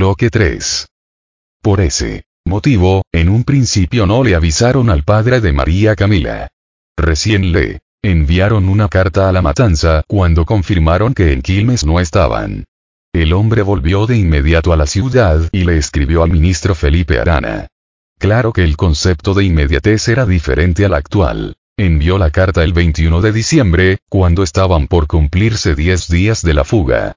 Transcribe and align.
Bloque 0.00 0.30
3. 0.30 0.86
Por 1.60 1.82
ese 1.82 2.24
motivo, 2.46 3.02
en 3.12 3.28
un 3.28 3.44
principio 3.44 4.06
no 4.06 4.24
le 4.24 4.34
avisaron 4.34 4.88
al 4.88 5.04
padre 5.04 5.42
de 5.42 5.52
María 5.52 5.94
Camila. 5.94 6.48
Recién 6.96 7.52
le 7.52 7.80
enviaron 8.02 8.70
una 8.70 8.88
carta 8.88 9.28
a 9.28 9.32
la 9.32 9.42
matanza 9.42 10.02
cuando 10.08 10.46
confirmaron 10.46 11.12
que 11.12 11.34
en 11.34 11.42
Quilmes 11.42 11.84
no 11.84 12.00
estaban. 12.00 12.64
El 13.12 13.34
hombre 13.34 13.60
volvió 13.60 14.06
de 14.06 14.16
inmediato 14.16 14.72
a 14.72 14.78
la 14.78 14.86
ciudad 14.86 15.46
y 15.52 15.64
le 15.64 15.76
escribió 15.76 16.22
al 16.22 16.30
ministro 16.30 16.74
Felipe 16.74 17.18
Arana. 17.18 17.66
Claro 18.18 18.54
que 18.54 18.64
el 18.64 18.78
concepto 18.78 19.34
de 19.34 19.44
inmediatez 19.44 20.08
era 20.08 20.24
diferente 20.24 20.86
al 20.86 20.94
actual. 20.94 21.56
Envió 21.76 22.16
la 22.16 22.30
carta 22.30 22.64
el 22.64 22.72
21 22.72 23.20
de 23.20 23.32
diciembre, 23.32 23.98
cuando 24.08 24.44
estaban 24.44 24.88
por 24.88 25.06
cumplirse 25.06 25.74
10 25.74 26.08
días 26.08 26.40
de 26.40 26.54
la 26.54 26.64
fuga. 26.64 27.16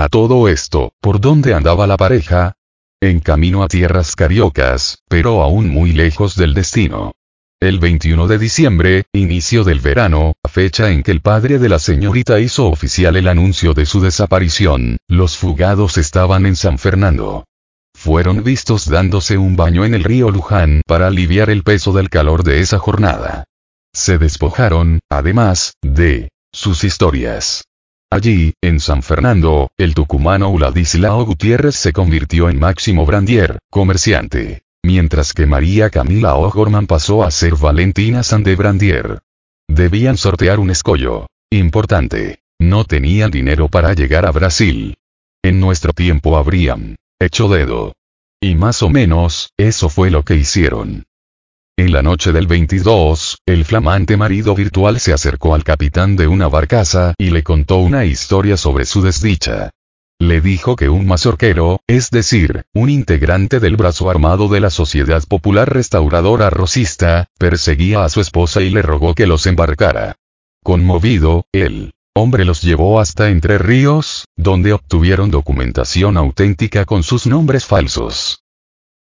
A 0.00 0.08
todo 0.08 0.46
esto, 0.46 0.92
¿por 1.00 1.20
dónde 1.20 1.54
andaba 1.54 1.88
la 1.88 1.96
pareja? 1.96 2.54
En 3.00 3.18
camino 3.18 3.64
a 3.64 3.66
tierras 3.66 4.14
cariocas, 4.14 4.98
pero 5.08 5.42
aún 5.42 5.70
muy 5.70 5.90
lejos 5.90 6.36
del 6.36 6.54
destino. 6.54 7.16
El 7.58 7.80
21 7.80 8.28
de 8.28 8.38
diciembre, 8.38 9.06
inicio 9.12 9.64
del 9.64 9.80
verano, 9.80 10.34
fecha 10.48 10.92
en 10.92 11.02
que 11.02 11.10
el 11.10 11.20
padre 11.20 11.58
de 11.58 11.68
la 11.68 11.80
señorita 11.80 12.38
hizo 12.38 12.68
oficial 12.68 13.16
el 13.16 13.26
anuncio 13.26 13.74
de 13.74 13.86
su 13.86 14.00
desaparición, 14.00 14.98
los 15.08 15.36
fugados 15.36 15.98
estaban 15.98 16.46
en 16.46 16.54
San 16.54 16.78
Fernando. 16.78 17.44
Fueron 17.92 18.44
vistos 18.44 18.88
dándose 18.88 19.36
un 19.36 19.56
baño 19.56 19.84
en 19.84 19.94
el 19.94 20.04
río 20.04 20.30
Luján 20.30 20.82
para 20.86 21.08
aliviar 21.08 21.50
el 21.50 21.64
peso 21.64 21.92
del 21.92 22.08
calor 22.08 22.44
de 22.44 22.60
esa 22.60 22.78
jornada. 22.78 23.46
Se 23.92 24.16
despojaron, 24.18 25.00
además, 25.10 25.72
de 25.82 26.28
sus 26.52 26.84
historias. 26.84 27.64
Allí, 28.10 28.54
en 28.62 28.80
San 28.80 29.02
Fernando, 29.02 29.70
el 29.78 29.94
tucumano 29.94 30.50
Uladislao 30.50 31.24
Gutiérrez 31.24 31.76
se 31.76 31.92
convirtió 31.92 32.48
en 32.48 32.58
Máximo 32.58 33.04
Brandier, 33.04 33.58
comerciante 33.70 34.62
mientras 34.88 35.34
que 35.34 35.44
María 35.44 35.90
Camila 35.90 36.36
O'Gorman 36.36 36.86
pasó 36.86 37.22
a 37.22 37.30
ser 37.30 37.56
Valentina 37.56 38.22
Sandebrandier. 38.22 39.20
Debían 39.68 40.16
sortear 40.16 40.60
un 40.60 40.70
escollo. 40.70 41.26
Importante. 41.50 42.40
No 42.58 42.84
tenían 42.84 43.30
dinero 43.30 43.68
para 43.68 43.92
llegar 43.92 44.24
a 44.24 44.30
Brasil. 44.30 44.96
En 45.42 45.60
nuestro 45.60 45.92
tiempo 45.92 46.38
habrían 46.38 46.96
hecho 47.20 47.48
dedo. 47.48 47.92
Y 48.40 48.54
más 48.54 48.82
o 48.82 48.88
menos, 48.88 49.50
eso 49.58 49.90
fue 49.90 50.10
lo 50.10 50.22
que 50.22 50.36
hicieron. 50.36 51.04
En 51.78 51.92
la 51.92 52.02
noche 52.02 52.32
del 52.32 52.48
22, 52.48 53.38
el 53.46 53.64
flamante 53.64 54.16
marido 54.16 54.52
virtual 54.56 54.98
se 54.98 55.12
acercó 55.12 55.54
al 55.54 55.62
capitán 55.62 56.16
de 56.16 56.26
una 56.26 56.48
barcaza 56.48 57.14
y 57.16 57.30
le 57.30 57.44
contó 57.44 57.76
una 57.76 58.04
historia 58.04 58.56
sobre 58.56 58.84
su 58.84 59.00
desdicha. 59.00 59.70
Le 60.18 60.40
dijo 60.40 60.74
que 60.74 60.88
un 60.88 61.06
mazorquero, 61.06 61.78
es 61.86 62.10
decir, 62.10 62.64
un 62.74 62.90
integrante 62.90 63.60
del 63.60 63.76
brazo 63.76 64.10
armado 64.10 64.48
de 64.48 64.58
la 64.58 64.70
Sociedad 64.70 65.22
Popular 65.28 65.72
Restauradora 65.72 66.50
Rosista, 66.50 67.28
perseguía 67.38 68.02
a 68.02 68.08
su 68.08 68.20
esposa 68.20 68.60
y 68.60 68.70
le 68.70 68.82
rogó 68.82 69.14
que 69.14 69.28
los 69.28 69.46
embarcara. 69.46 70.16
Conmovido, 70.64 71.44
el 71.52 71.92
hombre 72.12 72.44
los 72.44 72.60
llevó 72.60 72.98
hasta 72.98 73.28
Entre 73.28 73.56
Ríos, 73.56 74.24
donde 74.36 74.72
obtuvieron 74.72 75.30
documentación 75.30 76.16
auténtica 76.16 76.84
con 76.84 77.04
sus 77.04 77.28
nombres 77.28 77.66
falsos. 77.66 78.42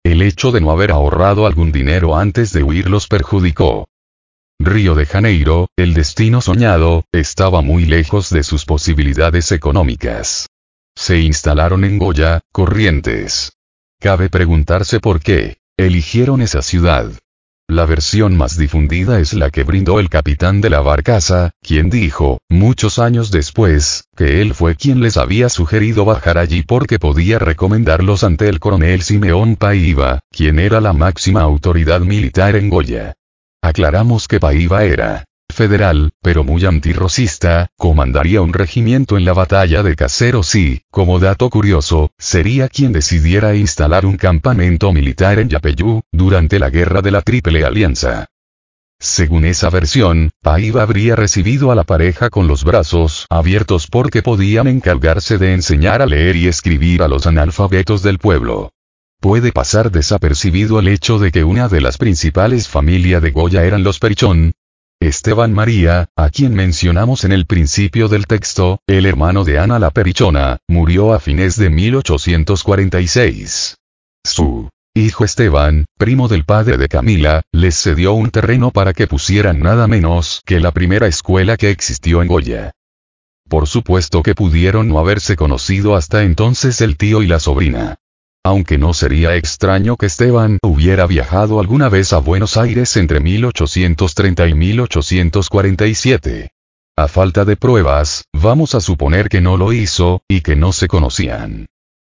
El 0.04 0.22
hecho 0.22 0.52
de 0.52 0.60
no 0.60 0.72
haber 0.72 0.92
ahorrado 0.92 1.48
algún 1.48 1.72
dinero 1.72 2.16
antes 2.18 2.52
de 2.52 2.62
huir 2.62 2.90
los 2.90 3.08
perjudicó. 3.08 3.88
Río 4.60 4.96
de 4.96 5.06
Janeiro, 5.06 5.68
el 5.78 5.94
destino 5.94 6.42
soñado, 6.42 7.06
estaba 7.14 7.62
muy 7.62 7.86
lejos 7.86 8.30
de 8.30 8.44
sus 8.44 8.66
posibilidades 8.66 9.52
económicas. 9.52 10.48
Se 10.96 11.20
instalaron 11.20 11.86
en 11.86 11.98
Goya, 11.98 12.42
Corrientes. 12.52 13.54
Cabe 14.00 14.30
preguntarse 14.30 15.00
por 15.00 15.22
qué 15.22 15.58
eligieron 15.78 16.42
esa 16.42 16.62
ciudad. 16.62 17.12
La 17.70 17.86
versión 17.86 18.36
más 18.36 18.58
difundida 18.58 19.20
es 19.20 19.34
la 19.34 19.50
que 19.50 19.64
brindó 19.64 20.00
el 20.00 20.10
capitán 20.10 20.60
de 20.60 20.70
la 20.70 20.82
barcaza, 20.82 21.52
quien 21.62 21.90
dijo, 21.90 22.40
muchos 22.50 23.00
años 23.00 23.32
después, 23.32 24.04
que 24.18 24.42
él 24.42 24.54
fue 24.54 24.76
quien 24.76 25.02
les 25.02 25.16
había 25.16 25.48
sugerido 25.48 26.04
bajar 26.04 26.38
allí 26.38 26.62
porque 26.62 27.00
podía 27.00 27.40
recomendarlos 27.40 28.24
ante 28.26 28.50
el 28.50 28.60
coronel 28.60 29.02
Simeón 29.02 29.56
Paiva, 29.56 30.20
quien 30.30 30.60
era 30.60 30.82
la 30.82 30.92
máxima 30.92 31.42
autoridad 31.42 32.02
militar 32.02 32.58
en 32.58 32.70
Goya. 32.70 33.14
Aclaramos 33.62 34.28
que 34.28 34.42
Paiva 34.42 34.84
era 34.84 35.24
federal, 35.54 36.12
pero 36.22 36.44
muy 36.44 36.66
antirrocista, 36.66 37.70
comandaría 37.78 38.42
un 38.42 38.54
regimiento 38.54 39.18
en 39.18 39.26
la 39.26 39.34
batalla 39.34 39.84
de 39.84 39.96
Caseros 39.96 40.54
y, 40.56 40.84
como 40.92 41.20
dato 41.20 41.50
curioso, 41.50 42.12
sería 42.18 42.68
quien 42.68 42.92
decidiera 42.92 43.56
instalar 43.56 44.06
un 44.06 44.18
campamento 44.18 44.92
militar 44.92 45.40
en 45.40 45.50
Yapeyú, 45.50 46.02
durante 46.12 46.60
la 46.60 46.70
guerra 46.70 47.02
de 47.02 47.12
la 47.12 47.22
Triple 47.22 47.64
Alianza. 47.64 48.28
Según 49.00 49.44
esa 49.44 49.70
versión, 49.70 50.32
Paiva 50.42 50.82
habría 50.82 51.16
recibido 51.16 51.72
a 51.72 51.76
la 51.76 51.84
pareja 51.84 52.30
con 52.30 52.48
los 52.48 52.64
brazos 52.64 53.26
abiertos 53.30 53.88
porque 53.88 54.22
podían 54.22 54.68
encargarse 54.68 55.38
de 55.38 55.54
enseñar 55.54 56.02
a 56.02 56.06
leer 56.06 56.38
y 56.38 56.48
escribir 56.48 57.04
a 57.04 57.08
los 57.08 57.28
analfabetos 57.28 58.02
del 58.02 58.18
pueblo. 58.18 58.72
Puede 59.20 59.52
pasar 59.52 59.92
desapercibido 59.92 60.80
el 60.80 60.88
hecho 60.88 61.20
de 61.20 61.32
que 61.32 61.44
una 61.44 61.68
de 61.68 61.82
las 61.82 61.98
principales 61.98 62.68
familias 62.68 63.22
de 63.22 63.32
Goya 63.32 63.64
eran 63.64 63.84
los 63.84 64.00
Perichón, 64.00 64.54
Esteban 65.04 65.52
María, 65.52 66.08
a 66.16 66.30
quien 66.30 66.54
mencionamos 66.54 67.26
en 67.26 67.34
el 67.34 67.46
principio 67.46 68.08
del 68.08 68.26
texto, 68.26 68.80
el 68.88 69.06
hermano 69.06 69.44
de 69.44 69.60
Ana 69.60 69.78
la 69.78 69.92
Perichona, 69.92 70.60
murió 70.70 71.14
a 71.14 71.20
fines 71.20 71.58
de 71.58 71.70
1846. 71.70 73.76
Su 74.24 74.70
hijo 74.96 75.26
Esteban, 75.26 75.84
primo 75.98 76.30
del 76.30 76.46
padre 76.46 76.78
de 76.78 76.88
Camila, 76.88 77.42
les 77.52 77.76
cedió 77.76 78.14
un 78.14 78.32
terreno 78.32 78.72
para 78.72 78.94
que 78.94 79.08
pusieran 79.08 79.60
nada 79.60 79.88
menos 79.88 80.42
que 80.46 80.62
la 80.62 80.72
primera 80.72 81.08
escuela 81.08 81.58
que 81.58 81.70
existió 81.70 82.22
en 82.22 82.30
Goya. 82.30 82.72
Por 83.50 83.68
supuesto 83.68 84.24
que 84.24 84.36
pudieron 84.36 84.88
no 84.88 85.00
haberse 85.00 85.36
conocido 85.36 85.98
hasta 85.98 86.24
entonces 86.24 86.80
el 86.80 86.96
tío 86.96 87.22
y 87.22 87.28
la 87.28 87.42
sobrina. 87.42 87.98
Aunque 88.46 88.78
no 88.78 88.94
sería 88.94 89.38
extraño 89.38 89.96
que 89.96 90.08
Esteban 90.08 90.60
hubiera 90.62 91.08
viajado 91.08 91.62
alguna 91.62 91.88
vez 91.88 92.12
a 92.12 92.18
Buenos 92.18 92.58
Aires 92.58 92.98
entre 92.98 93.22
1830 93.22 94.48
y 94.50 94.54
1847. 94.54 96.52
A 96.98 97.08
falta 97.08 97.46
de 97.46 97.56
pruebas, 97.56 98.26
vamos 98.34 98.76
a 98.76 98.82
suponer 98.82 99.30
que 99.30 99.40
no 99.40 99.56
lo 99.56 99.72
hizo, 99.72 100.24
y 100.28 100.42
que 100.42 100.58
no 100.58 100.74
se 100.74 100.90
conocían. 100.90 101.68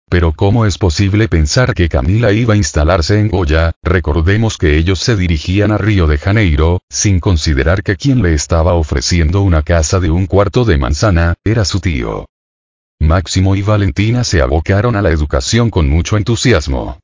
Pero 0.09 0.33
¿cómo 0.33 0.65
es 0.65 0.77
posible 0.77 1.29
pensar 1.29 1.73
que 1.73 1.87
Camila 1.87 2.33
iba 2.33 2.53
a 2.53 2.57
instalarse 2.57 3.17
en 3.17 3.29
Goya? 3.29 3.71
Recordemos 3.81 4.57
que 4.57 4.77
ellos 4.77 4.99
se 4.99 5.15
dirigían 5.15 5.71
a 5.71 5.77
Río 5.77 6.05
de 6.05 6.17
Janeiro, 6.17 6.81
sin 6.89 7.21
considerar 7.21 7.81
que 7.81 7.95
quien 7.95 8.21
le 8.21 8.33
estaba 8.33 8.73
ofreciendo 8.73 9.41
una 9.41 9.63
casa 9.63 10.01
de 10.01 10.11
un 10.11 10.27
cuarto 10.27 10.65
de 10.65 10.77
manzana, 10.77 11.35
era 11.45 11.63
su 11.63 11.79
tío. 11.79 12.27
Máximo 12.99 13.55
y 13.55 13.61
Valentina 13.61 14.23
se 14.23 14.41
abocaron 14.41 14.95
a 14.95 15.01
la 15.01 15.11
educación 15.11 15.69
con 15.69 15.89
mucho 15.89 16.17
entusiasmo. 16.17 16.99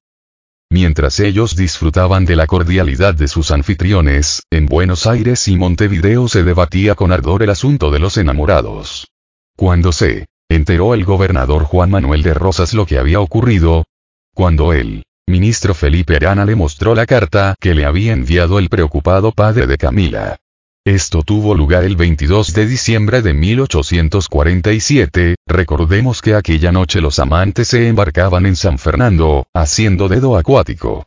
Mientras 0.70 1.20
ellos 1.20 1.56
disfrutaban 1.56 2.26
de 2.26 2.36
la 2.36 2.48
cordialidad 2.48 3.14
de 3.14 3.28
sus 3.28 3.52
anfitriones, 3.52 4.44
en 4.50 4.66
Buenos 4.66 5.06
Aires 5.06 5.48
y 5.48 5.58
Montevideo 5.58 6.28
se 6.28 6.44
debatía 6.44 6.96
con 6.96 7.12
ardor 7.12 7.44
el 7.44 7.50
asunto 7.50 7.92
de 7.92 8.00
los 8.00 8.18
enamorados. 8.18 9.10
Cuando 9.58 9.92
se 9.92 10.28
enteró 10.50 10.94
el 10.94 11.04
gobernador 11.04 11.66
Juan 11.66 11.92
Manuel 11.92 12.24
de 12.24 12.34
Rosas 12.34 12.74
lo 12.74 12.86
que 12.86 12.98
había 12.98 13.20
ocurrido, 13.20 13.86
cuando 14.34 14.74
el 14.74 15.04
ministro 15.28 15.74
Felipe 15.74 16.16
Arana 16.16 16.46
le 16.46 16.56
mostró 16.56 16.96
la 16.96 17.06
carta 17.06 17.56
que 17.60 17.76
le 17.76 17.86
había 17.86 18.14
enviado 18.14 18.58
el 18.58 18.70
preocupado 18.70 19.34
padre 19.34 19.68
de 19.68 19.78
Camila, 19.78 20.38
esto 20.86 21.22
tuvo 21.22 21.54
lugar 21.54 21.84
el 21.84 21.96
22 21.96 22.54
de 22.54 22.66
diciembre 22.66 23.22
de 23.22 23.36
1847, 23.36 25.36
recordemos 25.48 26.22
que 26.22 26.34
aquella 26.34 26.72
noche 26.72 27.02
los 27.02 27.20
amantes 27.20 27.68
se 27.68 27.88
embarcaban 27.88 28.48
en 28.48 28.56
San 28.56 28.80
Fernando, 28.80 29.46
haciendo 29.54 30.10
dedo 30.10 30.38
acuático. 30.38 31.06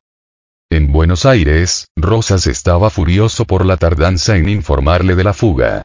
En 0.71 0.93
Buenos 0.93 1.27
Aires, 1.27 1.89
Rosas 1.97 2.47
estaba 2.47 2.89
furioso 2.89 3.47
por 3.47 3.67
la 3.67 3.77
tardanza 3.77 4.37
en 4.37 4.49
informarle 4.49 5.17
de 5.17 5.25
la 5.25 5.33
fuga. 5.33 5.83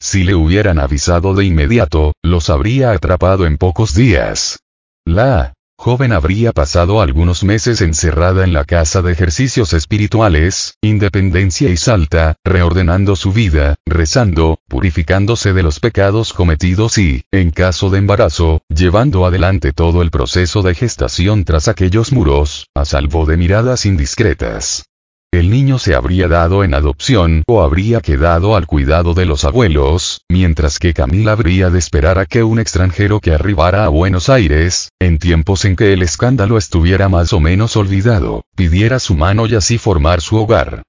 Si 0.00 0.24
le 0.24 0.34
hubieran 0.34 0.78
avisado 0.78 1.34
de 1.34 1.44
inmediato, 1.44 2.12
los 2.22 2.48
habría 2.48 2.92
atrapado 2.92 3.46
en 3.46 3.58
pocos 3.58 3.94
días. 3.94 4.60
La 5.04 5.52
joven 5.82 6.12
habría 6.12 6.52
pasado 6.52 7.00
algunos 7.00 7.42
meses 7.42 7.80
encerrada 7.80 8.44
en 8.44 8.52
la 8.52 8.64
casa 8.64 9.02
de 9.02 9.10
ejercicios 9.10 9.72
espirituales, 9.72 10.76
Independencia 10.80 11.70
y 11.70 11.76
Salta, 11.76 12.36
reordenando 12.44 13.16
su 13.16 13.32
vida, 13.32 13.74
rezando, 13.84 14.60
purificándose 14.68 15.52
de 15.52 15.64
los 15.64 15.80
pecados 15.80 16.34
cometidos 16.34 16.98
y, 16.98 17.24
en 17.32 17.50
caso 17.50 17.90
de 17.90 17.98
embarazo, 17.98 18.62
llevando 18.68 19.26
adelante 19.26 19.72
todo 19.72 20.02
el 20.02 20.12
proceso 20.12 20.62
de 20.62 20.76
gestación 20.76 21.44
tras 21.44 21.66
aquellos 21.66 22.12
muros, 22.12 22.68
a 22.76 22.84
salvo 22.84 23.26
de 23.26 23.36
miradas 23.36 23.84
indiscretas. 23.84 24.84
El 25.32 25.48
niño 25.48 25.78
se 25.78 25.94
habría 25.94 26.28
dado 26.28 26.62
en 26.62 26.74
adopción 26.74 27.42
o 27.46 27.62
habría 27.62 28.02
quedado 28.02 28.54
al 28.54 28.66
cuidado 28.66 29.14
de 29.14 29.24
los 29.24 29.44
abuelos, 29.44 30.20
mientras 30.28 30.78
que 30.78 30.92
Camila 30.92 31.32
habría 31.32 31.70
de 31.70 31.78
esperar 31.78 32.18
a 32.18 32.26
que 32.26 32.42
un 32.42 32.58
extranjero 32.58 33.18
que 33.18 33.32
arribara 33.32 33.86
a 33.86 33.88
Buenos 33.88 34.28
Aires, 34.28 34.90
en 35.00 35.18
tiempos 35.18 35.64
en 35.64 35.74
que 35.74 35.94
el 35.94 36.02
escándalo 36.02 36.58
estuviera 36.58 37.08
más 37.08 37.32
o 37.32 37.40
menos 37.40 37.78
olvidado, 37.78 38.44
pidiera 38.54 38.98
su 38.98 39.14
mano 39.14 39.46
y 39.46 39.54
así 39.54 39.78
formar 39.78 40.20
su 40.20 40.36
hogar. 40.36 40.82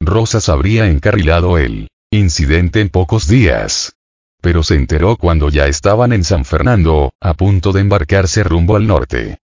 Rosas 0.00 0.48
habría 0.48 0.86
encarrilado 0.86 1.58
el 1.58 1.88
incidente 2.10 2.80
en 2.80 2.88
pocos 2.88 3.28
días. 3.28 3.92
Pero 4.40 4.62
se 4.62 4.76
enteró 4.76 5.16
cuando 5.16 5.50
ya 5.50 5.66
estaban 5.66 6.14
en 6.14 6.24
San 6.24 6.46
Fernando, 6.46 7.12
a 7.20 7.34
punto 7.34 7.72
de 7.72 7.82
embarcarse 7.82 8.44
rumbo 8.44 8.76
al 8.76 8.86
norte. 8.86 9.40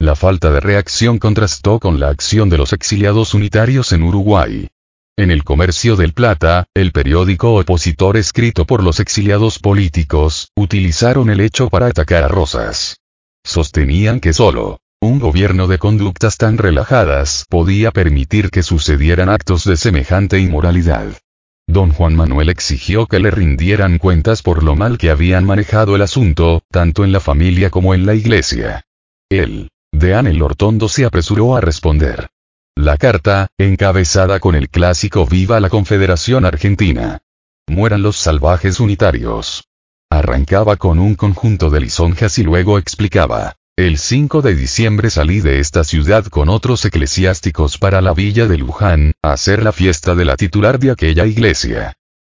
La 0.00 0.16
falta 0.16 0.50
de 0.50 0.60
reacción 0.60 1.18
contrastó 1.18 1.78
con 1.78 2.00
la 2.00 2.08
acción 2.08 2.48
de 2.48 2.56
los 2.56 2.72
exiliados 2.72 3.34
unitarios 3.34 3.92
en 3.92 4.02
Uruguay. 4.02 4.66
En 5.18 5.30
el 5.30 5.44
Comercio 5.44 5.94
del 5.94 6.14
Plata, 6.14 6.68
el 6.74 6.90
periódico 6.90 7.56
opositor 7.56 8.16
escrito 8.16 8.64
por 8.64 8.82
los 8.82 8.98
exiliados 8.98 9.58
políticos, 9.58 10.52
utilizaron 10.56 11.28
el 11.28 11.40
hecho 11.40 11.68
para 11.68 11.88
atacar 11.88 12.24
a 12.24 12.28
Rosas. 12.28 12.96
Sostenían 13.44 14.20
que 14.20 14.32
solo 14.32 14.78
un 15.02 15.18
gobierno 15.18 15.66
de 15.66 15.76
conductas 15.76 16.38
tan 16.38 16.56
relajadas 16.56 17.44
podía 17.50 17.90
permitir 17.90 18.50
que 18.50 18.62
sucedieran 18.62 19.28
actos 19.28 19.64
de 19.64 19.76
semejante 19.76 20.38
inmoralidad. 20.38 21.08
Don 21.66 21.92
Juan 21.92 22.16
Manuel 22.16 22.48
exigió 22.48 23.06
que 23.06 23.18
le 23.18 23.30
rindieran 23.30 23.98
cuentas 23.98 24.40
por 24.40 24.62
lo 24.62 24.76
mal 24.76 24.96
que 24.96 25.10
habían 25.10 25.44
manejado 25.44 25.94
el 25.94 26.00
asunto, 26.00 26.62
tanto 26.70 27.04
en 27.04 27.12
la 27.12 27.20
familia 27.20 27.68
como 27.68 27.92
en 27.92 28.06
la 28.06 28.14
iglesia. 28.14 28.86
Él, 29.28 29.68
Dean 30.00 30.26
el 30.26 30.40
Hortondo 30.40 30.88
se 30.88 31.04
apresuró 31.04 31.56
a 31.56 31.60
responder. 31.60 32.30
La 32.74 32.96
carta, 32.96 33.48
encabezada 33.58 34.40
con 34.40 34.54
el 34.54 34.70
clásico 34.70 35.26
Viva 35.26 35.60
la 35.60 35.68
Confederación 35.68 36.46
Argentina. 36.46 37.18
Mueran 37.68 38.00
los 38.00 38.16
salvajes 38.16 38.80
unitarios. 38.80 39.68
Arrancaba 40.10 40.76
con 40.76 40.98
un 40.98 41.16
conjunto 41.16 41.68
de 41.68 41.80
lisonjas 41.80 42.38
y 42.38 42.44
luego 42.44 42.78
explicaba. 42.78 43.56
El 43.76 43.98
5 43.98 44.40
de 44.40 44.54
diciembre 44.54 45.10
salí 45.10 45.42
de 45.42 45.60
esta 45.60 45.84
ciudad 45.84 46.24
con 46.24 46.48
otros 46.48 46.82
eclesiásticos 46.86 47.76
para 47.76 48.00
la 48.00 48.14
villa 48.14 48.46
de 48.46 48.56
Luján, 48.56 49.12
a 49.20 49.34
hacer 49.34 49.62
la 49.62 49.72
fiesta 49.72 50.14
de 50.14 50.24
la 50.24 50.36
titular 50.36 50.78
de 50.78 50.92
aquella 50.92 51.26
iglesia. 51.26 51.92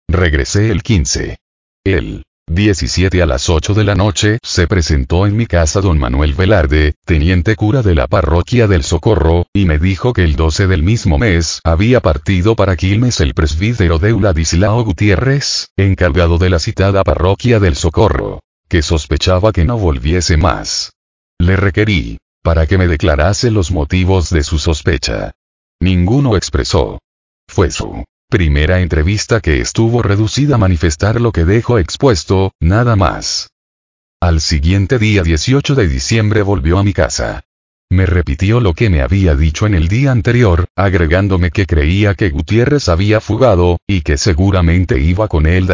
Regresé 0.08 0.70
el 0.70 0.84
15. 0.84 1.38
Él, 1.82 2.22
17 2.48 3.20
a 3.22 3.26
las 3.26 3.50
8 3.50 3.74
de 3.74 3.82
la 3.82 3.96
noche, 3.96 4.38
se 4.42 4.68
presentó 4.68 5.26
en 5.26 5.36
mi 5.36 5.46
casa 5.46 5.80
don 5.80 5.98
Manuel 5.98 6.32
Velarde, 6.32 6.94
teniente 7.04 7.56
cura 7.56 7.82
de 7.82 7.96
la 7.96 8.06
parroquia 8.06 8.68
del 8.68 8.84
Socorro, 8.84 9.46
y 9.52 9.64
me 9.64 9.78
dijo 9.78 10.12
que 10.12 10.22
el 10.22 10.36
12 10.36 10.68
del 10.68 10.84
mismo 10.84 11.18
mes 11.18 11.60
había 11.64 12.00
partido 12.00 12.54
para 12.54 12.76
Quilmes 12.76 13.20
el 13.20 13.34
presbítero 13.34 13.98
de 13.98 14.12
Uladislao 14.12 14.84
Gutiérrez, 14.84 15.68
encargado 15.76 16.38
de 16.38 16.48
la 16.48 16.60
citada 16.60 17.02
parroquia 17.02 17.58
del 17.58 17.74
Socorro, 17.74 18.40
que 18.68 18.80
sospechaba 18.80 19.52
que 19.52 19.64
no 19.64 19.76
volviese 19.76 20.36
más. 20.36 20.92
Le 21.38 21.56
requerí, 21.56 22.18
para 22.42 22.66
que 22.66 22.78
me 22.78 22.86
declarase 22.86 23.50
los 23.50 23.72
motivos 23.72 24.30
de 24.30 24.44
su 24.44 24.58
sospecha. 24.58 25.32
Ninguno 25.80 26.36
expresó. 26.36 27.00
Fue 27.48 27.70
su 27.70 28.04
Primera 28.28 28.80
entrevista 28.80 29.40
que 29.40 29.60
estuvo 29.60 30.02
reducida 30.02 30.56
a 30.56 30.58
manifestar 30.58 31.20
lo 31.20 31.30
que 31.30 31.44
dejo 31.44 31.78
expuesto, 31.78 32.52
nada 32.60 32.96
más. 32.96 33.50
Al 34.20 34.40
siguiente 34.40 34.98
día 34.98 35.22
18 35.22 35.76
de 35.76 35.86
diciembre 35.86 36.42
volvió 36.42 36.78
a 36.78 36.82
mi 36.82 36.92
casa. 36.92 37.44
Me 37.88 38.04
repitió 38.04 38.58
lo 38.58 38.74
que 38.74 38.90
me 38.90 39.00
había 39.00 39.36
dicho 39.36 39.68
en 39.68 39.74
el 39.74 39.86
día 39.86 40.10
anterior, 40.10 40.66
agregándome 40.74 41.52
que 41.52 41.66
creía 41.66 42.14
que 42.14 42.30
Gutiérrez 42.30 42.88
había 42.88 43.20
fugado, 43.20 43.78
y 43.86 44.00
que 44.00 44.18
seguramente 44.18 44.98
iba 44.98 45.28
con 45.28 45.46
él. 45.46 45.68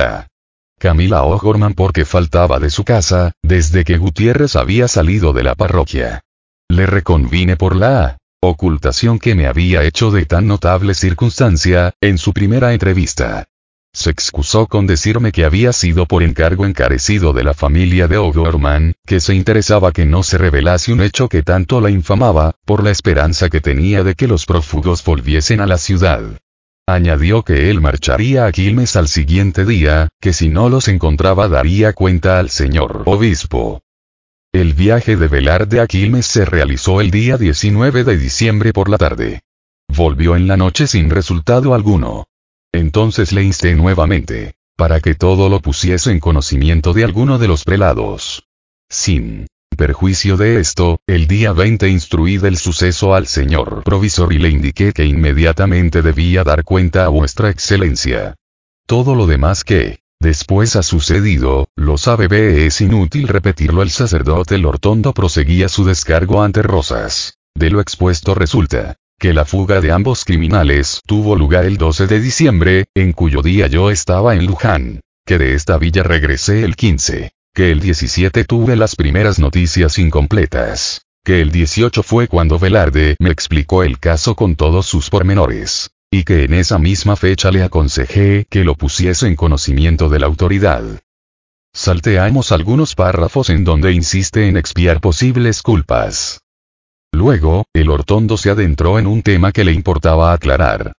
Camila 0.78 1.22
O'Gorman 1.22 1.72
porque 1.72 2.04
faltaba 2.04 2.58
de 2.58 2.68
su 2.68 2.84
casa, 2.84 3.32
desde 3.42 3.82
que 3.82 3.96
Gutiérrez 3.96 4.56
había 4.56 4.88
salido 4.88 5.32
de 5.32 5.42
la 5.42 5.54
parroquia. 5.54 6.20
Le 6.68 6.84
reconvine 6.84 7.56
por 7.56 7.76
la 7.76 8.18
ocultación 8.44 9.20
que 9.20 9.36
me 9.36 9.46
había 9.46 9.84
hecho 9.84 10.10
de 10.10 10.26
tan 10.26 10.48
notable 10.48 10.94
circunstancia, 10.94 11.94
en 12.00 12.18
su 12.18 12.32
primera 12.32 12.72
entrevista. 12.72 13.46
Se 13.94 14.10
excusó 14.10 14.66
con 14.66 14.86
decirme 14.86 15.30
que 15.30 15.44
había 15.44 15.72
sido 15.72 16.06
por 16.06 16.24
encargo 16.24 16.66
encarecido 16.66 17.32
de 17.32 17.44
la 17.44 17.54
familia 17.54 18.08
de 18.08 18.16
O'Gorman, 18.16 18.94
que 19.06 19.20
se 19.20 19.34
interesaba 19.34 19.92
que 19.92 20.06
no 20.06 20.24
se 20.24 20.38
revelase 20.38 20.92
un 20.92 21.02
hecho 21.02 21.28
que 21.28 21.42
tanto 21.42 21.80
la 21.80 21.90
infamaba, 21.90 22.56
por 22.64 22.82
la 22.82 22.90
esperanza 22.90 23.48
que 23.48 23.60
tenía 23.60 24.02
de 24.02 24.16
que 24.16 24.26
los 24.26 24.44
prófugos 24.44 25.04
volviesen 25.04 25.60
a 25.60 25.66
la 25.66 25.78
ciudad. 25.78 26.22
Añadió 26.86 27.44
que 27.44 27.70
él 27.70 27.80
marcharía 27.80 28.46
a 28.46 28.52
Quilmes 28.52 28.96
al 28.96 29.06
siguiente 29.06 29.64
día, 29.64 30.08
que 30.20 30.32
si 30.32 30.48
no 30.48 30.68
los 30.68 30.88
encontraba 30.88 31.48
daría 31.48 31.92
cuenta 31.92 32.40
al 32.40 32.50
señor 32.50 33.04
obispo. 33.06 33.82
El 34.54 34.74
viaje 34.74 35.16
de 35.16 35.28
Velarde 35.28 35.80
a 35.80 35.86
Quilmes 35.86 36.26
se 36.26 36.44
realizó 36.44 37.00
el 37.00 37.10
día 37.10 37.38
19 37.38 38.04
de 38.04 38.18
diciembre 38.18 38.74
por 38.74 38.90
la 38.90 38.98
tarde. 38.98 39.40
Volvió 39.88 40.36
en 40.36 40.46
la 40.46 40.58
noche 40.58 40.86
sin 40.86 41.08
resultado 41.08 41.72
alguno. 41.72 42.26
Entonces 42.70 43.32
le 43.32 43.42
insté 43.42 43.74
nuevamente, 43.74 44.52
para 44.76 45.00
que 45.00 45.14
todo 45.14 45.48
lo 45.48 45.60
pusiese 45.60 46.10
en 46.10 46.20
conocimiento 46.20 46.92
de 46.92 47.02
alguno 47.02 47.38
de 47.38 47.48
los 47.48 47.64
prelados. 47.64 48.46
Sin 48.90 49.46
perjuicio 49.74 50.36
de 50.36 50.60
esto, 50.60 51.00
el 51.06 51.28
día 51.28 51.52
20 51.54 51.88
instruí 51.88 52.36
del 52.36 52.58
suceso 52.58 53.14
al 53.14 53.28
señor 53.28 53.82
provisor 53.84 54.34
y 54.34 54.38
le 54.38 54.50
indiqué 54.50 54.92
que 54.92 55.06
inmediatamente 55.06 56.02
debía 56.02 56.44
dar 56.44 56.62
cuenta 56.62 57.06
a 57.06 57.08
vuestra 57.08 57.48
excelencia. 57.48 58.34
Todo 58.86 59.14
lo 59.14 59.26
demás 59.26 59.64
que, 59.64 60.01
Después 60.22 60.76
ha 60.76 60.84
sucedido, 60.84 61.66
lo 61.74 61.98
sabe 61.98 62.28
B. 62.28 62.64
Es 62.64 62.80
inútil 62.80 63.26
repetirlo. 63.26 63.82
El 63.82 63.90
sacerdote 63.90 64.56
Lortondo 64.56 65.12
proseguía 65.12 65.68
su 65.68 65.84
descargo 65.84 66.44
ante 66.44 66.62
Rosas. 66.62 67.38
De 67.56 67.70
lo 67.70 67.80
expuesto 67.80 68.32
resulta 68.36 68.94
que 69.18 69.34
la 69.34 69.44
fuga 69.44 69.80
de 69.80 69.90
ambos 69.90 70.24
criminales 70.24 71.00
tuvo 71.08 71.34
lugar 71.34 71.64
el 71.64 71.76
12 71.76 72.06
de 72.06 72.20
diciembre, 72.20 72.84
en 72.94 73.12
cuyo 73.12 73.42
día 73.42 73.66
yo 73.66 73.90
estaba 73.90 74.36
en 74.36 74.46
Luján. 74.46 75.00
Que 75.26 75.38
de 75.38 75.54
esta 75.54 75.76
villa 75.76 76.04
regresé 76.04 76.62
el 76.62 76.76
15. 76.76 77.32
Que 77.52 77.72
el 77.72 77.80
17 77.80 78.44
tuve 78.44 78.76
las 78.76 78.94
primeras 78.94 79.40
noticias 79.40 79.98
incompletas. 79.98 81.02
Que 81.24 81.40
el 81.40 81.50
18 81.50 82.00
fue 82.04 82.28
cuando 82.28 82.60
Velarde 82.60 83.16
me 83.18 83.30
explicó 83.30 83.82
el 83.82 83.98
caso 83.98 84.36
con 84.36 84.54
todos 84.54 84.86
sus 84.86 85.10
pormenores 85.10 85.90
y 86.12 86.24
que 86.24 86.44
en 86.44 86.52
esa 86.52 86.78
misma 86.78 87.16
fecha 87.16 87.50
le 87.50 87.62
aconsejé 87.62 88.46
que 88.50 88.64
lo 88.64 88.74
pusiese 88.74 89.26
en 89.26 89.34
conocimiento 89.34 90.10
de 90.10 90.20
la 90.20 90.26
autoridad. 90.26 90.82
Salteamos 91.74 92.52
algunos 92.52 92.94
párrafos 92.94 93.48
en 93.48 93.64
donde 93.64 93.92
insiste 93.92 94.46
en 94.46 94.58
expiar 94.58 95.00
posibles 95.00 95.62
culpas. 95.62 96.40
Luego, 97.12 97.64
el 97.72 97.88
hortondo 97.88 98.36
se 98.36 98.50
adentró 98.50 98.98
en 98.98 99.06
un 99.06 99.22
tema 99.22 99.52
que 99.52 99.64
le 99.64 99.72
importaba 99.72 100.34
aclarar. 100.34 100.92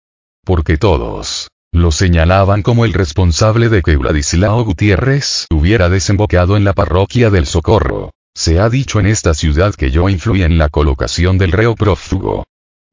Porque 0.43 0.77
todos 0.77 1.47
lo 1.71 1.91
señalaban 1.91 2.63
como 2.63 2.83
el 2.83 2.93
responsable 2.93 3.69
de 3.69 3.83
que 3.83 3.97
Vladislao 3.97 4.63
Gutiérrez 4.65 5.45
hubiera 5.51 5.89
desembocado 5.89 6.57
en 6.57 6.63
la 6.63 6.73
parroquia 6.73 7.29
del 7.29 7.45
Socorro. 7.45 8.09
Se 8.35 8.59
ha 8.59 8.67
dicho 8.67 8.99
en 8.99 9.05
esta 9.05 9.35
ciudad 9.35 9.75
que 9.75 9.91
yo 9.91 10.09
influí 10.09 10.41
en 10.41 10.57
la 10.57 10.69
colocación 10.69 11.37
del 11.37 11.51
reo 11.51 11.75
prófugo. 11.75 12.45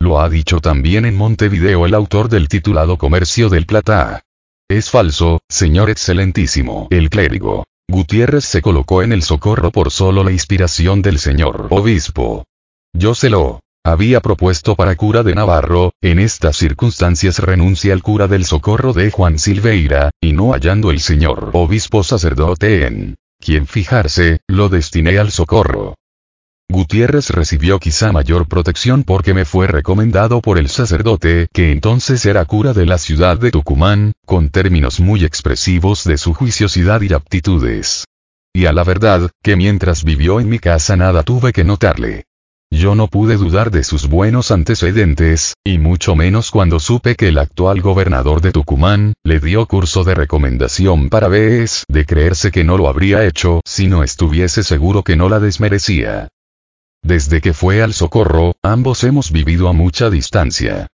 Lo 0.03 0.19
ha 0.19 0.31
dicho 0.31 0.61
también 0.61 1.05
en 1.05 1.15
Montevideo 1.15 1.85
el 1.85 1.93
autor 1.93 2.31
del 2.31 2.49
titulado 2.49 2.97
Comercio 2.97 3.51
del 3.51 3.67
Plata. 3.67 4.23
Es 4.67 4.89
falso, 4.89 5.41
señor 5.47 5.91
excelentísimo. 5.91 6.89
El 6.91 7.11
clérigo. 7.11 7.67
Gutiérrez 7.87 8.47
se 8.47 8.63
colocó 8.63 9.03
en 9.03 9.13
el 9.13 9.23
socorro 9.23 9.71
por 9.71 9.91
solo 9.91 10.25
la 10.25 10.33
inspiración 10.33 11.03
del 11.03 11.19
señor 11.19 11.67
obispo. 11.69 12.45
Yo 12.95 13.15
se 13.15 13.29
lo 13.29 13.61
había 13.85 14.21
propuesto 14.21 14.75
para 14.75 14.97
cura 14.97 15.23
de 15.23 15.35
Navarro, 15.35 15.93
en 16.01 16.19
estas 16.19 16.57
circunstancias 16.57 17.39
renuncia 17.39 17.93
al 17.93 18.03
cura 18.03 18.27
del 18.27 18.47
socorro 18.47 18.95
de 18.95 19.11
Juan 19.11 19.39
Silveira, 19.39 20.11
y 20.21 20.33
no 20.33 20.53
hallando 20.53 20.91
el 20.91 21.01
señor 21.01 21.51
obispo 21.53 22.03
sacerdote 22.05 22.87
en 22.87 23.17
quien 23.39 23.67
fijarse, 23.67 24.41
lo 24.49 24.71
destiné 24.71 25.19
al 25.19 25.31
socorro. 25.31 25.97
Gutiérrez 26.71 27.31
recibió 27.31 27.81
quizá 27.81 28.13
mayor 28.13 28.47
protección 28.47 29.03
porque 29.03 29.35
me 29.35 29.45
fue 29.45 29.67
recomendado 29.67 30.41
por 30.41 30.57
el 30.57 30.69
sacerdote, 30.69 31.49
que 31.53 31.73
entonces 31.73 32.25
era 32.25 32.45
cura 32.45 32.73
de 32.73 32.87
la 32.87 32.97
ciudad 32.97 33.39
de 33.39 33.51
Tucumán, 33.51 34.13
con 34.25 34.51
términos 34.51 35.01
muy 35.01 35.25
expresivos 35.25 36.05
de 36.05 36.17
su 36.17 36.33
juiciosidad 36.33 37.01
y 37.01 37.13
aptitudes. 37.13 38.05
Y 38.55 38.67
a 38.67 38.73
la 38.73 38.85
verdad, 38.85 39.31
que 39.43 39.57
mientras 39.57 40.05
vivió 40.05 40.39
en 40.39 40.49
mi 40.49 40.61
casa 40.61 40.97
nada 40.97 41.25
tuve 41.25 41.53
que 41.53 41.65
notarle. 41.65 42.25
Yo 42.71 42.95
no 42.95 43.09
pude 43.09 43.37
dudar 43.37 43.73
de 43.73 43.83
sus 43.83 44.09
buenos 44.09 44.53
antecedentes, 44.53 45.55
y 45.65 45.79
mucho 45.79 46.15
menos 46.15 46.53
cuando 46.53 46.79
supe 46.79 47.17
que 47.17 47.29
el 47.29 47.39
actual 47.39 47.81
gobernador 47.81 48.41
de 48.43 48.53
Tucumán, 48.53 49.15
le 49.25 49.41
dio 49.41 49.67
curso 49.67 50.05
de 50.05 50.15
recomendación 50.15 51.09
para 51.09 51.27
vez 51.27 51.85
de 51.89 52.07
creerse 52.07 52.53
que 52.53 52.63
no 52.63 52.79
lo 52.79 52.89
habría 52.89 53.27
hecho 53.27 53.61
si 53.65 53.89
no 53.89 54.05
estuviese 54.05 54.63
seguro 54.63 55.03
que 55.03 55.17
no 55.17 55.29
la 55.29 55.41
desmerecía. 55.41 56.29
Desde 57.03 57.41
que 57.41 57.55
fue 57.55 57.83
al 57.83 57.95
socorro, 57.95 58.55
ambos 58.63 59.05
hemos 59.05 59.33
vivido 59.33 59.69
a 59.69 59.73
mucha 59.73 60.11
distancia. 60.11 60.87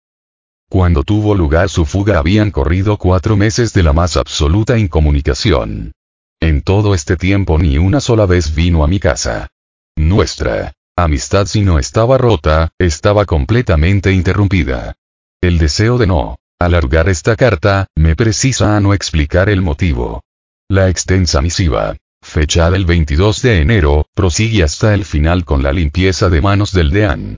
Cuando 0.68 1.02
tuvo 1.02 1.34
lugar 1.34 1.68
su 1.68 1.84
fuga 1.84 2.18
habían 2.18 2.50
corrido 2.50 2.96
cuatro 2.96 3.36
meses 3.36 3.72
de 3.72 3.82
la 3.82 3.92
más 3.92 4.16
absoluta 4.16 4.78
incomunicación. 4.78 5.92
En 6.40 6.62
todo 6.62 6.94
este 6.94 7.16
tiempo 7.16 7.58
ni 7.58 7.78
una 7.78 8.00
sola 8.00 8.26
vez 8.26 8.54
vino 8.54 8.82
a 8.84 8.88
mi 8.88 8.98
casa. 8.98 9.48
Nuestra 9.96 10.72
amistad 10.96 11.46
si 11.46 11.62
no 11.62 11.78
estaba 11.78 12.18
rota, 12.18 12.70
estaba 12.78 13.24
completamente 13.24 14.12
interrumpida. 14.12 14.94
El 15.40 15.58
deseo 15.58 15.98
de 15.98 16.06
no 16.06 16.36
alargar 16.58 17.08
esta 17.08 17.36
carta, 17.36 17.86
me 17.94 18.16
precisa 18.16 18.76
a 18.76 18.80
no 18.80 18.94
explicar 18.94 19.48
el 19.48 19.60
motivo. 19.60 20.22
La 20.68 20.88
extensa 20.88 21.42
misiva, 21.42 21.96
fechada 22.26 22.76
el 22.76 22.84
22 22.84 23.40
de 23.42 23.60
enero, 23.60 24.06
prosigue 24.14 24.62
hasta 24.62 24.92
el 24.92 25.04
final 25.04 25.44
con 25.44 25.62
la 25.62 25.72
limpieza 25.72 26.28
de 26.28 26.40
manos 26.40 26.72
del 26.72 26.90
deán. 26.90 27.36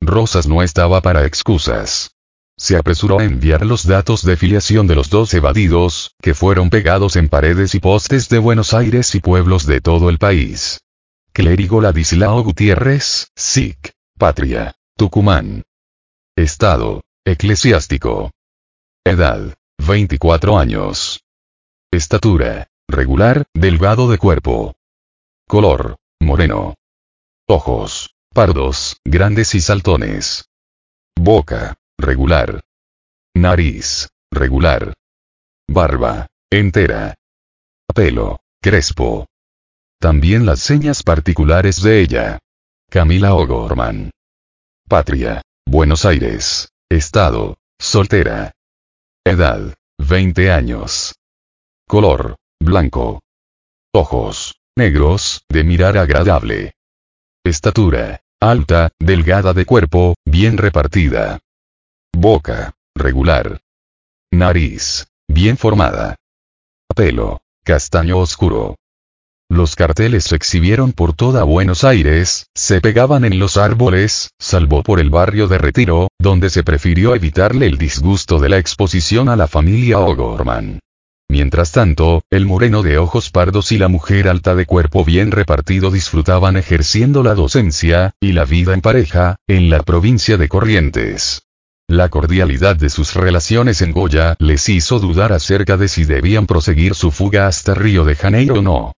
Rosas 0.00 0.46
no 0.46 0.62
estaba 0.62 1.00
para 1.02 1.26
excusas. 1.26 2.10
Se 2.58 2.76
apresuró 2.76 3.20
a 3.20 3.24
enviar 3.24 3.66
los 3.66 3.86
datos 3.86 4.24
de 4.24 4.36
filiación 4.36 4.86
de 4.86 4.94
los 4.94 5.10
dos 5.10 5.34
evadidos, 5.34 6.14
que 6.22 6.32
fueron 6.32 6.70
pegados 6.70 7.16
en 7.16 7.28
paredes 7.28 7.74
y 7.74 7.80
postes 7.80 8.30
de 8.30 8.38
Buenos 8.38 8.72
Aires 8.72 9.14
y 9.14 9.20
pueblos 9.20 9.66
de 9.66 9.80
todo 9.80 10.08
el 10.08 10.18
país. 10.18 10.80
Clérigo 11.32 11.82
Ladislao 11.82 12.42
Gutiérrez, 12.42 13.28
SIC, 13.36 13.92
Patria, 14.18 14.74
Tucumán. 14.96 15.64
Estado, 16.34 17.02
eclesiástico. 17.24 18.32
Edad, 19.04 19.54
24 19.78 20.58
años. 20.58 21.20
Estatura, 21.90 22.68
regular, 22.88 23.44
delgado 23.54 24.10
de 24.10 24.18
cuerpo. 24.18 24.74
Color, 25.48 25.96
moreno. 26.20 26.74
Ojos, 27.48 28.14
pardos, 28.32 29.00
grandes 29.04 29.54
y 29.54 29.60
saltones. 29.60 30.48
Boca, 31.14 31.76
regular. 31.98 32.62
Nariz, 33.34 34.08
regular. 34.30 34.94
Barba, 35.68 36.26
entera. 36.50 37.14
Pelo, 37.94 38.40
crespo. 38.60 39.26
También 39.98 40.46
las 40.46 40.60
señas 40.60 41.02
particulares 41.02 41.82
de 41.82 42.00
ella. 42.00 42.38
Camila 42.90 43.34
O'Gorman. 43.34 44.10
Patria, 44.88 45.42
Buenos 45.66 46.04
Aires. 46.04 46.68
Estado, 46.88 47.58
soltera. 47.78 48.52
Edad, 49.24 49.74
20 49.98 50.52
años. 50.52 51.16
Color, 51.88 52.36
blanco. 52.60 53.20
Ojos, 53.94 54.56
negros, 54.76 55.42
de 55.48 55.64
mirar 55.64 55.96
agradable. 55.96 56.74
Estatura, 57.44 58.20
alta, 58.40 58.90
delgada 59.00 59.52
de 59.52 59.64
cuerpo, 59.64 60.14
bien 60.26 60.58
repartida. 60.58 61.38
Boca, 62.14 62.74
regular. 62.94 63.60
Nariz, 64.32 65.06
bien 65.28 65.56
formada. 65.56 66.16
Pelo, 66.94 67.40
castaño 67.64 68.18
oscuro. 68.18 68.76
Los 69.48 69.76
carteles 69.76 70.24
se 70.24 70.36
exhibieron 70.36 70.92
por 70.92 71.14
toda 71.14 71.44
Buenos 71.44 71.84
Aires, 71.84 72.48
se 72.54 72.80
pegaban 72.80 73.24
en 73.24 73.38
los 73.38 73.56
árboles, 73.56 74.30
salvo 74.40 74.82
por 74.82 74.98
el 74.98 75.08
barrio 75.08 75.46
de 75.46 75.58
Retiro, 75.58 76.08
donde 76.18 76.50
se 76.50 76.64
prefirió 76.64 77.14
evitarle 77.14 77.66
el 77.66 77.78
disgusto 77.78 78.40
de 78.40 78.48
la 78.48 78.58
exposición 78.58 79.28
a 79.28 79.36
la 79.36 79.46
familia 79.46 80.00
O'Gorman. 80.00 80.80
Mientras 81.28 81.72
tanto, 81.72 82.22
el 82.30 82.46
moreno 82.46 82.82
de 82.82 82.98
ojos 82.98 83.30
pardos 83.30 83.72
y 83.72 83.78
la 83.78 83.88
mujer 83.88 84.28
alta 84.28 84.54
de 84.54 84.64
cuerpo 84.64 85.04
bien 85.04 85.32
repartido 85.32 85.90
disfrutaban 85.90 86.56
ejerciendo 86.56 87.22
la 87.22 87.34
docencia, 87.34 88.14
y 88.20 88.32
la 88.32 88.44
vida 88.44 88.74
en 88.74 88.80
pareja, 88.80 89.36
en 89.48 89.68
la 89.68 89.82
provincia 89.82 90.36
de 90.36 90.48
Corrientes. 90.48 91.42
La 91.88 92.08
cordialidad 92.08 92.74
de 92.74 92.90
sus 92.90 93.14
relaciones 93.14 93.80
en 93.80 93.92
Goya 93.92 94.34
les 94.40 94.68
hizo 94.68 94.98
dudar 94.98 95.32
acerca 95.32 95.76
de 95.76 95.86
si 95.86 96.04
debían 96.04 96.46
proseguir 96.46 96.94
su 96.94 97.12
fuga 97.12 97.46
hasta 97.46 97.74
Río 97.74 98.04
de 98.04 98.16
Janeiro 98.16 98.54
o 98.54 98.62
no. 98.62 98.92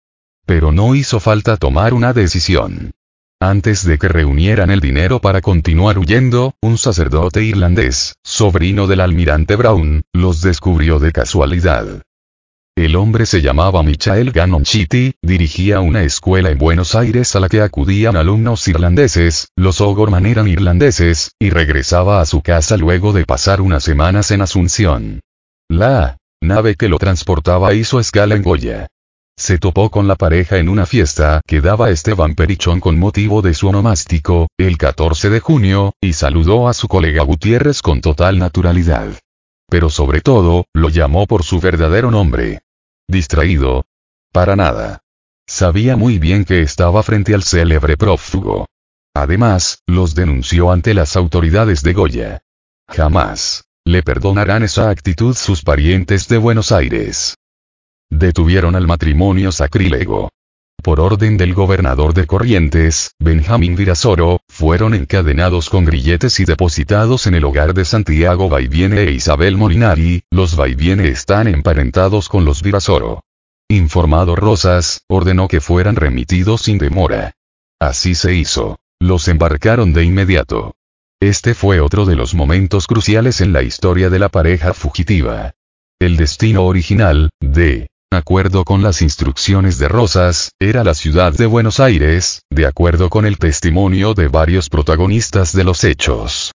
Pero 0.46 0.72
no 0.72 0.96
hizo 0.96 1.20
falta 1.20 1.58
tomar 1.58 1.94
una 1.94 2.14
decisión. 2.14 2.92
Antes 3.42 3.86
de 3.86 3.98
que 3.98 4.08
reunieran 4.08 4.72
el 4.72 4.80
dinero 4.80 5.20
para 5.20 5.42
continuar 5.42 6.00
huyendo, 6.00 6.56
un 6.62 6.78
sacerdote 6.78 7.44
irlandés, 7.44 8.16
sobrino 8.24 8.88
del 8.88 9.02
almirante 9.02 9.56
Brown, 9.56 10.04
los 10.14 10.42
descubrió 10.42 10.98
de 10.98 11.12
casualidad. 11.12 12.04
El 12.78 12.96
hombre 12.96 13.26
se 13.26 13.42
llamaba 13.42 13.82
Michael 13.82 14.32
Gannon 14.32 14.62
Chitty, 14.62 15.16
dirigía 15.24 15.80
una 15.80 16.04
escuela 16.04 16.52
en 16.52 16.60
Buenos 16.60 16.94
Aires 16.94 17.36
a 17.36 17.40
la 17.40 17.50
que 17.50 17.62
acudían 17.62 18.16
alumnos 18.16 18.68
irlandeses, 18.68 19.48
los 19.56 19.82
O'Gorman 19.82 20.28
eran 20.28 20.48
irlandeses, 20.48 21.32
y 21.40 21.50
regresaba 21.50 22.22
a 22.22 22.26
su 22.28 22.44
casa 22.44 22.78
luego 22.78 23.14
de 23.14 23.26
pasar 23.26 23.62
unas 23.62 23.84
semanas 23.84 24.30
en 24.30 24.44
Asunción. 24.44 25.22
La 25.68 26.18
nave 26.40 26.76
que 26.76 26.88
lo 26.88 27.00
transportaba 27.00 27.74
hizo 27.74 28.00
escala 28.00 28.36
en 28.36 28.44
Goya. 28.44 28.86
Se 29.36 29.58
topó 29.58 29.90
con 29.90 30.08
la 30.08 30.16
pareja 30.16 30.60
en 30.60 30.70
una 30.70 30.86
fiesta 30.86 31.42
que 31.48 31.62
daba 31.62 31.90
Esteban 31.90 32.36
Perichón 32.36 32.80
con 32.80 33.00
motivo 33.00 33.42
de 33.42 33.56
su 33.56 33.70
onomástico, 33.70 34.50
el 34.60 34.78
14 34.78 35.32
de 35.32 35.40
junio, 35.40 35.94
y 36.00 36.14
saludó 36.14 36.68
a 36.68 36.76
su 36.76 36.88
colega 36.88 37.24
Gutiérrez 37.24 37.82
con 37.82 38.02
total 38.02 38.38
naturalidad. 38.38 39.08
Pero 39.68 39.90
sobre 39.90 40.22
todo, 40.22 40.66
lo 40.76 40.90
llamó 40.90 41.26
por 41.26 41.44
su 41.44 41.60
verdadero 41.60 42.12
nombre. 42.12 42.60
Distraído. 43.08 43.86
Para 44.34 44.56
nada. 44.56 45.00
Sabía 45.48 45.96
muy 45.96 46.20
bien 46.20 46.44
que 46.44 46.62
estaba 46.62 47.02
frente 47.04 47.34
al 47.34 47.44
célebre 47.44 47.96
prófugo. 47.96 48.68
Además, 49.16 49.82
los 49.88 50.14
denunció 50.14 50.72
ante 50.72 50.94
las 50.94 51.16
autoridades 51.16 51.82
de 51.84 51.94
Goya. 51.94 52.42
Jamás 52.90 53.64
le 53.88 54.04
perdonarán 54.04 54.64
esa 54.64 54.90
actitud 54.90 55.34
sus 55.34 55.64
parientes 55.64 56.28
de 56.28 56.38
Buenos 56.38 56.74
Aires. 56.74 57.38
Detuvieron 58.10 58.76
al 58.76 58.86
matrimonio 58.86 59.54
sacrílego. 59.54 60.30
Por 60.88 61.02
orden 61.02 61.38
del 61.38 61.54
gobernador 61.54 62.14
de 62.14 62.26
Corrientes, 62.26 63.12
Benjamín 63.20 63.76
Virasoro, 63.76 64.40
fueron 64.48 64.94
encadenados 64.94 65.70
con 65.70 65.84
grilletes 65.84 66.40
y 66.40 66.46
depositados 66.46 67.28
en 67.28 67.36
el 67.36 67.44
hogar 67.44 67.74
de 67.74 67.84
Santiago 67.84 68.48
Baiviene 68.48 69.02
e 69.02 69.12
Isabel 69.12 69.58
Molinari, 69.58 70.22
los 70.32 70.56
Baiviene 70.56 71.10
están 71.10 71.48
emparentados 71.48 72.30
con 72.30 72.46
los 72.46 72.64
Virasoro. 72.64 73.22
Informado 73.70 74.36
Rosas, 74.38 75.02
ordenó 75.10 75.50
que 75.50 75.60
fueran 75.60 75.98
remitidos 75.98 76.62
sin 76.62 76.78
demora. 76.78 77.34
Así 77.82 78.16
se 78.16 78.34
hizo. 78.34 78.78
Los 79.00 79.28
embarcaron 79.28 79.92
de 79.92 80.06
inmediato. 80.06 80.74
Este 81.20 81.54
fue 81.54 81.82
otro 81.82 82.06
de 82.06 82.16
los 82.16 82.34
momentos 82.34 82.88
cruciales 82.88 83.42
en 83.42 83.52
la 83.52 83.62
historia 83.62 84.10
de 84.10 84.20
la 84.20 84.30
pareja 84.30 84.74
fugitiva. 84.74 85.54
El 86.00 86.16
destino 86.16 86.64
original, 86.66 87.30
de 87.42 87.90
acuerdo 88.18 88.64
con 88.64 88.84
las 88.84 89.02
instrucciones 89.02 89.80
de 89.80 89.90
Rosas, 89.90 90.52
era 90.60 90.84
la 90.84 90.94
ciudad 90.94 91.34
de 91.34 91.46
Buenos 91.46 91.80
Aires, 91.80 92.44
de 92.50 92.66
acuerdo 92.66 93.10
con 93.10 93.26
el 93.26 93.38
testimonio 93.38 94.14
de 94.14 94.30
varios 94.30 94.70
protagonistas 94.70 95.52
de 95.54 95.64
los 95.66 95.84
hechos. 95.84 96.54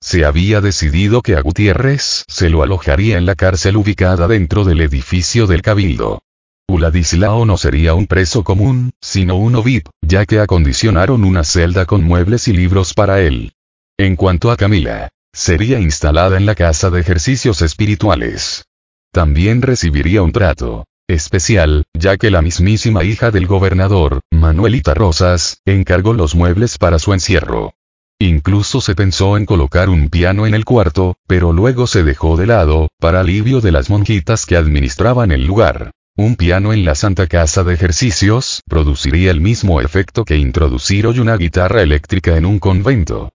Se 0.00 0.24
había 0.24 0.60
decidido 0.60 1.22
que 1.22 1.36
a 1.36 1.40
Gutiérrez 1.40 2.24
se 2.26 2.50
lo 2.50 2.64
alojaría 2.64 3.16
en 3.16 3.26
la 3.26 3.36
cárcel 3.36 3.76
ubicada 3.76 4.26
dentro 4.26 4.64
del 4.64 4.80
edificio 4.80 5.46
del 5.46 5.62
Cabildo. 5.62 6.22
Uladislao 6.68 7.44
no 7.44 7.56
sería 7.58 7.94
un 7.94 8.08
preso 8.08 8.42
común, 8.42 8.90
sino 9.00 9.36
un 9.36 9.62
VIP, 9.62 9.88
ya 10.00 10.26
que 10.26 10.40
acondicionaron 10.40 11.22
una 11.22 11.44
celda 11.44 11.86
con 11.86 12.02
muebles 12.02 12.48
y 12.48 12.52
libros 12.52 12.94
para 12.94 13.20
él. 13.20 13.52
En 13.98 14.16
cuanto 14.16 14.50
a 14.50 14.56
Camila, 14.56 15.10
sería 15.32 15.78
instalada 15.78 16.36
en 16.36 16.46
la 16.46 16.56
casa 16.56 16.90
de 16.90 17.00
ejercicios 17.00 17.62
espirituales. 17.62 18.64
También 19.12 19.60
recibiría 19.60 20.22
un 20.22 20.32
trato 20.32 20.86
especial, 21.06 21.84
ya 21.92 22.16
que 22.16 22.30
la 22.30 22.40
mismísima 22.40 23.04
hija 23.04 23.30
del 23.30 23.46
gobernador, 23.46 24.20
Manuelita 24.32 24.94
Rosas, 24.94 25.58
encargó 25.66 26.14
los 26.14 26.34
muebles 26.34 26.78
para 26.78 26.98
su 26.98 27.12
encierro. 27.12 27.74
Incluso 28.18 28.80
se 28.80 28.94
pensó 28.94 29.36
en 29.36 29.44
colocar 29.44 29.90
un 29.90 30.08
piano 30.08 30.46
en 30.46 30.54
el 30.54 30.64
cuarto, 30.64 31.16
pero 31.26 31.52
luego 31.52 31.86
se 31.86 32.04
dejó 32.04 32.38
de 32.38 32.46
lado, 32.46 32.88
para 32.98 33.20
alivio 33.20 33.60
de 33.60 33.72
las 33.72 33.90
monjitas 33.90 34.46
que 34.46 34.56
administraban 34.56 35.30
el 35.30 35.44
lugar. 35.44 35.90
Un 36.16 36.36
piano 36.36 36.72
en 36.72 36.86
la 36.86 36.94
Santa 36.94 37.26
Casa 37.26 37.64
de 37.64 37.74
Ejercicios 37.74 38.62
produciría 38.66 39.30
el 39.30 39.42
mismo 39.42 39.82
efecto 39.82 40.24
que 40.24 40.36
introducir 40.36 41.06
hoy 41.06 41.18
una 41.18 41.36
guitarra 41.36 41.82
eléctrica 41.82 42.38
en 42.38 42.46
un 42.46 42.58
convento. 42.58 43.30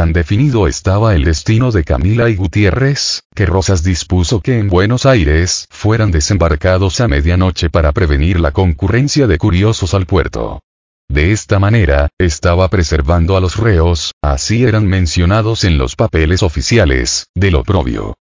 Tan 0.00 0.14
definido 0.14 0.66
estaba 0.66 1.14
el 1.14 1.24
destino 1.24 1.72
de 1.72 1.84
Camila 1.84 2.30
y 2.30 2.34
Gutiérrez, 2.34 3.24
que 3.34 3.44
Rosas 3.44 3.82
dispuso 3.82 4.40
que 4.40 4.58
en 4.58 4.70
Buenos 4.70 5.04
Aires 5.04 5.66
fueran 5.68 6.10
desembarcados 6.10 7.02
a 7.02 7.06
medianoche 7.06 7.68
para 7.68 7.92
prevenir 7.92 8.40
la 8.40 8.52
concurrencia 8.52 9.26
de 9.26 9.36
curiosos 9.36 9.92
al 9.92 10.06
puerto. 10.06 10.62
De 11.10 11.32
esta 11.32 11.58
manera, 11.58 12.08
estaba 12.18 12.68
preservando 12.68 13.36
a 13.36 13.42
los 13.42 13.58
reos, 13.58 14.12
así 14.22 14.64
eran 14.64 14.86
mencionados 14.86 15.64
en 15.64 15.76
los 15.76 15.96
papeles 15.96 16.42
oficiales, 16.42 17.26
del 17.34 17.56
oprobio. 17.56 18.16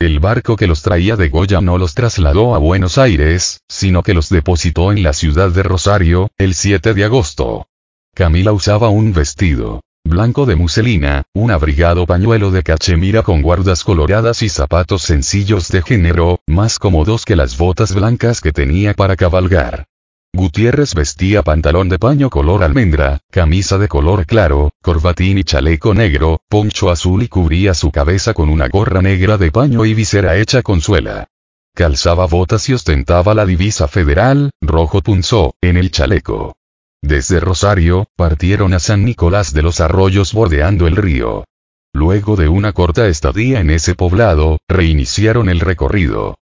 El 0.00 0.18
barco 0.18 0.56
que 0.56 0.66
los 0.66 0.80
traía 0.80 1.16
de 1.16 1.28
Goya 1.28 1.60
no 1.60 1.76
los 1.76 1.92
trasladó 1.92 2.54
a 2.54 2.58
Buenos 2.58 2.96
Aires, 2.96 3.60
sino 3.68 4.02
que 4.02 4.14
los 4.14 4.30
depositó 4.30 4.92
en 4.92 5.02
la 5.02 5.12
ciudad 5.12 5.50
de 5.50 5.62
Rosario, 5.62 6.30
el 6.38 6.54
7 6.54 6.94
de 6.94 7.04
agosto. 7.04 7.66
Camila 8.14 8.52
usaba 8.52 8.88
un 8.88 9.12
vestido 9.12 9.82
blanco 10.12 10.44
de 10.44 10.56
muselina, 10.56 11.24
un 11.32 11.50
abrigado 11.50 12.04
pañuelo 12.04 12.50
de 12.50 12.62
cachemira 12.62 13.22
con 13.22 13.40
guardas 13.40 13.82
coloradas 13.82 14.42
y 14.42 14.50
zapatos 14.50 15.00
sencillos 15.02 15.68
de 15.68 15.80
género, 15.80 16.40
más 16.46 16.78
cómodos 16.78 17.24
que 17.24 17.34
las 17.34 17.56
botas 17.56 17.94
blancas 17.94 18.42
que 18.42 18.52
tenía 18.52 18.92
para 18.92 19.16
cabalgar. 19.16 19.86
Gutiérrez 20.34 20.94
vestía 20.94 21.42
pantalón 21.42 21.88
de 21.88 21.98
paño 21.98 22.28
color 22.28 22.62
almendra, 22.62 23.20
camisa 23.30 23.78
de 23.78 23.88
color 23.88 24.26
claro, 24.26 24.70
corbatín 24.82 25.38
y 25.38 25.44
chaleco 25.44 25.94
negro, 25.94 26.40
poncho 26.46 26.90
azul 26.90 27.22
y 27.22 27.28
cubría 27.28 27.72
su 27.72 27.90
cabeza 27.90 28.34
con 28.34 28.50
una 28.50 28.68
gorra 28.68 29.00
negra 29.00 29.38
de 29.38 29.50
paño 29.50 29.86
y 29.86 29.94
visera 29.94 30.36
hecha 30.36 30.62
con 30.62 30.82
suela. 30.82 31.28
Calzaba 31.74 32.26
botas 32.26 32.68
y 32.68 32.74
ostentaba 32.74 33.32
la 33.34 33.46
divisa 33.46 33.88
federal, 33.88 34.50
rojo 34.60 35.00
punzó, 35.00 35.54
en 35.62 35.78
el 35.78 35.90
chaleco. 35.90 36.54
Desde 37.02 37.40
Rosario, 37.40 38.06
partieron 38.16 38.72
a 38.74 38.78
San 38.78 39.04
Nicolás 39.04 39.52
de 39.52 39.62
los 39.62 39.80
Arroyos 39.80 40.32
bordeando 40.32 40.86
el 40.86 40.96
río. 40.96 41.44
Luego 41.92 42.36
de 42.36 42.48
una 42.48 42.72
corta 42.72 43.08
estadía 43.08 43.60
en 43.60 43.70
ese 43.70 43.94
poblado, 43.94 44.58
reiniciaron 44.68 45.48
el 45.48 45.60
recorrido. 45.60 46.36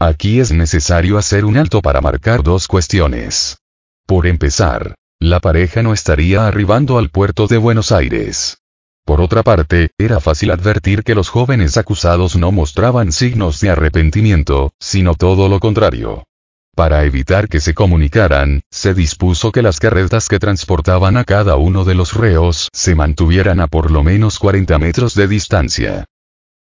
Aquí 0.00 0.40
es 0.40 0.50
necesario 0.50 1.18
hacer 1.18 1.44
un 1.44 1.56
alto 1.56 1.82
para 1.82 2.00
marcar 2.00 2.42
dos 2.42 2.66
cuestiones. 2.66 3.58
Por 4.06 4.26
empezar, 4.26 4.96
la 5.20 5.38
pareja 5.38 5.82
no 5.82 5.92
estaría 5.92 6.48
arribando 6.48 6.98
al 6.98 7.10
puerto 7.10 7.46
de 7.46 7.58
Buenos 7.58 7.92
Aires. 7.92 8.58
Por 9.04 9.20
otra 9.20 9.42
parte, 9.42 9.90
era 9.98 10.18
fácil 10.20 10.50
advertir 10.50 11.04
que 11.04 11.14
los 11.14 11.28
jóvenes 11.28 11.76
acusados 11.76 12.34
no 12.34 12.50
mostraban 12.50 13.12
signos 13.12 13.60
de 13.60 13.70
arrepentimiento, 13.70 14.72
sino 14.80 15.14
todo 15.14 15.48
lo 15.48 15.60
contrario. 15.60 16.24
Para 16.74 17.04
evitar 17.04 17.48
que 17.48 17.60
se 17.60 17.74
comunicaran, 17.74 18.62
se 18.70 18.94
dispuso 18.94 19.52
que 19.52 19.60
las 19.60 19.78
carretas 19.78 20.28
que 20.28 20.38
transportaban 20.38 21.18
a 21.18 21.24
cada 21.24 21.56
uno 21.56 21.84
de 21.84 21.94
los 21.94 22.14
reos 22.14 22.70
se 22.72 22.94
mantuvieran 22.94 23.60
a 23.60 23.66
por 23.66 23.90
lo 23.90 24.02
menos 24.02 24.38
40 24.38 24.78
metros 24.78 25.14
de 25.14 25.28
distancia. 25.28 26.06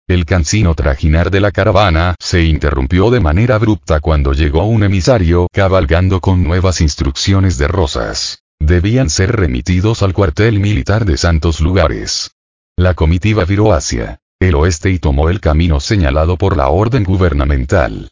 El 0.09 0.25
cansino 0.25 0.75
trajinar 0.75 1.31
de 1.31 1.41
la 1.41 1.53
caravana 1.53 2.17
se 2.19 2.45
interrumpió 2.45 3.11
de 3.11 3.21
manera 3.21 3.57
abrupta 3.57 4.01
cuando 4.01 4.33
llegó 4.33 4.65
un 4.65 4.85
emisario 4.85 5.47
cabalgando 5.53 6.21
con 6.21 6.43
nuevas 6.43 6.81
instrucciones 6.81 7.59
de 7.59 7.69
Rosas. 7.69 8.43
Debían 8.59 9.11
ser 9.11 9.37
remitidos 9.37 10.03
al 10.03 10.15
cuartel 10.15 10.61
militar 10.61 11.05
de 11.05 11.19
Santos 11.19 11.61
Lugares. 11.61 12.31
La 12.75 12.95
comitiva 12.95 13.45
viró 13.45 13.75
hacia 13.75 14.19
el 14.41 14.55
oeste 14.55 14.91
y 14.91 14.99
tomó 14.99 15.29
el 15.29 15.41
camino 15.41 15.79
señalado 15.79 16.39
por 16.39 16.57
la 16.57 16.71
orden 16.71 17.05
gubernamental. 17.05 18.11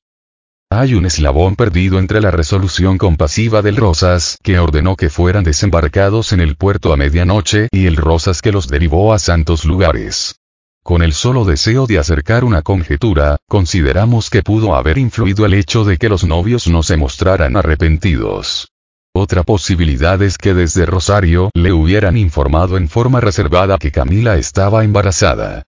Hay 0.71 0.93
un 0.95 1.07
eslabón 1.07 1.57
perdido 1.57 1.99
entre 1.99 2.21
la 2.21 2.31
resolución 2.31 2.99
compasiva 2.99 3.63
del 3.63 3.77
Rosas, 3.77 4.37
que 4.43 4.59
ordenó 4.59 4.97
que 4.97 5.09
fueran 5.09 5.43
desembarcados 5.43 6.33
en 6.33 6.41
el 6.41 6.57
puerto 6.57 6.93
a 6.93 6.97
medianoche, 6.99 7.69
y 7.73 7.87
el 7.87 7.97
Rosas 7.97 8.43
que 8.43 8.53
los 8.53 8.69
derivó 8.69 9.15
a 9.15 9.19
santos 9.19 9.65
lugares. 9.65 10.37
Con 10.85 11.03
el 11.03 11.15
solo 11.15 11.47
deseo 11.47 11.87
de 11.87 11.99
acercar 11.99 12.45
una 12.45 12.61
conjetura, 12.61 13.39
consideramos 13.49 14.29
que 14.29 14.43
pudo 14.43 14.75
haber 14.75 14.99
influido 14.99 15.47
el 15.47 15.55
hecho 15.55 15.85
de 15.85 15.97
que 15.97 16.11
los 16.11 16.25
novios 16.25 16.69
no 16.69 16.83
se 16.83 16.99
mostraran 16.99 17.57
arrepentidos. 17.57 18.69
Otra 19.15 19.45
posibilidad 19.45 20.21
es 20.21 20.37
que 20.37 20.53
desde 20.53 20.85
Rosario 20.85 21.51
le 21.55 21.73
hubieran 21.73 22.19
informado 22.19 22.77
en 22.77 22.91
forma 22.91 23.21
reservada 23.21 23.79
que 23.79 23.91
Camila 23.91 24.37
estaba 24.37 24.85
embarazada. 24.85 25.63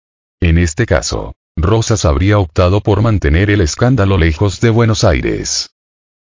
En 0.41 0.57
este 0.57 0.85
caso, 0.85 1.33
Rosas 1.59 2.05
habría 2.05 2.37
optado 2.37 2.81
por 2.81 3.01
mantener 3.01 3.49
el 3.49 3.61
escándalo 3.61 4.19
lejos 4.19 4.61
de 4.61 4.69
Buenos 4.69 5.03
Aires. 5.03 5.71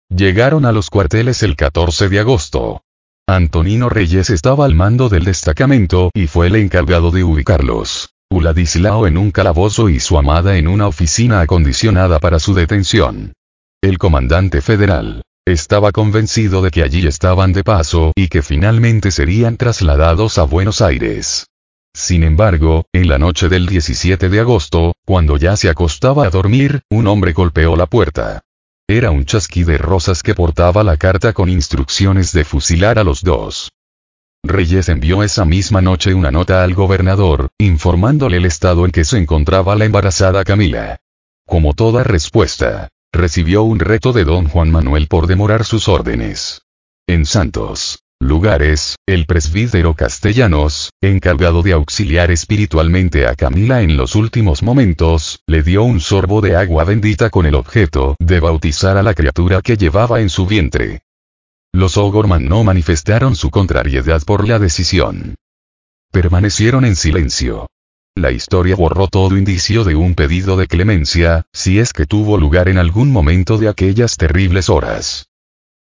Llegaron 0.08 0.65
a 0.65 0.72
los 0.72 0.91
cuarteles 0.91 1.41
el 1.41 1.55
14 1.55 2.10
de 2.10 2.20
agosto. 2.20 2.84
Antonino 3.27 3.89
Reyes 3.89 4.29
estaba 4.29 4.65
al 4.65 4.75
mando 4.75 5.10
del 5.10 5.24
destacamento 5.25 6.12
y 6.13 6.27
fue 6.27 6.46
el 6.46 6.55
encargado 6.58 7.10
de 7.10 7.24
ubicarlos. 7.24 8.12
Uladislao 8.29 9.08
en 9.08 9.17
un 9.17 9.32
calabozo 9.32 9.89
y 9.89 10.00
su 10.00 10.20
amada 10.20 10.58
en 10.58 10.67
una 10.67 10.88
oficina 10.88 11.41
acondicionada 11.41 12.20
para 12.20 12.38
su 12.38 12.53
detención. 12.53 13.34
El 13.82 13.98
comandante 13.98 14.62
federal 14.62 15.24
estaba 15.48 15.91
convencido 15.91 16.62
de 16.62 16.70
que 16.70 16.84
allí 16.84 17.05
estaban 17.08 17.51
de 17.51 17.63
paso 17.63 18.12
y 18.15 18.27
que 18.27 18.44
finalmente 18.44 19.10
serían 19.10 19.58
trasladados 19.58 20.38
a 20.38 20.44
Buenos 20.44 20.82
Aires. 20.82 21.48
Sin 21.96 22.24
embargo, 22.24 22.88
en 22.92 23.08
la 23.08 23.18
noche 23.18 23.48
del 23.48 23.68
17 23.68 24.28
de 24.28 24.40
agosto, 24.42 24.96
cuando 25.05 25.38
ya 25.38 25.55
se 25.55 25.70
acostaba 25.70 26.25
a 26.25 26.29
dormir, 26.29 26.81
un 26.90 27.08
hombre 27.08 27.31
golpeó 27.31 27.77
la 27.77 27.86
puerta. 27.86 28.42
Era 28.86 29.12
un 29.12 29.24
chasqui 29.24 29.64
de 29.64 29.77
rosas 29.77 30.22
que 30.22 30.36
portaba 30.36 30.84
la 30.84 30.98
carta 30.98 31.31
con 31.31 31.48
instrucciones 31.48 32.34
de 32.34 32.44
fusilar 32.44 33.00
a 33.00 33.05
los 33.05 33.24
dos. 33.24 33.72
Reyes 34.44 34.90
envió 34.90 35.24
esa 35.24 35.46
misma 35.46 35.79
noche 35.79 36.14
una 36.14 36.31
nota 36.31 36.66
al 36.66 36.74
gobernador, 36.74 37.48
informándole 37.58 38.38
el 38.38 38.46
estado 38.46 38.84
en 38.84 38.92
que 38.92 39.05
se 39.05 39.18
encontraba 39.18 39.74
la 39.77 39.86
embarazada 39.86 40.44
Camila. 40.44 41.00
Como 41.48 41.74
toda 41.74 42.03
respuesta, 42.03 42.90
recibió 43.14 43.64
un 43.64 43.79
reto 43.79 44.12
de 44.12 44.25
don 44.25 44.50
Juan 44.50 44.70
Manuel 44.70 45.08
por 45.08 45.27
demorar 45.27 45.64
sus 45.64 45.88
órdenes. 45.88 46.62
En 47.08 47.25
Santos, 47.25 48.00
lugares, 48.25 48.96
el 49.07 49.25
presbítero 49.25 49.94
Castellanos, 49.94 50.90
encargado 51.01 51.61
de 51.61 51.74
auxiliar 51.74 52.31
espiritualmente 52.31 53.27
a 53.27 53.35
Camila 53.35 53.81
en 53.81 53.96
los 53.96 54.16
últimos 54.16 54.64
momentos, 54.64 55.40
le 55.48 55.64
dio 55.64 55.83
un 55.83 56.00
sorbo 56.00 56.42
de 56.42 56.55
agua 56.55 56.83
bendita 56.83 57.29
con 57.29 57.46
el 57.46 57.55
objeto 57.55 58.16
de 58.20 58.40
bautizar 58.40 58.98
a 58.98 59.03
la 59.03 59.14
criatura 59.14 59.61
que 59.61 59.77
llevaba 59.77 60.22
en 60.22 60.29
su 60.29 60.46
vientre. 60.46 61.01
Los 61.74 61.98
O'Gorman 61.98 62.48
no 62.48 62.64
manifestaron 62.64 63.35
su 63.35 63.50
contrariedad 63.50 64.22
por 64.24 64.48
la 64.48 64.59
decisión. 64.59 65.35
Permanecieron 66.11 66.85
en 66.85 66.96
silencio. 66.96 67.68
La 68.16 68.31
historia 68.31 68.75
borró 68.75 69.07
todo 69.07 69.38
indicio 69.38 69.83
de 69.83 69.96
un 69.96 70.16
pedido 70.16 70.57
de 70.57 70.68
clemencia, 70.68 71.46
si 71.53 71.79
es 71.79 71.92
que 71.92 72.05
tuvo 72.05 72.38
lugar 72.38 72.70
en 72.70 72.77
algún 72.77 73.11
momento 73.11 73.57
de 73.57 73.68
aquellas 73.68 74.16
terribles 74.16 74.70
horas 74.70 75.27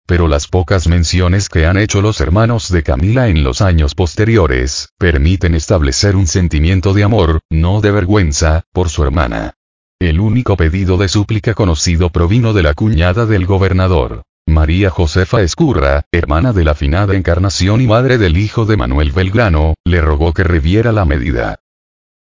pero 0.07 0.29
las 0.29 0.49
pocas 0.49 0.89
menciones 0.89 1.49
que 1.49 1.67
han 1.67 1.77
hecho 1.77 2.03
los 2.03 2.21
hermanos 2.21 2.71
de 2.71 2.83
Camila 2.83 3.29
en 3.29 3.45
los 3.45 3.61
años 3.61 3.95
posteriores, 3.95 4.91
permiten 4.99 5.55
establecer 5.55 6.17
un 6.17 6.27
sentimiento 6.27 6.93
de 6.95 7.05
amor, 7.05 7.41
no 7.51 7.81
de 7.81 7.91
vergüenza, 7.91 8.65
por 8.73 8.89
su 8.89 9.03
hermana. 9.03 9.55
El 10.01 10.21
único 10.21 10.57
pedido 10.57 10.97
de 10.97 11.09
súplica 11.09 11.55
conocido 11.55 12.11
provino 12.11 12.53
de 12.53 12.65
la 12.65 12.75
cuñada 12.75 13.25
del 13.25 13.47
gobernador. 13.47 14.23
María 14.47 14.91
Josefa 14.91 15.41
Escurra, 15.41 16.03
hermana 16.11 16.53
de 16.53 16.65
la 16.65 16.75
finada 16.75 17.15
Encarnación 17.15 17.81
y 17.81 17.87
madre 17.87 18.19
del 18.19 18.37
hijo 18.37 18.67
de 18.67 18.77
Manuel 18.77 19.13
Belgrano, 19.13 19.75
le 19.85 20.01
rogó 20.01 20.33
que 20.33 20.43
reviera 20.43 20.91
la 20.91 21.05
medida. 21.05 21.62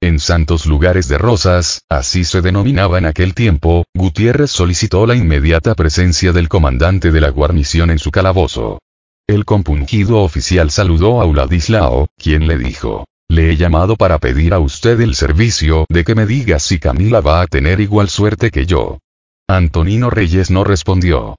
En 0.04 0.18
santos 0.18 0.66
lugares 0.66 1.08
de 1.08 1.16
rosas, 1.16 1.80
así 1.88 2.24
se 2.24 2.42
denominaba 2.42 2.98
en 2.98 3.06
aquel 3.06 3.32
tiempo, 3.32 3.86
Gutiérrez 3.94 4.50
solicitó 4.50 5.06
la 5.06 5.14
inmediata 5.14 5.74
presencia 5.74 6.30
del 6.32 6.50
comandante 6.50 7.10
de 7.10 7.22
la 7.22 7.30
guarnición 7.30 7.90
en 7.90 7.98
su 7.98 8.10
calabozo. 8.10 8.80
El 9.26 9.46
compungido 9.46 10.18
oficial 10.18 10.70
saludó 10.70 11.22
a 11.22 11.24
Uladislao, 11.24 12.08
quien 12.18 12.46
le 12.46 12.58
dijo, 12.58 13.06
le 13.30 13.50
he 13.50 13.56
llamado 13.56 13.96
para 13.96 14.18
pedir 14.18 14.52
a 14.52 14.58
usted 14.58 15.00
el 15.00 15.14
servicio 15.14 15.86
de 15.88 16.04
que 16.04 16.14
me 16.14 16.26
diga 16.26 16.58
si 16.58 16.78
Camila 16.78 17.22
va 17.22 17.40
a 17.40 17.46
tener 17.46 17.80
igual 17.80 18.10
suerte 18.10 18.50
que 18.50 18.66
yo. 18.66 18.98
Antonino 19.48 20.10
Reyes 20.10 20.50
no 20.50 20.64
respondió. 20.64 21.36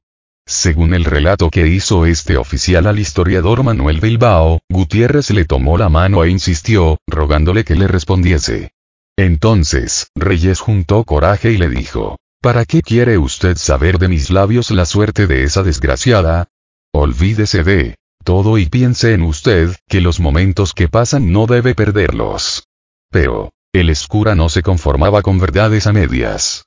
Según 0.48 0.94
el 0.94 1.06
relato 1.06 1.50
que 1.50 1.68
hizo 1.68 2.06
este 2.06 2.38
oficial 2.38 2.86
al 2.86 3.00
historiador 3.00 3.64
Manuel 3.64 4.00
Bilbao, 4.00 4.60
Gutiérrez 4.70 5.32
le 5.32 5.46
tomó 5.46 5.78
la 5.78 5.90
mano 5.90 6.24
e 6.24 6.30
insistió, 6.30 7.00
rogándole 7.08 7.64
que 7.64 7.76
le 7.76 7.88
respondiese. 7.88 8.72
Entonces, 9.18 10.12
Reyes 10.16 10.60
juntó 10.60 11.04
coraje 11.04 11.52
y 11.52 11.58
le 11.58 11.70
dijo, 11.70 12.18
¿Para 12.42 12.66
qué 12.66 12.84
quiere 12.84 13.18
usted 13.18 13.58
saber 13.58 13.98
de 13.98 14.08
mis 14.08 14.30
labios 14.30 14.70
la 14.70 14.86
suerte 14.86 15.26
de 15.26 15.44
esa 15.46 15.64
desgraciada? 15.64 16.48
Olvídese 16.94 17.64
de 17.64 17.96
todo 18.24 18.58
y 18.60 18.68
piense 18.68 19.14
en 19.14 19.24
usted, 19.24 19.76
que 19.88 20.02
los 20.02 20.20
momentos 20.20 20.74
que 20.74 20.88
pasan 20.88 21.32
no 21.32 21.48
debe 21.48 21.74
perderlos. 21.74 22.68
Pero, 23.12 23.52
el 23.74 23.90
escura 23.90 24.36
no 24.36 24.50
se 24.50 24.62
conformaba 24.62 25.22
con 25.22 25.40
verdades 25.40 25.88
a 25.88 25.94
medias. 25.94 26.66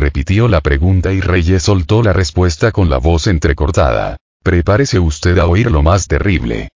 Repitió 0.00 0.48
la 0.48 0.62
pregunta 0.62 1.12
y 1.12 1.20
Reyes 1.20 1.64
soltó 1.64 2.02
la 2.02 2.14
respuesta 2.14 2.72
con 2.72 2.88
la 2.88 2.96
voz 2.96 3.26
entrecortada. 3.26 4.16
Prepárese 4.42 4.98
usted 4.98 5.36
a 5.36 5.46
oír 5.46 5.70
lo 5.70 5.82
más 5.82 6.08
terrible. 6.08 6.70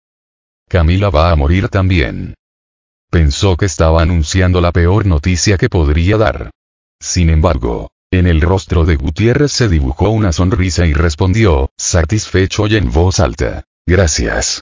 Camila 0.69 1.09
va 1.09 1.31
a 1.31 1.35
morir 1.35 1.71
también. 1.71 2.35
Pensó 3.11 3.57
que 3.57 3.65
estaba 3.65 4.03
anunciando 4.03 4.61
la 4.61 4.73
peor 4.73 5.07
noticia 5.07 5.57
que 5.57 5.71
podría 5.71 6.19
dar. 6.19 6.51
Sin 7.01 7.31
embargo, 7.31 7.89
en 8.11 8.27
el 8.27 8.43
rostro 8.43 8.85
de 8.85 8.97
Gutiérrez 8.97 9.53
se 9.53 9.71
dibujó 9.71 10.11
una 10.11 10.31
sonrisa 10.31 10.85
y 10.85 10.93
respondió, 10.93 11.71
satisfecho 11.79 12.67
y 12.67 12.77
en 12.77 12.93
voz 12.93 13.21
alta. 13.21 13.65
Gracias. 13.87 14.61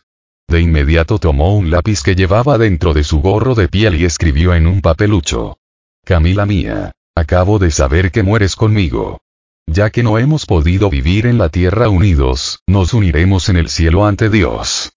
De 0.48 0.60
inmediato 0.60 1.18
tomó 1.18 1.56
un 1.56 1.72
lápiz 1.72 2.04
que 2.04 2.14
llevaba 2.14 2.58
dentro 2.58 2.94
de 2.94 3.02
su 3.02 3.20
gorro 3.22 3.56
de 3.56 3.66
piel 3.66 4.00
y 4.00 4.04
escribió 4.04 4.54
en 4.54 4.68
un 4.68 4.82
papelucho. 4.82 5.58
Camila 6.04 6.46
mía. 6.46 6.92
Acabo 7.14 7.58
de 7.58 7.70
saber 7.70 8.10
que 8.10 8.22
mueres 8.22 8.56
conmigo. 8.56 9.20
Ya 9.66 9.90
que 9.90 10.02
no 10.02 10.18
hemos 10.18 10.46
podido 10.46 10.88
vivir 10.88 11.26
en 11.26 11.36
la 11.38 11.50
tierra 11.50 11.88
unidos, 11.88 12.60
nos 12.66 12.94
uniremos 12.94 13.48
en 13.48 13.56
el 13.56 13.68
cielo 13.68 14.06
ante 14.06 14.30
Dios. 14.30 14.92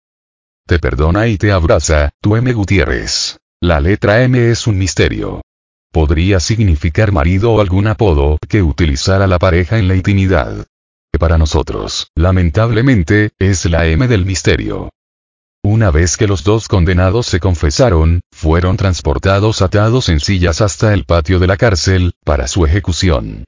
te 0.65 0.79
perdona 0.79 1.27
y 1.27 1.37
te 1.37 1.51
abraza, 1.51 2.11
tu 2.21 2.35
M. 2.35 2.53
Gutiérrez. 2.53 3.39
La 3.61 3.79
letra 3.79 4.23
M 4.23 4.51
es 4.51 4.67
un 4.67 4.77
misterio. 4.77 5.41
Podría 5.91 6.39
significar 6.39 7.11
marido 7.11 7.51
o 7.53 7.61
algún 7.61 7.87
apodo 7.87 8.37
que 8.47 8.61
utilizara 8.61 9.27
la 9.27 9.39
pareja 9.39 9.77
en 9.77 9.87
la 9.87 9.95
intimidad. 9.95 10.67
Para 11.19 11.37
nosotros, 11.37 12.07
lamentablemente, 12.15 13.31
es 13.39 13.65
la 13.65 13.87
M 13.87 14.07
del 14.07 14.25
misterio. 14.25 14.89
Una 15.65 15.91
vez 15.91 16.17
que 16.17 16.27
los 16.27 16.43
dos 16.43 16.67
condenados 16.67 17.27
se 17.27 17.39
confesaron, 17.39 18.21
fueron 18.43 18.75
transportados 18.75 19.61
atados 19.61 20.09
en 20.09 20.19
sillas 20.19 20.59
hasta 20.59 20.93
el 20.93 21.05
patio 21.05 21.39
de 21.39 21.47
la 21.47 21.55
cárcel, 21.55 22.11
para 22.25 22.49
su 22.49 22.65
ejecución. 22.65 23.45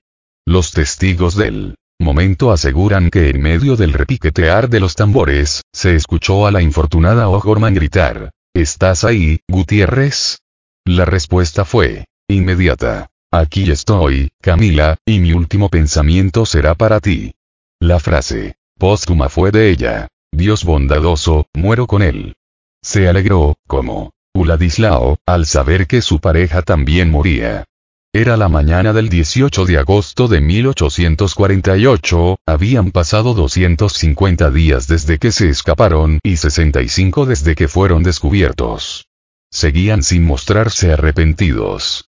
Los 0.47 0.71
testigos 0.71 1.35
del 1.35 1.75
momento 1.99 2.53
aseguran 2.53 3.09
que 3.09 3.29
en 3.29 3.41
medio 3.41 3.75
del 3.75 3.91
repiquetear 3.91 4.69
de 4.69 4.79
los 4.79 4.95
tambores, 4.95 5.63
se 5.73 5.95
escuchó 5.95 6.47
a 6.47 6.51
la 6.51 6.61
infortunada 6.61 7.27
O'Gorman 7.27 7.73
gritar, 7.73 8.31
¿Estás 8.53 9.03
ahí, 9.03 9.41
Gutiérrez? 9.49 10.39
La 10.85 11.03
respuesta 11.03 11.65
fue, 11.65 12.05
inmediata. 12.29 13.09
Aquí 13.33 13.69
estoy, 13.69 14.29
Camila, 14.41 14.95
y 15.05 15.19
mi 15.19 15.33
último 15.33 15.67
pensamiento 15.67 16.45
será 16.45 16.73
para 16.73 17.01
ti. 17.01 17.33
La 17.81 17.99
frase, 17.99 18.55
póstuma 18.79 19.27
fue 19.27 19.51
de 19.51 19.71
ella. 19.71 20.07
Dios 20.31 20.63
bondadoso, 20.63 21.47
muero 21.53 21.85
con 21.85 22.01
él. 22.01 22.35
Se 22.81 23.09
alegró, 23.09 23.55
como 23.67 24.14
Uladislao, 24.35 25.17
al 25.25 25.45
saber 25.45 25.87
que 25.87 26.01
su 26.01 26.19
pareja 26.19 26.61
también 26.61 27.09
moría. 27.09 27.63
Era 28.13 28.35
la 28.35 28.49
mañana 28.49 28.91
del 28.91 29.07
18 29.07 29.65
de 29.65 29.77
agosto 29.77 30.27
de 30.27 30.41
1848, 30.41 32.37
habían 32.45 32.91
pasado 32.91 33.33
250 33.33 34.51
días 34.51 34.87
desde 34.87 35.19
que 35.19 35.31
se 35.31 35.49
escaparon 35.49 36.19
y 36.21 36.35
65 36.35 37.25
desde 37.25 37.55
que 37.55 37.69
fueron 37.69 38.03
descubiertos. 38.03 39.07
Seguían 39.51 40.03
sin 40.03 40.25
mostrarse 40.25 40.91
arrepentidos. 40.91 42.09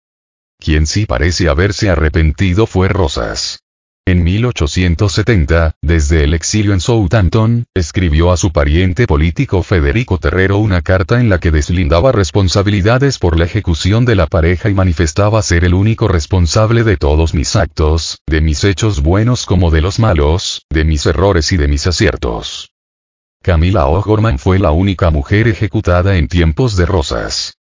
Quien 0.59 0.89
sí 0.89 1.07
parece 1.07 1.49
haberse 1.49 1.89
arrepentido 1.89 2.67
fue 2.67 2.89
Rosas. 2.89 3.61
En 4.09 4.25
1870, 4.25 5.75
desde 5.83 6.25
el 6.25 6.33
exilio 6.33 6.73
en 6.73 6.81
Southampton, 6.81 7.67
escribió 7.75 8.33
a 8.33 8.39
su 8.39 8.53
pariente 8.53 9.07
político 9.07 9.63
Federico 9.63 10.17
Terrero 10.17 10.57
una 10.57 10.81
carta 10.81 11.21
en 11.21 11.29
la 11.29 11.39
que 11.41 11.51
deslindaba 11.51 12.11
responsabilidades 12.11 13.19
por 13.19 13.39
la 13.39 13.45
ejecución 13.45 14.07
de 14.07 14.15
la 14.15 14.27
pareja 14.27 14.71
y 14.71 14.75
manifestaba 14.75 15.43
ser 15.43 15.67
el 15.67 15.75
único 15.75 16.09
responsable 16.09 16.85
de 16.85 16.97
todos 16.97 17.35
mis 17.35 17.55
actos, 17.55 18.23
de 18.27 18.41
mis 18.41 18.65
hechos 18.65 19.03
buenos 19.03 19.45
como 19.45 19.71
de 19.71 19.83
los 19.83 19.99
malos, 19.99 20.63
de 20.71 20.85
mis 20.85 21.05
errores 21.05 21.53
y 21.53 21.59
de 21.59 21.69
mis 21.69 21.87
aciertos. 21.87 22.71
Camila 23.43 23.89
O'Gorman 23.89 24.39
fue 24.39 24.59
la 24.59 24.71
única 24.71 25.11
mujer 25.11 25.49
ejecutada 25.49 26.17
en 26.17 26.29
tiempos 26.29 26.79
de 26.79 26.87
Rosas. 26.87 27.59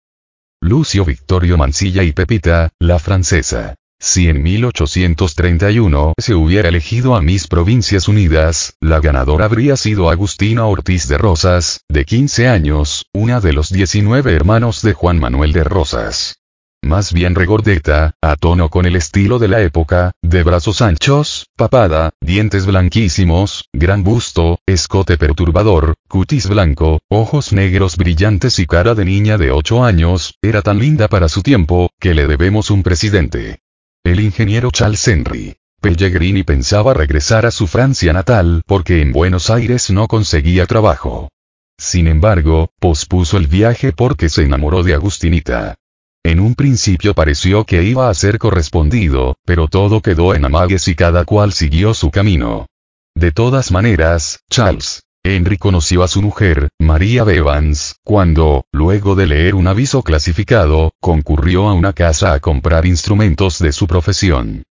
Lucio 0.61 1.07
Victorio 1.07 1.57
Mansilla 1.57 2.02
y 2.02 2.12
Pepita, 2.12 2.68
la 2.78 2.98
francesa. 2.98 3.76
Si 4.07 4.29
en 4.29 4.43
1831 4.43 6.12
se 6.19 6.35
hubiera 6.35 6.69
elegido 6.69 7.17
a 7.17 7.23
Miss 7.23 7.49
Provincias 7.49 8.07
Unidas, 8.07 8.77
la 8.79 9.01
ganadora 9.01 9.47
habría 9.47 9.79
sido 9.79 10.11
Agustina 10.11 10.67
Ortiz 10.67 11.09
de 11.09 11.17
Rosas, 11.17 11.81
de 11.88 12.05
15 12.05 12.49
años, 12.49 13.07
una 13.14 13.40
de 13.40 13.55
los 13.55 13.71
19 13.71 14.35
hermanos 14.35 14.83
de 14.83 14.93
Juan 14.93 15.19
Manuel 15.19 15.55
de 15.55 15.64
Rosas. 15.64 16.37
Más 16.83 17.14
bien 17.14 17.35
regordeta, 17.35 18.12
a 18.21 18.37
tono 18.37 18.69
con 18.69 18.85
el 18.85 18.95
estilo 18.95 19.38
de 19.38 19.49
la 19.49 19.62
época, 19.62 20.12
de 20.21 20.43
brazos 20.43 20.83
anchos, 20.83 21.47
papada, 21.57 22.11
dientes 22.21 22.67
blanquísimos, 22.67 23.71
gran 23.73 24.05
busto, 24.05 24.59
escote 24.67 25.17
perturbador, 25.17 25.95
cutis 26.09 26.47
blanco, 26.47 27.01
ojos 27.09 27.55
negros 27.55 27.97
brillantes 27.97 28.59
y 28.59 28.67
cara 28.67 28.95
de 28.95 29.07
niña 29.07 29.38
de 29.38 29.51
8 29.51 29.83
años, 29.83 30.35
era 30.43 30.61
tan 30.61 30.79
linda 30.79 31.09
para 31.09 31.31
su 31.31 31.43
tiempo, 31.43 31.88
que 31.99 32.12
le 32.12 32.27
debemos 32.27 32.71
un 32.71 32.83
presidente. 32.83 33.63
El 34.05 34.21
ingeniero 34.21 34.71
Charles 34.71 35.09
Henry 35.09 35.57
Pellegrini 35.81 36.43
pensaba 36.43 36.93
regresar 36.93 37.47
a 37.47 37.51
su 37.51 37.67
Francia 37.67 38.12
natal 38.12 38.62
porque 38.67 39.01
en 39.01 39.12
Buenos 39.12 39.49
Aires 39.49 39.90
no 39.90 40.09
conseguía 40.09 40.67
trabajo. 40.67 41.31
Sin 41.79 42.07
embargo, 42.07 42.71
pospuso 42.79 43.38
el 43.38 43.47
viaje 43.47 43.93
porque 43.93 44.29
se 44.29 44.43
enamoró 44.43 44.83
de 44.83 44.93
Agustinita. 44.93 45.77
En 46.23 46.38
un 46.38 46.55
principio 46.55 47.14
pareció 47.14 47.64
que 47.64 47.83
iba 47.83 48.11
a 48.11 48.14
ser 48.14 48.38
correspondido, 48.38 49.37
pero 49.47 49.69
todo 49.69 50.03
quedó 50.03 50.35
en 50.35 50.45
amagues 50.45 50.87
y 50.88 50.95
cada 50.95 51.25
cual 51.25 51.55
siguió 51.55 51.95
su 51.95 52.11
camino. 52.11 52.67
De 53.14 53.33
todas 53.33 53.73
maneras, 53.73 54.40
Charles 54.51 55.03
Henry 55.27 55.57
conoció 55.57 56.03
a 56.03 56.09
su 56.09 56.21
mujer, 56.21 56.69
María 56.79 57.25
Bevans, 57.25 57.97
cuando, 58.05 58.67
luego 58.73 59.15
de 59.15 59.27
leer 59.27 59.55
un 59.55 59.67
aviso 59.67 60.03
clasificado, 60.03 60.93
concurrió 61.01 61.67
a 61.67 61.73
una 61.73 61.95
casa 61.95 62.35
a 62.35 62.41
comprar 62.41 62.85
instrumentos 62.85 63.59
de 63.59 63.73
su 63.73 63.87
profesión. 63.87 64.65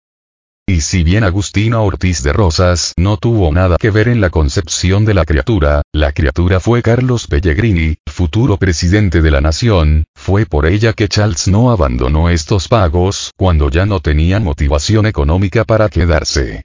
Y 0.64 0.80
si 0.82 1.02
bien 1.02 1.24
Agustina 1.24 1.80
Ortiz 1.80 2.22
de 2.22 2.32
Rosas 2.32 2.94
no 2.96 3.16
tuvo 3.16 3.52
nada 3.52 3.76
que 3.80 3.90
ver 3.90 4.06
en 4.06 4.20
la 4.20 4.30
concepción 4.30 5.04
de 5.04 5.14
la 5.14 5.24
criatura, 5.24 5.82
la 5.92 6.12
criatura 6.12 6.60
fue 6.60 6.82
Carlos 6.82 7.26
Pellegrini, 7.26 7.96
futuro 8.06 8.56
presidente 8.56 9.22
de 9.22 9.30
la 9.32 9.40
nación, 9.40 10.04
fue 10.14 10.46
por 10.46 10.66
ella 10.66 10.92
que 10.92 11.08
Charles 11.08 11.48
no 11.48 11.72
abandonó 11.72 12.30
estos 12.30 12.68
pagos, 12.68 13.32
cuando 13.36 13.70
ya 13.70 13.86
no 13.86 13.98
tenían 13.98 14.44
motivación 14.44 15.06
económica 15.06 15.64
para 15.64 15.88
quedarse. 15.88 16.64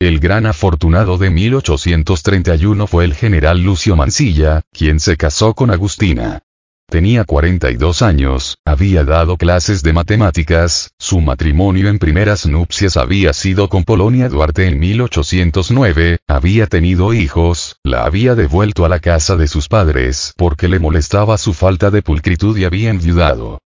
El 0.00 0.20
gran 0.20 0.46
afortunado 0.46 1.18
de 1.18 1.28
1831 1.28 2.86
fue 2.86 3.04
el 3.04 3.14
general 3.14 3.60
Lucio 3.60 3.96
Mansilla, 3.96 4.62
quien 4.72 5.00
se 5.00 5.16
casó 5.16 5.54
con 5.54 5.72
Agustina. 5.72 6.44
Tenía 6.88 7.24
42 7.24 8.02
años, 8.02 8.58
había 8.64 9.02
dado 9.02 9.36
clases 9.36 9.82
de 9.82 9.92
matemáticas, 9.92 10.92
su 11.00 11.20
matrimonio 11.20 11.88
en 11.88 11.98
primeras 11.98 12.46
nupcias 12.46 12.96
había 12.96 13.32
sido 13.32 13.68
con 13.68 13.82
Polonia 13.82 14.28
Duarte 14.28 14.68
en 14.68 14.78
1809, 14.78 16.18
había 16.28 16.68
tenido 16.68 17.12
hijos, 17.12 17.80
la 17.82 18.04
había 18.04 18.36
devuelto 18.36 18.84
a 18.84 18.88
la 18.88 19.00
casa 19.00 19.34
de 19.34 19.48
sus 19.48 19.66
padres 19.66 20.32
porque 20.36 20.68
le 20.68 20.78
molestaba 20.78 21.36
su 21.38 21.54
falta 21.54 21.90
de 21.90 22.02
pulcritud 22.02 22.56
y 22.56 22.64
había 22.64 22.90
enviudado. 22.90 23.58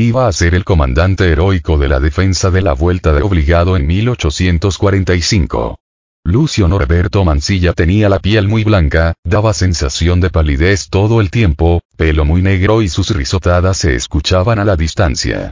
Iba 0.00 0.28
a 0.28 0.32
ser 0.32 0.54
el 0.54 0.64
comandante 0.64 1.28
heroico 1.28 1.76
de 1.76 1.88
la 1.88 1.98
defensa 1.98 2.52
de 2.52 2.62
la 2.62 2.72
Vuelta 2.72 3.12
de 3.12 3.22
Obligado 3.22 3.76
en 3.76 3.84
1845. 3.88 5.76
Lucio 6.22 6.68
Norberto 6.68 7.24
Mansilla 7.24 7.72
tenía 7.72 8.08
la 8.08 8.20
piel 8.20 8.46
muy 8.46 8.62
blanca, 8.62 9.14
daba 9.24 9.52
sensación 9.54 10.20
de 10.20 10.30
palidez 10.30 10.88
todo 10.88 11.20
el 11.20 11.32
tiempo, 11.32 11.82
pelo 11.96 12.24
muy 12.24 12.42
negro 12.42 12.80
y 12.80 12.88
sus 12.88 13.10
risotadas 13.10 13.78
se 13.78 13.96
escuchaban 13.96 14.60
a 14.60 14.64
la 14.64 14.76
distancia. 14.76 15.50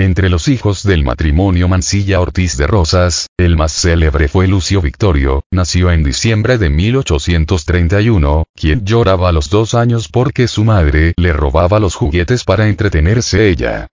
Entre 0.00 0.30
los 0.30 0.48
hijos 0.48 0.82
del 0.82 1.04
matrimonio 1.04 1.68
Mansilla 1.68 2.20
Ortiz 2.20 2.56
de 2.56 2.66
Rosas, 2.66 3.26
el 3.38 3.58
más 3.58 3.70
célebre 3.72 4.28
fue 4.28 4.48
Lucio 4.48 4.80
Victorio, 4.80 5.44
nació 5.50 5.92
en 5.92 6.02
diciembre 6.02 6.56
de 6.56 6.70
1831, 6.70 8.44
quien 8.54 8.86
lloraba 8.86 9.28
a 9.28 9.32
los 9.32 9.50
dos 9.50 9.74
años 9.74 10.08
porque 10.08 10.48
su 10.48 10.64
madre 10.64 11.12
le 11.18 11.34
robaba 11.34 11.78
los 11.80 11.96
juguetes 11.96 12.44
para 12.44 12.68
entretenerse 12.68 13.50
ella. 13.50 13.88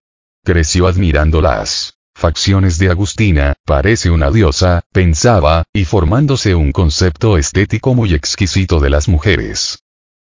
Creció 0.45 0.87
admirando 0.87 1.41
las 1.41 1.95
facciones 2.15 2.79
de 2.79 2.89
Agustina, 2.89 3.55
parece 3.65 4.09
una 4.09 4.31
diosa, 4.31 4.83
pensaba, 4.93 5.65
y 5.73 5.83
formándose 5.83 6.55
un 6.55 6.71
concepto 6.71 7.37
estético 7.37 7.93
muy 7.93 8.13
exquisito 8.13 8.79
de 8.79 8.89
las 8.89 9.09
mujeres. 9.09 9.79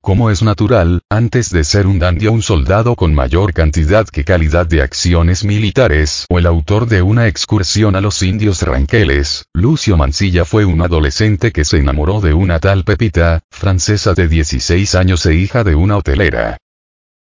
Como 0.04 0.30
es 0.30 0.42
natural, 0.42 1.00
antes 1.08 1.50
de 1.50 1.62
ser 1.62 1.86
un 1.86 2.00
dandy 2.00 2.26
o 2.26 2.32
un 2.32 2.42
soldado 2.42 2.96
con 2.96 3.14
mayor 3.14 3.52
cantidad 3.52 4.04
que 4.04 4.24
calidad 4.24 4.66
de 4.66 4.82
acciones 4.82 5.44
militares, 5.44 6.26
o 6.28 6.40
el 6.40 6.46
autor 6.46 6.88
de 6.88 7.02
una 7.02 7.28
excursión 7.28 7.94
a 7.94 8.00
los 8.00 8.20
indios 8.24 8.62
ranqueles, 8.62 9.46
Lucio 9.54 9.96
Mansilla 9.96 10.44
fue 10.44 10.64
un 10.64 10.82
adolescente 10.82 11.52
que 11.52 11.64
se 11.64 11.76
enamoró 11.76 12.20
de 12.20 12.34
una 12.34 12.58
tal 12.58 12.82
Pepita, 12.82 13.44
francesa 13.52 14.12
de 14.14 14.26
16 14.26 14.96
años 14.96 15.24
e 15.24 15.36
hija 15.36 15.62
de 15.62 15.76
una 15.76 15.98
hotelera. 15.98 16.58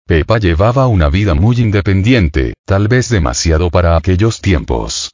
Pepa 0.06 0.36
llevaba 0.36 0.86
una 0.86 1.08
vida 1.08 1.32
muy 1.32 1.56
independiente, 1.58 2.52
tal 2.66 2.88
vez 2.88 3.08
demasiado 3.08 3.70
para 3.70 3.96
aquellos 3.96 4.42
tiempos. 4.42 5.12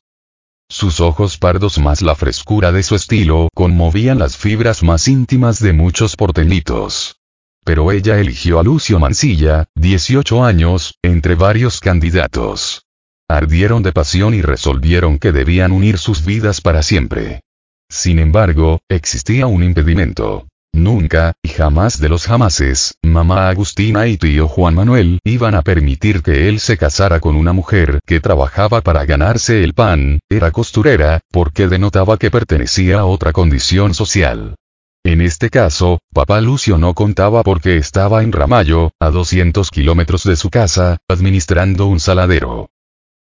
Sus 0.69 0.99
ojos 0.99 1.39
pardos 1.39 1.79
más 1.79 2.03
la 2.03 2.17
frescura 2.17 2.73
de 2.73 2.83
su 2.83 2.97
estilo 2.97 3.49
conmovían 3.55 4.19
las 4.19 4.37
fibras 4.37 4.83
más 4.83 5.07
íntimas 5.07 5.61
de 5.61 5.73
muchos 5.73 6.17
porteñitos. 6.17 7.22
Pero 7.65 7.93
ella 7.93 8.19
eligió 8.19 8.59
a 8.59 8.65
Lucio 8.65 8.99
Mansilla, 8.99 9.67
18 9.77 10.45
años, 10.45 10.95
entre 11.03 11.35
varios 11.35 11.81
candidatos. 11.81 12.87
Ardieron 13.29 13.83
de 13.83 13.93
pasión 13.93 14.35
y 14.35 14.43
resolvieron 14.43 15.19
que 15.19 15.33
debían 15.33 15.73
unir 15.73 15.99
sus 15.99 16.25
vidas 16.25 16.61
para 16.61 16.83
siempre. 16.83 17.41
Sin 17.89 18.19
embargo, 18.19 18.81
existía 18.89 19.47
un 19.47 19.63
impedimento. 19.63 20.47
Nunca, 20.75 21.35
y 21.43 21.51
jamás 21.51 22.01
de 22.01 22.09
los 22.09 22.27
jamases, 22.27 22.95
mamá 23.03 23.51
Agustina 23.51 24.07
y 24.07 24.17
tío 24.17 24.49
Juan 24.49 24.75
Manuel 24.75 25.19
iban 25.23 25.55
a 25.55 25.63
permitir 25.63 26.23
que 26.23 26.49
él 26.49 26.61
se 26.61 26.79
casara 26.79 27.21
con 27.21 27.37
una 27.37 27.53
mujer 27.53 28.01
que 28.07 28.21
trabajaba 28.21 28.81
para 28.81 29.05
ganarse 29.05 29.63
el 29.63 29.75
pan, 29.75 30.21
era 30.31 30.51
costurera, 30.51 31.21
porque 31.31 31.69
denotaba 31.69 32.17
que 32.17 32.31
pertenecía 32.31 33.01
a 33.01 33.05
otra 33.05 33.33
condición 33.33 33.93
social. 33.93 34.55
En 35.05 35.21
este 35.21 35.51
caso, 35.51 35.99
papá 36.15 36.41
Lucio 36.41 36.79
no 36.79 36.95
contaba 36.95 37.43
porque 37.43 37.77
estaba 37.77 38.23
en 38.23 38.31
Ramallo, 38.31 38.93
a 39.01 39.11
200 39.11 39.69
kilómetros 39.71 40.23
de 40.23 40.37
su 40.37 40.49
casa, 40.49 40.99
administrando 41.09 41.87
un 41.87 41.99
saladero. 41.99 42.71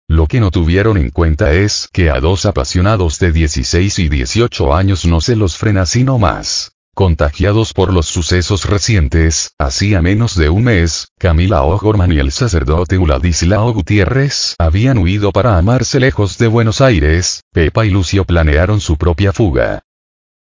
Lo 0.08 0.26
que 0.26 0.40
no 0.40 0.50
tuvieron 0.50 0.96
en 0.96 1.10
cuenta 1.10 1.52
es 1.52 1.88
que 1.92 2.10
a 2.10 2.18
dos 2.18 2.44
apasionados 2.44 3.20
de 3.20 3.30
16 3.30 4.00
y 4.00 4.08
18 4.08 4.74
años 4.74 5.04
no 5.04 5.20
se 5.20 5.36
los 5.36 5.56
frena 5.56 5.86
sino 5.86 6.18
más. 6.18 6.72
Contagiados 6.92 7.72
por 7.72 7.92
los 7.92 8.06
sucesos 8.06 8.64
recientes, 8.64 9.52
hacía 9.56 10.02
menos 10.02 10.34
de 10.34 10.50
un 10.50 10.64
mes, 10.64 11.12
Camila 11.20 11.62
O'Gorman 11.62 12.10
y 12.10 12.18
el 12.18 12.32
sacerdote 12.32 12.98
Uladislao 12.98 13.72
Gutiérrez 13.72 14.56
habían 14.58 14.98
huido 14.98 15.30
para 15.30 15.56
amarse 15.56 16.00
lejos 16.00 16.36
de 16.36 16.48
Buenos 16.48 16.80
Aires, 16.80 17.42
Pepa 17.52 17.86
y 17.86 17.90
Lucio 17.90 18.24
planearon 18.24 18.80
su 18.80 18.96
propia 18.96 19.32
fuga. 19.32 19.84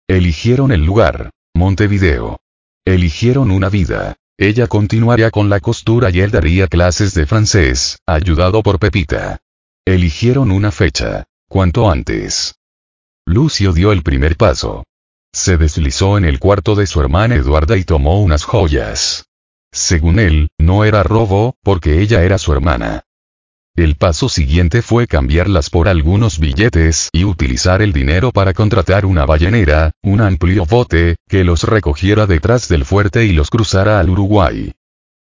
Eligieron 0.07 0.71
el 0.71 0.85
lugar, 0.85 1.31
Montevideo. 1.55 2.39
Eligieron 2.85 3.49
una 3.49 3.69
vida. 3.69 4.17
Ella 4.37 4.67
continuaría 4.67 5.31
con 5.31 5.49
la 5.49 5.59
costura 5.59 6.11
y 6.11 6.19
él 6.19 6.29
daría 6.29 6.67
clases 6.67 7.15
de 7.15 7.25
francés, 7.25 7.97
ayudado 8.05 8.61
por 8.61 8.77
Pepita. 8.77 9.39
Eligieron 9.83 10.51
una 10.51 10.71
fecha. 10.71 11.25
Cuanto 11.47 11.89
antes. 11.89 12.55
Lucio 13.25 13.73
dio 13.73 13.91
el 13.91 14.03
primer 14.03 14.37
paso. 14.37 14.83
Se 15.33 15.57
deslizó 15.57 16.19
en 16.19 16.25
el 16.25 16.37
cuarto 16.37 16.75
de 16.75 16.85
su 16.85 17.01
hermana 17.01 17.35
Eduarda 17.35 17.75
y 17.75 17.83
tomó 17.83 18.21
unas 18.21 18.43
joyas. 18.43 19.25
Según 19.71 20.19
él, 20.19 20.49
no 20.59 20.85
era 20.85 21.01
robo, 21.01 21.55
porque 21.63 22.01
ella 22.01 22.23
era 22.23 22.37
su 22.37 22.53
hermana. 22.53 23.04
El 23.75 23.95
paso 23.95 24.29
siguiente 24.29 24.81
fue 24.81 25.05
cambiarlas 25.05 25.69
por 25.69 25.89
algunos 25.89 26.39
billetes 26.39 27.09
y 27.11 27.25
utilizar 27.25 27.81
el 27.81 27.91
dinero 27.91 28.31
para 28.31 28.53
contratar 28.53 29.05
una 29.05 29.25
ballenera, 29.25 29.91
un 30.01 30.21
amplio 30.21 30.65
bote, 30.65 31.17
que 31.27 31.43
los 31.43 31.63
recogiera 31.63 32.25
detrás 32.25 32.69
del 32.69 32.85
fuerte 32.85 33.25
y 33.25 33.33
los 33.33 33.49
cruzara 33.49 33.99
al 33.99 34.09
Uruguay. 34.09 34.71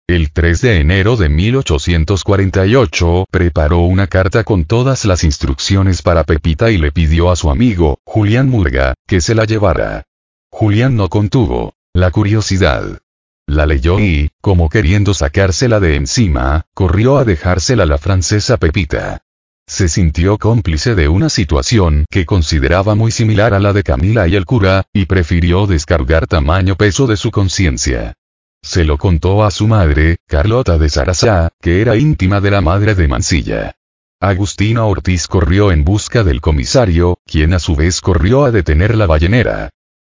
El 0.07 0.31
3 0.31 0.61
de 0.61 0.79
enero 0.79 1.17
de 1.17 1.29
1848 1.29 3.25
preparó 3.31 3.79
una 3.79 4.05
carta 4.05 4.43
con 4.43 4.65
todas 4.65 5.05
las 5.05 5.23
instrucciones 5.23 6.03
para 6.03 6.23
Pepita 6.23 6.69
y 6.69 6.77
le 6.77 6.91
pidió 6.91 7.31
a 7.31 7.35
su 7.35 7.49
amigo, 7.49 7.97
Julián 8.05 8.49
Murga, 8.49 8.93
que 9.07 9.19
se 9.19 9.33
la 9.33 9.45
llevara. 9.45 10.03
Julián 10.51 10.95
no 10.95 11.09
contuvo 11.09 11.73
la 11.91 12.11
curiosidad. 12.11 12.99
La 13.47 13.65
leyó 13.65 13.97
y, 13.99 14.29
como 14.41 14.67
queriendo 14.69 15.13
sacársela 15.13 15.79
de 15.79 15.95
encima, 15.95 16.65
corrió 16.73 17.17
a 17.17 17.23
dejársela 17.23 17.83
a 17.83 17.85
la 17.85 17.97
francesa 17.97 18.57
Pepita. 18.57 19.23
Se 19.65 19.87
sintió 19.87 20.37
cómplice 20.37 20.95
de 20.95 21.07
una 21.07 21.29
situación 21.29 22.05
que 22.09 22.25
consideraba 22.25 22.93
muy 22.93 23.11
similar 23.11 23.53
a 23.53 23.59
la 23.59 23.71
de 23.71 23.83
Camila 23.83 24.27
y 24.27 24.35
el 24.35 24.45
cura, 24.45 24.85
y 24.93 25.05
prefirió 25.05 25.65
descargar 25.65 26.27
tamaño 26.27 26.75
peso 26.75 27.07
de 27.07 27.15
su 27.15 27.31
conciencia. 27.31 28.13
Se 28.61 28.83
lo 28.83 28.97
contó 28.97 29.45
a 29.45 29.51
su 29.51 29.67
madre, 29.67 30.17
Carlota 30.27 30.77
de 30.77 30.89
Sarasá, 30.89 31.49
que 31.61 31.81
era 31.81 31.95
íntima 31.95 32.41
de 32.41 32.51
la 32.51 32.59
madre 32.59 32.95
de 32.95 33.07
Mansilla. 33.07 33.75
Agustina 34.19 34.83
Ortiz 34.83 35.27
corrió 35.27 35.71
en 35.71 35.85
busca 35.85 36.23
del 36.23 36.41
comisario, 36.41 37.19
quien 37.25 37.53
a 37.53 37.59
su 37.59 37.75
vez 37.75 38.01
corrió 38.01 38.43
a 38.43 38.51
detener 38.51 38.95
la 38.95 39.05
ballenera. 39.05 39.69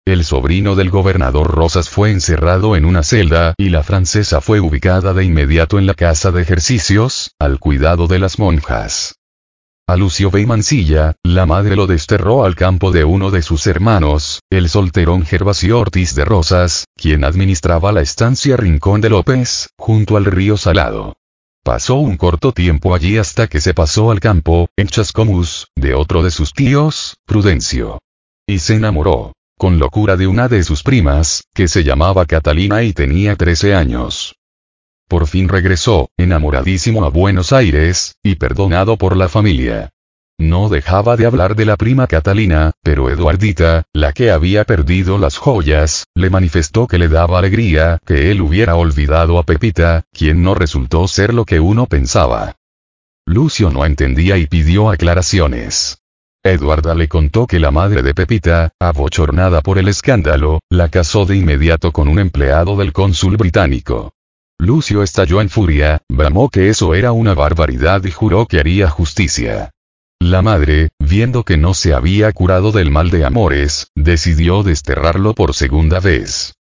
El 0.06 0.22
sobrino 0.22 0.74
del 0.74 0.90
gobernador 0.90 1.50
Rosas 1.50 1.88
fue 1.88 2.10
encerrado 2.10 2.76
en 2.76 2.84
una 2.84 3.02
celda, 3.02 3.54
y 3.56 3.70
la 3.70 3.82
francesa 3.82 4.42
fue 4.42 4.60
ubicada 4.60 5.14
de 5.14 5.24
inmediato 5.24 5.78
en 5.78 5.86
la 5.86 5.94
casa 5.94 6.30
de 6.30 6.42
ejercicios, 6.42 7.30
al 7.38 7.58
cuidado 7.58 8.06
de 8.06 8.18
las 8.18 8.38
monjas. 8.38 9.14
A 9.86 9.96
Lucio 9.96 10.30
B. 10.30 10.46
La 11.22 11.46
madre 11.46 11.74
lo 11.74 11.86
desterró 11.86 12.44
al 12.44 12.54
campo 12.54 12.90
de 12.90 13.04
uno 13.04 13.30
de 13.30 13.40
sus 13.40 13.66
hermanos, 13.66 14.40
el 14.50 14.68
solterón 14.68 15.24
Gervasio 15.24 15.78
Ortiz 15.78 16.14
de 16.14 16.26
Rosas, 16.26 16.84
quien 16.94 17.24
administraba 17.24 17.90
la 17.90 18.02
estancia 18.02 18.58
Rincón 18.58 19.00
de 19.00 19.08
López, 19.08 19.70
junto 19.78 20.18
al 20.18 20.26
río 20.26 20.58
Salado. 20.58 21.16
Pasó 21.62 21.94
un 21.94 22.18
corto 22.18 22.52
tiempo 22.52 22.94
allí 22.94 23.16
hasta 23.16 23.46
que 23.46 23.62
se 23.62 23.72
pasó 23.72 24.10
al 24.10 24.20
campo, 24.20 24.68
en 24.76 24.86
Chascomús, 24.86 25.68
de 25.74 25.94
otro 25.94 26.22
de 26.22 26.30
sus 26.30 26.52
tíos, 26.52 27.16
Prudencio. 27.24 28.00
Y 28.46 28.58
se 28.58 28.74
enamoró 28.74 29.32
con 29.58 29.78
locura 29.78 30.16
de 30.16 30.26
una 30.26 30.48
de 30.48 30.62
sus 30.62 30.82
primas, 30.82 31.44
que 31.54 31.68
se 31.68 31.84
llamaba 31.84 32.26
Catalina 32.26 32.82
y 32.82 32.92
tenía 32.92 33.36
13 33.36 33.74
años. 33.74 34.36
Por 35.08 35.26
fin 35.26 35.48
regresó, 35.48 36.10
enamoradísimo 36.16 37.04
a 37.04 37.10
Buenos 37.10 37.52
Aires, 37.52 38.16
y 38.22 38.36
perdonado 38.36 38.96
por 38.96 39.16
la 39.16 39.28
familia. 39.28 39.90
No 40.38 40.68
dejaba 40.68 41.16
de 41.16 41.26
hablar 41.26 41.54
de 41.54 41.64
la 41.64 41.76
prima 41.76 42.08
Catalina, 42.08 42.72
pero 42.82 43.08
Eduardita, 43.08 43.84
la 43.92 44.12
que 44.12 44.32
había 44.32 44.64
perdido 44.64 45.16
las 45.16 45.36
joyas, 45.36 46.06
le 46.14 46.28
manifestó 46.28 46.88
que 46.88 46.98
le 46.98 47.08
daba 47.08 47.38
alegría 47.38 48.00
que 48.04 48.32
él 48.32 48.40
hubiera 48.40 48.74
olvidado 48.74 49.38
a 49.38 49.44
Pepita, 49.44 50.04
quien 50.12 50.42
no 50.42 50.54
resultó 50.54 51.06
ser 51.06 51.32
lo 51.32 51.44
que 51.44 51.60
uno 51.60 51.86
pensaba. 51.86 52.56
Lucio 53.26 53.70
no 53.70 53.86
entendía 53.86 54.36
y 54.36 54.46
pidió 54.46 54.90
aclaraciones. 54.90 56.03
Eduarda 56.46 56.94
le 56.94 57.08
contó 57.08 57.46
que 57.46 57.58
la 57.58 57.70
madre 57.70 58.02
de 58.02 58.12
Pepita, 58.12 58.74
abochornada 58.78 59.62
por 59.62 59.78
el 59.78 59.88
escándalo, 59.88 60.60
la 60.68 60.90
casó 60.90 61.24
de 61.24 61.36
inmediato 61.36 61.90
con 61.90 62.06
un 62.06 62.18
empleado 62.18 62.76
del 62.76 62.92
cónsul 62.92 63.38
británico. 63.38 64.12
Lucio 64.58 65.02
estalló 65.02 65.40
en 65.40 65.48
furia, 65.48 66.02
bramó 66.06 66.50
que 66.50 66.68
eso 66.68 66.94
era 66.94 67.12
una 67.12 67.32
barbaridad 67.32 68.04
y 68.04 68.10
juró 68.10 68.44
que 68.44 68.60
haría 68.60 68.90
justicia. 68.90 69.70
La 70.20 70.42
madre, 70.42 70.90
viendo 70.98 71.44
que 71.44 71.56
no 71.56 71.72
se 71.72 71.94
había 71.94 72.30
curado 72.32 72.72
del 72.72 72.90
mal 72.90 73.08
de 73.08 73.24
amores, 73.24 73.88
decidió 73.94 74.62
desterrarlo 74.62 75.34
por 75.34 75.54
segunda 75.54 75.98
vez 75.98 76.54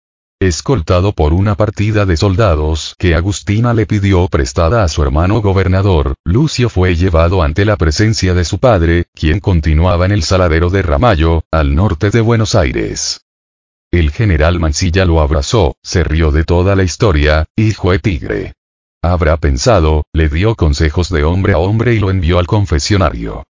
escoltado 0.47 1.13
por 1.13 1.33
una 1.33 1.55
partida 1.55 2.05
de 2.05 2.17
soldados 2.17 2.95
que 2.97 3.15
Agustina 3.15 3.73
le 3.73 3.85
pidió 3.85 4.27
prestada 4.27 4.83
a 4.83 4.87
su 4.87 5.03
hermano 5.03 5.41
gobernador, 5.41 6.15
Lucio 6.25 6.69
fue 6.69 6.95
llevado 6.95 7.43
ante 7.43 7.65
la 7.65 7.77
presencia 7.77 8.33
de 8.33 8.45
su 8.45 8.59
padre, 8.59 9.05
quien 9.13 9.39
continuaba 9.39 10.05
en 10.05 10.11
el 10.11 10.23
saladero 10.23 10.69
de 10.69 10.81
Ramallo, 10.81 11.43
al 11.51 11.75
norte 11.75 12.09
de 12.09 12.21
Buenos 12.21 12.55
Aires. 12.55 13.21
El 13.91 14.11
general 14.11 14.59
Mansilla 14.59 15.05
lo 15.05 15.21
abrazó, 15.21 15.75
se 15.83 16.03
rió 16.03 16.31
de 16.31 16.43
toda 16.43 16.75
la 16.75 16.83
historia, 16.83 17.45
hijo 17.55 17.91
de 17.91 17.99
tigre. 17.99 18.53
Habrá 19.03 19.37
pensado, 19.37 20.05
le 20.13 20.29
dio 20.29 20.55
consejos 20.55 21.09
de 21.09 21.23
hombre 21.23 21.53
a 21.53 21.57
hombre 21.57 21.93
y 21.93 21.99
lo 21.99 22.09
envió 22.09 22.39
al 22.39 22.47
confesionario. 22.47 23.43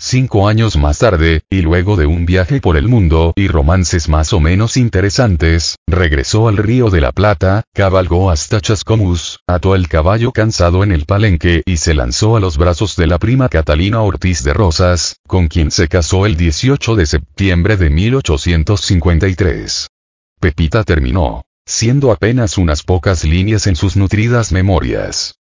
Cinco 0.00 0.48
años 0.48 0.76
más 0.76 0.98
tarde, 0.98 1.44
y 1.48 1.62
luego 1.62 1.94
de 1.96 2.06
un 2.06 2.26
viaje 2.26 2.60
por 2.60 2.76
el 2.76 2.88
mundo 2.88 3.32
y 3.36 3.46
romances 3.46 4.08
más 4.08 4.32
o 4.32 4.40
menos 4.40 4.76
interesantes, 4.76 5.76
regresó 5.86 6.48
al 6.48 6.56
Río 6.56 6.90
de 6.90 7.00
la 7.00 7.12
Plata, 7.12 7.62
cabalgó 7.72 8.28
hasta 8.30 8.60
Chascomús, 8.60 9.38
ató 9.46 9.76
el 9.76 9.86
caballo 9.88 10.32
cansado 10.32 10.82
en 10.82 10.90
el 10.90 11.04
palenque 11.04 11.62
y 11.64 11.76
se 11.76 11.94
lanzó 11.94 12.36
a 12.36 12.40
los 12.40 12.58
brazos 12.58 12.96
de 12.96 13.06
la 13.06 13.20
prima 13.20 13.48
Catalina 13.48 14.02
Ortiz 14.02 14.42
de 14.42 14.52
Rosas, 14.52 15.20
con 15.28 15.46
quien 15.46 15.70
se 15.70 15.86
casó 15.86 16.26
el 16.26 16.36
18 16.36 16.96
de 16.96 17.06
septiembre 17.06 17.76
de 17.76 17.90
1853. 17.90 19.90
Pepita 20.40 20.82
terminó, 20.82 21.44
siendo 21.66 22.10
apenas 22.10 22.58
unas 22.58 22.82
pocas 22.82 23.22
líneas 23.22 23.68
en 23.68 23.76
sus 23.76 23.96
nutridas 23.96 24.50
memorias. 24.50 25.36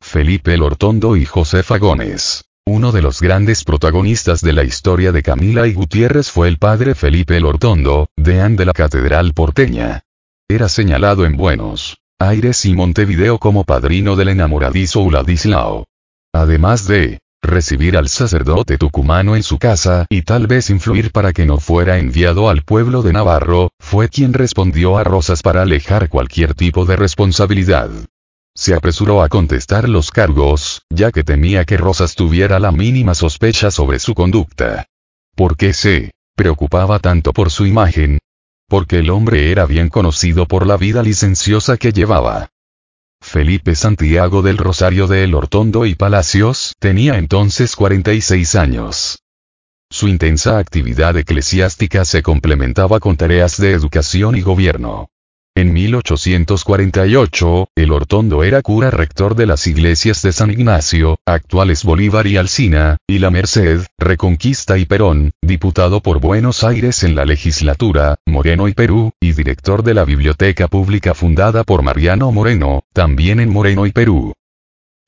Felipe 0.00 0.58
Lortondo 0.58 1.16
y 1.16 1.24
Josefa 1.24 1.78
Gómez 1.78 2.44
uno 2.68 2.92
de 2.92 3.00
los 3.00 3.22
grandes 3.22 3.64
protagonistas 3.64 4.42
de 4.42 4.52
la 4.52 4.62
historia 4.62 5.10
de 5.10 5.22
Camila 5.22 5.66
y 5.66 5.72
Gutiérrez 5.72 6.30
fue 6.30 6.48
el 6.48 6.58
padre 6.58 6.94
Felipe 6.94 7.40
Lortondo, 7.40 8.10
deán 8.16 8.56
de 8.56 8.66
la 8.66 8.74
Catedral 8.74 9.32
porteña. 9.32 10.02
Era 10.48 10.68
señalado 10.68 11.24
en 11.24 11.36
Buenos 11.36 11.96
Aires 12.18 12.64
y 12.66 12.74
Montevideo 12.74 13.38
como 13.38 13.64
padrino 13.64 14.16
del 14.16 14.28
enamoradizo 14.28 15.00
Uladislao. 15.00 15.86
Además 16.34 16.86
de 16.86 17.20
recibir 17.42 17.96
al 17.96 18.08
sacerdote 18.08 18.76
tucumano 18.76 19.34
en 19.34 19.42
su 19.42 19.58
casa 19.58 20.04
y 20.10 20.22
tal 20.22 20.46
vez 20.46 20.68
influir 20.68 21.10
para 21.10 21.32
que 21.32 21.46
no 21.46 21.58
fuera 21.58 21.98
enviado 21.98 22.50
al 22.50 22.64
pueblo 22.64 23.02
de 23.02 23.14
Navarro, 23.14 23.70
fue 23.78 24.10
quien 24.10 24.34
respondió 24.34 24.98
a 24.98 25.04
Rosas 25.04 25.42
para 25.42 25.62
alejar 25.62 26.10
cualquier 26.10 26.54
tipo 26.54 26.84
de 26.84 26.96
responsabilidad 26.96 27.88
se 28.58 28.74
apresuró 28.74 29.22
a 29.22 29.28
contestar 29.28 29.88
los 29.88 30.10
cargos, 30.10 30.82
ya 30.90 31.12
que 31.12 31.22
temía 31.22 31.64
que 31.64 31.76
Rosas 31.76 32.16
tuviera 32.16 32.58
la 32.58 32.72
mínima 32.72 33.14
sospecha 33.14 33.70
sobre 33.70 34.00
su 34.00 34.14
conducta. 34.14 34.86
¿Por 35.36 35.56
qué 35.56 35.72
se 35.72 36.10
preocupaba 36.34 36.98
tanto 36.98 37.32
por 37.32 37.52
su 37.52 37.66
imagen? 37.66 38.18
Porque 38.68 38.98
el 38.98 39.10
hombre 39.10 39.52
era 39.52 39.64
bien 39.64 39.90
conocido 39.90 40.46
por 40.46 40.66
la 40.66 40.76
vida 40.76 41.04
licenciosa 41.04 41.76
que 41.76 41.92
llevaba. 41.92 42.48
Felipe 43.20 43.76
Santiago 43.76 44.42
del 44.42 44.58
Rosario 44.58 45.06
de 45.06 45.22
El 45.22 45.36
Hortondo 45.36 45.86
y 45.86 45.94
Palacios 45.94 46.74
tenía 46.80 47.16
entonces 47.16 47.76
46 47.76 48.56
años. 48.56 49.20
Su 49.88 50.08
intensa 50.08 50.58
actividad 50.58 51.16
eclesiástica 51.16 52.04
se 52.04 52.24
complementaba 52.24 52.98
con 52.98 53.16
tareas 53.16 53.56
de 53.56 53.70
educación 53.70 54.36
y 54.36 54.40
gobierno. 54.40 55.10
En 55.58 55.72
1848, 55.72 57.70
el 57.74 57.90
Hortondo 57.90 58.44
era 58.44 58.62
cura 58.62 58.92
rector 58.92 59.34
de 59.34 59.44
las 59.44 59.66
iglesias 59.66 60.22
de 60.22 60.30
San 60.30 60.52
Ignacio, 60.52 61.18
actuales 61.26 61.82
Bolívar 61.82 62.28
y 62.28 62.36
Alcina, 62.36 62.98
y 63.08 63.18
La 63.18 63.32
Merced, 63.32 63.80
Reconquista 63.98 64.78
y 64.78 64.84
Perón, 64.84 65.32
diputado 65.42 66.00
por 66.00 66.20
Buenos 66.20 66.62
Aires 66.62 67.02
en 67.02 67.16
la 67.16 67.24
legislatura, 67.24 68.18
Moreno 68.24 68.68
y 68.68 68.74
Perú, 68.74 69.10
y 69.18 69.32
director 69.32 69.82
de 69.82 69.94
la 69.94 70.04
biblioteca 70.04 70.68
pública 70.68 71.12
fundada 71.12 71.64
por 71.64 71.82
Mariano 71.82 72.30
Moreno, 72.30 72.84
también 72.92 73.40
en 73.40 73.48
Moreno 73.48 73.84
y 73.84 73.90
Perú. 73.90 74.34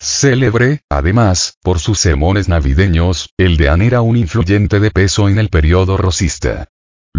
Célebre, 0.00 0.80
además, 0.90 1.58
por 1.62 1.78
sus 1.78 2.00
sermones 2.00 2.48
navideños, 2.48 3.30
el 3.38 3.56
deán 3.56 3.82
era 3.82 4.00
un 4.00 4.16
influyente 4.16 4.80
de 4.80 4.90
peso 4.90 5.28
en 5.28 5.38
el 5.38 5.48
periodo 5.48 5.96
rosista. 5.96 6.66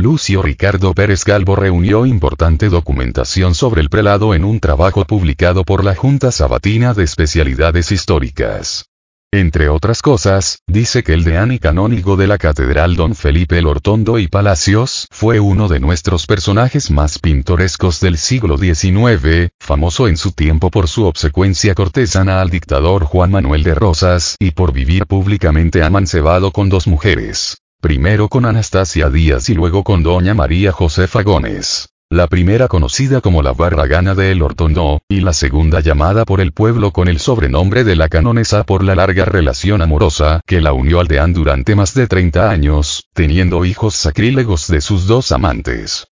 Lucio 0.01 0.41
Ricardo 0.41 0.93
Pérez 0.93 1.25
Galvo 1.25 1.56
reunió 1.56 2.06
importante 2.06 2.69
documentación 2.69 3.54
sobre 3.54 3.82
el 3.82 3.89
prelado 3.89 4.34
en 4.34 4.45
un 4.45 4.60
trabajo 4.60 5.06
publicado 5.06 5.65
por 5.65 5.84
la 5.84 5.95
Junta 5.95 6.32
Sabatina 6.32 6.93
de 6.93 7.04
Especialidades 7.04 7.91
Históricas. 7.91 8.86
Entre 9.34 9.69
otras 9.69 10.01
cosas, 10.01 10.60
dice 10.65 11.04
que 11.04 11.13
el 11.13 11.23
deán 11.23 11.51
y 11.51 11.60
canónigo 11.60 12.15
de 12.15 12.27
la 12.27 12.38
catedral 12.38 12.95
don 12.95 13.15
Felipe 13.15 13.60
el 13.60 13.67
Hortondo 13.67 14.17
y 14.17 14.27
Palacios 14.27 15.08
fue 15.12 15.39
uno 15.39 15.67
de 15.67 15.80
nuestros 15.80 16.25
personajes 16.25 16.89
más 16.89 17.19
pintorescos 17.19 17.99
del 17.99 18.17
siglo 18.17 18.58
XIX, 18.58 19.49
famoso 19.60 20.08
en 20.08 20.17
su 20.17 20.32
tiempo 20.32 20.71
por 20.71 20.88
su 20.88 21.06
obsecuencia 21.06 21.75
cortesana 21.75 22.41
al 22.41 22.49
dictador 22.49 23.04
Juan 23.04 23.32
Manuel 23.32 23.63
de 23.63 23.75
Rosas 23.75 24.36
y 24.39 24.51
por 24.51 24.73
vivir 24.73 25.06
públicamente 25.06 25.84
amancebado 25.84 26.51
con 26.51 26.69
dos 26.69 26.88
mujeres 26.88 27.62
primero 27.82 28.30
con 28.30 28.46
Anastasia 28.46 29.10
Díaz 29.10 29.50
y 29.50 29.56
luego 29.56 29.84
con 29.84 30.04
doña 30.04 30.36
María 30.36 30.72
Josefa 30.72 31.24
Gómez. 31.24 31.89
La 32.12 32.28
primera 32.28 32.67
conocida 32.67 33.22
como 33.22 33.41
la 33.41 33.54
Barragana 33.54 34.13
de 34.13 34.32
El 34.32 34.41
Hortondo, 34.41 35.02
y 35.10 35.22
la 35.22 35.34
segunda 35.34 35.80
llamada 35.80 36.26
por 36.26 36.41
el 36.41 36.52
pueblo 36.52 36.91
con 36.91 37.08
el 37.08 37.20
sobrenombre 37.20 37.84
de 37.84 37.96
la 37.96 38.08
canonesa 38.08 38.65
por 38.65 38.84
la 38.84 38.96
larga 38.96 39.26
relación 39.26 39.82
amorosa 39.82 40.41
que 40.46 40.62
la 40.62 40.74
unió 40.74 41.00
al 41.00 41.08
deán 41.08 41.34
durante 41.34 41.74
más 41.74 41.94
de 41.96 42.08
30 42.08 42.52
años, 42.52 43.08
teniendo 43.13 43.65
hijos 43.65 43.96
sacrílegos 43.96 44.67
de 44.67 44.82
sus 44.82 45.08
dos 45.08 45.32
amantes. 45.32 46.11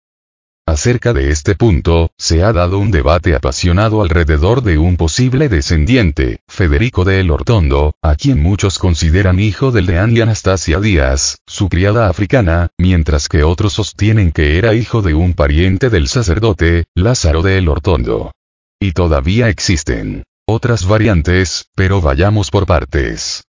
Acerca 0.70 1.14
de 1.14 1.32
este 1.32 1.56
punto, 1.56 2.12
se 2.16 2.44
ha 2.44 2.54
dado 2.54 2.78
un 2.78 2.92
debate 2.92 3.34
apasionado 3.34 4.04
alrededor 4.04 4.62
de 4.62 4.78
un 4.78 4.98
posible 4.98 5.50
descendiente, 5.50 6.42
Federico 6.48 7.06
de 7.06 7.22
El 7.22 7.32
Hortondo, 7.32 7.96
a 8.04 8.14
quien 8.14 8.40
muchos 8.40 8.78
consideran 8.78 9.40
hijo 9.40 9.72
del 9.72 9.88
deán 9.88 10.16
y 10.16 10.22
Anastasia 10.22 10.80
Díaz, 10.80 11.40
su 11.48 11.70
criada 11.70 12.08
africana, 12.08 12.70
mientras 12.78 13.28
que 13.30 13.44
otros 13.44 13.74
sostienen 13.74 14.32
que 14.32 14.60
era 14.60 14.76
hijo 14.76 15.02
de 15.02 15.16
un 15.16 15.34
pariente 15.34 15.90
del 15.90 16.08
sacerdote, 16.08 16.86
Lázaro 16.94 17.42
de 17.42 17.58
El 17.58 17.68
Hortondo. 17.68 18.32
Y 18.80 18.92
todavía 18.92 19.50
existen 19.50 20.24
otras 20.48 20.86
variantes, 20.86 21.66
pero 21.74 22.00
vayamos 22.00 22.52
por 22.52 22.68
partes. 22.68 23.49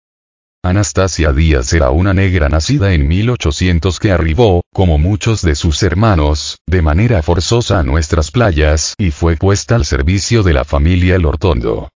Anastasia 0.70 1.32
Díaz 1.32 1.72
era 1.72 1.92
una 1.92 2.14
negra 2.14 2.50
nacida 2.50 2.94
en 2.94 3.08
1800 3.08 4.00
que 4.00 4.12
arribó, 4.12 4.62
como 4.74 4.98
muchos 4.98 5.42
de 5.42 5.56
sus 5.56 5.82
hermanos, 5.82 6.58
de 6.68 6.82
manera 6.82 7.24
forzosa 7.24 7.80
a 7.80 7.84
nuestras 7.84 8.32
playas 8.32 8.94
y 8.98 9.12
fue 9.12 9.38
puesta 9.38 9.76
al 9.76 9.86
servicio 9.86 10.44
de 10.44 10.54
la 10.54 10.66
familia 10.66 11.16
El 11.16 11.26
Hortondo. 11.26 11.90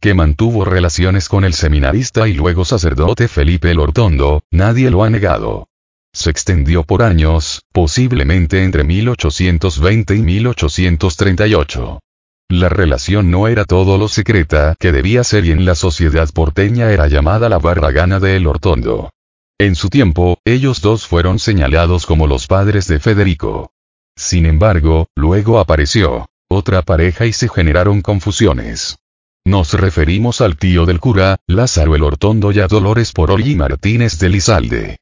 Que 0.00 0.12
mantuvo 0.12 0.64
relaciones 0.64 1.28
con 1.28 1.44
el 1.44 1.54
seminarista 1.54 2.28
y 2.28 2.34
luego 2.34 2.64
sacerdote 2.64 3.28
Felipe 3.28 3.70
El 3.70 3.80
Hortondo, 3.80 4.42
nadie 4.50 4.90
lo 4.90 5.04
ha 5.04 5.10
negado. 5.10 5.66
Se 6.12 6.28
extendió 6.28 6.84
por 6.84 7.02
años, 7.02 7.62
posiblemente 7.72 8.62
entre 8.62 8.84
1820 8.84 10.16
y 10.16 10.22
1838. 10.22 12.00
La 12.50 12.70
relación 12.70 13.30
no 13.30 13.46
era 13.46 13.66
todo 13.66 13.98
lo 13.98 14.08
secreta 14.08 14.74
que 14.78 14.90
debía 14.90 15.22
ser 15.22 15.44
y 15.44 15.50
en 15.50 15.66
la 15.66 15.74
sociedad 15.74 16.30
porteña 16.32 16.90
era 16.90 17.06
llamada 17.06 17.50
la 17.50 17.58
barragana 17.58 18.20
de 18.20 18.36
El 18.36 18.46
Hortondo. 18.46 19.10
En 19.58 19.74
su 19.74 19.90
tiempo, 19.90 20.38
ellos 20.46 20.80
dos 20.80 21.06
fueron 21.06 21.38
señalados 21.38 22.06
como 22.06 22.26
los 22.26 22.46
padres 22.46 22.86
de 22.88 23.00
Federico. 23.00 23.72
Sin 24.16 24.46
embargo, 24.46 25.08
luego 25.14 25.58
apareció 25.58 26.30
otra 26.48 26.80
pareja 26.80 27.26
y 27.26 27.34
se 27.34 27.50
generaron 27.50 28.00
confusiones. 28.00 28.96
Nos 29.44 29.74
referimos 29.74 30.40
al 30.40 30.56
tío 30.56 30.86
del 30.86 31.00
cura, 31.00 31.36
Lázaro 31.46 31.94
el 31.96 32.02
Hortondo 32.02 32.50
y 32.52 32.60
a 32.60 32.66
Dolores 32.66 33.12
Poroli 33.12 33.54
Martínez 33.56 34.18
de 34.18 34.28
Lizalde. 34.30 34.98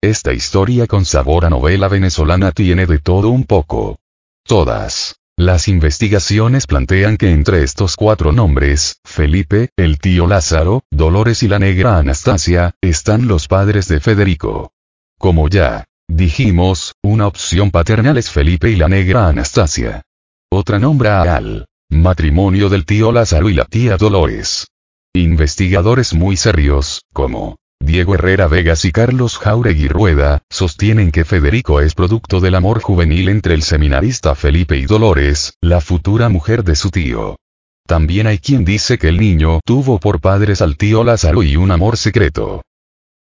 Esta 0.00 0.32
historia 0.32 0.86
con 0.86 1.04
sabor 1.04 1.44
a 1.44 1.50
novela 1.50 1.88
venezolana 1.88 2.52
tiene 2.52 2.86
de 2.86 2.98
todo 2.98 3.28
un 3.28 3.44
poco. 3.44 3.98
Todas 4.46 5.19
las 5.40 5.68
investigaciones 5.68 6.66
plantean 6.66 7.16
que 7.16 7.30
entre 7.30 7.62
estos 7.62 7.96
cuatro 7.96 8.30
nombres, 8.30 9.00
Felipe, 9.06 9.70
el 9.74 9.98
tío 9.98 10.26
Lázaro, 10.26 10.82
Dolores 10.90 11.42
y 11.42 11.48
la 11.48 11.58
negra 11.58 11.96
Anastasia, 11.96 12.74
están 12.82 13.26
los 13.26 13.48
padres 13.48 13.88
de 13.88 14.00
Federico. 14.00 14.72
Como 15.18 15.48
ya 15.48 15.86
dijimos, 16.06 16.92
una 17.02 17.26
opción 17.26 17.70
paternal 17.70 18.18
es 18.18 18.30
Felipe 18.30 18.68
y 18.68 18.76
la 18.76 18.88
negra 18.88 19.28
Anastasia. 19.28 20.02
Otra 20.50 20.78
nombra 20.78 21.22
al 21.22 21.64
matrimonio 21.88 22.68
del 22.68 22.84
tío 22.84 23.10
Lázaro 23.10 23.48
y 23.48 23.54
la 23.54 23.64
tía 23.64 23.96
Dolores. 23.96 24.66
Investigadores 25.14 26.12
muy 26.12 26.36
serios, 26.36 27.00
como 27.14 27.56
Diego 27.80 28.14
Herrera 28.14 28.46
Vegas 28.46 28.84
y 28.84 28.92
Carlos 28.92 29.36
Jauregui 29.36 29.88
Rueda, 29.88 30.42
sostienen 30.48 31.10
que 31.10 31.24
Federico 31.24 31.80
es 31.80 31.94
producto 31.94 32.38
del 32.38 32.54
amor 32.54 32.80
juvenil 32.80 33.28
entre 33.28 33.54
el 33.54 33.62
seminarista 33.62 34.36
Felipe 34.36 34.76
y 34.76 34.86
Dolores, 34.86 35.54
la 35.60 35.80
futura 35.80 36.28
mujer 36.28 36.62
de 36.62 36.76
su 36.76 36.90
tío. 36.90 37.36
También 37.88 38.28
hay 38.28 38.38
quien 38.38 38.64
dice 38.64 38.96
que 38.96 39.08
el 39.08 39.18
niño 39.18 39.58
tuvo 39.64 39.98
por 39.98 40.20
padres 40.20 40.62
al 40.62 40.76
tío 40.76 41.02
Lázaro 41.02 41.42
y 41.42 41.56
un 41.56 41.72
amor 41.72 41.96
secreto. 41.96 42.62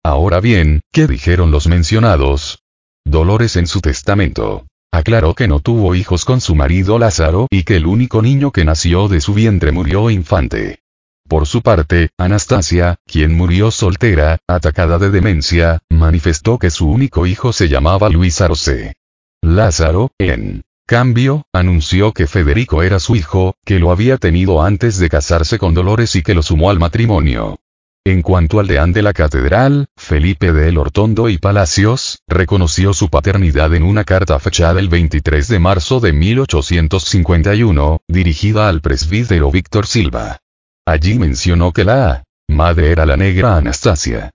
Ahora 0.04 0.40
bien, 0.40 0.80
¿qué 0.92 1.06
dijeron 1.06 1.52
los 1.52 1.68
mencionados? 1.68 2.58
Dolores 3.06 3.54
en 3.54 3.68
su 3.68 3.80
testamento. 3.80 4.66
Aclaró 4.92 5.34
que 5.34 5.46
no 5.46 5.60
tuvo 5.60 5.94
hijos 5.94 6.24
con 6.24 6.40
su 6.40 6.56
marido 6.56 6.98
Lázaro 6.98 7.46
y 7.50 7.62
que 7.62 7.76
el 7.76 7.86
único 7.86 8.22
niño 8.22 8.50
que 8.50 8.64
nació 8.64 9.06
de 9.06 9.20
su 9.20 9.34
vientre 9.34 9.70
murió 9.70 10.10
infante. 10.10 10.80
Por 11.28 11.46
su 11.46 11.60
parte, 11.60 12.08
Anastasia, 12.16 12.96
quien 13.06 13.36
murió 13.36 13.70
soltera, 13.70 14.38
atacada 14.48 14.98
de 14.98 15.10
demencia, 15.10 15.80
manifestó 15.90 16.58
que 16.58 16.70
su 16.70 16.88
único 16.88 17.26
hijo 17.26 17.52
se 17.52 17.68
llamaba 17.68 18.08
Luis 18.08 18.40
Arce. 18.40 18.94
Lázaro, 19.42 20.10
en 20.18 20.62
cambio, 20.86 21.44
anunció 21.52 22.14
que 22.14 22.26
Federico 22.26 22.82
era 22.82 22.98
su 22.98 23.14
hijo, 23.14 23.56
que 23.66 23.78
lo 23.78 23.92
había 23.92 24.16
tenido 24.16 24.62
antes 24.62 24.96
de 24.96 25.10
casarse 25.10 25.58
con 25.58 25.74
Dolores 25.74 26.16
y 26.16 26.22
que 26.22 26.32
lo 26.32 26.42
sumó 26.42 26.70
al 26.70 26.78
matrimonio. 26.78 27.60
En 28.06 28.22
cuanto 28.22 28.58
al 28.58 28.66
deán 28.66 28.94
de 28.94 29.02
la 29.02 29.12
catedral, 29.12 29.88
Felipe 29.98 30.54
de 30.54 30.70
El 30.70 30.78
Hortondo 30.78 31.28
y 31.28 31.36
Palacios, 31.36 32.20
reconoció 32.26 32.94
su 32.94 33.10
paternidad 33.10 33.74
en 33.74 33.82
una 33.82 34.04
carta 34.04 34.38
fechada 34.38 34.80
el 34.80 34.88
23 34.88 35.46
de 35.46 35.58
marzo 35.58 36.00
de 36.00 36.14
1851, 36.14 38.00
dirigida 38.08 38.70
al 38.70 38.80
presbítero 38.80 39.50
Víctor 39.50 39.86
Silva. 39.86 40.40
Allí 40.88 41.18
mencionó 41.18 41.70
que 41.74 41.84
la 41.84 42.24
madre 42.48 42.90
era 42.90 43.04
la 43.04 43.18
negra 43.18 43.58
Anastasia. 43.58 44.30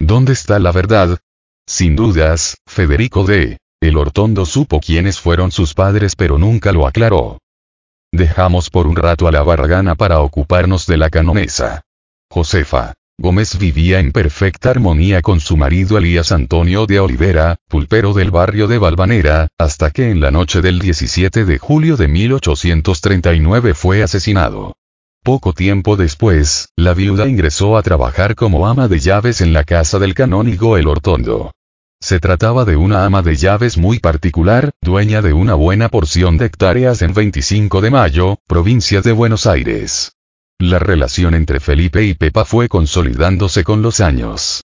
¿Dónde 0.00 0.32
está 0.32 0.58
la 0.58 0.72
verdad? 0.72 1.18
Sin 1.66 1.96
dudas, 1.96 2.56
Federico 2.66 3.24
de 3.24 3.58
El 3.78 3.98
Hortondo 3.98 4.46
supo 4.46 4.80
quiénes 4.80 5.20
fueron 5.20 5.52
sus 5.52 5.74
padres 5.74 6.16
pero 6.16 6.38
nunca 6.38 6.72
lo 6.72 6.86
aclaró. 6.86 7.40
Dejamos 8.10 8.70
por 8.70 8.86
un 8.86 8.96
rato 8.96 9.28
a 9.28 9.32
la 9.32 9.42
barragana 9.42 9.96
para 9.96 10.20
ocuparnos 10.20 10.86
de 10.86 10.96
la 10.96 11.10
canonesa. 11.10 11.82
Josefa. 12.30 12.94
Gómez 13.18 13.58
vivía 13.58 14.00
en 14.00 14.10
perfecta 14.10 14.70
armonía 14.70 15.20
con 15.20 15.40
su 15.40 15.58
marido 15.58 15.98
Elías 15.98 16.32
Antonio 16.32 16.86
de 16.86 17.00
Olivera, 17.00 17.56
pulpero 17.68 18.14
del 18.14 18.30
barrio 18.30 18.66
de 18.66 18.78
Valvanera, 18.78 19.48
hasta 19.58 19.90
que 19.90 20.10
en 20.10 20.22
la 20.22 20.30
noche 20.30 20.62
del 20.62 20.78
17 20.78 21.44
de 21.44 21.58
julio 21.58 21.98
de 21.98 22.08
1839 22.08 23.74
fue 23.74 24.02
asesinado. 24.02 24.77
Poco 25.28 25.52
tiempo 25.52 25.98
después, 25.98 26.70
la 26.74 26.94
viuda 26.94 27.28
ingresó 27.28 27.76
a 27.76 27.82
trabajar 27.82 28.34
como 28.34 28.66
ama 28.66 28.88
de 28.88 28.98
llaves 28.98 29.42
en 29.42 29.52
la 29.52 29.62
casa 29.62 29.98
del 29.98 30.14
canónigo 30.14 30.78
El 30.78 30.88
Hortondo. 30.88 31.52
Se 32.00 32.18
trataba 32.18 32.64
de 32.64 32.76
una 32.76 33.04
ama 33.04 33.20
de 33.20 33.36
llaves 33.36 33.76
muy 33.76 33.98
particular, 33.98 34.70
dueña 34.80 35.20
de 35.20 35.34
una 35.34 35.52
buena 35.52 35.90
porción 35.90 36.38
de 36.38 36.46
hectáreas 36.46 37.02
en 37.02 37.12
25 37.12 37.82
de 37.82 37.90
Mayo, 37.90 38.38
provincia 38.46 39.02
de 39.02 39.12
Buenos 39.12 39.46
Aires. 39.46 40.12
La 40.58 40.78
relación 40.78 41.34
entre 41.34 41.60
Felipe 41.60 42.04
y 42.04 42.14
Pepa 42.14 42.46
fue 42.46 42.70
consolidándose 42.70 43.64
con 43.64 43.82
los 43.82 44.00
años. 44.00 44.64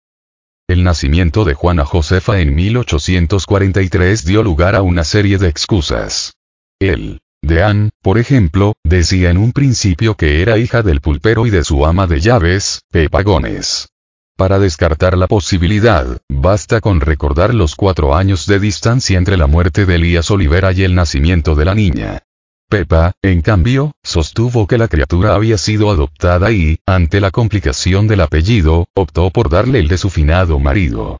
El 0.67 0.83
nacimiento 0.83 1.43
de 1.43 1.55
Juana 1.55 1.85
Josefa 1.85 2.39
en 2.39 2.53
1843 2.53 4.25
dio 4.25 4.43
lugar 4.43 4.75
a 4.75 4.83
una 4.83 5.05
serie 5.05 5.39
de 5.39 5.47
excusas. 5.47 6.33
Él 6.79 7.19
Dean, 7.41 7.89
por 8.01 8.19
ejemplo, 8.19 8.73
decía 8.83 9.31
en 9.31 9.37
un 9.37 9.51
principio 9.51 10.15
que 10.15 10.41
era 10.41 10.57
hija 10.57 10.83
del 10.83 11.01
pulpero 11.01 11.45
y 11.47 11.49
de 11.49 11.63
su 11.63 11.85
ama 11.85 12.05
de 12.05 12.19
llaves, 12.19 12.81
Pepa 12.91 13.23
Gómez. 13.23 13.89
Para 14.37 14.59
descartar 14.59 15.17
la 15.17 15.27
posibilidad, 15.27 16.17
basta 16.29 16.81
con 16.81 17.01
recordar 17.01 17.53
los 17.53 17.75
cuatro 17.75 18.15
años 18.15 18.45
de 18.45 18.59
distancia 18.59 19.17
entre 19.17 19.37
la 19.37 19.47
muerte 19.47 19.85
de 19.85 19.95
Elías 19.95 20.31
Olivera 20.31 20.71
y 20.71 20.83
el 20.83 20.95
nacimiento 20.95 21.55
de 21.55 21.65
la 21.65 21.75
niña. 21.75 22.23
Pepa, 22.69 23.13
en 23.21 23.41
cambio, 23.41 23.91
sostuvo 24.01 24.65
que 24.65 24.77
la 24.77 24.87
criatura 24.87 25.35
había 25.35 25.57
sido 25.57 25.91
adoptada 25.91 26.51
y, 26.51 26.79
ante 26.85 27.19
la 27.19 27.31
complicación 27.31 28.07
del 28.07 28.21
apellido, 28.21 28.87
optó 28.95 29.29
por 29.29 29.49
darle 29.49 29.79
el 29.79 29.87
de 29.89 29.97
su 29.97 30.09
finado 30.09 30.57
marido. 30.57 31.17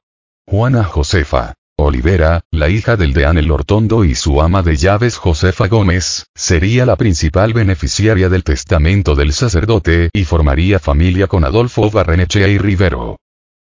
Juana 0.47 0.83
Josefa. 0.83 1.55
Olivera, 1.81 2.41
la 2.51 2.69
hija 2.69 2.95
del 2.95 3.13
deán 3.13 3.37
El 3.37 3.51
Hortondo 3.51 4.03
y 4.03 4.15
su 4.15 4.41
ama 4.41 4.61
de 4.61 4.75
llaves 4.77 5.17
Josefa 5.17 5.67
Gómez, 5.67 6.27
sería 6.35 6.85
la 6.85 6.95
principal 6.95 7.53
beneficiaria 7.53 8.29
del 8.29 8.43
testamento 8.43 9.15
del 9.15 9.33
sacerdote 9.33 10.09
y 10.13 10.23
formaría 10.23 10.79
familia 10.79 11.27
con 11.27 11.43
Adolfo 11.43 11.89
Barrenechea 11.89 12.47
y 12.47 12.57
Rivero. 12.57 13.17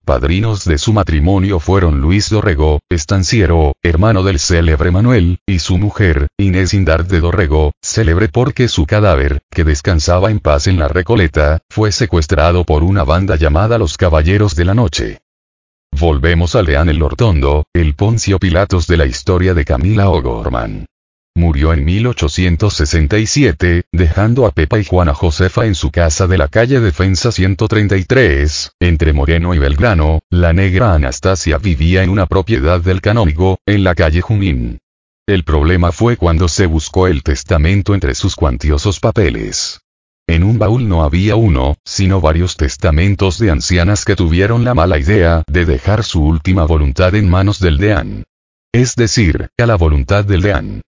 Padrinos 0.07 0.65
de 0.65 0.79
su 0.79 0.93
matrimonio 0.93 1.59
fueron 1.59 2.01
Luis 2.01 2.31
Dorrego, 2.31 2.79
estanciero, 2.89 3.73
hermano 3.83 4.23
del 4.23 4.39
célebre 4.39 4.93
Manuel, 4.93 5.41
y 5.47 5.59
su 5.59 5.79
mujer, 5.79 6.29
Inés 6.39 6.75
Indar 6.75 7.09
de 7.09 7.19
Dorrego, 7.19 7.73
célebre 7.83 8.29
porque 8.29 8.69
su 8.69 8.87
cadáver, 8.87 9.41
que 9.51 9.65
descansaba 9.65 10.31
en 10.31 10.39
paz 10.39 10.69
en 10.69 10.79
la 10.79 10.87
Recoleta, 10.87 11.59
fue 11.69 11.91
secuestrado 11.91 12.63
por 12.63 12.85
una 12.85 13.03
banda 13.03 13.35
llamada 13.35 13.79
los 13.79 13.97
Caballeros 13.97 14.55
de 14.55 14.65
la 14.65 14.75
Noche. 14.75 15.19
Volvemos 15.99 16.55
a 16.55 16.63
Leán 16.63 16.91
el 16.91 17.03
Hortondo, 17.03 17.65
el 17.73 17.95
Poncio 17.95 18.39
Pilatos 18.39 18.87
de 18.87 18.99
la 18.99 19.07
historia 19.07 19.55
de 19.55 19.65
Camila 19.65 20.11
O'Gorman. 20.11 20.85
Murió 21.35 21.73
en 21.73 21.87
1867, 21.87 23.85
dejando 23.93 24.45
a 24.45 24.51
Pepa 24.51 24.79
y 24.79 24.85
Juana 24.85 25.15
Josefa 25.15 25.65
en 25.65 25.75
su 25.75 25.91
casa 25.91 26.27
de 26.27 26.37
la 26.37 26.49
calle 26.49 26.81
Defensa 26.81 27.33
133, 27.33 28.73
entre 28.79 29.15
Moreno 29.15 29.55
y 29.55 29.59
Belgrano, 29.59 30.21
la 30.29 30.53
negra 30.53 30.93
Anastasia 30.93 31.57
vivía 31.57 32.03
en 32.03 32.11
una 32.11 32.27
propiedad 32.27 32.79
del 32.79 33.01
canónigo, 33.01 33.59
en 33.65 33.83
la 33.83 33.95
calle 33.95 34.21
Junín. 34.21 34.79
El 35.27 35.45
problema 35.45 35.93
fue 35.93 36.19
cuando 36.19 36.49
se 36.49 36.67
buscó 36.67 37.07
el 37.07 37.23
testamento 37.23 37.95
entre 37.95 38.15
sus 38.15 38.37
cuantiosos 38.37 39.01
papeles. 39.01 39.81
En 40.29 40.43
un 40.43 40.59
baúl 40.59 40.89
no 40.89 41.05
había 41.05 41.37
uno, 41.37 41.77
sino 41.85 42.21
varios 42.21 42.57
testamentos 42.57 43.39
de 43.39 43.53
ancianas 43.53 44.05
que 44.05 44.17
tuvieron 44.17 44.65
la 44.65 44.75
mala 44.75 44.99
idea 44.99 45.45
de 45.47 45.65
dejar 45.65 46.03
su 46.03 46.25
última 46.25 46.65
voluntad 46.65 47.15
en 47.15 47.29
manos 47.29 47.61
del 47.61 47.79
deán. 47.79 48.25
Es 48.73 48.97
decir, 48.97 49.49
a 49.57 49.67
la 49.67 49.77
voluntad 49.77 50.25
del 50.25 50.43
deán. 50.43 50.83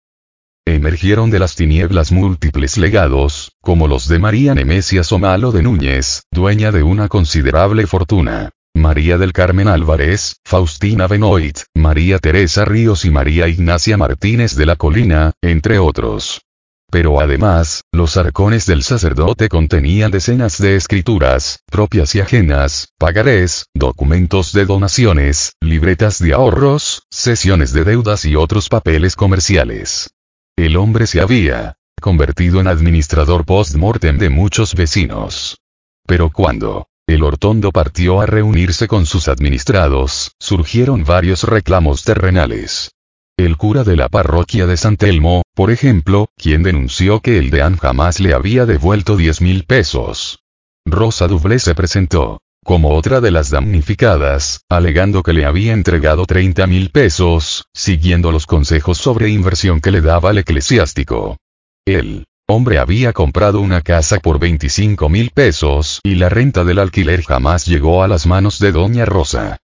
Emergieron 0.66 1.30
de 1.30 1.38
las 1.38 1.54
tinieblas 1.54 2.12
múltiples 2.12 2.78
legados, 2.78 3.52
como 3.60 3.88
los 3.88 4.08
de 4.08 4.18
María 4.18 4.54
Nemesia 4.54 5.04
Somalo 5.04 5.52
de 5.52 5.62
Núñez, 5.62 6.22
dueña 6.32 6.72
de 6.72 6.82
una 6.82 7.08
considerable 7.08 7.86
fortuna. 7.86 8.50
María 8.74 9.16
del 9.18 9.32
Carmen 9.32 9.68
Álvarez, 9.68 10.36
Faustina 10.44 11.06
Benoit, 11.06 11.60
María 11.74 12.18
Teresa 12.18 12.64
Ríos 12.64 13.04
y 13.04 13.10
María 13.10 13.48
Ignacia 13.48 13.96
Martínez 13.96 14.56
de 14.56 14.66
la 14.66 14.76
Colina, 14.76 15.32
entre 15.42 15.78
otros. 15.78 16.45
Pero 16.90 17.20
además, 17.20 17.82
los 17.92 18.16
arcones 18.16 18.64
del 18.66 18.82
sacerdote 18.82 19.48
contenían 19.48 20.10
decenas 20.10 20.58
de 20.58 20.76
escrituras, 20.76 21.60
propias 21.70 22.14
y 22.14 22.20
ajenas, 22.20 22.88
pagarés, 22.98 23.66
documentos 23.74 24.52
de 24.52 24.66
donaciones, 24.66 25.54
libretas 25.60 26.20
de 26.20 26.32
ahorros, 26.32 27.02
sesiones 27.10 27.72
de 27.72 27.84
deudas 27.84 28.24
y 28.24 28.36
otros 28.36 28.68
papeles 28.68 29.16
comerciales. 29.16 30.10
El 30.56 30.76
hombre 30.76 31.06
se 31.06 31.20
había 31.20 31.76
convertido 32.00 32.60
en 32.60 32.68
administrador 32.68 33.44
post-mortem 33.44 34.18
de 34.18 34.30
muchos 34.30 34.74
vecinos. 34.74 35.58
Pero 36.06 36.30
cuando 36.30 36.86
el 37.08 37.22
Hortondo 37.22 37.72
partió 37.72 38.20
a 38.20 38.26
reunirse 38.26 38.88
con 38.88 39.06
sus 39.06 39.28
administrados, 39.28 40.32
surgieron 40.40 41.04
varios 41.04 41.44
reclamos 41.44 42.04
terrenales. 42.04 42.95
El 43.38 43.58
cura 43.58 43.84
de 43.84 43.96
la 43.96 44.08
parroquia 44.08 44.66
de 44.66 44.78
San 44.78 44.96
Telmo, 44.96 45.42
por 45.54 45.70
ejemplo, 45.70 46.30
quien 46.38 46.62
denunció 46.62 47.20
que 47.20 47.38
el 47.38 47.50
deán 47.50 47.76
jamás 47.76 48.18
le 48.18 48.32
había 48.32 48.64
devuelto 48.64 49.14
10 49.14 49.42
mil 49.42 49.64
pesos. 49.64 50.40
Rosa 50.86 51.28
Dublé 51.28 51.58
se 51.58 51.74
presentó 51.74 52.40
como 52.64 52.96
otra 52.96 53.20
de 53.20 53.30
las 53.30 53.50
damnificadas, 53.50 54.62
alegando 54.70 55.22
que 55.22 55.34
le 55.34 55.44
había 55.44 55.74
entregado 55.74 56.24
30 56.24 56.66
mil 56.66 56.90
pesos, 56.90 57.66
siguiendo 57.74 58.32
los 58.32 58.46
consejos 58.46 58.96
sobre 58.96 59.28
inversión 59.28 59.82
que 59.82 59.92
le 59.92 60.00
daba 60.00 60.30
el 60.30 60.38
eclesiástico. 60.38 61.36
El 61.84 62.24
hombre 62.48 62.78
había 62.78 63.12
comprado 63.12 63.60
una 63.60 63.82
casa 63.82 64.18
por 64.18 64.38
25 64.38 65.10
mil 65.10 65.30
pesos 65.30 66.00
y 66.02 66.14
la 66.14 66.30
renta 66.30 66.64
del 66.64 66.78
alquiler 66.78 67.22
jamás 67.22 67.66
llegó 67.66 68.02
a 68.02 68.08
las 68.08 68.26
manos 68.26 68.58
de 68.58 68.72
doña 68.72 69.04
Rosa. 69.04 69.58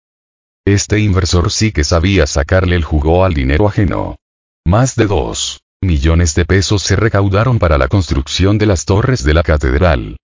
Este 0.65 0.99
inversor 0.99 1.51
sí 1.51 1.71
que 1.71 1.83
sabía 1.83 2.27
sacarle 2.27 2.75
el 2.75 2.83
jugo 2.83 3.25
al 3.25 3.33
dinero 3.33 3.67
ajeno. 3.67 4.17
Más 4.63 4.95
de 4.95 5.07
dos 5.07 5.61
millones 5.81 6.35
de 6.35 6.45
pesos 6.45 6.83
se 6.83 6.95
recaudaron 6.95 7.57
para 7.57 7.79
la 7.79 7.87
construcción 7.87 8.59
de 8.59 8.67
las 8.67 8.85
torres 8.85 9.23
de 9.23 9.33
la 9.33 9.41
catedral. 9.41 10.17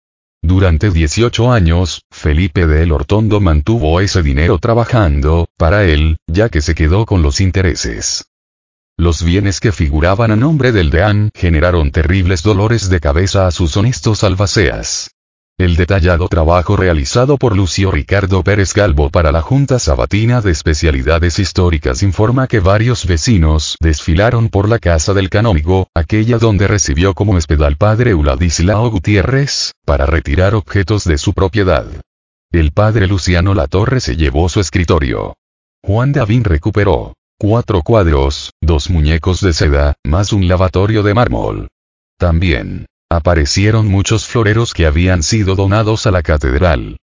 Durante 0.43 0.91
18 0.91 1.51
años, 1.51 2.03
Felipe 2.11 2.67
de 2.67 2.83
El 2.83 2.91
Hortondo 2.91 3.41
mantuvo 3.41 3.99
ese 3.99 4.21
dinero 4.21 4.59
trabajando, 4.59 5.47
para 5.57 5.85
él, 5.85 6.17
ya 6.27 6.49
que 6.49 6.61
se 6.61 6.75
quedó 6.75 7.07
con 7.07 7.23
los 7.23 7.41
intereses. 7.41 8.29
Los 8.95 9.23
bienes 9.23 9.59
que 9.59 9.71
figuraban 9.71 10.29
a 10.29 10.35
nombre 10.35 10.71
del 10.71 10.91
deán 10.91 11.31
generaron 11.33 11.91
terribles 11.91 12.43
dolores 12.43 12.89
de 12.89 12.99
cabeza 12.99 13.47
a 13.47 13.51
sus 13.51 13.75
honestos 13.75 14.23
albaceas. 14.23 15.16
El 15.59 15.75
detallado 15.75 16.27
trabajo 16.27 16.77
realizado 16.77 17.37
por 17.37 17.57
Lucio 17.57 17.89
Ricardo 17.89 18.43
Pérez 18.43 18.75
Galvo 18.75 19.09
para 19.09 19.31
la 19.31 19.41
Junta 19.41 19.79
Sabatina 19.79 20.39
de 20.39 20.51
Especialidades 20.51 21.39
Históricas 21.39 22.03
informa 22.03 22.45
que 22.45 22.59
varios 22.59 23.07
vecinos 23.07 23.75
desfilaron 23.79 24.49
por 24.49 24.69
la 24.69 24.77
casa 24.77 25.15
del 25.15 25.31
canónigo, 25.31 25.87
aquella 25.95 26.37
donde 26.37 26.67
recibió 26.67 27.15
como 27.15 27.39
espedal 27.39 27.69
al 27.69 27.77
padre 27.77 28.11
Euladislao 28.11 28.91
Gutiérrez, 28.91 29.71
para 29.83 30.05
retirar 30.05 30.53
objetos 30.53 31.05
de 31.05 31.17
su 31.17 31.33
propiedad. 31.33 31.87
El 32.51 32.71
padre 32.71 33.07
Luciano 33.07 33.55
Latorre 33.55 33.99
se 33.99 34.15
llevó 34.15 34.49
su 34.49 34.59
escritorio. 34.59 35.33
Juan 35.83 36.13
Davín 36.13 36.43
recuperó 36.43 37.15
cuatro 37.39 37.81
cuadros, 37.81 38.51
dos 38.61 38.91
muñecos 38.91 39.41
de 39.41 39.53
seda, 39.53 39.95
más 40.05 40.33
un 40.33 40.47
lavatorio 40.47 41.01
de 41.01 41.15
mármol. 41.15 41.67
También, 42.19 42.85
Aparecieron 43.09 43.87
muchos 43.87 44.27
floreros 44.27 44.73
que 44.73 44.85
habían 44.85 45.23
sido 45.23 45.55
donados 45.55 46.05
a 46.07 46.11
la 46.11 46.23
catedral. 46.23 46.97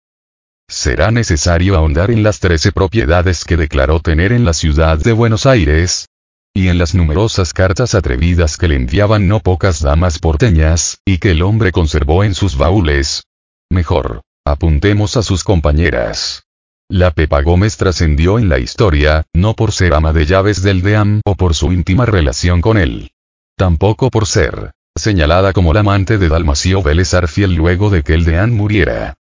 Será 0.69 1.11
necesario 1.11 1.77
ahondar 1.77 2.11
en 2.11 2.23
las 2.23 2.41
trece 2.41 2.73
propiedades 2.73 3.45
que 3.45 3.57
declaró 3.57 4.01
tener 4.01 4.33
en 4.33 4.45
la 4.45 4.53
ciudad 4.53 4.99
de 4.99 5.13
Buenos 5.13 5.47
Aires, 5.47 6.07
y 6.55 6.69
en 6.69 6.77
las 6.77 6.95
numerosas 6.95 7.55
cartas 7.55 7.95
atrevidas 7.95 8.59
que 8.59 8.69
le 8.69 8.77
enviaban 8.77 9.29
no 9.29 9.41
pocas 9.41 9.81
damas 9.81 10.19
porteñas, 10.19 10.99
y 11.07 11.19
que 11.19 11.31
el 11.31 11.43
hombre 11.43 11.73
conservó 11.73 12.23
en 12.23 12.35
sus 12.35 12.59
baúles. 12.59 13.25
Mejor, 13.71 14.21
apuntemos 14.45 15.17
a 15.17 15.23
sus 15.23 15.43
compañeras. 15.43 16.45
La 16.91 17.13
Pepa 17.13 17.41
Gómez 17.41 17.79
trascendió 17.79 18.39
en 18.39 18.51
la 18.51 18.59
historia, 18.59 19.25
no 19.33 19.55
por 19.55 19.73
ser 19.73 19.95
ama 19.95 20.13
de 20.13 20.27
llaves 20.27 20.63
del 20.63 20.83
DEAM 20.83 21.23
o 21.25 21.35
por 21.35 21.55
su 21.55 21.73
íntima 21.73 22.05
relación 22.05 22.61
con 22.61 22.77
él. 22.77 23.11
Tampoco 23.57 24.11
por 24.11 24.27
ser 24.27 24.73
señalada 24.97 25.53
como 25.53 25.72
la 25.72 25.80
amante 25.80 26.18
de 26.18 26.28
Dalmacio 26.28 26.82
Vélez 26.82 27.14
Arfiel 27.14 27.55
luego 27.55 27.90
de 27.90 28.03
que 28.03 28.14
el 28.14 28.24
deán 28.24 28.53
muriera. 28.53 29.14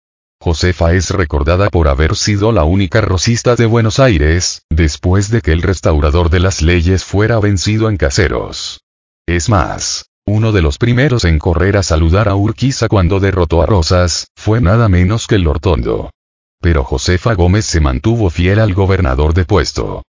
Josefa 0.42 0.94
es 0.94 1.12
recordada 1.12 1.70
por 1.70 1.88
haber 1.88 2.16
sido 2.16 2.52
la 2.52 2.66
única 2.66 3.00
rosista 3.00 3.56
de 3.56 3.68
Buenos 3.68 4.00
Aires, 4.00 4.64
después 4.70 5.30
de 5.30 5.42
que 5.42 5.54
el 5.54 5.62
restaurador 5.62 6.30
de 6.30 6.40
las 6.40 6.62
leyes 6.62 7.06
fuera 7.06 7.40
vencido 7.40 7.90
en 7.90 7.98
caseros. 7.98 8.82
Es 9.28 9.50
más, 9.50 10.08
uno 10.26 10.52
de 10.52 10.62
los 10.62 10.78
primeros 10.78 11.24
en 11.26 11.40
correr 11.40 11.78
a 11.78 11.84
saludar 11.84 12.28
a 12.28 12.36
Urquiza 12.36 12.88
cuando 12.88 13.20
derrotó 13.20 13.62
a 13.62 13.66
Rosas, 13.66 14.28
fue 14.36 14.60
nada 14.60 14.90
menos 14.90 15.26
que 15.26 15.36
el 15.36 15.48
Hortondo. 15.48 16.12
Pero 16.60 16.84
Josefa 16.84 17.34
Gómez 17.34 17.66
se 17.66 17.80
mantuvo 17.80 18.30
fiel 18.30 18.60
al 18.60 18.74
gobernador 18.74 19.34
de 19.34 19.46
puesto. 19.46 20.04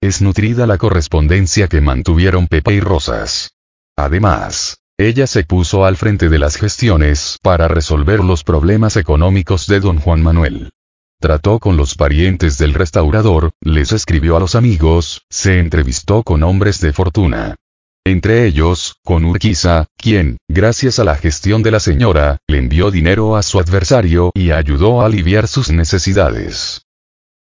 Es 0.00 0.22
nutrida 0.22 0.66
la 0.66 0.78
correspondencia 0.78 1.68
que 1.68 1.80
mantuvieron 1.80 2.48
Pepa 2.48 2.72
y 2.72 2.80
Rosas. 2.80 3.50
Además, 3.96 4.78
ella 4.98 5.26
se 5.26 5.44
puso 5.44 5.84
al 5.84 5.96
frente 5.96 6.30
de 6.30 6.38
las 6.38 6.56
gestiones 6.56 7.38
para 7.42 7.68
resolver 7.68 8.24
los 8.24 8.44
problemas 8.44 8.96
económicos 8.96 9.66
de 9.66 9.80
don 9.80 9.98
Juan 9.98 10.22
Manuel. 10.22 10.70
Trató 11.20 11.58
con 11.58 11.76
los 11.76 11.94
parientes 11.94 12.56
del 12.56 12.72
restaurador, 12.72 13.52
les 13.60 13.92
escribió 13.92 14.36
a 14.36 14.40
los 14.40 14.54
amigos, 14.54 15.22
se 15.28 15.58
entrevistó 15.58 16.22
con 16.22 16.42
hombres 16.42 16.80
de 16.80 16.94
fortuna. 16.94 17.56
Entre 18.06 18.46
ellos, 18.46 18.96
con 19.04 19.24
Urquiza, 19.24 19.86
quien, 19.96 20.38
gracias 20.48 20.98
a 20.98 21.04
la 21.04 21.16
gestión 21.16 21.62
de 21.62 21.72
la 21.72 21.80
señora, 21.80 22.38
le 22.46 22.58
envió 22.58 22.90
dinero 22.90 23.36
a 23.36 23.42
su 23.42 23.58
adversario 23.58 24.30
y 24.34 24.50
ayudó 24.50 25.02
a 25.02 25.06
aliviar 25.06 25.48
sus 25.48 25.70
necesidades. 25.70 26.82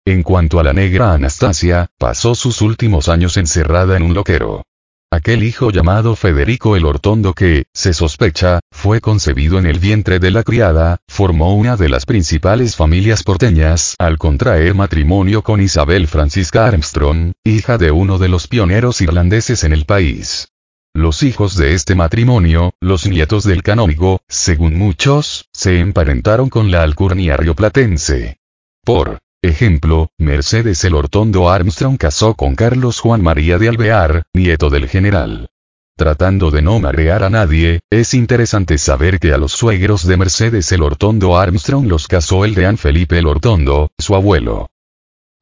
En 0.05 0.21
cuanto 0.21 0.59
a 0.59 0.63
la 0.63 0.73
negra 0.73 1.13
Anastasia, 1.13 1.87
pasó 1.97 2.35
sus 2.35 2.61
últimos 2.61 3.09
años 3.09 3.37
encerrada 3.37 3.95
en 3.97 4.03
un 4.03 4.13
loquero. 4.13 4.63
Aquel 5.11 5.41
hijo 5.43 5.71
llamado 5.71 6.15
Federico 6.15 6.75
el 6.75 6.85
Hortondo 6.85 7.33
que, 7.33 7.65
se 7.73 7.93
sospecha, 7.93 8.59
fue 8.71 9.01
concebido 9.01 9.57
en 9.57 9.65
el 9.65 9.79
vientre 9.79 10.19
de 10.19 10.29
la 10.29 10.43
criada, 10.43 10.99
formó 11.07 11.55
una 11.55 11.75
de 11.77 11.89
las 11.89 12.05
principales 12.05 12.75
familias 12.75 13.23
porteñas 13.23 13.95
al 13.97 14.19
contraer 14.19 14.75
matrimonio 14.75 15.41
con 15.41 15.61
Isabel 15.61 16.07
Francisca 16.07 16.67
Armstrong, 16.67 17.31
hija 17.43 17.79
de 17.79 17.89
uno 17.89 18.19
de 18.19 18.29
los 18.29 18.47
pioneros 18.47 19.01
irlandeses 19.01 19.63
en 19.63 19.73
el 19.73 19.85
país. 19.85 20.49
Los 20.93 21.23
hijos 21.23 21.55
de 21.55 21.73
este 21.73 21.95
matrimonio, 21.95 22.73
los 22.79 23.07
nietos 23.07 23.43
del 23.43 23.63
canónigo, 23.63 24.21
según 24.27 24.77
muchos, 24.77 25.49
se 25.51 25.79
emparentaron 25.79 26.49
con 26.49 26.69
la 26.69 26.83
alcurnia 26.83 27.35
rioplatense. 27.35 28.37
Por 28.85 29.17
ejemplo, 29.41 30.11
Mercedes 30.17 30.83
el 30.85 30.95
Hortondo 30.95 31.49
Armstrong 31.49 31.97
casó 31.97 32.33
con 32.33 32.55
Carlos 32.55 32.99
Juan 32.99 33.21
María 33.21 33.57
de 33.57 33.69
Alvear, 33.69 34.23
nieto 34.33 34.69
del 34.69 34.87
general. 34.87 35.49
Tratando 35.97 36.49
de 36.49 36.61
no 36.61 36.79
marear 36.79 37.23
a 37.23 37.29
nadie, 37.29 37.81
es 37.89 38.13
interesante 38.13 38.77
saber 38.77 39.19
que 39.19 39.33
a 39.33 39.37
los 39.37 39.51
suegros 39.51 40.07
de 40.07 40.15
Mercedes 40.15 40.71
el 40.71 40.81
Hortondo 40.81 41.37
Armstrong 41.37 41.87
los 41.87 42.07
casó 42.07 42.45
el 42.45 42.55
deán 42.55 42.77
Felipe 42.77 43.17
el 43.17 43.27
Hortondo, 43.27 43.91
su 43.97 44.15
abuelo. 44.15 44.69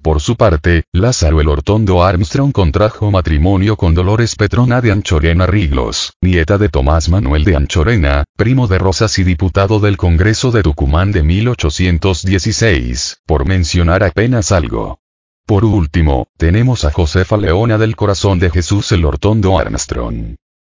Por 0.07 0.21
su 0.21 0.37
parte, 0.37 0.85
Lázaro 0.93 1.41
el 1.41 1.49
Hortondo 1.49 2.01
Armstrong 2.01 2.53
contrajo 2.53 3.11
matrimonio 3.11 3.75
con 3.75 3.93
Dolores 3.93 4.37
Petrona 4.37 4.79
de 4.79 4.93
Anchorena 4.93 5.45
Riglos, 5.45 6.13
nieta 6.21 6.57
de 6.57 6.69
Tomás 6.69 7.09
Manuel 7.09 7.43
de 7.43 7.57
Anchorena, 7.57 8.23
primo 8.37 8.67
de 8.67 8.77
Rosas 8.77 9.19
y 9.19 9.25
diputado 9.25 9.81
del 9.81 9.97
Congreso 9.97 10.51
de 10.51 10.63
Tucumán 10.63 11.11
de 11.11 11.23
1816, 11.23 13.17
por 13.25 13.45
mencionar 13.45 14.01
apenas 14.01 14.53
algo. 14.53 15.01
Por 15.45 15.65
último, 15.65 16.29
tenemos 16.37 16.85
a 16.85 16.91
Josefa 16.91 17.35
Leona 17.35 17.77
del 17.77 17.97
Corazón 17.97 18.39
de 18.39 18.49
Jesús 18.49 18.89
el 18.93 19.03
Hortondo 19.03 19.59
Armstrong. 19.59 20.35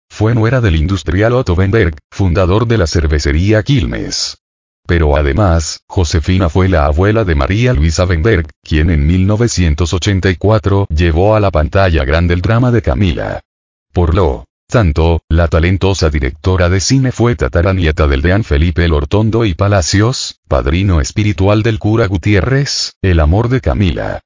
Fue 0.09 0.35
nuera 0.35 0.59
del 0.59 0.75
industrial 0.75 1.35
Otto 1.35 1.55
Benberg, 1.55 1.95
fundador 2.11 2.67
de 2.67 2.79
la 2.79 2.85
cervecería 2.85 3.63
Quilmes. 3.63 4.40
Pero 4.91 5.15
además, 5.15 5.85
Josefina 5.87 6.49
fue 6.49 6.67
la 6.67 6.83
abuela 6.83 7.23
de 7.23 7.33
María 7.33 7.71
Luisa 7.71 8.03
Benberg, 8.03 8.47
quien 8.61 8.89
en 8.89 9.07
1984 9.07 10.87
llevó 10.93 11.33
a 11.33 11.39
la 11.39 11.49
pantalla 11.49 12.03
grande 12.03 12.33
el 12.33 12.41
drama 12.41 12.71
de 12.71 12.81
Camila. 12.81 13.39
Por 13.93 14.13
lo 14.13 14.43
tanto, 14.67 15.21
la 15.29 15.47
talentosa 15.47 16.09
directora 16.09 16.67
de 16.67 16.81
cine 16.81 17.13
fue 17.13 17.37
tataranieta 17.37 18.05
del 18.05 18.21
deán 18.21 18.43
Felipe 18.43 18.85
Lortondo 18.89 19.45
y 19.45 19.53
Palacios, 19.53 20.41
padrino 20.49 20.99
espiritual 20.99 21.63
del 21.63 21.79
cura 21.79 22.07
Gutiérrez, 22.07 22.95
el 23.01 23.21
amor 23.21 23.47
de 23.47 23.61
Camila. 23.61 24.19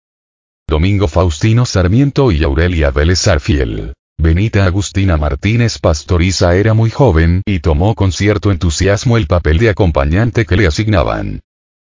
Domingo 0.68 1.07
Faustino 1.07 1.68
Sarmiento 1.68 2.32
y 2.32 2.43
Aurelia 2.43 2.89
Vélez 2.89 3.28
Arfiel. 3.28 3.93
Benita 4.26 4.66
Agustina 4.66 5.18
Martínez 5.18 5.78
Pastoriza 5.78 6.55
era 6.55 6.74
muy 6.74 6.89
joven 6.89 7.43
y 7.45 7.59
tomó 7.59 7.93
con 7.93 8.11
cierto 8.11 8.51
entusiasmo 8.51 9.18
el 9.18 9.28
papel 9.28 9.59
de 9.59 9.70
acompañante 9.70 10.45
que 10.45 10.55
le 10.57 10.66
asignaban. 10.66 11.41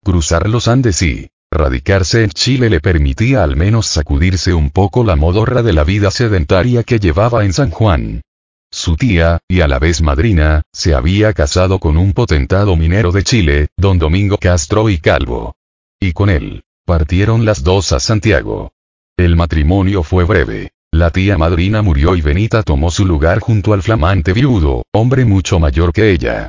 Cruzar 0.04 0.48
los 0.48 0.68
Andes 0.68 1.02
y 1.02 1.30
radicarse 1.50 2.22
en 2.22 2.30
Chile 2.30 2.70
le 2.70 2.80
permitía 2.80 3.42
al 3.42 3.56
menos 3.56 3.86
sacudirse 3.86 4.54
un 4.54 4.70
poco 4.70 5.02
la 5.02 5.16
modorra 5.16 5.64
de 5.64 5.72
la 5.72 5.82
vida 5.82 6.12
sedentaria 6.12 6.84
que 6.84 7.00
llevaba 7.00 7.44
en 7.44 7.52
San 7.52 7.70
Juan. 7.70 8.22
Su 8.70 8.96
tía, 8.96 9.40
y 9.48 9.62
a 9.62 9.66
la 9.66 9.80
vez 9.80 10.00
madrina, 10.00 10.62
se 10.72 10.94
había 10.94 11.32
casado 11.32 11.80
con 11.80 11.96
un 11.96 12.12
potentado 12.12 12.76
minero 12.76 13.10
de 13.10 13.24
Chile, 13.24 13.68
don 13.76 13.98
Domingo 13.98 14.38
Castro 14.38 14.88
y 14.90 14.98
Calvo. 14.98 15.56
Y 15.98 16.12
con 16.12 16.30
él, 16.30 16.62
partieron 16.84 17.44
las 17.44 17.64
dos 17.64 17.92
a 17.92 17.98
Santiago. 17.98 18.70
El 19.16 19.34
matrimonio 19.34 20.04
fue 20.04 20.22
breve. 20.24 20.70
La 20.98 21.10
tía 21.10 21.38
madrina 21.38 21.80
murió 21.80 22.16
y 22.16 22.22
Benita 22.22 22.64
tomó 22.64 22.90
su 22.90 23.06
lugar 23.06 23.38
junto 23.38 23.72
al 23.72 23.84
flamante 23.84 24.32
viudo, 24.32 24.82
hombre 24.92 25.24
mucho 25.24 25.60
mayor 25.60 25.92
que 25.92 26.10
ella. 26.10 26.48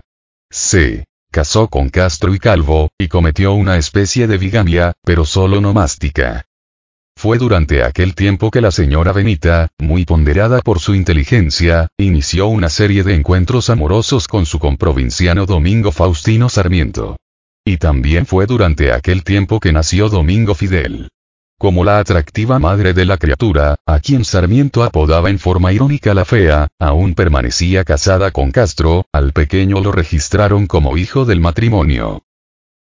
Se 0.50 1.06
casó 1.32 1.68
con 1.68 1.89
Castro 1.89 2.34
y 2.34 2.39
Calvo, 2.39 2.89
y 2.97 3.10
cometió 3.10 3.54
una 3.54 3.78
especie 3.78 4.26
de 4.26 4.39
bigamia, 4.39 4.93
pero 5.04 5.24
solo 5.24 5.62
nomástica. 5.62 6.45
Fue 7.16 7.38
durante 7.38 7.84
aquel 7.84 8.16
tiempo 8.16 8.50
que 8.50 8.60
la 8.60 8.72
señora 8.72 9.12
Benita, 9.12 9.68
muy 9.78 10.04
ponderada 10.04 10.62
por 10.62 10.80
su 10.80 10.95
inteligencia, 10.95 11.88
inició 12.00 12.47
una 12.47 12.70
serie 12.70 13.04
de 13.04 13.14
encuentros 13.14 13.70
amorosos 13.70 14.28
con 14.28 14.47
su 14.47 14.58
comprovinciano 14.58 15.45
Domingo 15.45 15.91
Faustino 15.91 16.50
Sarmiento. 16.50 17.18
Y 17.64 17.78
también 17.78 18.26
fue 18.26 18.47
durante 18.47 18.93
aquel 18.93 19.24
tiempo 19.24 19.60
que 19.60 19.72
nació 19.72 20.10
Domingo 20.10 20.56
Fidel. 20.56 21.10
Como 21.60 21.84
la 21.84 21.99
atractiva 21.99 22.57
madre 22.57 22.93
de 22.93 23.03
la 23.03 23.18
criatura, 23.18 23.76
a 23.86 23.99
quien 23.99 24.24
Sarmiento 24.24 24.82
apodaba 24.82 25.30
en 25.30 25.39
forma 25.39 25.74
irónica 25.74 26.14
la 26.14 26.24
fea, 26.24 26.70
aún 26.80 27.16
permanecía 27.16 27.84
casada 27.84 28.32
con 28.32 28.51
Castro, 28.51 29.07
al 29.12 29.34
pequeño 29.34 29.82
lo 29.82 29.91
registraron 29.91 30.68
como 30.68 30.95
hijo 30.95 31.26
del 31.26 31.41
matrimonio. 31.41 32.24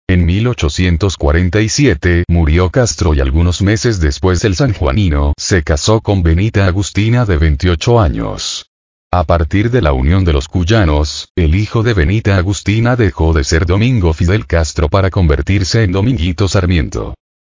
En 0.08 0.26
1847 0.26 2.24
murió 2.26 2.70
Castro 2.70 3.14
y 3.14 3.20
algunos 3.20 3.62
meses 3.62 4.00
después 4.00 4.44
el 4.44 4.56
sanjuanino 4.56 5.34
se 5.38 5.62
casó 5.62 6.00
con 6.00 6.24
Benita 6.24 6.66
Agustina 6.66 7.24
de 7.26 7.36
28 7.36 8.00
años. 8.00 8.66
A 9.12 9.22
partir 9.22 9.70
de 9.70 9.82
la 9.82 9.92
unión 9.92 10.24
de 10.24 10.32
los 10.32 10.48
cuyanos, 10.48 11.28
el 11.36 11.54
hijo 11.54 11.84
de 11.84 11.94
Benita 11.94 12.36
Agustina 12.36 12.96
dejó 12.96 13.34
de 13.34 13.44
ser 13.44 13.66
Domingo 13.66 14.12
Fidel 14.12 14.48
Castro 14.48 14.88
para 14.88 15.10
convertirse 15.10 15.84
en 15.84 15.92
Dominguito 15.92 16.48
Sarmiento. 16.48 17.14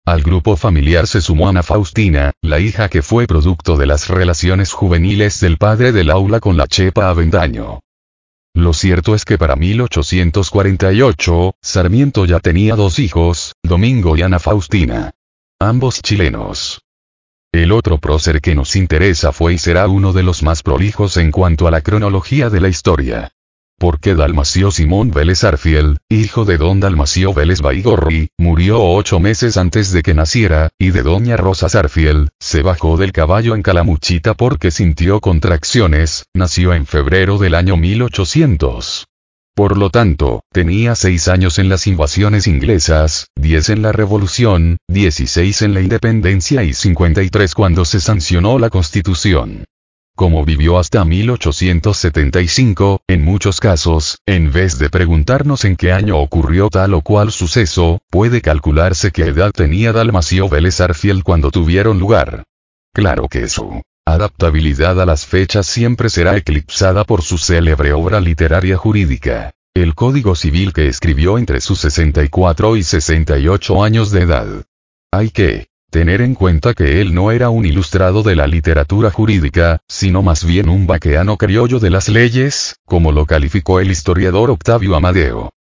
Al 0.07 0.23
grupo 0.23 0.59
familiar 0.59 1.07
se 1.07 1.23
sumó 1.23 1.49
Ana 1.49 1.63
Faustina, 1.63 2.33
la 2.43 2.61
hija 2.61 2.91
que 2.91 3.01
fue 3.01 3.27
producto 3.27 3.79
de 3.79 3.87
las 3.87 4.09
relaciones 4.09 4.71
juveniles 4.71 5.41
del 5.41 5.57
padre 5.57 5.93
del 5.93 6.11
aula 6.11 6.41
con 6.41 6.59
la 6.59 6.67
Chepa 6.67 7.09
Avendaño. 7.09 7.81
Lo 8.53 8.75
cierto 8.75 9.15
es 9.15 9.25
que 9.25 9.39
para 9.39 9.57
1848, 9.57 11.55
Sarmiento 11.63 12.27
ya 12.27 12.39
tenía 12.39 12.77
dos 12.77 12.99
hijos, 12.99 13.55
Domingo 13.63 14.15
y 14.15 14.21
Ana 14.21 14.41
Faustina. 14.41 15.13
Ambos 15.59 16.03
chilenos. 16.03 16.83
El 17.51 17.73
otro 17.73 17.97
prócer 17.97 18.43
que 18.43 18.55
nos 18.55 18.77
interesa 18.77 19.33
fue 19.33 19.55
y 19.55 19.59
será 19.59 19.89
uno 19.89 20.13
de 20.13 20.23
los 20.23 20.43
más 20.43 20.63
prolijos 20.63 21.17
en 21.17 21.31
cuanto 21.31 21.67
a 21.67 21.71
la 21.71 21.81
cronología 21.81 22.51
de 22.51 22.61
la 22.61 22.69
historia 22.69 23.33
porque 23.85 24.15
Dalmacio 24.15 24.71
Simón 24.71 25.11
Vélez 25.11 25.45
Arfiel, 25.45 25.99
hijo 26.09 26.47
de 26.47 26.57
don 26.57 26.81
Dalmacio 26.81 27.35
Vélez 27.35 27.61
Baigorri, 27.61 28.31
murió 28.39 28.83
ocho 28.83 29.21
meses 29.21 29.59
antes 29.59 29.93
de 29.93 30.03
que 30.03 30.15
naciera, 30.15 30.71
y 30.79 30.91
de 30.91 31.03
doña 31.03 31.37
Rosa 31.37 31.69
Sarfiel, 31.69 32.31
se 32.41 32.63
bajó 32.63 32.97
del 32.97 33.13
caballo 33.13 33.55
en 33.55 33.61
Calamuchita 33.61 34.33
porque 34.33 34.71
sintió 34.71 35.21
contracciones, 35.21 36.25
nació 36.33 36.73
en 36.73 36.87
febrero 36.87 37.37
del 37.37 37.55
año 37.55 37.77
1800. 37.77 39.05
Por 39.55 39.77
lo 39.77 39.91
tanto, 39.91 40.41
tenía 40.51 40.95
seis 40.95 41.29
años 41.29 41.59
en 41.59 41.69
las 41.69 41.87
invasiones 41.87 42.47
inglesas, 42.47 43.27
diez 43.37 43.69
en 43.69 43.83
la 43.83 43.93
Revolución, 43.93 44.79
dieciséis 44.89 45.61
en 45.61 45.75
la 45.75 45.83
Independencia 45.83 46.63
y 46.63 46.73
cincuenta 46.73 47.23
y 47.23 47.29
tres 47.29 47.55
cuando 47.55 47.85
se 47.85 48.01
sancionó 48.01 48.59
la 48.59 48.71
Constitución. 48.71 49.67
Como 50.17 50.45
vivió 50.45 50.79
hasta 50.79 51.05
1875, 51.05 53.01
en 53.09 53.25
muchos 53.25 53.59
casos, 53.59 54.19
en 54.27 54.53
vez 54.53 54.79
de 54.79 54.89
preguntarnos 54.89 55.65
en 55.65 55.75
qué 55.75 55.91
año 55.91 56.19
ocurrió 56.19 56.69
tal 56.71 56.95
o 56.95 57.01
cual 57.01 57.33
suceso, 57.33 58.01
puede 58.11 58.41
calcularse 58.41 59.11
qué 59.11 59.23
edad 59.23 59.51
tenía 59.51 59.93
Dalmacio 59.93 60.49
Vélez 60.49 60.81
Arfiel 60.81 61.25
cuando 61.25 61.51
tuvieron 61.51 61.99
lugar. 61.99 62.45
Claro 62.93 63.27
que 63.29 63.49
su 63.49 63.83
adaptabilidad 64.07 65.01
a 65.01 65.07
las 65.07 65.27
fechas 65.27 65.67
siempre 65.67 66.09
será 66.09 66.37
eclipsada 66.37 67.03
por 67.03 67.23
su 67.23 67.37
célebre 67.37 67.93
obra 67.93 68.21
literaria 68.21 68.77
jurídica, 68.77 69.51
el 69.75 69.97
Código 69.97 70.37
Civil 70.37 70.73
que 70.73 70.87
escribió 70.87 71.39
entre 71.39 71.61
sus 71.61 71.81
64 71.81 72.77
y 72.77 72.85
68 72.85 73.83
años 73.83 74.13
de 74.13 74.21
edad. 74.21 74.47
Hay 75.11 75.31
que 75.31 75.67
Tener 75.95 76.23
en 76.23 76.35
cuenta 76.35 76.75
que 76.75 77.01
él 77.01 77.15
no 77.15 77.31
era 77.31 77.51
un 77.51 77.65
ilustrado 77.65 78.25
de 78.25 78.35
la 78.35 78.49
literatura 78.49 79.13
jurídica, 79.13 79.79
sino 79.89 80.23
más 80.23 80.45
bien 80.45 80.69
un 80.69 80.89
vaqueano 80.89 81.37
criollo 81.37 81.79
de 81.79 81.89
las 81.89 82.09
leyes, 82.09 82.75
como 82.85 83.13
lo 83.13 83.27
calificó 83.27 83.79
el 83.79 83.93
historiador 83.93 84.51
Octavio 84.51 84.97
Amadeo. 84.97 85.53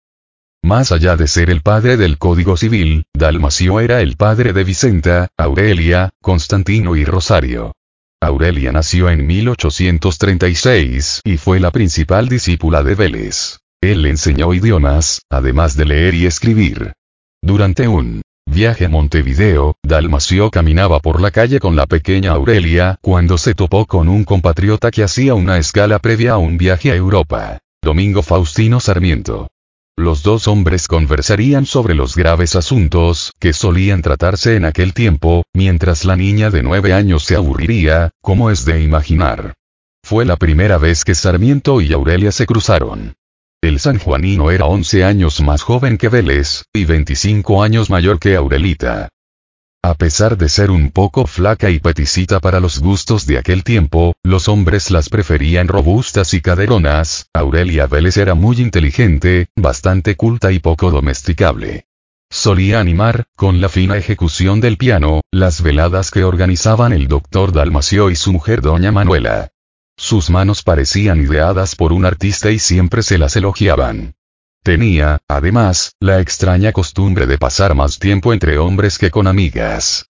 Más 0.64 0.92
allá 0.92 1.18
de 1.18 1.28
ser 1.28 1.52
el 1.52 1.62
padre 1.62 1.98
del 1.98 2.18
Código 2.18 2.58
Civil, 2.58 3.04
Dalmacio 3.14 3.80
era 3.80 4.02
el 4.02 4.18
padre 4.18 4.54
de 4.54 4.64
Vicenta, 4.64 5.28
Aurelia, 5.38 6.10
Constantino 6.20 6.96
y 6.96 7.06
Rosario. 7.06 7.74
Aurelia 8.20 8.72
nació 8.72 9.12
en 9.12 9.28
1836 9.28 11.22
y 11.26 11.38
fue 11.38 11.60
la 11.60 11.70
principal 11.70 12.28
discípula 12.28 12.82
de 12.82 12.96
Vélez. 12.96 13.60
Él 13.82 14.02
le 14.02 14.10
enseñó 14.10 14.52
idiomas, 14.56 15.22
además 15.30 15.78
de 15.78 15.86
leer 15.86 16.16
y 16.16 16.26
escribir. 16.26 16.94
Durante 17.44 17.88
un 17.88 18.24
Viaje 18.54 18.86
a 18.86 18.90
Montevideo, 18.90 19.78
Dalmacio 19.82 20.52
caminaba 20.52 21.00
por 21.00 21.20
la 21.20 21.32
calle 21.32 21.60
con 21.60 21.76
la 21.76 21.88
pequeña 21.88 22.34
Aurelia 22.34 23.00
cuando 23.02 23.40
se 23.40 23.56
topó 23.56 23.88
con 23.88 24.08
un 24.08 24.24
compatriota 24.26 24.92
que 24.92 25.04
hacía 25.04 25.34
una 25.34 25.58
escala 25.58 25.98
previa 25.98 26.34
a 26.34 26.38
un 26.38 26.60
viaje 26.60 26.92
a 26.92 26.96
Europa. 26.96 27.58
Domingo 27.82 28.22
Faustino 28.22 28.80
Sarmiento. 28.80 29.48
Los 29.98 30.22
dos 30.22 30.48
hombres 30.48 30.88
conversarían 30.88 31.66
sobre 31.66 31.96
los 31.96 32.16
graves 32.16 32.56
asuntos 32.56 33.32
que 33.40 33.54
solían 33.54 34.04
tratarse 34.04 34.56
en 34.56 34.66
aquel 34.66 34.94
tiempo, 34.94 35.46
mientras 35.56 36.06
la 36.06 36.16
niña 36.16 36.52
de 36.52 36.62
nueve 36.62 36.94
años 36.94 37.24
se 37.24 37.36
aburriría, 37.36 38.12
como 38.22 38.52
es 38.52 38.66
de 38.66 38.84
imaginar. 38.84 39.56
Fue 40.04 40.26
la 40.26 40.38
primera 40.38 40.78
vez 40.78 41.04
que 41.04 41.16
Sarmiento 41.16 41.82
y 41.82 41.92
Aurelia 41.92 42.32
se 42.32 42.46
cruzaron. 42.46 43.16
El 43.64 43.80
sanjuanino 43.80 44.52
era 44.52 44.66
11 44.66 45.06
años 45.06 45.40
más 45.40 45.62
joven 45.62 45.98
que 45.98 46.10
Vélez, 46.10 46.66
y 46.74 46.84
25 46.84 47.64
años 47.64 47.90
mayor 47.90 48.20
que 48.20 48.36
Aurelita. 48.36 49.08
A 49.82 49.94
pesar 49.94 50.38
de 50.38 50.50
ser 50.50 50.70
un 50.70 50.92
poco 50.92 51.26
flaca 51.28 51.70
y 51.70 51.80
peticita 51.80 52.42
para 52.42 52.60
los 52.60 52.80
gustos 52.80 53.26
de 53.26 53.38
aquel 53.38 53.64
tiempo, 53.64 54.16
los 54.22 54.50
hombres 54.50 54.92
las 54.92 55.08
preferían 55.08 55.70
robustas 55.70 56.34
y 56.34 56.42
caderonas, 56.42 57.28
Aurelia 57.34 57.88
Vélez 57.88 58.18
era 58.18 58.34
muy 58.36 58.58
inteligente, 58.60 59.48
bastante 59.56 60.18
culta 60.18 60.52
y 60.52 60.60
poco 60.60 60.92
domesticable. 60.92 61.86
Solía 62.30 62.82
animar, 62.82 63.28
con 63.34 63.62
la 63.62 63.70
fina 63.70 63.96
ejecución 63.96 64.60
del 64.60 64.76
piano, 64.76 65.22
las 65.32 65.62
veladas 65.62 66.12
que 66.12 66.26
organizaban 66.26 66.92
el 66.92 67.08
doctor 67.08 67.54
Dalmacio 67.54 68.10
y 68.10 68.18
su 68.18 68.34
mujer 68.34 68.60
doña 68.60 68.92
Manuela. 68.92 69.53
Sus 69.98 70.30
manos 70.30 70.64
parecían 70.64 71.22
ideadas 71.22 71.76
por 71.76 71.94
un 71.94 72.06
artista 72.06 72.52
y 72.52 72.60
siempre 72.60 73.04
se 73.04 73.18
las 73.18 73.36
elogiaban. 73.36 74.16
Tenía, 74.64 75.22
además, 75.28 75.94
la 76.00 76.20
extraña 76.20 76.72
costumbre 76.72 77.28
de 77.28 77.38
pasar 77.38 77.76
más 77.76 78.00
tiempo 78.00 78.34
entre 78.34 78.58
hombres 78.58 78.98
que 78.98 79.12
con 79.12 79.28
amigas. 79.28 80.08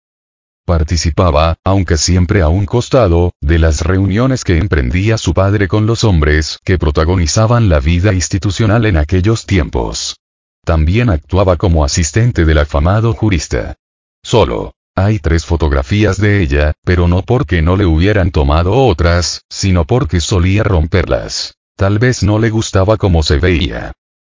Participaba, 0.65 1.57
aunque 1.63 1.97
siempre 1.97 2.41
a 2.41 2.47
un 2.47 2.65
costado, 2.65 3.33
de 3.41 3.59
las 3.59 3.81
reuniones 3.81 4.43
que 4.43 4.57
emprendía 4.57 5.17
su 5.17 5.33
padre 5.33 5.67
con 5.67 5.85
los 5.85 6.03
hombres 6.03 6.59
que 6.63 6.77
protagonizaban 6.77 7.69
la 7.69 7.79
vida 7.79 8.13
institucional 8.13 8.85
en 8.85 8.97
aquellos 8.97 9.45
tiempos. 9.45 10.17
También 10.63 11.09
actuaba 11.09 11.55
como 11.57 11.83
asistente 11.83 12.45
del 12.45 12.59
afamado 12.59 13.13
jurista. 13.13 13.75
Solo. 14.21 14.73
Hay 15.03 15.17
tres 15.17 15.47
fotografías 15.47 16.21
de 16.21 16.43
ella, 16.43 16.73
pero 16.83 17.07
no 17.07 17.23
porque 17.23 17.63
no 17.63 17.75
le 17.75 17.87
hubieran 17.87 18.29
tomado 18.29 18.73
otras, 18.73 19.41
sino 19.49 19.85
porque 19.85 20.19
solía 20.19 20.63
romperlas. 20.63 21.55
Tal 21.75 21.97
vez 21.97 22.21
no 22.21 22.37
le 22.37 22.51
gustaba 22.51 22.97
cómo 22.97 23.23
se 23.23 23.39
veía. 23.39 23.93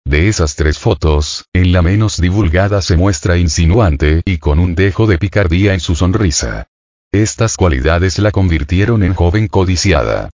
De 0.06 0.28
esas 0.28 0.56
tres 0.56 0.78
fotos, 0.78 1.44
en 1.52 1.72
la 1.72 1.82
menos 1.82 2.18
divulgada 2.18 2.80
se 2.80 2.96
muestra 2.96 3.36
insinuante 3.36 4.22
y 4.24 4.38
con 4.38 4.58
un 4.58 4.74
dejo 4.74 5.06
de 5.06 5.18
picardía 5.18 5.74
en 5.74 5.80
su 5.80 5.94
sonrisa. 5.94 6.68
Estas 7.12 7.58
cualidades 7.58 8.18
la 8.18 8.30
convirtieron 8.30 9.02
en 9.02 9.12
joven 9.12 9.48
codiciada. 9.48 10.30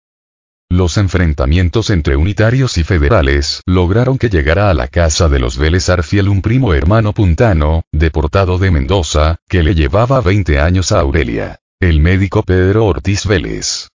Los 0.72 0.98
enfrentamientos 0.98 1.90
entre 1.90 2.16
unitarios 2.16 2.78
y 2.78 2.84
federales 2.84 3.62
lograron 3.66 4.20
que 4.20 4.30
llegara 4.30 4.70
a 4.70 4.74
la 4.76 4.88
casa 4.88 5.28
de 5.28 5.40
los 5.40 5.58
Vélez 5.58 5.90
Arfiel 5.90 6.30
un 6.30 6.44
primo 6.44 6.76
hermano 6.76 7.12
puntano, 7.12 7.84
deportado 7.92 8.60
de 8.60 8.70
Mendoza, 8.70 9.38
que 9.50 9.64
le 9.64 9.74
llevaba 9.74 10.22
20 10.22 10.60
años 10.60 10.92
a 10.92 11.00
Aurelia. 11.00 11.60
El 11.80 12.00
médico 12.00 12.44
Pedro 12.44 12.86
Ortiz 12.86 13.26
Vélez. 13.26 13.90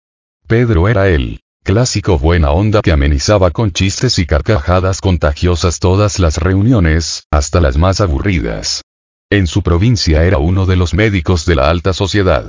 Pedro 0.48 0.90
era 0.90 1.10
él, 1.10 1.44
Clásico 1.64 2.20
buena 2.20 2.52
onda 2.52 2.82
que 2.82 2.92
amenizaba 2.92 3.52
con 3.52 3.72
chistes 3.72 4.20
y 4.20 4.26
carcajadas 4.26 5.00
contagiosas 5.00 5.80
todas 5.80 6.20
las 6.20 6.38
reuniones, 6.38 7.26
hasta 7.32 7.62
las 7.62 7.78
más 7.78 8.02
aburridas. 8.02 8.82
En 9.30 9.48
su 9.48 9.64
provincia 9.64 10.26
era 10.26 10.40
uno 10.40 10.66
de 10.66 10.76
los 10.76 10.94
médicos 10.94 11.46
de 11.46 11.56
la 11.56 11.70
alta 11.70 11.94
sociedad. 11.94 12.46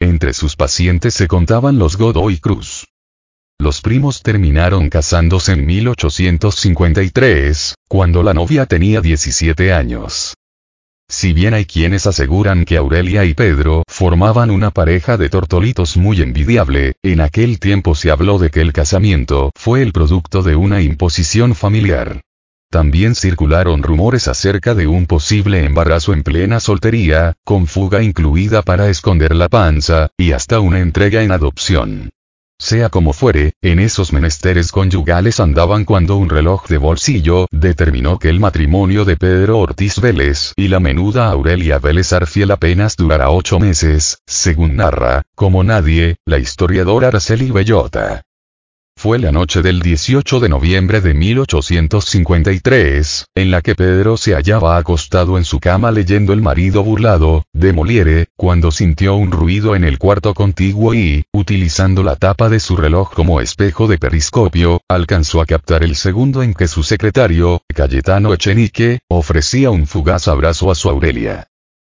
Entre 0.00 0.34
sus 0.34 0.54
pacientes 0.54 1.14
se 1.14 1.26
contaban 1.26 1.80
los 1.80 1.96
Godoy 1.96 2.38
Cruz. 2.38 2.86
Los 3.64 3.80
primos 3.80 4.22
terminaron 4.22 4.90
casándose 4.90 5.52
en 5.52 5.64
1853, 5.64 7.76
cuando 7.88 8.22
la 8.22 8.34
novia 8.34 8.66
tenía 8.66 9.00
17 9.00 9.72
años. 9.72 10.34
Si 11.08 11.32
bien 11.32 11.54
hay 11.54 11.64
quienes 11.64 12.06
aseguran 12.06 12.66
que 12.66 12.76
Aurelia 12.76 13.24
y 13.24 13.32
Pedro 13.32 13.82
formaban 13.88 14.50
una 14.50 14.70
pareja 14.70 15.16
de 15.16 15.30
tortolitos 15.30 15.96
muy 15.96 16.20
envidiable, 16.20 16.96
en 17.02 17.22
aquel 17.22 17.58
tiempo 17.58 17.94
se 17.94 18.10
habló 18.10 18.38
de 18.38 18.50
que 18.50 18.60
el 18.60 18.74
casamiento 18.74 19.50
fue 19.54 19.80
el 19.80 19.92
producto 19.92 20.42
de 20.42 20.56
una 20.56 20.82
imposición 20.82 21.54
familiar. 21.54 22.20
También 22.70 23.14
circularon 23.14 23.82
rumores 23.82 24.28
acerca 24.28 24.74
de 24.74 24.88
un 24.88 25.06
posible 25.06 25.64
embarazo 25.64 26.12
en 26.12 26.22
plena 26.22 26.60
soltería, 26.60 27.32
con 27.44 27.66
fuga 27.66 28.02
incluida 28.02 28.60
para 28.60 28.90
esconder 28.90 29.34
la 29.34 29.48
panza, 29.48 30.10
y 30.18 30.32
hasta 30.32 30.60
una 30.60 30.80
entrega 30.80 31.22
en 31.22 31.32
adopción. 31.32 32.10
Sea 32.58 32.88
como 32.88 33.12
fuere, 33.12 33.54
en 33.62 33.80
esos 33.80 34.12
menesteres 34.12 34.70
conyugales 34.70 35.40
andaban 35.40 35.84
cuando 35.84 36.16
un 36.16 36.30
reloj 36.30 36.66
de 36.68 36.78
bolsillo 36.78 37.46
determinó 37.50 38.18
que 38.18 38.28
el 38.28 38.38
matrimonio 38.38 39.04
de 39.04 39.16
Pedro 39.16 39.58
Ortiz 39.58 40.00
Vélez 40.00 40.52
y 40.56 40.68
la 40.68 40.78
menuda 40.78 41.28
Aurelia 41.30 41.78
Vélez 41.78 42.12
Arfiel 42.12 42.52
apenas 42.52 42.96
durará 42.96 43.30
ocho 43.30 43.58
meses, 43.58 44.18
según 44.26 44.76
narra, 44.76 45.22
como 45.34 45.64
nadie, 45.64 46.16
la 46.24 46.38
historiadora 46.38 47.08
Araceli 47.08 47.50
Bellota. 47.50 48.22
Fue 49.04 49.18
la 49.18 49.32
noche 49.32 49.60
del 49.60 49.82
18 49.82 50.40
de 50.40 50.48
noviembre 50.48 51.02
de 51.02 51.12
1853, 51.12 53.26
en 53.34 53.50
la 53.50 53.60
que 53.60 53.74
Pedro 53.74 54.16
se 54.16 54.32
hallaba 54.32 54.78
acostado 54.78 55.36
en 55.36 55.44
su 55.44 55.60
cama 55.60 55.90
leyendo 55.90 56.32
El 56.32 56.40
marido 56.40 56.82
burlado, 56.82 57.44
de 57.52 57.74
Molière, 57.74 58.28
cuando 58.34 58.70
sintió 58.70 59.16
un 59.16 59.30
ruido 59.30 59.76
en 59.76 59.84
el 59.84 59.98
cuarto 59.98 60.32
contiguo 60.32 60.94
y, 60.94 61.26
utilizando 61.34 62.02
la 62.02 62.16
tapa 62.16 62.48
de 62.48 62.60
su 62.60 62.78
reloj 62.78 63.12
como 63.12 63.42
espejo 63.42 63.88
de 63.88 63.98
periscopio, 63.98 64.80
alcanzó 64.88 65.42
a 65.42 65.44
captar 65.44 65.84
el 65.84 65.96
segundo 65.96 66.42
en 66.42 66.54
que 66.54 66.66
su 66.66 66.82
secretario, 66.82 67.60
Cayetano 67.74 68.32
Echenique, 68.32 69.00
ofrecía 69.10 69.70
un 69.70 69.86
fugaz 69.86 70.28
abrazo 70.28 70.70
a 70.70 70.74
su 70.74 70.88
Aurelia. 70.88 71.48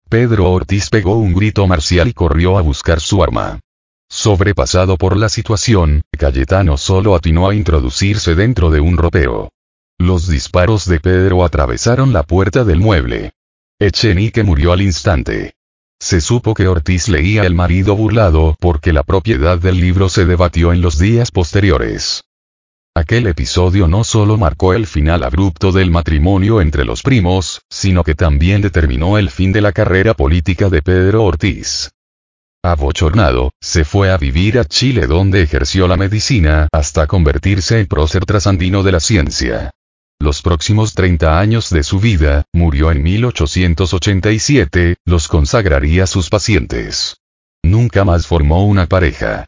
Pedro 0.08 0.50
Ortiz 0.50 0.90
pegó 0.90 1.16
un 1.16 1.32
grito 1.32 1.64
marcial 1.68 2.08
y 2.08 2.12
corrió 2.12 2.58
a 2.58 2.62
buscar 2.62 2.98
su 2.98 3.22
arma. 3.22 3.60
Sobrepasado 4.16 4.96
por 4.96 5.16
la 5.16 5.28
situación, 5.28 6.02
Cayetano 6.16 6.76
solo 6.76 7.16
atinó 7.16 7.48
a 7.48 7.54
introducirse 7.56 8.36
dentro 8.36 8.70
de 8.70 8.78
un 8.78 8.96
ropero. 8.96 9.50
Los 9.98 10.28
disparos 10.28 10.86
de 10.86 11.00
Pedro 11.00 11.44
atravesaron 11.44 12.12
la 12.12 12.22
puerta 12.22 12.62
del 12.62 12.78
mueble. 12.78 13.32
Echenique 13.80 14.44
murió 14.44 14.72
al 14.72 14.82
instante. 14.82 15.54
Se 15.98 16.20
supo 16.20 16.54
que 16.54 16.68
Ortiz 16.68 17.08
leía 17.08 17.44
El 17.44 17.56
marido 17.56 17.96
burlado 17.96 18.56
porque 18.60 18.92
la 18.92 19.02
propiedad 19.02 19.58
del 19.58 19.80
libro 19.80 20.08
se 20.08 20.26
debatió 20.26 20.72
en 20.72 20.80
los 20.80 20.96
días 21.00 21.32
posteriores. 21.32 22.22
Aquel 22.94 23.26
episodio 23.26 23.88
no 23.88 24.04
solo 24.04 24.38
marcó 24.38 24.74
el 24.74 24.86
final 24.86 25.24
abrupto 25.24 25.72
del 25.72 25.90
matrimonio 25.90 26.60
entre 26.60 26.84
los 26.84 27.02
primos, 27.02 27.62
sino 27.68 28.04
que 28.04 28.14
también 28.14 28.62
determinó 28.62 29.18
el 29.18 29.28
fin 29.28 29.50
de 29.50 29.60
la 29.60 29.72
carrera 29.72 30.14
política 30.14 30.70
de 30.70 30.82
Pedro 30.82 31.24
Ortiz. 31.24 31.90
Abochornado, 32.64 33.52
se 33.60 33.84
fue 33.84 34.10
a 34.10 34.16
vivir 34.16 34.58
a 34.58 34.64
Chile 34.64 35.06
donde 35.06 35.42
ejerció 35.42 35.86
la 35.86 35.98
medicina 35.98 36.66
hasta 36.72 37.06
convertirse 37.06 37.78
en 37.78 37.86
prócer 37.86 38.24
trasandino 38.24 38.82
de 38.82 38.90
la 38.90 39.00
ciencia. 39.00 39.70
Los 40.18 40.40
próximos 40.40 40.94
30 40.94 41.38
años 41.38 41.68
de 41.68 41.82
su 41.82 42.00
vida, 42.00 42.44
murió 42.54 42.90
en 42.90 43.02
1887, 43.02 44.96
los 45.04 45.28
consagraría 45.28 46.04
a 46.04 46.06
sus 46.06 46.30
pacientes. 46.30 47.18
Nunca 47.62 48.02
más 48.04 48.26
formó 48.26 48.64
una 48.64 48.86
pareja. 48.86 49.44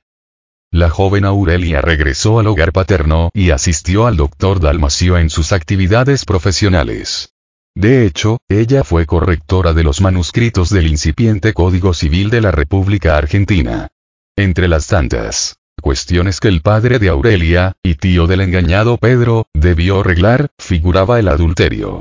La 0.70 0.90
joven 0.90 1.24
Aurelia 1.24 1.80
regresó 1.80 2.38
al 2.38 2.48
hogar 2.48 2.72
paterno 2.72 3.30
y 3.32 3.48
asistió 3.48 4.06
al 4.06 4.18
doctor 4.18 4.60
Dalmacio 4.60 5.16
en 5.16 5.30
sus 5.30 5.52
actividades 5.52 6.26
profesionales. 6.26 7.30
De 7.76 8.06
hecho, 8.06 8.38
ella 8.48 8.84
fue 8.84 9.04
correctora 9.04 9.74
de 9.74 9.84
los 9.84 10.00
manuscritos 10.00 10.70
del 10.70 10.86
incipiente 10.86 11.52
Código 11.52 11.92
Civil 11.92 12.30
de 12.30 12.40
la 12.40 12.50
República 12.50 13.18
Argentina. 13.18 13.88
Entre 14.34 14.66
las 14.66 14.86
tantas 14.86 15.58
cuestiones 15.82 16.40
que 16.40 16.48
el 16.48 16.62
padre 16.62 16.98
de 16.98 17.10
Aurelia, 17.10 17.74
y 17.82 17.96
tío 17.96 18.26
del 18.26 18.40
engañado 18.40 18.96
Pedro, 18.96 19.44
debió 19.52 20.00
arreglar, 20.00 20.48
figuraba 20.58 21.20
el 21.20 21.28
adulterio. 21.28 22.00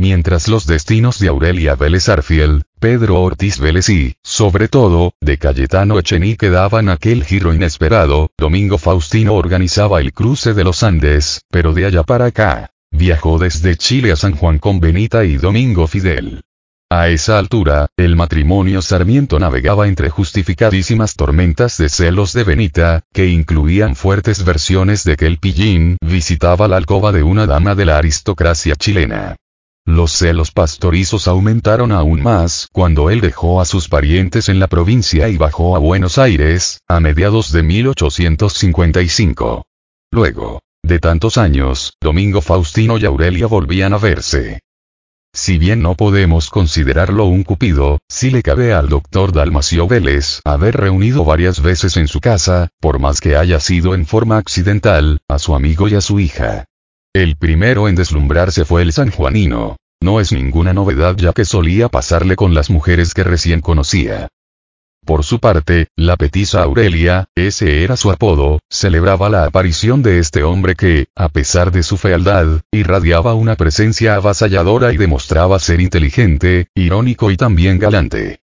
Mientras 0.00 0.48
los 0.48 0.66
destinos 0.66 1.20
de 1.20 1.28
Aurelia 1.28 1.76
Vélez 1.76 2.08
Arfiel, 2.08 2.64
Pedro 2.80 3.22
Ortiz 3.22 3.60
Vélez 3.60 3.88
y, 3.90 4.16
sobre 4.24 4.66
todo, 4.66 5.12
de 5.20 5.38
Cayetano 5.38 6.00
Echenique 6.00 6.50
daban 6.50 6.88
aquel 6.88 7.22
giro 7.22 7.54
inesperado, 7.54 8.30
Domingo 8.36 8.78
Faustino 8.78 9.34
organizaba 9.34 10.00
el 10.00 10.12
cruce 10.12 10.54
de 10.54 10.64
los 10.64 10.82
Andes, 10.82 11.42
pero 11.50 11.72
de 11.72 11.86
allá 11.86 12.02
para 12.02 12.26
acá, 12.26 12.72
Viajó 12.90 13.38
desde 13.38 13.76
Chile 13.76 14.12
a 14.12 14.16
San 14.16 14.34
Juan 14.34 14.58
con 14.58 14.80
Benita 14.80 15.24
y 15.24 15.36
Domingo 15.36 15.86
Fidel. 15.86 16.40
A 16.90 17.10
esa 17.10 17.38
altura, 17.38 17.88
el 17.98 18.16
matrimonio 18.16 18.80
Sarmiento 18.80 19.38
navegaba 19.38 19.88
entre 19.88 20.08
justificadísimas 20.08 21.14
tormentas 21.14 21.76
de 21.76 21.90
celos 21.90 22.32
de 22.32 22.44
Benita, 22.44 23.02
que 23.12 23.26
incluían 23.26 23.94
fuertes 23.94 24.42
versiones 24.42 25.04
de 25.04 25.16
que 25.16 25.26
el 25.26 25.38
pillín 25.38 25.98
visitaba 26.00 26.66
la 26.66 26.78
alcoba 26.78 27.12
de 27.12 27.22
una 27.22 27.46
dama 27.46 27.74
de 27.74 27.84
la 27.84 27.98
aristocracia 27.98 28.74
chilena. 28.74 29.36
Los 29.84 30.12
celos 30.12 30.50
pastorizos 30.50 31.28
aumentaron 31.28 31.92
aún 31.92 32.22
más 32.22 32.68
cuando 32.72 33.10
él 33.10 33.20
dejó 33.20 33.60
a 33.60 33.66
sus 33.66 33.88
parientes 33.88 34.48
en 34.48 34.58
la 34.58 34.66
provincia 34.66 35.28
y 35.28 35.36
bajó 35.36 35.76
a 35.76 35.78
Buenos 35.78 36.16
Aires, 36.16 36.80
a 36.88 37.00
mediados 37.00 37.52
de 37.52 37.62
1855. 37.62 39.66
Luego, 40.10 40.60
de 40.88 40.98
tantos 40.98 41.36
años, 41.36 41.92
Domingo 42.00 42.40
Faustino 42.40 42.96
y 42.96 43.04
Aurelia 43.04 43.46
volvían 43.46 43.92
a 43.92 43.98
verse. 43.98 44.60
Si 45.34 45.58
bien 45.58 45.82
no 45.82 45.94
podemos 45.94 46.48
considerarlo 46.48 47.26
un 47.26 47.44
cupido, 47.44 47.98
sí 48.08 48.30
le 48.30 48.42
cabe 48.42 48.72
al 48.72 48.88
doctor 48.88 49.32
Dalmacio 49.32 49.86
Vélez 49.86 50.40
haber 50.44 50.76
reunido 50.76 51.24
varias 51.24 51.60
veces 51.60 51.98
en 51.98 52.08
su 52.08 52.20
casa, 52.20 52.70
por 52.80 52.98
más 52.98 53.20
que 53.20 53.36
haya 53.36 53.60
sido 53.60 53.94
en 53.94 54.06
forma 54.06 54.38
accidental, 54.38 55.20
a 55.28 55.38
su 55.38 55.54
amigo 55.54 55.88
y 55.88 55.94
a 55.94 56.00
su 56.00 56.18
hija. 56.18 56.64
El 57.14 57.36
primero 57.36 57.88
en 57.88 57.94
deslumbrarse 57.94 58.64
fue 58.64 58.80
el 58.80 58.92
sanjuanino. 58.94 59.76
No 60.00 60.20
es 60.20 60.32
ninguna 60.32 60.72
novedad 60.72 61.16
ya 61.16 61.32
que 61.32 61.44
solía 61.44 61.88
pasarle 61.88 62.34
con 62.34 62.54
las 62.54 62.70
mujeres 62.70 63.12
que 63.12 63.24
recién 63.24 63.60
conocía. 63.60 64.28
Por 65.08 65.24
su 65.24 65.38
parte, 65.38 65.88
la 65.96 66.18
petisa 66.18 66.62
Aurelia, 66.64 67.30
ese 67.34 67.82
era 67.82 67.96
su 67.96 68.10
apodo, 68.10 68.58
celebraba 68.68 69.30
la 69.30 69.46
aparición 69.46 70.02
de 70.02 70.18
este 70.18 70.42
hombre 70.42 70.74
que, 70.74 71.06
a 71.16 71.30
pesar 71.30 71.72
de 71.72 71.82
su 71.82 71.96
fealdad, 71.96 72.60
irradiaba 72.70 73.32
una 73.32 73.56
presencia 73.56 74.16
avasalladora 74.16 74.92
y 74.92 74.98
demostraba 74.98 75.58
ser 75.60 75.80
inteligente, 75.80 76.68
irónico 76.74 77.30
y 77.30 77.38
también 77.38 77.78
galante. 77.78 78.40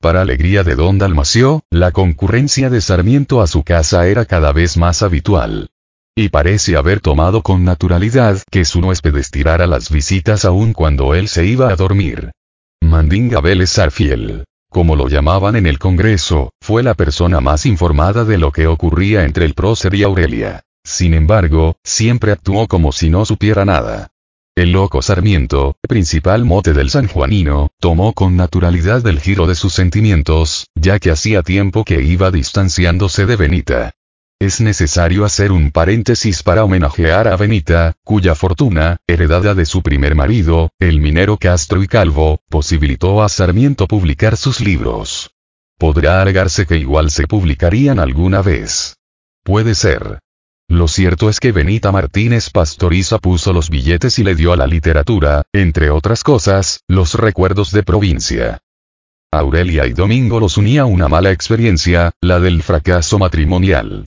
Para 0.00 0.20
alegría 0.20 0.62
de 0.62 0.76
don 0.76 0.98
Dalmacio, 0.98 1.64
la 1.68 1.90
concurrencia 1.90 2.70
de 2.70 2.80
Sarmiento 2.80 3.42
a 3.42 3.48
su 3.48 3.64
casa 3.64 4.06
era 4.06 4.24
cada 4.24 4.52
vez 4.52 4.76
más 4.76 5.02
habitual. 5.02 5.70
Y 6.14 6.28
parece 6.28 6.76
haber 6.76 7.00
tomado 7.00 7.42
con 7.42 7.64
naturalidad 7.64 8.40
que 8.52 8.64
su 8.64 8.78
huésped 8.78 9.16
estirara 9.16 9.66
las 9.66 9.90
visitas 9.90 10.44
aun 10.44 10.74
cuando 10.74 11.16
él 11.16 11.26
se 11.26 11.44
iba 11.44 11.72
a 11.72 11.74
dormir. 11.74 12.30
Mandinga 12.80 13.40
Vélez 13.40 13.70
Sarfiel, 13.70 14.44
como 14.70 14.96
lo 14.96 15.08
llamaban 15.08 15.56
en 15.56 15.66
el 15.66 15.78
Congreso, 15.78 16.52
fue 16.60 16.82
la 16.82 16.94
persona 16.94 17.40
más 17.40 17.66
informada 17.66 18.24
de 18.24 18.38
lo 18.38 18.52
que 18.52 18.66
ocurría 18.66 19.24
entre 19.24 19.44
el 19.44 19.54
prócer 19.54 19.94
y 19.94 20.02
Aurelia. 20.02 20.62
Sin 20.84 21.14
embargo, 21.14 21.76
siempre 21.84 22.32
actuó 22.32 22.66
como 22.68 22.92
si 22.92 23.10
no 23.10 23.24
supiera 23.24 23.64
nada. 23.64 24.08
El 24.56 24.72
loco 24.72 25.02
Sarmiento, 25.02 25.76
principal 25.88 26.44
mote 26.44 26.72
del 26.72 26.90
sanjuanino, 26.90 27.68
tomó 27.78 28.12
con 28.12 28.36
naturalidad 28.36 29.06
el 29.06 29.20
giro 29.20 29.46
de 29.46 29.54
sus 29.54 29.72
sentimientos, 29.72 30.66
ya 30.74 30.98
que 30.98 31.10
hacía 31.10 31.42
tiempo 31.42 31.84
que 31.84 32.02
iba 32.02 32.30
distanciándose 32.30 33.24
de 33.26 33.36
Benita. 33.36 33.92
Es 34.40 34.60
necesario 34.60 35.24
hacer 35.24 35.50
un 35.50 35.72
paréntesis 35.72 36.44
para 36.44 36.62
homenajear 36.62 37.26
a 37.26 37.36
Benita, 37.36 37.96
cuya 38.04 38.36
fortuna, 38.36 38.98
heredada 39.08 39.52
de 39.56 39.66
su 39.66 39.82
primer 39.82 40.14
marido, 40.14 40.70
el 40.78 41.00
minero 41.00 41.38
Castro 41.38 41.82
y 41.82 41.88
Calvo, 41.88 42.40
posibilitó 42.48 43.24
a 43.24 43.28
Sarmiento 43.28 43.88
publicar 43.88 44.36
sus 44.36 44.60
libros. 44.60 45.32
Podrá 45.76 46.22
alegarse 46.22 46.66
que 46.66 46.76
igual 46.76 47.10
se 47.10 47.26
publicarían 47.26 47.98
alguna 47.98 48.40
vez. 48.40 48.98
Puede 49.42 49.74
ser. 49.74 50.20
Lo 50.68 50.86
cierto 50.86 51.30
es 51.30 51.40
que 51.40 51.50
Benita 51.50 51.90
Martínez 51.90 52.50
Pastoriza 52.50 53.18
puso 53.18 53.52
los 53.52 53.70
billetes 53.70 54.20
y 54.20 54.24
le 54.24 54.36
dio 54.36 54.52
a 54.52 54.56
la 54.56 54.68
literatura, 54.68 55.42
entre 55.52 55.90
otras 55.90 56.22
cosas, 56.22 56.84
los 56.86 57.14
recuerdos 57.14 57.72
de 57.72 57.82
provincia. 57.82 58.60
Aurelia 59.32 59.86
y 59.86 59.94
Domingo 59.94 60.38
los 60.38 60.58
unía 60.58 60.84
una 60.84 61.08
mala 61.08 61.32
experiencia, 61.32 62.12
la 62.20 62.38
del 62.38 62.62
fracaso 62.62 63.18
matrimonial. 63.18 64.06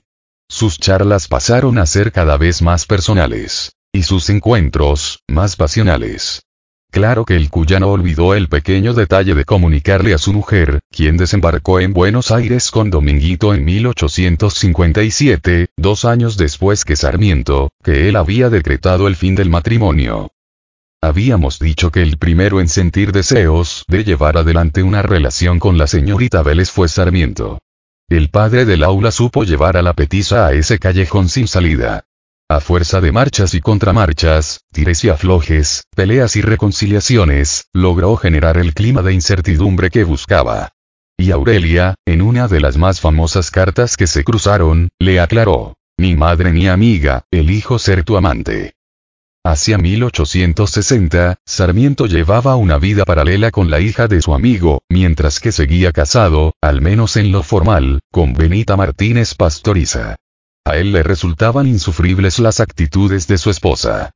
Sus 0.52 0.78
charlas 0.78 1.26
pasaron 1.28 1.78
a 1.78 1.86
ser 1.86 2.12
cada 2.12 2.36
vez 2.36 2.60
más 2.60 2.84
personales. 2.84 3.72
Y 3.90 4.02
sus 4.02 4.28
encuentros, 4.28 5.22
más 5.26 5.56
pasionales. 5.56 6.42
Claro 6.90 7.24
que 7.24 7.36
el 7.36 7.48
cuyano 7.48 7.90
olvidó 7.90 8.34
el 8.34 8.50
pequeño 8.50 8.92
detalle 8.92 9.34
de 9.34 9.46
comunicarle 9.46 10.12
a 10.12 10.18
su 10.18 10.34
mujer, 10.34 10.80
quien 10.90 11.16
desembarcó 11.16 11.80
en 11.80 11.94
Buenos 11.94 12.30
Aires 12.30 12.70
con 12.70 12.90
Dominguito 12.90 13.54
en 13.54 13.64
1857, 13.64 15.70
dos 15.78 16.04
años 16.04 16.36
después 16.36 16.84
que 16.84 16.96
Sarmiento, 16.96 17.70
que 17.82 18.10
él 18.10 18.16
había 18.16 18.50
decretado 18.50 19.08
el 19.08 19.16
fin 19.16 19.34
del 19.34 19.48
matrimonio. 19.48 20.32
Habíamos 21.00 21.60
dicho 21.60 21.90
que 21.90 22.02
el 22.02 22.18
primero 22.18 22.60
en 22.60 22.68
sentir 22.68 23.12
deseos 23.12 23.86
de 23.88 24.04
llevar 24.04 24.36
adelante 24.36 24.82
una 24.82 25.00
relación 25.00 25.58
con 25.58 25.78
la 25.78 25.86
señorita 25.86 26.42
Vélez 26.42 26.70
fue 26.70 26.88
Sarmiento. 26.88 27.58
El 28.12 28.28
padre 28.28 28.66
del 28.66 28.84
aula 28.84 29.10
supo 29.10 29.42
llevar 29.42 29.78
a 29.78 29.82
la 29.82 29.94
petiza 29.94 30.46
a 30.46 30.52
ese 30.52 30.78
callejón 30.78 31.30
sin 31.30 31.48
salida. 31.48 32.04
A 32.46 32.60
fuerza 32.60 33.00
de 33.00 33.10
marchas 33.10 33.54
y 33.54 33.62
contramarchas, 33.62 34.66
tires 34.70 35.02
y 35.04 35.08
aflojes, 35.08 35.84
peleas 35.96 36.36
y 36.36 36.42
reconciliaciones, 36.42 37.68
logró 37.72 38.14
generar 38.16 38.58
el 38.58 38.74
clima 38.74 39.00
de 39.00 39.14
incertidumbre 39.14 39.88
que 39.88 40.04
buscaba. 40.04 40.74
Y 41.16 41.30
Aurelia, 41.30 41.94
en 42.04 42.20
una 42.20 42.48
de 42.48 42.60
las 42.60 42.76
más 42.76 43.00
famosas 43.00 43.50
cartas 43.50 43.96
que 43.96 44.06
se 44.06 44.24
cruzaron, 44.24 44.90
le 44.98 45.18
aclaró, 45.18 45.78
ni 45.98 46.14
madre 46.14 46.52
ni 46.52 46.68
amiga, 46.68 47.24
elijo 47.30 47.78
ser 47.78 48.04
tu 48.04 48.18
amante. 48.18 48.74
Hacia 49.44 49.76
1860, 49.76 51.34
Sarmiento 51.44 52.06
llevaba 52.06 52.54
una 52.54 52.78
vida 52.78 53.04
paralela 53.04 53.50
con 53.50 53.70
la 53.70 53.80
hija 53.80 54.06
de 54.06 54.22
su 54.22 54.34
amigo, 54.34 54.82
mientras 54.88 55.40
que 55.40 55.50
seguía 55.50 55.90
casado, 55.90 56.54
al 56.60 56.80
menos 56.80 57.16
en 57.16 57.32
lo 57.32 57.42
formal, 57.42 57.98
con 58.12 58.34
Benita 58.34 58.76
Martínez 58.76 59.34
Pastoriza. 59.34 60.14
A 60.64 60.76
él 60.76 60.92
le 60.92 61.02
resultaban 61.02 61.66
insufribles 61.66 62.38
las 62.38 62.60
actitudes 62.60 63.26
de 63.26 63.36
su 63.36 63.50
esposa. 63.50 64.12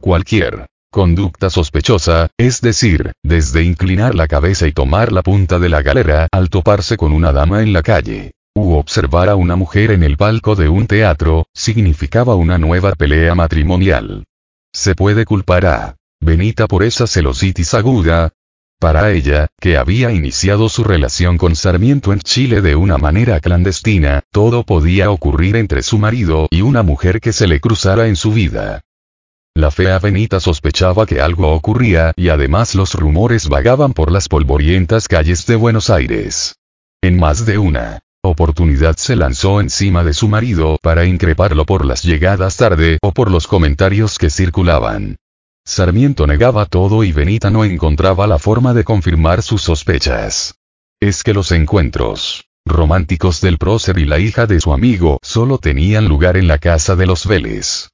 Cualquier 0.00 0.66
conducta 0.90 1.50
sospechosa, 1.50 2.28
es 2.38 2.62
decir, 2.62 3.12
desde 3.22 3.62
inclinar 3.62 4.14
la 4.14 4.26
cabeza 4.28 4.66
y 4.66 4.72
tomar 4.72 5.12
la 5.12 5.22
punta 5.22 5.58
de 5.58 5.68
la 5.68 5.82
galera 5.82 6.26
al 6.32 6.48
toparse 6.48 6.96
con 6.96 7.12
una 7.12 7.32
dama 7.32 7.62
en 7.62 7.74
la 7.74 7.82
calle, 7.82 8.32
u 8.56 8.72
observar 8.72 9.28
a 9.28 9.36
una 9.36 9.56
mujer 9.56 9.90
en 9.90 10.02
el 10.02 10.16
palco 10.16 10.56
de 10.56 10.70
un 10.70 10.86
teatro, 10.86 11.46
significaba 11.54 12.34
una 12.34 12.56
nueva 12.56 12.92
pelea 12.92 13.34
matrimonial. 13.34 14.24
Se 14.72 14.94
puede 14.94 15.24
culpar 15.24 15.66
a 15.66 15.96
Benita 16.20 16.66
por 16.68 16.84
esa 16.84 17.06
celositis 17.06 17.74
aguda. 17.74 18.30
Para 18.78 19.10
ella, 19.10 19.48
que 19.60 19.76
había 19.76 20.10
iniciado 20.12 20.68
su 20.68 20.84
relación 20.84 21.36
con 21.38 21.54
Sarmiento 21.54 22.12
en 22.12 22.20
Chile 22.20 22.62
de 22.62 22.76
una 22.76 22.96
manera 22.96 23.40
clandestina, 23.40 24.22
todo 24.30 24.64
podía 24.64 25.10
ocurrir 25.10 25.56
entre 25.56 25.82
su 25.82 25.98
marido 25.98 26.46
y 26.50 26.62
una 26.62 26.82
mujer 26.82 27.20
que 27.20 27.32
se 27.32 27.46
le 27.46 27.60
cruzara 27.60 28.06
en 28.06 28.16
su 28.16 28.32
vida. 28.32 28.82
La 29.54 29.70
fea 29.70 29.98
Benita 29.98 30.40
sospechaba 30.40 31.04
que 31.04 31.20
algo 31.20 31.52
ocurría 31.52 32.12
y 32.16 32.28
además 32.28 32.74
los 32.74 32.94
rumores 32.94 33.48
vagaban 33.48 33.92
por 33.92 34.12
las 34.12 34.28
polvorientas 34.28 35.08
calles 35.08 35.44
de 35.46 35.56
Buenos 35.56 35.90
Aires. 35.90 36.54
En 37.02 37.18
más 37.18 37.44
de 37.44 37.58
una 37.58 38.00
oportunidad 38.22 38.96
se 38.96 39.16
lanzó 39.16 39.60
encima 39.60 40.04
de 40.04 40.12
su 40.12 40.28
marido 40.28 40.78
para 40.82 41.04
increparlo 41.04 41.64
por 41.64 41.84
las 41.84 42.02
llegadas 42.02 42.56
tarde 42.56 42.98
o 43.02 43.12
por 43.12 43.30
los 43.30 43.46
comentarios 43.46 44.18
que 44.18 44.30
circulaban. 44.30 45.16
Sarmiento 45.64 46.26
negaba 46.26 46.66
todo 46.66 47.04
y 47.04 47.12
Benita 47.12 47.50
no 47.50 47.64
encontraba 47.64 48.26
la 48.26 48.38
forma 48.38 48.74
de 48.74 48.84
confirmar 48.84 49.42
sus 49.42 49.62
sospechas. 49.62 50.54
Es 51.00 51.22
que 51.22 51.34
los 51.34 51.52
encuentros 51.52 52.44
románticos 52.66 53.40
del 53.40 53.58
prócer 53.58 53.98
y 53.98 54.04
la 54.04 54.18
hija 54.18 54.46
de 54.46 54.60
su 54.60 54.72
amigo 54.72 55.18
solo 55.22 55.58
tenían 55.58 56.06
lugar 56.06 56.36
en 56.36 56.46
la 56.46 56.58
casa 56.58 56.96
de 56.96 57.06
los 57.06 57.26
Vélez. 57.26 57.88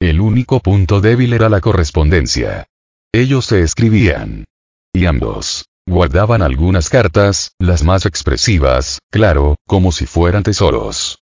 El 0.00 0.20
único 0.20 0.60
punto 0.60 1.00
débil 1.00 1.32
era 1.32 1.48
la 1.48 1.60
correspondencia. 1.60 2.66
Ellos 3.12 3.46
se 3.46 3.60
escribían. 3.62 4.44
Y 4.92 5.06
ambos 5.06 5.64
Guardaban 5.88 6.42
algunas 6.42 6.90
cartas, 6.90 7.52
las 7.58 7.82
más 7.82 8.04
expresivas, 8.04 8.98
claro, 9.10 9.56
como 9.66 9.90
si 9.90 10.04
fueran 10.04 10.42
tesoros. 10.42 11.20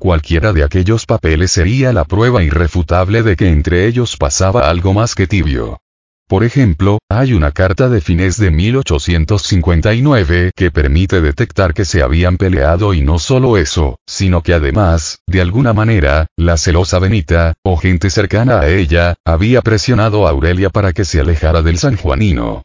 Cualquiera 0.00 0.52
de 0.52 0.64
aquellos 0.64 1.06
papeles 1.06 1.52
sería 1.52 1.92
la 1.92 2.04
prueba 2.04 2.42
irrefutable 2.42 3.22
de 3.22 3.36
que 3.36 3.48
entre 3.48 3.86
ellos 3.86 4.16
pasaba 4.16 4.68
algo 4.68 4.94
más 4.94 5.14
que 5.14 5.28
tibio. 5.28 5.78
Por 6.26 6.42
ejemplo, 6.42 6.98
hay 7.08 7.34
una 7.34 7.52
carta 7.52 7.88
de 7.88 8.00
fines 8.00 8.36
de 8.36 8.50
1859 8.50 10.50
que 10.56 10.72
permite 10.72 11.20
detectar 11.20 11.72
que 11.72 11.84
se 11.84 12.02
habían 12.02 12.36
peleado 12.36 12.94
y 12.94 13.00
no 13.00 13.20
solo 13.20 13.58
eso, 13.58 14.00
sino 14.08 14.42
que 14.42 14.54
además, 14.54 15.20
de 15.28 15.40
alguna 15.40 15.72
manera, 15.72 16.26
la 16.36 16.56
celosa 16.56 16.98
Benita, 16.98 17.54
o 17.62 17.76
gente 17.76 18.10
cercana 18.10 18.58
a 18.58 18.68
ella, 18.68 19.14
había 19.24 19.62
presionado 19.62 20.26
a 20.26 20.30
Aurelia 20.30 20.68
para 20.68 20.92
que 20.92 21.04
se 21.04 21.20
alejara 21.20 21.62
del 21.62 21.78
sanjuanino. 21.78 22.64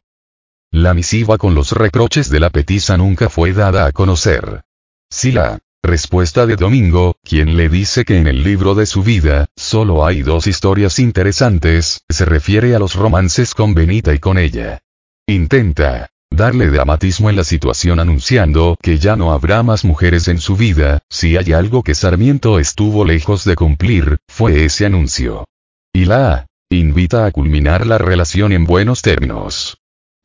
La 0.72 0.94
misiva 0.94 1.40
con 1.40 1.56
los 1.56 1.72
reproches 1.72 2.30
de 2.30 2.40
la 2.40 2.52
petiza 2.52 2.96
nunca 2.96 3.30
fue 3.30 3.54
dada 3.54 3.88
a 3.88 3.92
conocer. 3.92 4.62
Si 5.10 5.32
la 5.32 5.60
respuesta 5.82 6.46
de 6.46 6.58
Domingo, 6.58 7.16
quien 7.24 7.58
le 7.58 7.70
dice 7.70 8.06
que 8.06 8.18
en 8.18 8.28
el 8.28 8.44
libro 8.44 8.76
de 8.76 8.86
su 8.86 9.02
vida, 9.02 9.48
solo 9.56 10.06
hay 10.06 10.22
dos 10.22 10.46
historias 10.46 11.00
interesantes, 11.00 12.04
se 12.08 12.26
refiere 12.26 12.76
a 12.76 12.80
los 12.80 12.94
romances 12.94 13.56
con 13.56 13.74
Benita 13.74 14.14
y 14.14 14.20
con 14.20 14.38
ella. 14.38 14.82
Intenta 15.28 16.12
darle 16.30 16.70
dramatismo 16.70 17.32
en 17.32 17.36
la 17.36 17.44
situación 17.44 18.00
anunciando 18.00 18.78
que 18.80 19.00
ya 19.00 19.16
no 19.16 19.32
habrá 19.32 19.64
más 19.64 19.84
mujeres 19.84 20.28
en 20.28 20.40
su 20.40 20.56
vida, 20.56 21.00
si 21.10 21.36
hay 21.36 21.52
algo 21.52 21.82
que 21.82 21.96
Sarmiento 21.96 22.60
estuvo 22.60 23.06
lejos 23.06 23.44
de 23.44 23.56
cumplir, 23.56 24.20
fue 24.28 24.66
ese 24.66 24.86
anuncio. 24.86 25.46
Y 25.92 26.06
la 26.06 26.46
invita 26.70 27.26
a 27.26 27.32
culminar 27.32 27.88
la 27.88 27.98
relación 27.98 28.52
en 28.52 28.66
buenos 28.66 29.02
términos. 29.02 29.79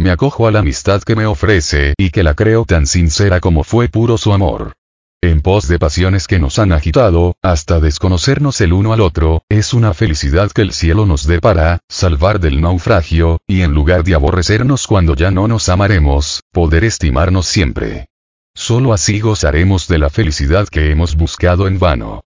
Me 0.05 0.11
acojo 0.11 0.47
a 0.47 0.51
la 0.51 0.59
amistad 0.59 1.03
que 1.03 1.17
me 1.17 1.25
ofrece 1.25 1.95
y 1.97 2.11
que 2.11 2.23
la 2.23 2.35
creo 2.35 2.67
tan 2.67 2.87
sincera 2.87 3.41
como 3.41 3.65
fue 3.65 3.89
puro 3.89 4.19
su 4.19 4.35
amor. 4.35 4.75
En 5.23 5.41
pos 5.41 5.67
de 5.67 5.79
pasiones 5.79 6.27
que 6.27 6.39
nos 6.39 6.59
han 6.59 6.73
agitado, 6.73 7.37
hasta 7.41 7.81
desconocernos 7.81 8.61
el 8.61 8.75
uno 8.75 8.93
al 8.93 9.01
otro, 9.01 9.45
es 9.49 9.73
una 9.73 9.95
felicidad 9.95 10.53
que 10.53 10.61
el 10.61 10.75
cielo 10.75 11.07
nos 11.07 11.27
dé 11.27 11.41
para 11.41 11.81
salvar 11.89 12.39
del 12.39 12.61
naufragio, 12.61 13.39
y 13.47 13.63
en 13.63 13.73
lugar 13.73 14.05
de 14.05 14.15
aborrecernos 14.15 14.87
cuando 14.87 15.15
ya 15.15 15.31
no 15.31 15.49
nos 15.49 15.71
amaremos, 15.71 16.43
poder 16.53 16.85
estimarnos 16.85 17.47
siempre. 17.47 18.09
Solo 18.55 18.93
así 18.93 19.21
gozaremos 19.21 19.89
de 19.89 20.01
la 20.01 20.11
felicidad 20.11 20.69
que 20.69 20.91
hemos 20.91 21.17
buscado 21.17 21.67
en 21.67 21.79
vano. 21.79 22.25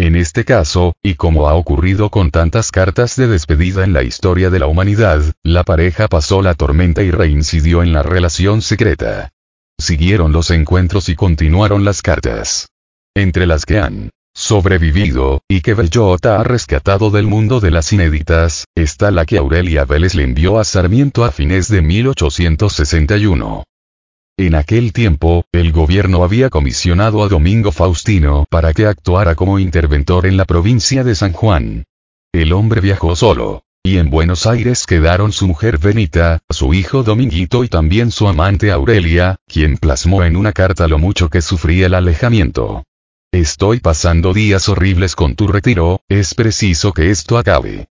En 0.00 0.14
este 0.14 0.44
caso, 0.44 0.94
y 1.02 1.14
como 1.14 1.48
ha 1.48 1.54
ocurrido 1.54 2.08
con 2.08 2.30
tantas 2.30 2.70
cartas 2.70 3.16
de 3.16 3.26
despedida 3.26 3.82
en 3.82 3.92
la 3.92 4.04
historia 4.04 4.48
de 4.48 4.60
la 4.60 4.68
humanidad, 4.68 5.22
la 5.42 5.64
pareja 5.64 6.06
pasó 6.06 6.40
la 6.40 6.54
tormenta 6.54 7.02
y 7.02 7.10
reincidió 7.10 7.82
en 7.82 7.92
la 7.92 8.04
relación 8.04 8.62
secreta. 8.62 9.30
Siguieron 9.76 10.30
los 10.30 10.52
encuentros 10.52 11.08
y 11.08 11.16
continuaron 11.16 11.84
las 11.84 12.00
cartas. 12.00 12.68
Entre 13.16 13.46
las 13.46 13.66
que 13.66 13.80
han 13.80 14.10
sobrevivido, 14.34 15.42
y 15.48 15.62
que 15.62 15.74
Bellota 15.74 16.38
ha 16.38 16.44
rescatado 16.44 17.10
del 17.10 17.26
mundo 17.26 17.58
de 17.58 17.72
las 17.72 17.92
inéditas, 17.92 18.66
está 18.76 19.10
la 19.10 19.26
que 19.26 19.36
Aurelia 19.36 19.84
Vélez 19.84 20.14
le 20.14 20.22
envió 20.22 20.60
a 20.60 20.64
Sarmiento 20.64 21.24
a 21.24 21.32
fines 21.32 21.68
de 21.68 21.82
1861. 21.82 23.64
En 24.38 24.54
aquel 24.54 24.92
tiempo, 24.92 25.44
el 25.50 25.72
gobierno 25.72 26.22
había 26.22 26.48
comisionado 26.48 27.24
a 27.24 27.28
Domingo 27.28 27.72
Faustino 27.72 28.44
para 28.48 28.72
que 28.72 28.86
actuara 28.86 29.34
como 29.34 29.58
interventor 29.58 30.26
en 30.26 30.36
la 30.36 30.44
provincia 30.44 31.02
de 31.02 31.16
San 31.16 31.32
Juan. 31.32 31.86
El 32.32 32.52
hombre 32.52 32.80
viajó 32.80 33.16
solo. 33.16 33.64
Y 33.82 33.98
en 33.98 34.10
Buenos 34.10 34.46
Aires 34.46 34.86
quedaron 34.86 35.32
su 35.32 35.48
mujer 35.48 35.78
Benita, 35.78 36.38
su 36.48 36.72
hijo 36.72 37.02
Dominguito 37.02 37.64
y 37.64 37.68
también 37.68 38.12
su 38.12 38.28
amante 38.28 38.70
Aurelia, 38.70 39.38
quien 39.48 39.76
plasmó 39.76 40.22
en 40.22 40.36
una 40.36 40.52
carta 40.52 40.86
lo 40.86 41.00
mucho 41.00 41.30
que 41.30 41.42
sufría 41.42 41.86
el 41.86 41.94
alejamiento. 41.94 42.84
Estoy 43.32 43.80
pasando 43.80 44.32
días 44.34 44.68
horribles 44.68 45.16
con 45.16 45.34
tu 45.34 45.48
retiro, 45.48 46.00
es 46.08 46.34
preciso 46.34 46.92
que 46.92 47.10
esto 47.10 47.38
acabe. 47.38 47.88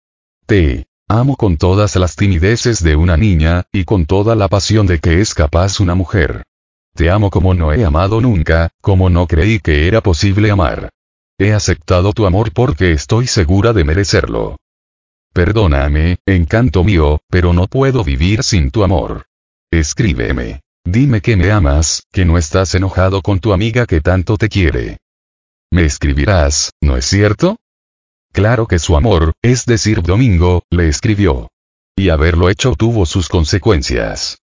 Te 0.46 0.86
Amo 1.08 1.36
con 1.36 1.56
todas 1.56 1.94
las 1.94 2.16
timideces 2.16 2.82
de 2.82 2.96
una 2.96 3.16
niña, 3.16 3.64
y 3.72 3.84
con 3.84 4.06
toda 4.06 4.34
la 4.34 4.48
pasión 4.48 4.88
de 4.88 4.98
que 4.98 5.20
es 5.20 5.34
capaz 5.34 5.78
una 5.78 5.94
mujer. 5.94 6.42
Te 6.94 7.10
amo 7.10 7.30
como 7.30 7.54
no 7.54 7.72
he 7.72 7.84
amado 7.84 8.20
nunca, 8.20 8.70
como 8.80 9.08
no 9.08 9.28
creí 9.28 9.60
que 9.60 9.86
era 9.86 10.00
posible 10.00 10.50
amar. 10.50 10.90
He 11.38 11.52
aceptado 11.52 12.12
tu 12.12 12.26
amor 12.26 12.52
porque 12.52 12.90
estoy 12.90 13.28
segura 13.28 13.72
de 13.72 13.84
merecerlo. 13.84 14.56
Perdóname, 15.32 16.16
encanto 16.26 16.82
mío, 16.82 17.20
pero 17.28 17.52
no 17.52 17.68
puedo 17.68 18.02
vivir 18.02 18.42
sin 18.42 18.72
tu 18.72 18.82
amor. 18.82 19.26
Escríbeme. 19.70 20.62
Dime 20.84 21.20
que 21.20 21.36
me 21.36 21.52
amas, 21.52 22.04
que 22.10 22.24
no 22.24 22.36
estás 22.36 22.74
enojado 22.74 23.22
con 23.22 23.38
tu 23.38 23.52
amiga 23.52 23.86
que 23.86 24.00
tanto 24.00 24.36
te 24.36 24.48
quiere. 24.48 24.98
Me 25.70 25.84
escribirás, 25.84 26.72
¿no 26.80 26.96
es 26.96 27.04
cierto? 27.04 27.58
Claro 28.36 28.66
que 28.66 28.78
su 28.78 28.98
amor, 28.98 29.32
es 29.40 29.64
decir, 29.64 30.02
Domingo, 30.02 30.62
le 30.68 30.88
escribió. 30.88 31.48
Y 31.96 32.10
haberlo 32.10 32.50
hecho 32.50 32.74
tuvo 32.74 33.06
sus 33.06 33.30
consecuencias. 33.30 34.40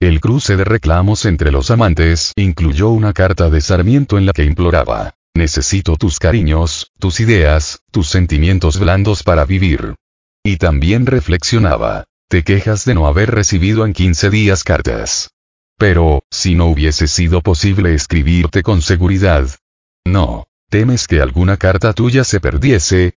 El 0.00 0.20
cruce 0.20 0.56
de 0.56 0.62
reclamos 0.62 1.24
entre 1.24 1.50
los 1.50 1.72
amantes 1.72 2.32
incluyó 2.36 2.90
una 2.90 3.12
carta 3.12 3.50
de 3.50 3.60
Sarmiento 3.60 4.16
en 4.16 4.26
la 4.26 4.32
que 4.32 4.44
imploraba, 4.44 5.14
necesito 5.34 5.96
tus 5.96 6.20
cariños, 6.20 6.92
tus 7.00 7.18
ideas, 7.18 7.80
tus 7.90 8.06
sentimientos 8.06 8.78
blandos 8.78 9.24
para 9.24 9.44
vivir. 9.44 9.96
Y 10.44 10.58
también 10.58 11.04
reflexionaba, 11.04 12.04
te 12.28 12.44
quejas 12.44 12.84
de 12.84 12.94
no 12.94 13.08
haber 13.08 13.32
recibido 13.32 13.84
en 13.84 13.92
15 13.92 14.30
días 14.30 14.62
cartas. 14.62 15.30
Pero, 15.76 16.22
si 16.30 16.54
no 16.54 16.66
hubiese 16.66 17.08
sido 17.08 17.40
posible 17.40 17.92
escribirte 17.92 18.62
con 18.62 18.82
seguridad. 18.82 19.48
No, 20.06 20.46
¿Temes 20.68 21.06
que 21.06 21.20
alguna 21.20 21.56
carta 21.56 21.92
tuya 21.92 22.24
se 22.24 22.40
perdiese? 22.40 23.14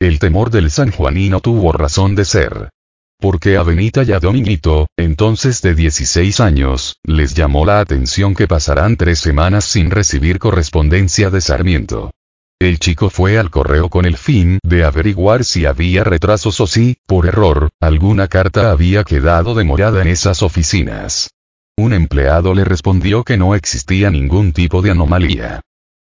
El 0.00 0.18
temor 0.18 0.50
del 0.50 0.68
sanjuanino 0.68 1.38
tuvo 1.38 1.70
razón 1.70 2.16
de 2.16 2.24
ser. 2.24 2.70
Porque 3.20 3.56
a 3.56 3.62
Benita 3.62 4.02
y 4.02 4.10
a 4.10 4.18
Dominguito, 4.18 4.88
entonces 4.96 5.62
de 5.62 5.76
16 5.76 6.40
años, 6.40 6.96
les 7.04 7.34
llamó 7.34 7.64
la 7.64 7.78
atención 7.78 8.34
que 8.34 8.48
pasarán 8.48 8.96
tres 8.96 9.20
semanas 9.20 9.64
sin 9.64 9.92
recibir 9.92 10.40
correspondencia 10.40 11.30
de 11.30 11.40
Sarmiento. 11.40 12.10
El 12.60 12.80
chico 12.80 13.10
fue 13.10 13.38
al 13.38 13.50
correo 13.50 13.88
con 13.88 14.04
el 14.04 14.16
fin 14.16 14.58
de 14.64 14.82
averiguar 14.82 15.44
si 15.44 15.66
había 15.66 16.02
retrasos 16.02 16.60
o 16.60 16.66
si, 16.66 16.96
por 17.06 17.26
error, 17.26 17.68
alguna 17.80 18.26
carta 18.26 18.72
había 18.72 19.04
quedado 19.04 19.54
demorada 19.54 20.02
en 20.02 20.08
esas 20.08 20.42
oficinas. 20.42 21.30
Un 21.76 21.92
empleado 21.92 22.54
le 22.54 22.64
respondió 22.64 23.22
que 23.22 23.36
no 23.36 23.54
existía 23.54 24.10
ningún 24.10 24.52
tipo 24.52 24.82
de 24.82 24.90
anomalía. 24.90 25.60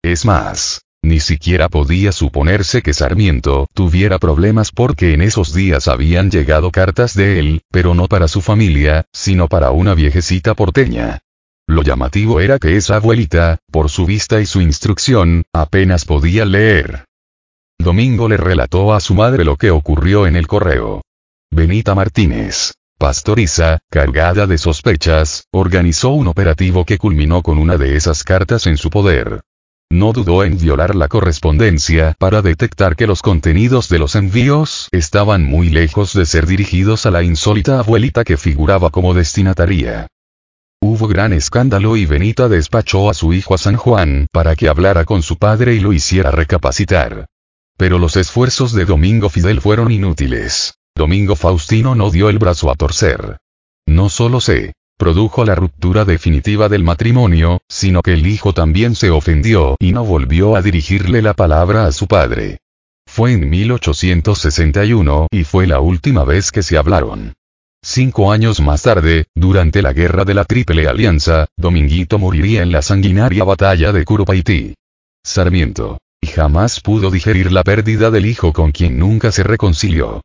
Es 0.06 0.24
más, 0.24 0.84
ni 1.02 1.20
siquiera 1.20 1.68
podía 1.68 2.12
suponerse 2.12 2.84
que 2.84 2.94
Sarmiento 2.94 3.66
tuviera 3.74 4.20
problemas 4.20 4.70
porque 4.70 5.16
en 5.16 5.24
esos 5.24 5.52
días 5.52 5.88
habían 5.88 6.30
llegado 6.30 6.70
cartas 6.70 7.16
de 7.16 7.40
él, 7.40 7.64
pero 7.72 7.96
no 7.96 8.08
para 8.08 8.28
su 8.28 8.42
familia, 8.42 9.06
sino 9.12 9.48
para 9.48 9.72
una 9.72 9.96
viejecita 9.96 10.54
porteña. 10.54 11.22
Lo 11.66 11.82
llamativo 11.82 12.40
era 12.40 12.60
que 12.60 12.78
esa 12.78 12.98
abuelita, 12.98 13.58
por 13.72 13.90
su 13.90 14.06
vista 14.06 14.40
y 14.40 14.46
su 14.46 14.62
instrucción, 14.62 15.46
apenas 15.52 16.06
podía 16.06 16.46
leer. 16.46 17.06
Domingo 17.80 18.30
le 18.30 18.38
relató 18.38 18.94
a 18.94 19.00
su 19.00 19.16
madre 19.16 19.44
lo 19.44 19.58
que 19.58 19.72
ocurrió 19.72 20.28
en 20.28 20.36
el 20.36 20.46
correo. 20.46 21.02
Benita 21.50 21.96
Martínez, 21.96 22.74
pastoriza, 23.00 23.80
cargada 23.90 24.46
de 24.46 24.60
sospechas, 24.60 25.46
organizó 25.52 26.10
un 26.10 26.28
operativo 26.28 26.86
que 26.86 27.00
culminó 27.00 27.42
con 27.42 27.58
una 27.58 27.78
de 27.78 27.96
esas 27.96 28.24
cartas 28.24 28.68
en 28.68 28.78
su 28.78 28.92
poder. 28.92 29.42
No 29.96 30.12
dudó 30.12 30.44
en 30.44 30.58
violar 30.58 30.94
la 30.94 31.08
correspondencia 31.08 32.16
para 32.20 32.42
detectar 32.42 32.98
que 32.98 33.08
los 33.08 33.22
contenidos 33.22 33.88
de 33.88 33.98
los 33.98 34.16
envíos 34.16 34.90
estaban 34.92 35.46
muy 35.46 35.70
lejos 35.70 36.12
de 36.12 36.26
ser 36.26 36.48
dirigidos 36.48 37.06
a 37.06 37.12
la 37.12 37.24
insólita 37.24 37.80
abuelita 37.80 38.26
que 38.26 38.36
figuraba 38.36 38.90
como 38.90 39.14
destinataria. 39.14 40.08
Hubo 40.82 41.08
gran 41.08 41.32
escándalo 41.32 41.96
y 41.96 42.06
Benita 42.06 42.50
despachó 42.50 43.10
a 43.10 43.14
su 43.14 43.32
hijo 43.32 43.54
a 43.54 43.58
San 43.58 43.78
Juan 43.78 44.28
para 44.34 44.58
que 44.58 44.68
hablara 44.68 45.06
con 45.06 45.24
su 45.24 45.38
padre 45.38 45.76
y 45.76 45.80
lo 45.80 45.94
hiciera 45.94 46.30
recapacitar. 46.30 47.28
Pero 47.78 47.98
los 47.98 48.18
esfuerzos 48.18 48.74
de 48.74 48.84
Domingo 48.84 49.30
Fidel 49.30 49.62
fueron 49.62 49.92
inútiles. 49.92 50.74
Domingo 50.94 51.38
Faustino 51.38 51.96
no 51.96 52.12
dio 52.12 52.28
el 52.28 52.38
brazo 52.38 52.70
a 52.70 52.76
torcer. 52.76 53.38
No 53.88 54.10
solo 54.10 54.42
se 54.42 54.74
produjo 54.98 55.46
la 55.46 55.56
ruptura 55.56 56.06
definitiva 56.06 56.70
del 56.70 56.84
matrimonio, 56.84 57.60
sino 57.68 58.02
que 58.02 58.14
el 58.14 58.28
hijo 58.28 58.54
también 58.54 58.96
se 58.96 59.10
ofendió 59.10 59.76
y 59.80 59.92
no 59.92 60.06
volvió 60.06 60.56
a 60.56 60.62
dirigirle 60.62 61.22
la 61.22 61.34
palabra 61.34 61.86
a 61.86 61.92
su 61.92 62.08
padre. 62.08 62.60
Fue 63.08 63.34
en 63.34 63.50
1861 63.50 65.28
y 65.32 65.44
fue 65.44 65.68
la 65.68 65.80
última 65.80 66.24
vez 66.24 66.52
que 66.52 66.64
se 66.64 66.78
hablaron. 66.78 67.34
Cinco 67.84 68.32
años 68.32 68.62
más 68.62 68.82
tarde, 68.82 69.26
durante 69.36 69.82
la 69.82 69.94
guerra 69.94 70.26
de 70.26 70.34
la 70.34 70.44
Triple 70.44 70.88
Alianza, 70.88 71.46
Dominguito 71.56 72.18
moriría 72.18 72.64
en 72.64 72.72
la 72.72 72.82
sanguinaria 72.82 73.44
batalla 73.44 73.92
de 73.92 74.04
Curupaití. 74.04 74.74
Sarmiento. 75.24 76.00
Y 76.20 76.28
jamás 76.28 76.82
pudo 76.82 77.12
digerir 77.12 77.52
la 77.52 77.64
pérdida 77.64 78.10
del 78.10 78.26
hijo 78.26 78.54
con 78.54 78.72
quien 78.72 78.98
nunca 78.98 79.32
se 79.32 79.44
reconcilió. 79.44 80.22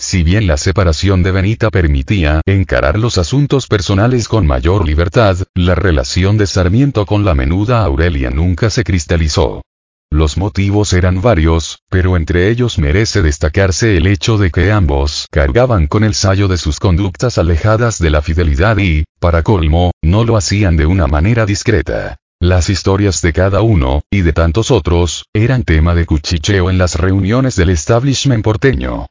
Si 0.00 0.22
bien 0.22 0.46
la 0.46 0.56
separación 0.56 1.24
de 1.24 1.32
Benita 1.32 1.70
permitía 1.70 2.40
encarar 2.46 3.00
los 3.00 3.18
asuntos 3.18 3.66
personales 3.66 4.28
con 4.28 4.46
mayor 4.46 4.86
libertad, 4.86 5.36
la 5.54 5.74
relación 5.74 6.38
de 6.38 6.46
Sarmiento 6.46 7.04
con 7.04 7.24
la 7.24 7.34
menuda 7.34 7.82
Aurelia 7.82 8.30
nunca 8.30 8.70
se 8.70 8.84
cristalizó. 8.84 9.62
Los 10.10 10.38
motivos 10.38 10.92
eran 10.92 11.20
varios, 11.20 11.80
pero 11.90 12.16
entre 12.16 12.48
ellos 12.48 12.78
merece 12.78 13.22
destacarse 13.22 13.96
el 13.96 14.06
hecho 14.06 14.38
de 14.38 14.50
que 14.52 14.70
ambos 14.70 15.26
cargaban 15.32 15.88
con 15.88 16.04
el 16.04 16.14
sayo 16.14 16.46
de 16.46 16.58
sus 16.58 16.78
conductas 16.78 17.36
alejadas 17.36 17.98
de 17.98 18.10
la 18.10 18.22
fidelidad 18.22 18.78
y, 18.78 19.04
para 19.18 19.42
colmo, 19.42 19.90
no 20.00 20.24
lo 20.24 20.36
hacían 20.36 20.76
de 20.76 20.86
una 20.86 21.08
manera 21.08 21.44
discreta. 21.44 22.16
Las 22.40 22.70
historias 22.70 23.20
de 23.20 23.32
cada 23.32 23.62
uno, 23.62 24.02
y 24.10 24.22
de 24.22 24.32
tantos 24.32 24.70
otros, 24.70 25.24
eran 25.34 25.64
tema 25.64 25.96
de 25.96 26.06
cuchicheo 26.06 26.70
en 26.70 26.78
las 26.78 26.94
reuniones 26.94 27.56
del 27.56 27.70
establishment 27.70 28.44
porteño. 28.44 29.08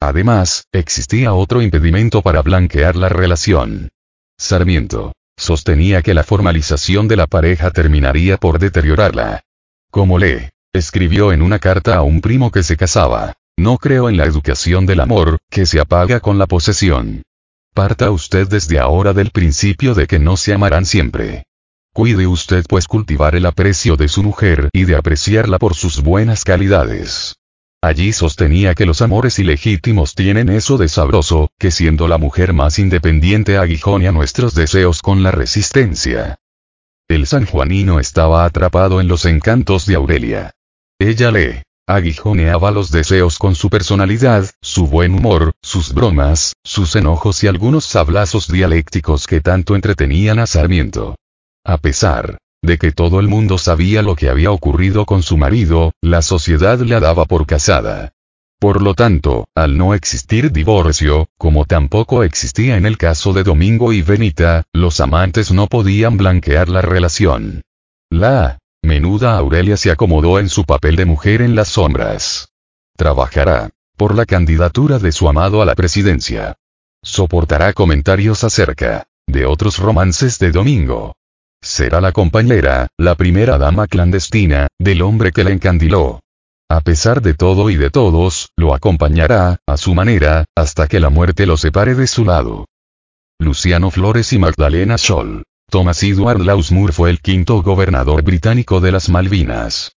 Además, 0.00 0.64
existía 0.72 1.34
otro 1.34 1.60
impedimento 1.62 2.22
para 2.22 2.42
blanquear 2.42 2.96
la 2.96 3.08
relación. 3.08 3.88
Sarmiento 4.38 5.12
sostenía 5.36 6.02
que 6.02 6.14
la 6.14 6.24
formalización 6.24 7.08
de 7.08 7.16
la 7.16 7.26
pareja 7.26 7.70
terminaría 7.70 8.36
por 8.36 8.58
deteriorarla. 8.58 9.42
Como 9.90 10.18
le 10.18 10.50
escribió 10.72 11.32
en 11.32 11.42
una 11.42 11.58
carta 11.58 11.96
a 11.96 12.02
un 12.02 12.20
primo 12.20 12.50
que 12.50 12.62
se 12.62 12.76
casaba, 12.76 13.34
no 13.56 13.78
creo 13.78 14.08
en 14.08 14.16
la 14.16 14.24
educación 14.24 14.84
del 14.84 15.00
amor, 15.00 15.38
que 15.50 15.64
se 15.64 15.80
apaga 15.80 16.20
con 16.20 16.38
la 16.38 16.46
posesión. 16.46 17.22
Parta 17.74 18.10
usted 18.10 18.48
desde 18.48 18.78
ahora 18.78 19.12
del 19.12 19.30
principio 19.30 19.94
de 19.94 20.06
que 20.06 20.18
no 20.18 20.36
se 20.36 20.52
amarán 20.52 20.84
siempre. 20.84 21.44
Cuide 21.92 22.26
usted 22.26 22.64
pues 22.68 22.86
cultivar 22.86 23.34
el 23.34 23.46
aprecio 23.46 23.96
de 23.96 24.08
su 24.08 24.22
mujer 24.22 24.68
y 24.72 24.84
de 24.84 24.96
apreciarla 24.96 25.58
por 25.58 25.74
sus 25.74 26.02
buenas 26.02 26.44
calidades. 26.44 27.36
Allí 27.80 28.12
sostenía 28.12 28.74
que 28.74 28.86
los 28.86 29.02
amores 29.02 29.38
ilegítimos 29.38 30.16
tienen 30.16 30.48
eso 30.48 30.78
de 30.78 30.88
sabroso, 30.88 31.52
que 31.58 31.70
siendo 31.70 32.08
la 32.08 32.18
mujer 32.18 32.52
más 32.52 32.80
independiente 32.80 33.56
aguijonia 33.56 34.10
nuestros 34.10 34.52
deseos 34.54 35.00
con 35.00 35.22
la 35.22 35.30
resistencia. 35.30 36.40
El 37.08 37.28
sanjuanino 37.28 38.00
estaba 38.00 38.44
atrapado 38.44 39.00
en 39.00 39.06
los 39.06 39.24
encantos 39.26 39.86
de 39.86 39.94
Aurelia. 39.94 40.50
Ella 40.98 41.30
le 41.30 41.62
aguijoneaba 41.86 42.72
los 42.72 42.90
deseos 42.90 43.38
con 43.38 43.54
su 43.54 43.70
personalidad, 43.70 44.50
su 44.60 44.88
buen 44.88 45.14
humor, 45.14 45.52
sus 45.62 45.94
bromas, 45.94 46.54
sus 46.64 46.96
enojos 46.96 47.44
y 47.44 47.46
algunos 47.46 47.84
sablazos 47.84 48.48
dialécticos 48.48 49.28
que 49.28 49.40
tanto 49.40 49.76
entretenían 49.76 50.40
a 50.40 50.46
Sarmiento. 50.46 51.14
A 51.64 51.78
pesar 51.78 52.38
de 52.62 52.78
que 52.78 52.92
todo 52.92 53.20
el 53.20 53.28
mundo 53.28 53.58
sabía 53.58 54.02
lo 54.02 54.16
que 54.16 54.28
había 54.28 54.50
ocurrido 54.50 55.06
con 55.06 55.22
su 55.22 55.36
marido, 55.36 55.92
la 56.02 56.22
sociedad 56.22 56.78
la 56.80 57.00
daba 57.00 57.24
por 57.24 57.46
casada. 57.46 58.12
Por 58.60 58.82
lo 58.82 58.94
tanto, 58.94 59.46
al 59.54 59.78
no 59.78 59.94
existir 59.94 60.50
divorcio, 60.50 61.28
como 61.38 61.64
tampoco 61.64 62.24
existía 62.24 62.76
en 62.76 62.86
el 62.86 62.98
caso 62.98 63.32
de 63.32 63.44
Domingo 63.44 63.92
y 63.92 64.02
Benita, 64.02 64.64
los 64.72 64.98
amantes 65.00 65.52
no 65.52 65.68
podían 65.68 66.16
blanquear 66.16 66.68
la 66.68 66.82
relación. 66.82 67.62
La 68.10 68.58
menuda 68.82 69.38
Aurelia 69.38 69.76
se 69.76 69.92
acomodó 69.92 70.40
en 70.40 70.48
su 70.48 70.64
papel 70.64 70.96
de 70.96 71.04
mujer 71.04 71.40
en 71.42 71.54
las 71.54 71.68
sombras. 71.68 72.48
Trabajará 72.96 73.70
por 73.96 74.16
la 74.16 74.26
candidatura 74.26 74.98
de 74.98 75.12
su 75.12 75.28
amado 75.28 75.62
a 75.62 75.64
la 75.64 75.76
presidencia. 75.76 76.56
Soportará 77.02 77.72
comentarios 77.72 78.42
acerca 78.42 79.06
de 79.28 79.44
otros 79.44 79.78
romances 79.78 80.38
de 80.40 80.50
Domingo. 80.50 81.14
Será 81.60 82.00
la 82.00 82.12
compañera, 82.12 82.88
la 82.96 83.14
primera 83.14 83.58
dama 83.58 83.86
clandestina, 83.86 84.68
del 84.78 85.02
hombre 85.02 85.32
que 85.32 85.44
la 85.44 85.50
encandiló. 85.50 86.20
A 86.70 86.80
pesar 86.80 87.20
de 87.22 87.34
todo 87.34 87.70
y 87.70 87.76
de 87.76 87.90
todos, 87.90 88.50
lo 88.56 88.74
acompañará, 88.74 89.58
a 89.66 89.76
su 89.76 89.94
manera, 89.94 90.44
hasta 90.56 90.86
que 90.86 91.00
la 91.00 91.10
muerte 91.10 91.46
lo 91.46 91.56
separe 91.56 91.94
de 91.94 92.06
su 92.06 92.24
lado. 92.24 92.66
Luciano 93.40 93.90
Flores 93.90 94.32
y 94.32 94.38
Magdalena 94.38 94.98
Scholl. 94.98 95.44
Thomas 95.70 96.02
Edward 96.02 96.40
Lausmur 96.40 96.92
fue 96.92 97.10
el 97.10 97.20
quinto 97.20 97.62
gobernador 97.62 98.22
británico 98.22 98.80
de 98.80 98.92
las 98.92 99.08
Malvinas. 99.08 99.92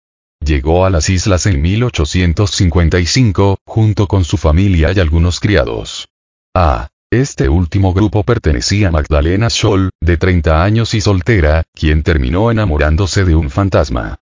Llegó 0.45 0.85
a 0.85 0.91
las 0.91 1.09
islas 1.11 1.47
en 1.47 1.61
1855, 1.61 3.59
junto 3.67 4.07
con 4.07 4.25
su 4.25 4.37
familia 4.37 4.93
y 4.93 5.01
algunos 5.01 5.39
criados. 5.39 6.09
A 6.55 6.89
este 7.11 7.49
último 7.49 7.93
grupo 7.93 8.23
pertenecía 8.23 8.89
a 8.89 8.91
Magdalena 8.93 9.51
Scholl, 9.51 9.91
de 10.01 10.17
30 10.17 10.63
años 10.63 10.95
y 10.95 11.01
soltera, 11.01 11.65
quien 11.75 12.03
terminó 12.03 12.51
enamorándose 12.51 13.25
de 13.25 13.35
un 13.35 13.51
fantasma 13.51 14.21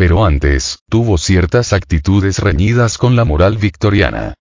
pero 0.00 0.24
antes, 0.24 0.78
tuvo 0.88 1.18
ciertas 1.18 1.74
actitudes 1.74 2.38
reñidas 2.38 2.96
con 2.96 3.16
la 3.16 3.26
moral 3.26 3.58
victoriana. 3.58 4.32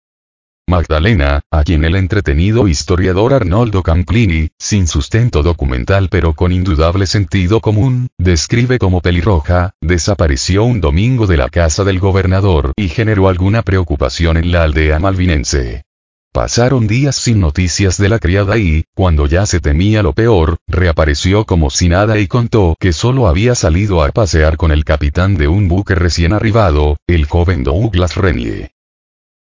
Magdalena, 0.70 1.42
a 1.52 1.66
quien 1.66 1.84
el 1.84 1.98
entretenido 1.98 2.70
historiador 2.70 3.34
Arnoldo 3.34 3.84
Camplini, 3.84 4.52
sin 4.58 4.88
sustento 4.88 5.44
documental 5.44 6.08
pero 6.10 6.34
con 6.34 6.54
indudable 6.54 7.08
sentido 7.08 7.60
común, 7.60 8.08
describe 8.18 8.80
como 8.80 9.02
pelirroja, 9.02 9.72
desapareció 9.82 10.64
un 10.64 10.80
domingo 10.80 11.28
de 11.28 11.36
la 11.36 11.50
casa 11.50 11.84
del 11.84 12.00
gobernador 12.00 12.72
y 12.78 12.88
generó 12.88 13.28
alguna 13.28 13.62
preocupación 13.62 14.38
en 14.38 14.54
la 14.54 14.64
aldea 14.64 14.98
malvinense. 15.00 15.84
Pasaron 16.32 16.86
días 16.86 17.16
sin 17.16 17.40
noticias 17.40 17.98
de 17.98 18.08
la 18.08 18.20
criada 18.20 18.60
y, 18.60 18.86
cuando 18.94 19.26
ya 19.26 19.48
se 19.48 19.60
temía 19.60 20.04
lo 20.04 20.14
peor, 20.14 20.58
reapareció 20.68 21.46
como 21.46 21.72
si 21.72 21.90
nada 21.90 22.20
y 22.20 22.28
contó 22.28 22.76
que 22.80 22.94
solo 22.94 23.28
había 23.28 23.56
salido 23.56 24.04
a 24.04 24.10
pasear 24.10 24.56
con 24.56 24.72
el 24.72 24.86
capitán 24.86 25.38
de 25.38 25.48
un 25.48 25.68
buque 25.68 25.96
recién 25.96 26.34
arribado, 26.34 26.98
el 27.08 27.26
joven 27.26 27.64
Douglas 27.64 28.16
Renier. 28.16 28.72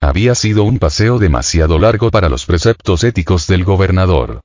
Había 0.00 0.34
sido 0.34 0.64
un 0.64 0.78
paseo 0.78 1.18
demasiado 1.18 1.78
largo 1.78 2.10
para 2.10 2.30
los 2.30 2.46
preceptos 2.46 3.04
éticos 3.04 3.46
del 3.46 3.64
gobernador. 3.64 4.40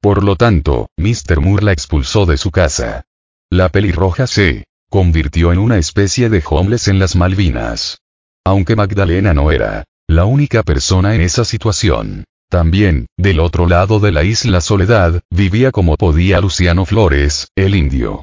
Por 0.00 0.22
lo 0.22 0.36
tanto, 0.36 0.90
Mr. 0.98 1.40
Moore 1.40 1.64
la 1.64 1.72
expulsó 1.72 2.26
de 2.26 2.36
su 2.36 2.52
casa. 2.52 3.06
La 3.50 3.70
pelirroja 3.70 4.28
se 4.28 4.66
convirtió 4.88 5.52
en 5.52 5.58
una 5.58 5.78
especie 5.78 6.28
de 6.28 6.44
homeless 6.48 6.86
en 6.86 7.00
las 7.00 7.16
Malvinas. 7.16 7.98
Aunque 8.44 8.76
Magdalena 8.76 9.34
no 9.34 9.50
era 9.50 9.87
la 10.08 10.24
única 10.24 10.62
persona 10.62 11.14
en 11.14 11.20
esa 11.20 11.44
situación. 11.44 12.24
También, 12.50 13.06
del 13.18 13.40
otro 13.40 13.68
lado 13.68 14.00
de 14.00 14.10
la 14.10 14.24
isla 14.24 14.62
Soledad, 14.62 15.20
vivía 15.30 15.70
como 15.70 15.96
podía 15.98 16.40
Luciano 16.40 16.86
Flores, 16.86 17.48
el 17.54 17.74
indio. 17.74 18.22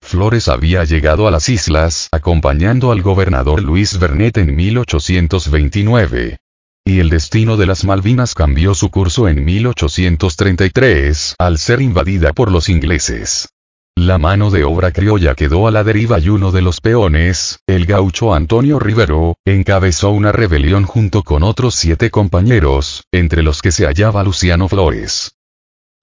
Flores 0.00 0.48
había 0.48 0.84
llegado 0.84 1.28
a 1.28 1.30
las 1.30 1.50
islas 1.50 2.08
acompañando 2.12 2.92
al 2.92 3.02
gobernador 3.02 3.62
Luis 3.62 3.98
Bernet 3.98 4.38
en 4.38 4.56
1829. 4.56 6.38
Y 6.86 6.98
el 6.98 7.10
destino 7.10 7.58
de 7.58 7.66
las 7.66 7.84
Malvinas 7.84 8.34
cambió 8.34 8.74
su 8.74 8.90
curso 8.90 9.28
en 9.28 9.44
1833 9.44 11.34
al 11.38 11.58
ser 11.58 11.82
invadida 11.82 12.32
por 12.32 12.50
los 12.50 12.70
ingleses. 12.70 13.50
La 13.96 14.18
mano 14.18 14.50
de 14.50 14.64
obra 14.64 14.90
criolla 14.90 15.36
quedó 15.36 15.68
a 15.68 15.70
la 15.70 15.84
deriva 15.84 16.18
y 16.18 16.28
uno 16.28 16.50
de 16.50 16.60
los 16.60 16.80
peones, 16.80 17.60
el 17.68 17.86
gaucho 17.86 18.34
Antonio 18.34 18.80
Rivero, 18.80 19.36
encabezó 19.44 20.10
una 20.10 20.32
rebelión 20.32 20.84
junto 20.84 21.22
con 21.22 21.44
otros 21.44 21.76
siete 21.76 22.10
compañeros, 22.10 23.04
entre 23.12 23.44
los 23.44 23.62
que 23.62 23.70
se 23.70 23.86
hallaba 23.86 24.24
Luciano 24.24 24.68
Flores. 24.68 25.36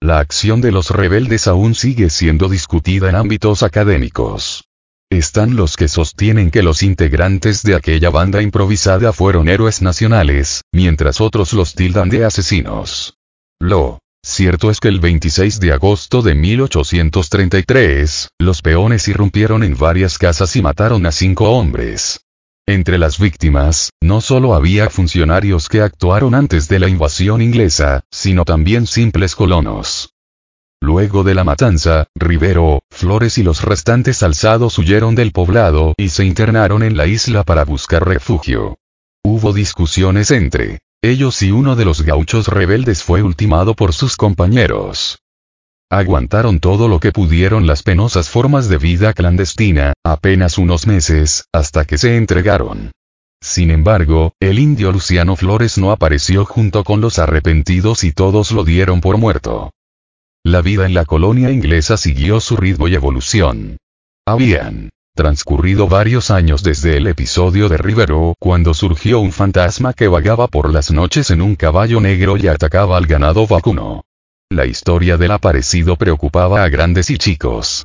La 0.00 0.18
acción 0.18 0.62
de 0.62 0.72
los 0.72 0.90
rebeldes 0.90 1.46
aún 1.46 1.74
sigue 1.74 2.08
siendo 2.08 2.48
discutida 2.48 3.10
en 3.10 3.16
ámbitos 3.16 3.62
académicos. 3.62 4.64
Están 5.10 5.56
los 5.56 5.76
que 5.76 5.88
sostienen 5.88 6.50
que 6.50 6.62
los 6.62 6.82
integrantes 6.82 7.62
de 7.64 7.74
aquella 7.74 8.08
banda 8.08 8.40
improvisada 8.40 9.12
fueron 9.12 9.46
héroes 9.46 9.82
nacionales, 9.82 10.62
mientras 10.72 11.20
otros 11.20 11.52
los 11.52 11.74
tildan 11.74 12.08
de 12.08 12.24
asesinos. 12.24 13.18
Lo 13.60 13.98
Cierto 14.22 14.70
es 14.70 14.80
que 14.80 14.88
el 14.88 15.00
26 15.00 15.60
de 15.60 15.72
agosto 15.72 16.20
de 16.20 16.34
1833, 16.34 18.28
los 18.38 18.60
peones 18.60 19.08
irrumpieron 19.08 19.62
en 19.62 19.76
varias 19.76 20.18
casas 20.18 20.54
y 20.56 20.62
mataron 20.62 21.06
a 21.06 21.12
cinco 21.12 21.50
hombres. 21.50 22.20
Entre 22.66 22.98
las 22.98 23.18
víctimas, 23.18 23.90
no 24.02 24.20
solo 24.20 24.54
había 24.54 24.90
funcionarios 24.90 25.68
que 25.68 25.80
actuaron 25.80 26.34
antes 26.34 26.68
de 26.68 26.78
la 26.78 26.88
invasión 26.88 27.40
inglesa, 27.40 28.02
sino 28.10 28.44
también 28.44 28.86
simples 28.86 29.34
colonos. 29.34 30.14
Luego 30.82 31.24
de 31.24 31.34
la 31.34 31.44
matanza, 31.44 32.06
Rivero, 32.14 32.82
Flores 32.90 33.38
y 33.38 33.42
los 33.42 33.62
restantes 33.62 34.22
alzados 34.22 34.78
huyeron 34.78 35.14
del 35.14 35.32
poblado 35.32 35.94
y 35.96 36.10
se 36.10 36.24
internaron 36.24 36.82
en 36.82 36.96
la 36.96 37.06
isla 37.06 37.42
para 37.42 37.64
buscar 37.64 38.06
refugio. 38.06 38.78
Hubo 39.24 39.52
discusiones 39.52 40.30
entre 40.30 40.80
ellos 41.02 41.40
y 41.42 41.50
uno 41.50 41.76
de 41.76 41.84
los 41.84 42.02
gauchos 42.02 42.48
rebeldes 42.48 43.02
fue 43.02 43.22
ultimado 43.22 43.74
por 43.74 43.92
sus 43.92 44.16
compañeros. 44.16 45.18
Aguantaron 45.90 46.60
todo 46.60 46.88
lo 46.88 47.00
que 47.00 47.10
pudieron 47.10 47.66
las 47.66 47.82
penosas 47.82 48.28
formas 48.28 48.68
de 48.68 48.78
vida 48.78 49.12
clandestina, 49.12 49.94
apenas 50.04 50.58
unos 50.58 50.86
meses, 50.86 51.46
hasta 51.52 51.84
que 51.84 51.98
se 51.98 52.16
entregaron. 52.16 52.92
Sin 53.42 53.70
embargo, 53.70 54.34
el 54.40 54.58
indio 54.58 54.92
Luciano 54.92 55.34
Flores 55.34 55.78
no 55.78 55.90
apareció 55.90 56.44
junto 56.44 56.84
con 56.84 57.00
los 57.00 57.18
arrepentidos 57.18 58.04
y 58.04 58.12
todos 58.12 58.52
lo 58.52 58.64
dieron 58.64 59.00
por 59.00 59.16
muerto. 59.16 59.72
La 60.44 60.60
vida 60.62 60.86
en 60.86 60.94
la 60.94 61.06
colonia 61.06 61.50
inglesa 61.50 61.96
siguió 61.96 62.40
su 62.40 62.56
ritmo 62.56 62.88
y 62.88 62.94
evolución. 62.94 63.78
Habían 64.26 64.90
transcurrido 65.20 65.86
varios 65.86 66.30
años 66.30 66.62
desde 66.62 66.96
el 66.96 67.06
episodio 67.06 67.68
de 67.68 67.76
Rivero, 67.76 68.32
cuando 68.38 68.72
surgió 68.72 69.20
un 69.20 69.32
fantasma 69.32 69.92
que 69.92 70.08
vagaba 70.08 70.48
por 70.48 70.72
las 70.72 70.90
noches 70.90 71.30
en 71.30 71.42
un 71.42 71.56
caballo 71.56 72.00
negro 72.00 72.38
y 72.38 72.48
atacaba 72.48 72.96
al 72.96 73.04
ganado 73.04 73.46
vacuno. 73.46 74.02
La 74.50 74.64
historia 74.64 75.18
del 75.18 75.32
aparecido 75.32 75.96
preocupaba 75.96 76.64
a 76.64 76.70
grandes 76.70 77.10
y 77.10 77.18
chicos. 77.18 77.84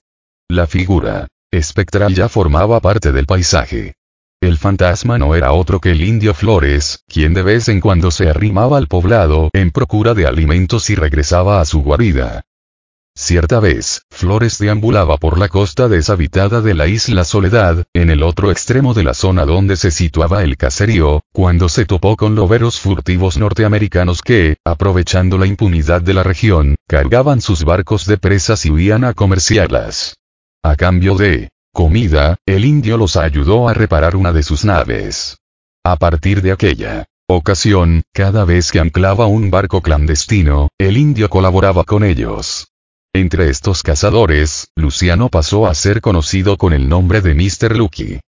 La 0.50 0.66
figura 0.66 1.28
espectral 1.52 2.16
ya 2.16 2.30
formaba 2.30 2.80
parte 2.80 3.12
del 3.12 3.26
paisaje. 3.26 3.96
El 4.42 4.58
fantasma 4.58 5.18
no 5.18 5.36
era 5.36 5.52
otro 5.52 5.82
que 5.82 5.92
el 5.92 6.04
indio 6.04 6.34
Flores, 6.34 7.04
quien 7.06 7.34
de 7.34 7.44
vez 7.44 7.68
en 7.68 7.82
cuando 7.82 8.12
se 8.12 8.30
arrimaba 8.30 8.78
al 8.78 8.88
poblado 8.88 9.50
en 9.52 9.72
procura 9.72 10.14
de 10.14 10.26
alimentos 10.26 10.90
y 10.90 10.96
regresaba 10.96 11.60
a 11.60 11.66
su 11.66 11.84
guarida. 11.84 12.44
Cierta 13.18 13.62
vez, 13.62 14.02
Flores 14.12 14.60
deambulaba 14.60 15.16
por 15.16 15.40
la 15.40 15.48
costa 15.48 15.88
deshabitada 15.88 16.60
de 16.60 16.74
la 16.74 16.88
isla 16.88 17.24
Soledad, 17.24 17.86
en 17.94 18.10
el 18.10 18.22
otro 18.22 18.52
extremo 18.52 18.94
de 18.94 19.04
la 19.04 19.14
zona 19.14 19.46
donde 19.46 19.78
se 19.78 19.90
situaba 19.90 20.44
el 20.44 20.58
caserío, 20.58 21.24
cuando 21.32 21.70
se 21.70 21.86
topó 21.86 22.18
con 22.18 22.36
loberos 22.36 22.78
furtivos 22.78 23.38
norteamericanos 23.38 24.22
que, 24.22 24.58
aprovechando 24.66 25.38
la 25.38 25.48
impunidad 25.48 26.02
de 26.02 26.14
la 26.14 26.24
región, 26.24 26.76
cargaban 26.90 27.40
sus 27.40 27.64
barcos 27.64 28.06
de 28.06 28.18
presas 28.18 28.66
y 28.66 28.70
huían 28.70 29.06
a 29.06 29.14
comerciarlas. 29.14 30.18
A 30.62 30.76
cambio 30.76 31.16
de 31.16 31.50
comida, 31.74 32.36
el 32.46 32.66
indio 32.66 32.98
los 32.98 33.16
ayudó 33.16 33.70
a 33.70 33.74
reparar 33.74 34.18
una 34.18 34.34
de 34.34 34.44
sus 34.44 34.66
naves. 34.66 35.38
A 35.86 35.96
partir 35.96 36.42
de 36.42 36.52
aquella 36.52 37.06
ocasión, 37.30 38.04
cada 38.14 38.44
vez 38.44 38.74
que 38.74 38.82
anclaba 38.82 39.26
un 39.26 39.52
barco 39.52 39.82
clandestino, 39.82 40.68
el 40.78 40.98
indio 40.98 41.30
colaboraba 41.30 41.86
con 41.86 42.04
ellos. 42.04 42.68
Entre 43.16 43.50
estos 43.50 43.82
cazadores, 43.82 44.68
Luciano 44.76 45.30
pasó 45.30 45.68
a 45.68 45.74
ser 45.74 46.02
conocido 46.02 46.58
con 46.58 46.74
el 46.74 46.90
nombre 46.90 47.22
de 47.22 47.34
Mr. 47.34 47.78
Lucky. 47.78 48.20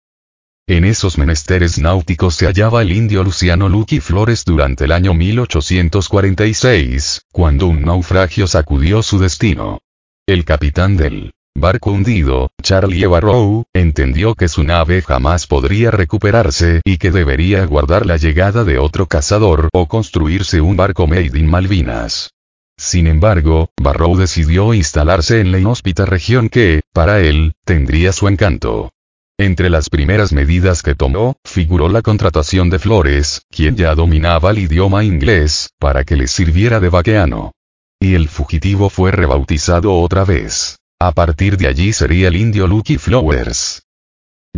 En 0.65 0.85
esos 0.85 1.17
menesteres 1.17 1.77
náuticos 1.77 2.35
se 2.35 2.45
hallaba 2.45 2.83
el 2.83 2.93
indio 2.93 3.21
Luciano 3.21 3.67
Lucky 3.67 3.99
Flores 3.99 4.45
durante 4.45 4.85
el 4.85 4.93
año 4.93 5.13
1846, 5.13 7.23
cuando 7.33 7.67
un 7.67 7.81
naufragio 7.81 8.47
sacudió 8.47 9.03
su 9.03 9.19
destino. 9.19 9.79
El 10.25 10.45
capitán 10.45 10.95
del 10.95 11.33
barco 11.53 11.91
hundido, 11.91 12.51
Charlie 12.63 13.07
Barrow, 13.07 13.65
entendió 13.73 14.35
que 14.35 14.47
su 14.47 14.63
nave 14.63 15.01
jamás 15.01 15.47
podría 15.47 15.91
recuperarse 15.91 16.79
y 16.85 16.97
que 16.97 17.11
debería 17.11 17.63
aguardar 17.63 18.05
la 18.05 18.15
llegada 18.15 18.63
de 18.63 18.77
otro 18.77 19.07
cazador 19.07 19.67
o 19.73 19.89
construirse 19.89 20.61
un 20.61 20.77
barco 20.77 21.07
made 21.07 21.37
in 21.37 21.47
Malvinas. 21.47 22.29
Sin 22.77 23.07
embargo, 23.07 23.69
Barrow 23.81 24.15
decidió 24.15 24.73
instalarse 24.73 25.39
en 25.41 25.51
la 25.51 25.59
inhóspita 25.59 26.05
región 26.05 26.47
que, 26.49 26.81
para 26.93 27.19
él, 27.19 27.53
tendría 27.65 28.13
su 28.13 28.27
encanto. 28.27 28.91
Entre 29.39 29.69
las 29.69 29.89
primeras 29.89 30.31
medidas 30.31 30.81
que 30.81 30.95
tomó, 30.95 31.37
figuró 31.43 31.89
la 31.89 32.01
contratación 32.01 32.69
de 32.69 32.79
Flores, 32.79 33.43
quien 33.51 33.75
ya 33.75 33.93
dominaba 33.93 34.51
el 34.51 34.59
idioma 34.59 35.03
inglés, 35.03 35.69
para 35.79 36.03
que 36.03 36.15
le 36.15 36.27
sirviera 36.27 36.79
de 36.79 36.89
vaqueano. 36.89 37.51
Y 37.99 38.15
el 38.15 38.29
fugitivo 38.29 38.89
fue 38.89 39.11
rebautizado 39.11 39.93
otra 39.93 40.23
vez. 40.23 40.77
A 40.99 41.11
partir 41.11 41.57
de 41.57 41.67
allí 41.67 41.93
sería 41.93 42.27
el 42.27 42.35
indio 42.35 42.67
Lucky 42.67 42.97
Flowers. 42.97 43.83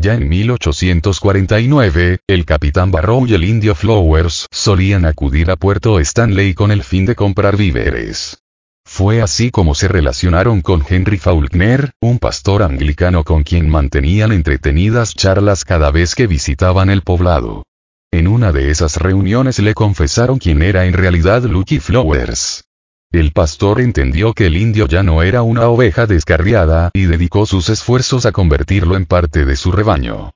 Ya 0.01 0.13
en 0.13 0.29
1849, 0.29 2.19
el 2.25 2.45
capitán 2.45 2.89
Barrow 2.89 3.27
y 3.27 3.33
el 3.33 3.43
indio 3.43 3.75
Flowers 3.75 4.47
solían 4.49 5.03
acudir 5.03 5.51
a 5.51 5.57
Puerto 5.57 5.99
Stanley 5.99 6.53
con 6.53 6.71
el 6.71 6.83
fin 6.83 7.05
de 7.05 7.15
comprar 7.15 7.57
víveres. 7.57 8.37
Fue 8.85 9.21
así 9.21 9.51
como 9.51 9.75
se 9.75 9.89
relacionaron 9.89 10.61
con 10.61 10.85
Henry 10.87 11.17
Faulkner, 11.17 11.91
un 11.99 12.17
pastor 12.17 12.63
anglicano 12.63 13.25
con 13.25 13.43
quien 13.43 13.69
mantenían 13.69 14.31
entretenidas 14.31 15.13
charlas 15.15 15.65
cada 15.65 15.91
vez 15.91 16.15
que 16.15 16.27
visitaban 16.27 16.89
el 16.89 17.01
poblado. 17.01 17.63
En 18.09 18.29
una 18.29 18.53
de 18.53 18.71
esas 18.71 18.95
reuniones 18.95 19.59
le 19.59 19.73
confesaron 19.73 20.39
quién 20.39 20.61
era 20.61 20.85
en 20.85 20.93
realidad 20.93 21.43
Lucky 21.43 21.81
Flowers. 21.81 22.68
El 23.11 23.31
pastor 23.31 23.81
entendió 23.81 24.33
que 24.33 24.45
el 24.45 24.55
indio 24.55 24.87
ya 24.87 25.01
no 25.01 25.23
era 25.23 25.41
una 25.41 25.67
oveja 25.67 26.05
descarriada 26.05 26.91
y 26.93 27.05
dedicó 27.05 27.47
sus 27.47 27.69
esfuerzos 27.69 28.27
a 28.27 28.31
convertirlo 28.31 28.95
en 28.95 29.07
parte 29.07 29.45
de 29.45 29.55
su 29.55 29.71
rebaño. 29.71 30.31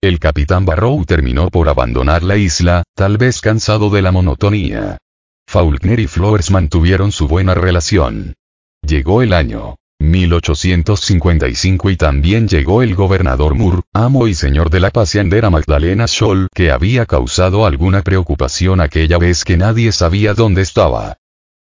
El 0.00 0.20
capitán 0.20 0.64
Barrow 0.64 1.04
terminó 1.04 1.50
por 1.50 1.68
abandonar 1.68 2.22
la 2.22 2.36
isla, 2.36 2.84
tal 2.94 3.18
vez 3.18 3.40
cansado 3.40 3.90
de 3.90 4.02
la 4.02 4.12
monotonía. 4.12 4.98
Faulkner 5.48 5.98
y 5.98 6.06
Flowers 6.06 6.52
mantuvieron 6.52 7.10
su 7.10 7.26
buena 7.26 7.54
relación. 7.54 8.34
Llegó 8.86 9.22
el 9.22 9.32
año 9.32 9.74
1855 9.98 11.90
y 11.90 11.96
también 11.96 12.46
llegó 12.46 12.82
el 12.82 12.94
gobernador 12.94 13.56
Moore, 13.56 13.82
amo 13.92 14.28
y 14.28 14.34
señor 14.34 14.70
de 14.70 14.78
la 14.78 14.90
paseandera 14.90 15.50
Magdalena 15.50 16.06
Scholl, 16.06 16.46
que 16.54 16.70
había 16.70 17.04
causado 17.04 17.66
alguna 17.66 18.02
preocupación 18.02 18.80
aquella 18.80 19.18
vez 19.18 19.42
que 19.44 19.56
nadie 19.56 19.90
sabía 19.90 20.34
dónde 20.34 20.62
estaba. 20.62 21.16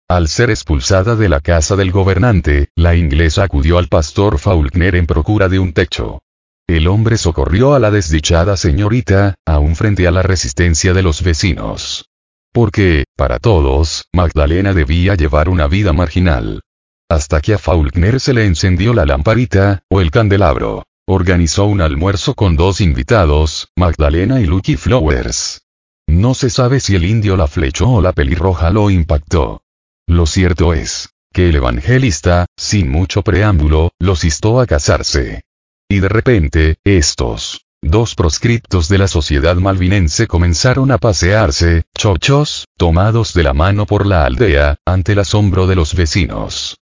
Al 0.10 0.30
ser 0.30 0.50
expulsada 0.52 1.18
de 1.18 1.28
la 1.28 1.42
casa 1.42 1.76
del 1.76 1.92
gobernante, 1.92 2.70
la 2.78 2.96
inglesa 2.96 3.44
acudió 3.44 3.78
al 3.78 3.90
pastor 3.90 4.40
Faulkner 4.40 4.96
en 4.96 5.06
procura 5.06 5.50
de 5.50 5.60
un 5.60 5.74
techo. 5.74 6.22
El 6.66 6.88
hombre 6.88 7.18
socorrió 7.18 7.74
a 7.74 7.80
la 7.80 7.92
desdichada 7.92 8.56
señorita, 8.56 9.36
aún 9.46 9.76
frente 9.76 10.08
a 10.08 10.12
la 10.12 10.22
resistencia 10.22 10.94
de 10.94 11.04
los 11.04 11.22
vecinos. 11.24 12.06
Porque, 12.54 13.04
para 13.18 13.40
todos, 13.40 14.06
Magdalena 14.14 14.74
debía 14.74 15.16
llevar 15.16 15.50
una 15.50 15.68
vida 15.68 15.92
marginal. 15.92 16.62
Hasta 17.10 17.42
que 17.42 17.56
a 17.56 17.58
Faulkner 17.58 18.22
se 18.22 18.34
le 18.34 18.46
encendió 18.46 18.94
la 18.94 19.06
lamparita, 19.06 19.82
o 19.90 20.00
el 20.00 20.10
candelabro. 20.10 20.86
Organizó 21.06 21.66
un 21.66 21.82
almuerzo 21.82 22.34
con 22.34 22.56
dos 22.56 22.80
invitados, 22.80 23.72
Magdalena 23.76 24.40
y 24.40 24.46
Lucky 24.46 24.78
Flowers. 24.78 25.64
No 26.08 26.34
se 26.34 26.50
sabe 26.50 26.80
si 26.80 26.96
el 26.96 27.04
indio 27.04 27.36
la 27.36 27.48
flechó 27.48 27.90
o 27.90 28.02
la 28.02 28.14
pelirroja 28.14 28.70
lo 28.70 28.90
impactó. 28.90 29.64
Lo 30.08 30.26
cierto 30.26 30.74
es, 30.74 31.10
que 31.34 31.50
el 31.50 31.58
evangelista, 31.58 32.46
sin 32.56 32.90
mucho 32.90 33.24
preámbulo, 33.24 33.92
los 34.00 34.24
instó 34.24 34.62
a 34.62 34.66
casarse. 34.66 35.44
Y 35.90 36.00
de 36.00 36.08
repente, 36.08 36.78
estos, 36.86 37.66
dos 37.82 38.16
proscriptos 38.16 38.88
de 38.88 39.00
la 39.00 39.10
sociedad 39.10 39.58
malvinense 39.58 40.26
comenzaron 40.26 40.92
a 40.92 40.98
pasearse, 40.98 41.84
chochos, 41.96 42.68
tomados 42.78 43.34
de 43.34 43.44
la 43.44 43.54
mano 43.54 43.86
por 43.86 44.06
la 44.06 44.26
aldea, 44.26 44.78
ante 44.86 45.12
el 45.12 45.20
asombro 45.20 45.68
de 45.68 45.76
los 45.76 45.94
vecinos. 45.94 46.78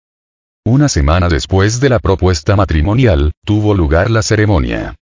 Una 0.66 0.90
semana 0.90 1.30
después 1.30 1.80
de 1.80 1.90
la 1.90 2.00
propuesta 2.00 2.58
matrimonial, 2.58 3.32
tuvo 3.46 3.74
lugar 3.74 4.12
la 4.12 4.22
ceremonia. 4.22 4.96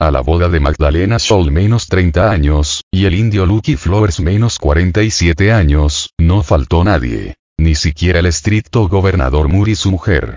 A 0.00 0.10
la 0.10 0.20
boda 0.20 0.48
de 0.48 0.58
Magdalena 0.58 1.18
Scholl 1.20 1.52
menos 1.52 1.86
30 1.86 2.30
años, 2.30 2.82
y 2.90 3.06
el 3.06 3.14
indio 3.14 3.46
Lucky 3.46 3.76
Flowers 3.76 4.18
menos 4.18 4.58
47 4.58 5.52
años, 5.52 6.10
no 6.18 6.42
faltó 6.42 6.82
nadie 6.82 7.38
ni 7.58 7.74
siquiera 7.74 8.20
el 8.20 8.26
estricto 8.26 8.88
gobernador 8.88 9.48
Moore 9.48 9.72
y 9.72 9.74
su 9.74 9.90
mujer. 9.90 10.36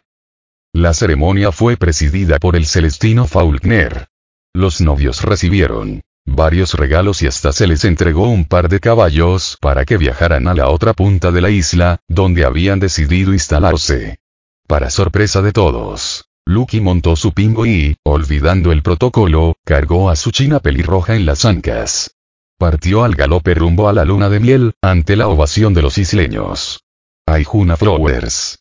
La 0.73 0.93
ceremonia 0.93 1.51
fue 1.51 1.77
presidida 1.77 2.39
por 2.39 2.55
el 2.55 2.65
celestino 2.65 3.27
Faulkner. 3.27 4.07
Los 4.53 4.81
novios 4.81 5.21
recibieron 5.21 6.01
varios 6.25 6.73
regalos 6.73 7.21
y 7.21 7.27
hasta 7.27 7.51
se 7.51 7.67
les 7.67 7.83
entregó 7.85 8.29
un 8.29 8.45
par 8.45 8.69
de 8.69 8.79
caballos 8.79 9.57
para 9.59 9.85
que 9.85 9.97
viajaran 9.97 10.47
a 10.47 10.53
la 10.53 10.69
otra 10.69 10.93
punta 10.93 11.31
de 11.31 11.41
la 11.41 11.49
isla, 11.49 11.99
donde 12.07 12.45
habían 12.45 12.79
decidido 12.79 13.33
instalarse. 13.33 14.19
Para 14.67 14.89
sorpresa 14.89 15.41
de 15.41 15.51
todos, 15.51 16.25
Lucky 16.45 16.79
montó 16.79 17.15
su 17.15 17.33
pingo 17.33 17.65
y, 17.65 17.97
olvidando 18.03 18.71
el 18.71 18.81
protocolo, 18.81 19.55
cargó 19.65 20.09
a 20.09 20.15
su 20.15 20.31
china 20.31 20.59
pelirroja 20.59 21.15
en 21.15 21.25
las 21.25 21.45
ancas. 21.45 22.15
Partió 22.57 23.03
al 23.03 23.15
galope 23.15 23.53
rumbo 23.53 23.89
a 23.89 23.93
la 23.93 24.05
luna 24.05 24.29
de 24.29 24.39
miel, 24.39 24.73
ante 24.81 25.15
la 25.15 25.27
ovación 25.27 25.73
de 25.73 25.81
los 25.81 25.97
isleños. 25.97 26.83
Aijuna 27.31 27.77
Flowers. 27.77 28.59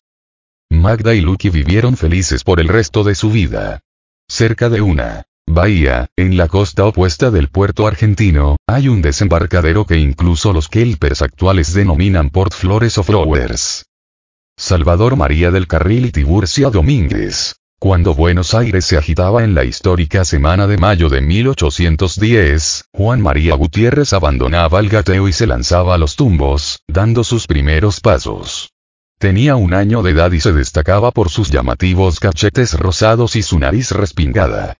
Magda 0.69 1.13
y 1.13 1.19
Lucky 1.19 1.49
vivieron 1.49 1.97
felices 1.97 2.45
por 2.45 2.61
el 2.61 2.69
resto 2.69 3.03
de 3.03 3.15
su 3.15 3.29
vida. 3.29 3.81
Cerca 4.29 4.69
de 4.69 4.79
una 4.79 5.23
bahía, 5.45 6.07
en 6.15 6.37
la 6.37 6.47
costa 6.47 6.85
opuesta 6.85 7.31
del 7.31 7.49
puerto 7.49 7.85
argentino, 7.85 8.55
hay 8.67 8.87
un 8.87 9.01
desembarcadero 9.01 9.85
que 9.85 9.97
incluso 9.97 10.53
los 10.53 10.69
kelpers 10.69 11.21
actuales 11.21 11.73
denominan 11.73 12.29
Port 12.29 12.53
Flores 12.53 12.97
o 12.97 13.03
Flowers. 13.03 13.87
Salvador 14.57 15.17
María 15.17 15.51
del 15.51 15.67
Carril 15.67 16.05
y 16.05 16.11
Tiburcia 16.11 16.69
Domínguez. 16.69 17.60
Cuando 17.83 18.13
Buenos 18.13 18.53
Aires 18.53 18.85
se 18.85 18.95
agitaba 18.95 19.43
en 19.43 19.55
la 19.55 19.63
histórica 19.63 20.23
semana 20.23 20.67
de 20.67 20.77
mayo 20.77 21.09
de 21.09 21.19
1810, 21.19 22.85
Juan 22.93 23.21
María 23.23 23.55
Gutiérrez 23.55 24.13
abandonaba 24.13 24.79
el 24.79 24.87
gateo 24.87 25.27
y 25.27 25.33
se 25.33 25.47
lanzaba 25.47 25.95
a 25.95 25.97
los 25.97 26.15
tumbos, 26.15 26.83
dando 26.87 27.23
sus 27.23 27.47
primeros 27.47 27.99
pasos. 27.99 28.69
Tenía 29.17 29.55
un 29.55 29.73
año 29.73 30.03
de 30.03 30.11
edad 30.11 30.31
y 30.31 30.39
se 30.39 30.53
destacaba 30.53 31.09
por 31.09 31.29
sus 31.29 31.49
llamativos 31.49 32.19
cachetes 32.19 32.77
rosados 32.77 33.35
y 33.35 33.41
su 33.41 33.57
nariz 33.57 33.89
respingada. 33.89 34.77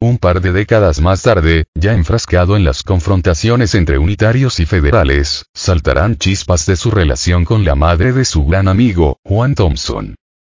Un 0.00 0.18
par 0.18 0.40
de 0.40 0.50
décadas 0.50 1.00
más 1.00 1.22
tarde, 1.22 1.66
ya 1.72 1.94
enfrascado 1.94 2.56
en 2.56 2.64
las 2.64 2.82
confrontaciones 2.82 3.76
entre 3.76 3.98
unitarios 3.98 4.58
y 4.58 4.66
federales, 4.66 5.44
saltarán 5.54 6.16
chispas 6.16 6.66
de 6.66 6.74
su 6.74 6.90
relación 6.90 7.44
con 7.44 7.64
la 7.64 7.76
madre 7.76 8.12
de 8.12 8.24
su 8.24 8.44
gran 8.44 8.66
amigo, 8.66 9.20
Juan 9.22 9.54
Thompson. 9.54 10.16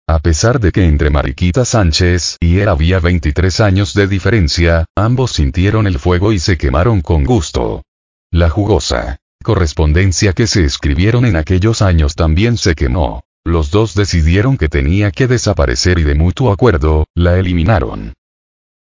A 0.10 0.20
pesar 0.20 0.62
de 0.62 0.72
que 0.72 0.86
entre 0.86 1.10
Mariquita 1.10 1.66
Sánchez 1.66 2.38
y 2.40 2.60
él 2.60 2.70
había 2.70 3.02
23 3.02 3.60
años 3.60 3.94
de 3.94 4.08
diferencia, 4.08 4.86
ambos 4.96 5.34
sintieron 5.34 5.86
el 5.86 6.00
fuego 6.00 6.32
y 6.32 6.40
se 6.40 6.58
quemaron 6.58 7.02
con 7.02 7.26
gusto. 7.26 7.84
La 8.32 8.50
jugosa 8.50 9.18
correspondencia 9.44 10.34
que 10.34 10.46
se 10.46 10.66
escribieron 10.66 11.26
en 11.26 11.38
aquellos 11.38 11.82
años 11.82 12.16
también 12.16 12.58
se 12.58 12.76
quemó. 12.76 13.24
Los 13.46 13.72
dos 13.72 13.96
decidieron 13.96 14.58
que 14.58 14.68
tenía 14.68 15.12
que 15.12 15.28
desaparecer 15.28 16.00
y 16.00 16.04
de 16.04 16.16
mutuo 16.16 16.52
acuerdo, 16.52 17.06
la 17.16 17.38
eliminaron. 17.38 18.14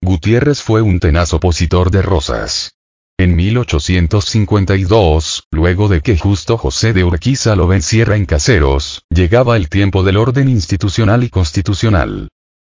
Gutiérrez 0.04 0.62
fue 0.62 0.84
un 0.84 1.00
tenaz 1.00 1.34
opositor 1.34 1.90
de 1.90 2.04
Rosas. 2.04 2.74
En 3.22 3.36
1852, 3.36 5.44
luego 5.52 5.88
de 5.90 6.02
que 6.02 6.18
justo 6.18 6.58
José 6.58 6.92
de 6.92 7.04
Urquiza 7.04 7.56
lo 7.56 7.68
venciera 7.68 8.16
en 8.16 8.26
Caseros, 8.26 9.04
llegaba 9.12 9.58
el 9.58 9.70
tiempo 9.70 10.02
del 10.02 10.18
orden 10.18 10.50
institucional 10.50 11.24
y 11.24 11.30
constitucional. 11.30 12.30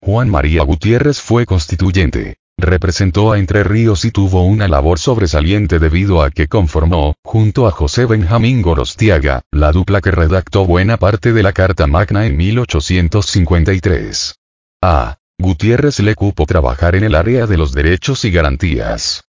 Juan 0.03 0.29
María 0.29 0.61
Gutiérrez 0.61 1.19
fue 1.19 1.47
constituyente. 1.47 2.37
Representó 2.59 3.31
a 3.31 3.39
Entre 3.39 3.63
Ríos 3.63 4.05
y 4.05 4.11
tuvo 4.11 4.43
una 4.43 4.67
labor 4.67 4.99
sobresaliente 4.99 5.79
debido 5.79 6.21
a 6.21 6.29
que 6.29 6.47
conformó, 6.47 7.15
junto 7.23 7.65
a 7.65 7.71
José 7.71 8.05
Benjamín 8.05 8.61
Gorostiaga, 8.61 9.41
la 9.51 9.71
dupla 9.71 9.99
que 9.99 10.11
redactó 10.11 10.63
buena 10.63 10.97
parte 10.97 11.33
de 11.33 11.41
la 11.41 11.53
Carta 11.53 11.87
Magna 11.87 12.27
en 12.27 12.37
1853. 12.37 14.35
A. 14.83 15.17
Gutiérrez 15.39 16.01
le 16.01 16.13
cupo 16.13 16.45
trabajar 16.45 16.95
en 16.95 17.03
el 17.03 17.15
área 17.15 17.47
de 17.47 17.57
los 17.57 17.71
derechos 17.71 18.25
y 18.25 18.29
garantías. 18.29 19.23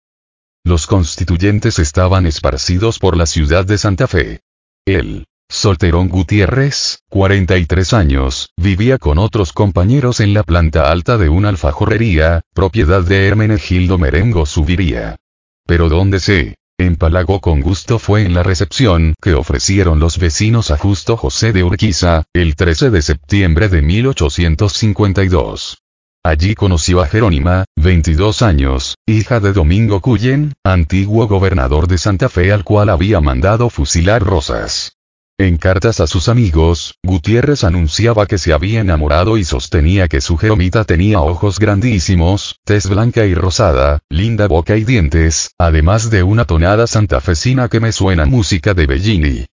Los 0.67 0.87
constituyentes 0.87 1.79
estaban 1.79 2.25
esparcidos 2.25 2.99
por 2.99 3.19
la 3.19 3.27
ciudad 3.27 3.67
de 3.67 3.77
Santa 3.77 4.07
Fe. 4.07 4.41
Él, 4.87 5.27
Solterón 5.47 6.09
Gutiérrez, 6.09 7.01
43 7.11 7.93
años, 7.93 8.49
vivía 8.57 8.97
con 8.97 9.19
otros 9.19 9.53
compañeros 9.53 10.21
en 10.21 10.33
la 10.33 10.43
planta 10.43 10.91
alta 10.91 11.19
de 11.19 11.29
una 11.29 11.51
alfajorrería, 11.51 12.41
propiedad 12.55 13.03
de 13.03 13.29
Hermenegildo 13.29 13.99
Merengo 13.99 14.47
Subiría. 14.47 15.17
Pero 15.67 15.91
donde 15.91 16.19
se 16.19 16.57
empalagó 16.79 17.43
con 17.43 17.61
gusto 17.61 17.99
fue 17.99 18.23
en 18.23 18.33
la 18.33 18.43
recepción 18.43 19.17
que 19.21 19.35
ofrecieron 19.35 20.01
los 20.01 20.19
vecinos 20.19 20.71
a 20.71 20.79
Justo 20.79 21.19
José 21.19 21.53
de 21.53 21.63
Urquiza, 21.63 22.25
el 22.33 22.57
13 22.57 22.89
de 22.89 23.03
septiembre 23.03 23.69
de 23.69 23.83
1852. 23.83 25.84
Allí 26.27 26.55
conoció 26.55 27.03
a 27.03 27.07
Jerónima, 27.07 27.67
22 27.77 28.41
años, 28.41 28.97
hija 29.05 29.41
de 29.41 29.53
Domingo 29.53 30.01
Cuyen, 30.01 30.55
antiguo 30.65 31.29
gobernador 31.29 31.87
de 31.87 31.99
Santa 31.99 32.31
Fe 32.31 32.51
al 32.51 32.65
cual 32.65 32.89
había 32.89 33.21
mandado 33.21 33.69
fusilar 33.69 34.23
Rosas. 34.23 34.97
En 35.39 35.59
cartas 35.59 36.01
a 36.01 36.07
sus 36.07 36.31
amigos, 36.31 36.95
Gutiérrez 37.05 37.63
anunciaba 37.63 38.25
que 38.25 38.39
se 38.39 38.55
había 38.55 38.81
enamorado 38.81 39.37
y 39.37 39.45
sostenía 39.45 40.09
que 40.09 40.23
su 40.23 40.39
Jeromita 40.39 40.85
tenía 40.85 41.21
ojos 41.21 41.59
grandísimos, 41.59 42.57
tez 42.65 42.89
blanca 42.89 43.27
y 43.27 43.35
rosada, 43.35 43.99
linda 44.09 44.49
boca 44.49 44.79
y 44.79 44.85
dientes, 44.85 45.51
además 45.59 46.09
de 46.09 46.23
una 46.23 46.47
tonada 46.47 46.87
santafesina 46.87 47.69
que 47.69 47.81
me 47.81 47.93
suena 47.93 48.25
música 48.25 48.73
de 48.73 48.87
Bellini. 48.87 49.47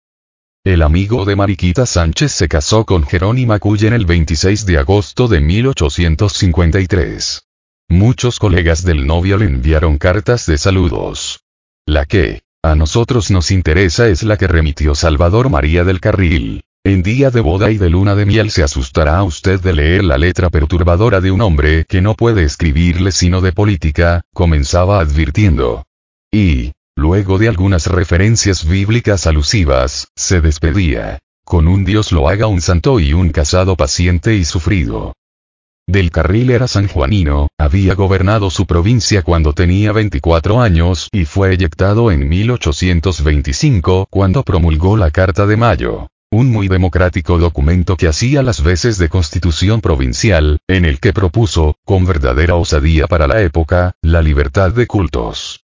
El 0.68 0.82
amigo 0.82 1.24
de 1.24 1.34
Mariquita 1.34 1.86
Sánchez 1.86 2.30
se 2.30 2.46
casó 2.46 2.84
con 2.84 3.02
Jerónima 3.02 3.58
Cuyen 3.58 3.94
el 3.94 4.04
26 4.04 4.66
de 4.66 4.76
agosto 4.76 5.26
de 5.26 5.40
1853. 5.40 7.42
Muchos 7.88 8.38
colegas 8.38 8.84
del 8.84 9.06
novio 9.06 9.38
le 9.38 9.46
enviaron 9.46 9.96
cartas 9.96 10.44
de 10.44 10.58
saludos. 10.58 11.40
La 11.86 12.04
que, 12.04 12.42
a 12.62 12.74
nosotros 12.74 13.30
nos 13.30 13.50
interesa 13.50 14.08
es 14.08 14.22
la 14.24 14.36
que 14.36 14.46
remitió 14.46 14.94
Salvador 14.94 15.48
María 15.48 15.84
del 15.84 16.00
Carril. 16.00 16.60
En 16.84 17.02
día 17.02 17.30
de 17.30 17.40
boda 17.40 17.70
y 17.70 17.78
de 17.78 17.88
luna 17.88 18.14
de 18.14 18.26
miel 18.26 18.50
se 18.50 18.62
asustará 18.62 19.22
usted 19.22 19.60
de 19.60 19.72
leer 19.72 20.04
la 20.04 20.18
letra 20.18 20.50
perturbadora 20.50 21.22
de 21.22 21.30
un 21.30 21.40
hombre 21.40 21.86
que 21.88 22.02
no 22.02 22.12
puede 22.12 22.42
escribirle 22.42 23.10
sino 23.10 23.40
de 23.40 23.52
política, 23.52 24.20
comenzaba 24.34 25.00
advirtiendo. 25.00 25.86
Y, 26.30 26.72
luego 26.98 27.38
de 27.38 27.48
algunas 27.48 27.86
referencias 27.86 28.66
bíblicas 28.66 29.28
alusivas, 29.28 30.08
se 30.16 30.40
despedía. 30.40 31.20
Con 31.44 31.68
un 31.68 31.84
Dios 31.84 32.10
lo 32.10 32.28
haga 32.28 32.48
un 32.48 32.60
santo 32.60 32.98
y 32.98 33.12
un 33.12 33.30
casado 33.30 33.76
paciente 33.76 34.34
y 34.34 34.44
sufrido. 34.44 35.14
Del 35.86 36.10
Carril 36.10 36.50
era 36.50 36.66
sanjuanino, 36.66 37.48
había 37.56 37.94
gobernado 37.94 38.50
su 38.50 38.66
provincia 38.66 39.22
cuando 39.22 39.52
tenía 39.52 39.92
24 39.92 40.60
años 40.60 41.08
y 41.12 41.24
fue 41.24 41.52
eyectado 41.54 42.10
en 42.10 42.28
1825 42.28 44.08
cuando 44.10 44.42
promulgó 44.42 44.96
la 44.96 45.12
Carta 45.12 45.46
de 45.46 45.56
Mayo. 45.56 46.08
Un 46.32 46.50
muy 46.50 46.66
democrático 46.66 47.38
documento 47.38 47.96
que 47.96 48.08
hacía 48.08 48.42
las 48.42 48.62
veces 48.62 48.98
de 48.98 49.08
constitución 49.08 49.80
provincial, 49.80 50.58
en 50.68 50.84
el 50.84 50.98
que 50.98 51.12
propuso, 51.12 51.76
con 51.86 52.04
verdadera 52.04 52.56
osadía 52.56 53.06
para 53.06 53.28
la 53.28 53.40
época, 53.40 53.94
la 54.02 54.20
libertad 54.20 54.72
de 54.72 54.86
cultos. 54.88 55.62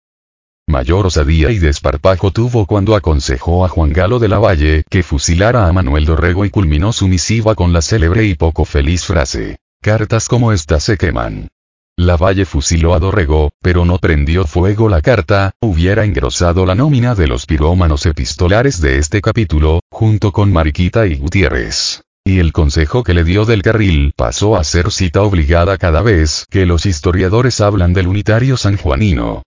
Mayor 0.75 1.07
osadía 1.07 1.51
y 1.51 1.59
desparpajo 1.59 2.31
tuvo 2.31 2.67
cuando 2.67 2.97
aconsejó 2.97 3.65
a 3.65 3.69
Juan 3.69 3.93
Galo 3.93 4.19
de 4.19 4.29
la 4.29 4.39
Valle 4.39 4.83
que 4.91 5.03
fusilara 5.03 5.69
a 5.69 5.73
Manuel 5.73 6.05
Dorrego 6.05 6.45
y 6.45 6.51
culminó 6.51 6.93
su 6.93 7.07
misiva 7.07 7.55
con 7.55 7.73
la 7.73 7.81
célebre 7.81 8.25
y 8.25 8.35
poco 8.35 8.65
feliz 8.65 9.05
frase, 9.05 9.59
Cartas 9.83 10.29
como 10.29 10.53
esta 10.53 10.81
se 10.81 10.97
queman. 10.97 11.49
La 11.97 12.17
Valle 12.17 12.45
fusiló 12.45 12.95
a 12.95 12.99
Dorrego, 12.99 13.53
pero 13.63 13.85
no 13.85 13.99
prendió 13.99 14.47
fuego 14.47 14.89
la 14.89 15.01
carta, 15.01 15.53
hubiera 15.61 16.05
engrosado 16.05 16.67
la 16.67 16.75
nómina 16.75 17.15
de 17.15 17.29
los 17.29 17.47
pirómanos 17.47 18.05
epistolares 18.07 18.81
de 18.81 18.99
este 18.99 19.21
capítulo, 19.21 19.81
junto 19.93 20.33
con 20.33 20.53
Mariquita 20.53 21.07
y 21.07 21.17
Gutiérrez. 21.17 22.03
Y 22.25 22.41
el 22.41 22.53
consejo 22.53 23.05
que 23.05 23.15
le 23.15 23.23
dio 23.23 23.45
del 23.45 23.63
carril 23.63 24.13
pasó 24.17 24.57
a 24.57 24.65
ser 24.65 24.91
cita 24.91 25.23
obligada 25.23 25.79
cada 25.79 26.03
vez 26.03 26.47
que 26.51 26.67
los 26.67 26.85
historiadores 26.85 27.61
hablan 27.61 27.93
del 27.93 28.09
unitario 28.09 28.57
sanjuanino. 28.57 29.43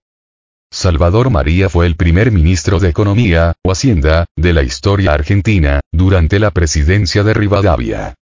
Salvador 0.70 1.30
María 1.30 1.68
fue 1.68 1.86
el 1.86 1.96
primer 1.96 2.30
ministro 2.30 2.78
de 2.78 2.88
Economía, 2.88 3.54
o 3.64 3.72
Hacienda, 3.72 4.26
de 4.36 4.52
la 4.52 4.62
historia 4.62 5.12
argentina, 5.12 5.80
durante 5.92 6.38
la 6.38 6.50
presidencia 6.50 7.22
de 7.24 7.34
Rivadavia 7.34 8.14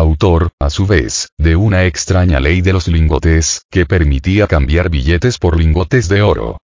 autor, 0.00 0.52
a 0.58 0.70
su 0.70 0.86
vez, 0.86 1.28
de 1.38 1.56
una 1.56 1.84
extraña 1.84 2.40
ley 2.40 2.62
de 2.62 2.72
los 2.72 2.88
lingotes, 2.88 3.62
que 3.70 3.86
permitía 3.86 4.46
cambiar 4.46 4.88
billetes 4.88 5.38
por 5.38 5.58
lingotes 5.58 6.08
de 6.08 6.22
oro. 6.22 6.58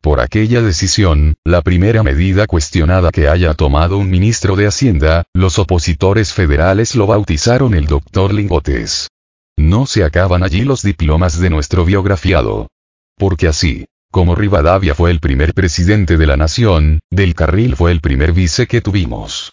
Por 0.00 0.20
aquella 0.20 0.62
decisión, 0.62 1.36
la 1.44 1.62
primera 1.62 2.02
medida 2.02 2.46
cuestionada 2.46 3.10
que 3.10 3.28
haya 3.28 3.54
tomado 3.54 3.98
un 3.98 4.10
ministro 4.10 4.54
de 4.54 4.66
Hacienda, 4.66 5.24
los 5.34 5.58
opositores 5.58 6.32
federales 6.32 6.94
lo 6.94 7.06
bautizaron 7.06 7.74
el 7.74 7.86
doctor 7.86 8.32
Lingotes. 8.32 9.08
No 9.56 9.86
se 9.86 10.04
acaban 10.04 10.44
allí 10.44 10.62
los 10.62 10.82
diplomas 10.82 11.40
de 11.40 11.50
nuestro 11.50 11.84
biografiado. 11.84 12.68
Porque 13.16 13.48
así, 13.48 13.86
como 14.10 14.34
Rivadavia 14.34 14.94
fue 14.94 15.10
el 15.10 15.20
primer 15.20 15.54
presidente 15.54 16.16
de 16.16 16.26
la 16.26 16.36
nación, 16.36 17.00
Del 17.10 17.34
Carril 17.34 17.76
fue 17.76 17.92
el 17.92 18.00
primer 18.00 18.32
vice 18.32 18.66
que 18.66 18.80
tuvimos. 18.80 19.52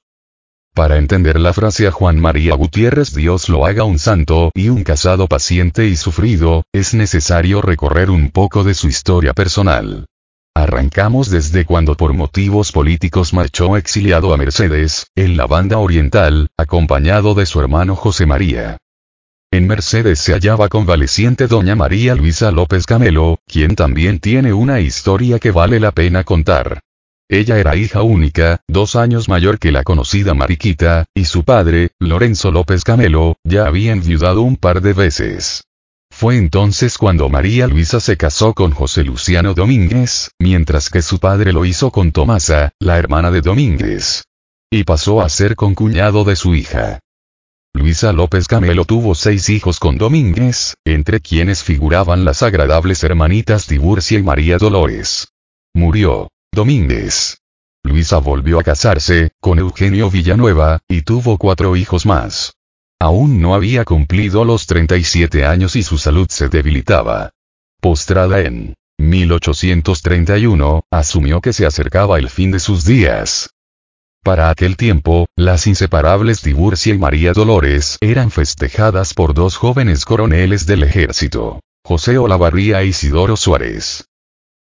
Para 0.73 0.97
entender 0.97 1.39
la 1.39 1.53
frase 1.53 1.87
a 1.87 1.91
Juan 1.91 2.19
María 2.19 2.53
Gutiérrez 2.55 3.13
Dios 3.13 3.47
lo 3.47 3.65
haga 3.65 3.85
un 3.85 3.97
santo 3.97 4.51
y 4.53 4.69
un 4.69 4.83
casado 4.83 5.27
paciente 5.27 5.87
y 5.87 5.95
sufrido, 5.95 6.63
es 6.73 6.93
necesario 6.93 7.61
recorrer 7.61 8.09
un 8.09 8.29
poco 8.31 8.63
de 8.63 8.73
su 8.73 8.87
historia 8.87 9.33
personal. 9.33 10.05
Arrancamos 10.53 11.29
desde 11.29 11.65
cuando 11.65 11.95
por 11.95 12.13
motivos 12.13 12.71
políticos 12.71 13.33
marchó 13.33 13.77
exiliado 13.77 14.33
a 14.33 14.37
Mercedes, 14.37 15.07
en 15.15 15.37
la 15.37 15.47
banda 15.47 15.77
oriental, 15.77 16.47
acompañado 16.57 17.35
de 17.35 17.45
su 17.45 17.59
hermano 17.59 17.95
José 17.95 18.25
María. 18.25 18.77
En 19.55 19.67
Mercedes 19.67 20.19
se 20.19 20.33
hallaba 20.33 20.67
convaleciente 20.67 21.47
doña 21.47 21.77
María 21.77 22.13
Luisa 22.13 22.51
López 22.51 22.85
Camelo, 22.85 23.39
quien 23.47 23.77
también 23.77 24.19
tiene 24.19 24.51
una 24.51 24.81
historia 24.81 25.39
que 25.39 25.51
vale 25.51 25.79
la 25.79 25.93
pena 25.93 26.25
contar. 26.25 26.81
Ella 27.29 27.57
era 27.57 27.77
hija 27.77 28.01
única, 28.01 28.59
dos 28.67 28.97
años 28.97 29.29
mayor 29.29 29.57
que 29.57 29.71
la 29.71 29.83
conocida 29.83 30.33
Mariquita, 30.33 31.05
y 31.15 31.23
su 31.23 31.45
padre, 31.45 31.91
Lorenzo 31.99 32.51
López 32.51 32.83
Camelo, 32.83 33.37
ya 33.45 33.65
había 33.65 33.93
enviudado 33.93 34.41
un 34.41 34.57
par 34.57 34.81
de 34.81 34.91
veces. 34.91 35.63
Fue 36.11 36.35
entonces 36.35 36.97
cuando 36.97 37.29
María 37.29 37.67
Luisa 37.67 38.01
se 38.01 38.17
casó 38.17 38.53
con 38.53 38.71
José 38.71 39.05
Luciano 39.05 39.53
Domínguez, 39.53 40.31
mientras 40.37 40.89
que 40.89 41.01
su 41.01 41.19
padre 41.19 41.53
lo 41.53 41.63
hizo 41.63 41.91
con 41.91 42.11
Tomasa, 42.11 42.73
la 42.81 42.97
hermana 42.97 43.31
de 43.31 43.39
Domínguez. 43.39 44.25
Y 44.69 44.83
pasó 44.83 45.21
a 45.21 45.29
ser 45.29 45.55
concuñado 45.55 46.25
de 46.25 46.35
su 46.35 46.55
hija. 46.55 46.99
Luisa 47.75 48.13
López 48.13 48.47
Camelo 48.47 48.85
tuvo 48.85 49.15
seis 49.15 49.49
hijos 49.49 49.81
con 49.81 49.97
Domínguez, 49.97 50.75
entre 50.85 51.19
quienes 51.19 51.61
figuraban 51.61 52.23
las 52.23 52.41
agradables 52.41 53.03
hermanitas 53.03 53.67
Tiburcia 53.67 54.17
y 54.17 54.23
María 54.23 54.57
Dolores. 54.57 55.27
Murió. 55.73 56.29
Domínguez. 56.53 57.39
Luisa 57.83 58.19
volvió 58.19 58.61
a 58.61 58.63
casarse, 58.63 59.31
con 59.41 59.59
Eugenio 59.59 60.09
Villanueva, 60.09 60.79
y 60.87 61.01
tuvo 61.01 61.37
cuatro 61.37 61.75
hijos 61.75 62.05
más. 62.05 62.53
Aún 62.97 63.41
no 63.41 63.53
había 63.53 63.83
cumplido 63.83 64.45
los 64.45 64.67
37 64.67 65.45
años 65.45 65.75
y 65.75 65.83
su 65.83 65.97
salud 65.97 66.27
se 66.29 66.47
debilitaba. 66.47 67.31
Postrada 67.81 68.39
en 68.39 68.75
1831, 68.99 70.83
asumió 70.89 71.41
que 71.41 71.51
se 71.51 71.65
acercaba 71.65 72.19
el 72.19 72.29
fin 72.29 72.51
de 72.51 72.61
sus 72.61 72.85
días. 72.85 73.49
Para 74.25 74.49
aquel 74.49 74.75
tiempo, 74.75 75.27
las 75.37 75.67
inseparables 75.67 76.41
Tiburcia 76.41 76.95
y 76.95 76.97
María 76.97 77.31
Dolores 77.31 77.99
eran 78.01 78.31
festejadas 78.31 79.13
por 79.13 79.35
dos 79.35 79.55
jóvenes 79.55 80.03
coroneles 80.03 80.65
del 80.65 80.81
ejército, 80.81 81.59
José 81.85 82.17
Olavarría 82.17 82.81
e 82.81 82.87
Isidoro 82.87 83.37
Suárez. 83.37 84.07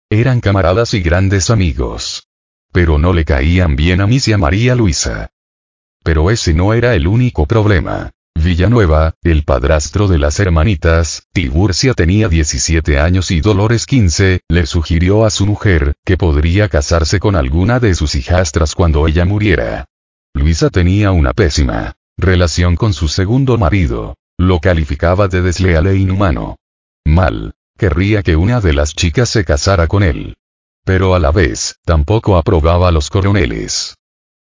Eran 0.09 0.39
camaradas 0.39 0.93
y 0.93 1.01
grandes 1.01 1.49
amigos. 1.49 2.23
Pero 2.71 2.97
no 2.97 3.11
le 3.11 3.25
caían 3.25 3.75
bien 3.75 3.99
a 3.99 4.07
Misia 4.07 4.37
María 4.37 4.75
Luisa. 4.75 5.29
Pero 6.05 6.31
ese 6.31 6.53
no 6.53 6.73
era 6.73 6.95
el 6.95 7.05
único 7.05 7.45
problema. 7.45 8.11
Villanueva, 8.39 9.15
el 9.21 9.43
padrastro 9.43 10.07
de 10.07 10.17
las 10.17 10.39
hermanitas, 10.39 11.27
Tiburcia 11.33 11.93
tenía 11.93 12.29
17 12.29 12.97
años 12.97 13.31
y 13.31 13.41
Dolores 13.41 13.85
15, 13.85 14.41
le 14.47 14.65
sugirió 14.65 15.25
a 15.25 15.29
su 15.29 15.45
mujer, 15.45 15.95
que 16.05 16.15
podría 16.15 16.69
casarse 16.69 17.19
con 17.19 17.35
alguna 17.35 17.79
de 17.79 17.93
sus 17.95 18.15
hijastras 18.15 18.75
cuando 18.75 19.07
ella 19.07 19.25
muriera. 19.25 19.85
Luisa 20.33 20.69
tenía 20.69 21.11
una 21.11 21.33
pésima 21.33 21.95
relación 22.17 22.75
con 22.75 22.93
su 22.93 23.07
segundo 23.07 23.57
marido. 23.57 24.15
Lo 24.37 24.59
calificaba 24.59 25.27
de 25.27 25.41
desleal 25.41 25.87
e 25.87 25.97
inhumano. 25.97 26.55
Mal 27.05 27.53
querría 27.77 28.23
que 28.23 28.35
una 28.35 28.61
de 28.61 28.73
las 28.73 28.93
chicas 28.93 29.29
se 29.29 29.43
casara 29.43 29.87
con 29.87 30.03
él. 30.03 30.35
Pero 30.85 31.13
a 31.13 31.19
la 31.19 31.31
vez, 31.31 31.75
tampoco 31.85 32.37
aprobaba 32.37 32.87
a 32.87 32.91
los 32.91 33.09
coroneles. 33.09 33.95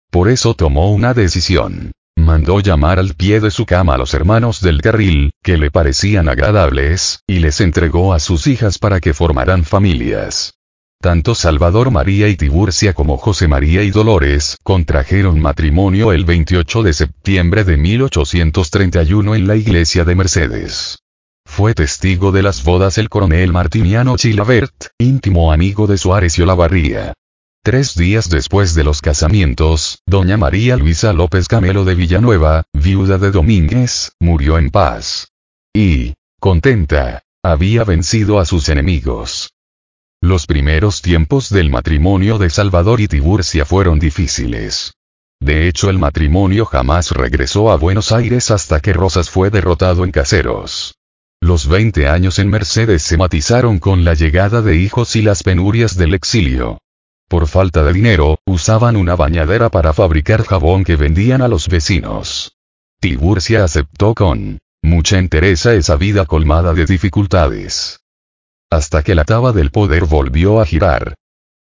Por 0.10 0.30
eso 0.30 0.54
tomó 0.54 0.92
una 0.92 1.14
decisión. 1.14 1.92
Mandó 2.20 2.60
llamar 2.60 3.00
al 3.00 3.16
pie 3.16 3.40
de 3.40 3.50
su 3.50 3.66
cama 3.66 3.96
a 3.96 3.98
los 3.98 4.14
hermanos 4.14 4.62
del 4.62 4.82
carril, 4.82 5.32
que 5.42 5.58
le 5.58 5.72
parecían 5.72 6.28
agradables, 6.28 7.22
y 7.28 7.40
les 7.40 7.62
entregó 7.62 8.14
a 8.14 8.20
sus 8.20 8.46
hijas 8.48 8.78
para 8.78 9.00
que 9.00 9.14
formaran 9.14 9.64
familias. 9.64 10.54
Tanto 11.02 11.34
Salvador 11.34 11.92
María 11.92 12.28
y 12.28 12.36
Tiburcia 12.36 12.94
como 12.94 13.18
José 13.18 13.48
María 13.48 13.84
y 13.84 13.90
Dolores 13.90 14.58
contrajeron 14.64 15.40
matrimonio 15.40 16.12
el 16.12 16.26
28 16.26 16.84
de 16.84 16.94
septiembre 16.94 17.64
de 17.64 17.78
1831 17.78 19.36
en 19.36 19.48
la 19.48 19.56
iglesia 19.56 20.04
de 20.04 20.16
Mercedes. 20.16 21.00
Fue 21.46 21.74
testigo 21.74 22.34
de 22.34 22.44
las 22.44 22.66
bodas 22.66 22.98
el 22.98 23.08
coronel 23.08 23.54
Martiniano 23.54 24.18
Chilabert, 24.18 24.88
íntimo 25.00 25.54
amigo 25.54 25.88
de 25.88 25.98
Suárez 25.98 26.38
y 26.38 26.42
Olavarría. 26.42 27.14
Tres 27.62 27.94
días 27.94 28.30
después 28.30 28.74
de 28.74 28.86
los 28.86 29.02
casamientos, 29.02 30.00
doña 30.06 30.38
María 30.38 30.78
Luisa 30.78 31.12
López 31.12 31.50
Camelo 31.50 31.84
de 31.84 31.94
Villanueva, 31.94 32.64
viuda 32.72 33.18
de 33.18 33.32
Domínguez, 33.32 34.14
murió 34.18 34.58
en 34.58 34.70
paz. 34.70 35.34
Y, 35.76 36.14
contenta, 36.40 37.24
había 37.44 37.84
vencido 37.84 38.40
a 38.40 38.46
sus 38.46 38.70
enemigos. 38.70 39.52
Los 40.22 40.48
primeros 40.48 41.02
tiempos 41.02 41.50
del 41.50 41.70
matrimonio 41.70 42.38
de 42.38 42.50
Salvador 42.50 43.02
y 43.02 43.10
Tiburcia 43.10 43.66
fueron 43.66 44.00
difíciles. 44.00 44.94
De 45.42 45.68
hecho 45.68 45.90
el 45.90 46.00
matrimonio 46.00 46.66
jamás 46.66 47.12
regresó 47.12 47.72
a 47.72 47.76
Buenos 47.76 48.14
Aires 48.14 48.52
hasta 48.52 48.80
que 48.80 48.94
Rosas 48.94 49.30
fue 49.30 49.50
derrotado 49.50 50.06
en 50.06 50.12
Caseros. 50.12 50.96
Los 51.42 51.68
20 51.68 52.08
años 52.08 52.40
en 52.40 52.50
Mercedes 52.50 53.04
se 53.04 53.18
matizaron 53.18 53.80
con 53.80 54.06
la 54.06 54.14
llegada 54.14 54.62
de 54.62 54.78
hijos 54.78 55.18
y 55.18 55.22
las 55.22 55.44
penurias 55.44 55.98
del 55.98 56.14
exilio. 56.14 56.80
Por 57.30 57.46
falta 57.46 57.84
de 57.84 57.94
dinero, 57.94 58.40
usaban 58.48 58.96
una 58.96 59.16
bañadera 59.16 59.70
para 59.70 59.94
fabricar 59.94 60.44
jabón 60.44 60.84
que 60.84 60.96
vendían 60.96 61.44
a 61.44 61.48
los 61.48 61.68
vecinos. 61.70 62.58
Tiburcia 63.00 63.64
aceptó 63.64 64.16
con 64.16 64.58
mucha 64.82 65.20
entereza 65.20 65.76
esa 65.76 65.96
vida 65.96 66.26
colmada 66.26 66.74
de 66.74 66.88
dificultades. 66.88 68.00
Hasta 68.72 69.04
que 69.04 69.14
la 69.14 69.26
taba 69.26 69.52
del 69.52 69.70
poder 69.70 70.06
volvió 70.06 70.60
a 70.60 70.66
girar. 70.66 71.14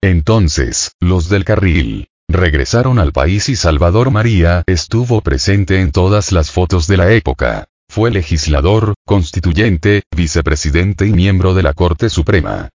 Entonces, 0.01 0.93
los 1.01 1.27
del 1.27 1.43
carril, 1.43 2.07
regresaron 2.29 2.97
al 2.97 3.11
país 3.11 3.49
y 3.49 3.57
Salvador 3.57 4.09
María 4.09 4.63
estuvo 4.67 5.19
presente 5.19 5.81
en 5.81 5.91
todas 5.91 6.31
las 6.31 6.49
fotos 6.49 6.87
de 6.87 6.95
la 6.95 7.11
época. 7.11 7.65
Fue 7.89 8.09
legislador, 8.09 8.93
constituyente, 9.05 10.03
vicepresidente 10.15 11.07
y 11.07 11.11
miembro 11.11 11.53
de 11.53 11.63
la 11.63 11.73
Corte 11.73 12.09
Suprema. 12.09 12.69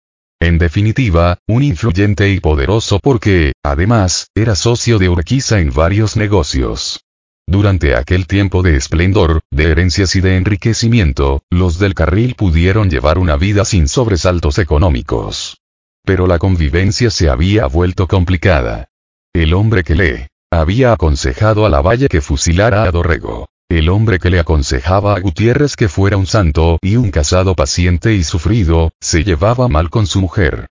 En 0.42 0.58
definitiva, 0.58 1.40
un 1.48 1.64
influyente 1.64 2.30
y 2.30 2.40
poderoso 2.40 3.00
porque, 3.00 3.54
además, 3.62 4.30
era 4.36 4.56
socio 4.56 4.98
de 4.98 5.10
Urquiza 5.10 5.60
en 5.60 5.74
varios 5.74 6.16
negocios. 6.16 7.02
Durante 7.46 7.96
aquel 7.96 8.26
tiempo 8.26 8.62
de 8.64 8.78
esplendor, 8.78 9.42
de 9.52 9.72
herencias 9.72 10.16
y 10.16 10.22
de 10.22 10.38
enriquecimiento, 10.38 11.42
los 11.50 11.78
del 11.78 11.94
carril 11.94 12.36
pudieron 12.36 12.90
llevar 12.90 13.18
una 13.18 13.36
vida 13.36 13.66
sin 13.66 13.90
sobresaltos 13.90 14.60
económicos. 14.60 15.58
Pero 16.06 16.26
la 16.26 16.40
convivencia 16.40 17.10
se 17.10 17.28
había 17.28 17.66
vuelto 17.66 18.08
complicada. 18.08 18.90
El 19.34 19.54
hombre 19.54 19.84
que 19.84 19.96
le 19.96 20.28
había 20.52 20.94
aconsejado 20.94 21.66
a 21.66 21.70
la 21.70 21.82
valle 21.82 22.08
que 22.08 22.22
fusilara 22.22 22.84
a 22.84 22.92
Dorrego. 22.92 23.50
El 23.70 23.90
hombre 23.90 24.18
que 24.18 24.32
le 24.32 24.40
aconsejaba 24.40 25.16
a 25.16 25.20
Gutiérrez 25.20 25.76
que 25.76 25.90
fuera 25.90 26.18
un 26.18 26.26
santo 26.26 26.80
y 26.82 26.96
un 26.96 27.12
casado 27.12 27.56
paciente 27.56 28.16
y 28.16 28.24
sufrido, 28.24 28.90
se 29.00 29.24
llevaba 29.24 29.68
mal 29.68 29.92
con 29.92 30.08
su 30.08 30.22
mujer. 30.22 30.66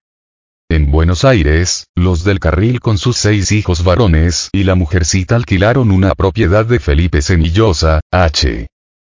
En 0.69 0.91
Buenos 0.91 1.25
Aires, 1.25 1.87
los 1.95 2.25
del 2.25 2.41
carril 2.41 2.81
con 2.81 2.99
sus 2.99 3.17
seis 3.17 3.53
hijos 3.53 3.85
varones 3.85 4.49
y 4.53 4.65
la 4.65 4.75
mujercita 4.75 5.37
alquilaron 5.37 5.93
una 5.93 6.17
propiedad 6.17 6.67
de 6.67 6.81
Felipe 6.81 7.23
Cenillosa, 7.23 8.01
H. 8.11 8.67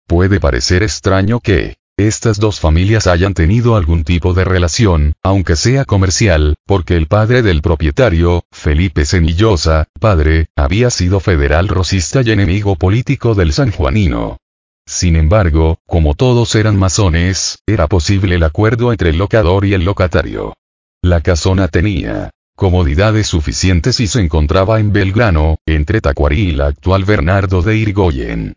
Puede 0.06 0.38
parecer 0.38 0.82
extraño 0.82 1.40
que 1.40 1.77
estas 1.98 2.38
dos 2.38 2.60
familias 2.60 3.08
hayan 3.08 3.34
tenido 3.34 3.74
algún 3.74 4.04
tipo 4.04 4.32
de 4.32 4.44
relación, 4.44 5.14
aunque 5.22 5.56
sea 5.56 5.84
comercial, 5.84 6.54
porque 6.64 6.96
el 6.96 7.08
padre 7.08 7.42
del 7.42 7.60
propietario, 7.60 8.44
Felipe 8.52 9.04
Cenillosa, 9.04 9.88
padre, 9.98 10.46
había 10.54 10.90
sido 10.90 11.18
federal 11.18 11.66
rosista 11.66 12.22
y 12.22 12.30
enemigo 12.30 12.76
político 12.76 13.34
del 13.34 13.52
sanjuanino. 13.52 14.38
Sin 14.86 15.16
embargo, 15.16 15.80
como 15.86 16.14
todos 16.14 16.54
eran 16.54 16.78
masones, 16.78 17.58
era 17.66 17.88
posible 17.88 18.36
el 18.36 18.44
acuerdo 18.44 18.92
entre 18.92 19.10
el 19.10 19.18
locador 19.18 19.64
y 19.64 19.74
el 19.74 19.84
locatario. 19.84 20.54
La 21.02 21.20
casona 21.20 21.66
tenía 21.66 22.30
comodidades 22.54 23.26
suficientes 23.26 24.00
y 24.00 24.06
se 24.06 24.20
encontraba 24.20 24.80
en 24.80 24.92
Belgrano, 24.92 25.58
entre 25.66 26.00
Tacuarí 26.00 26.48
y 26.48 26.52
la 26.52 26.68
actual 26.68 27.04
Bernardo 27.04 27.62
de 27.62 27.76
Irigoyen. 27.76 28.56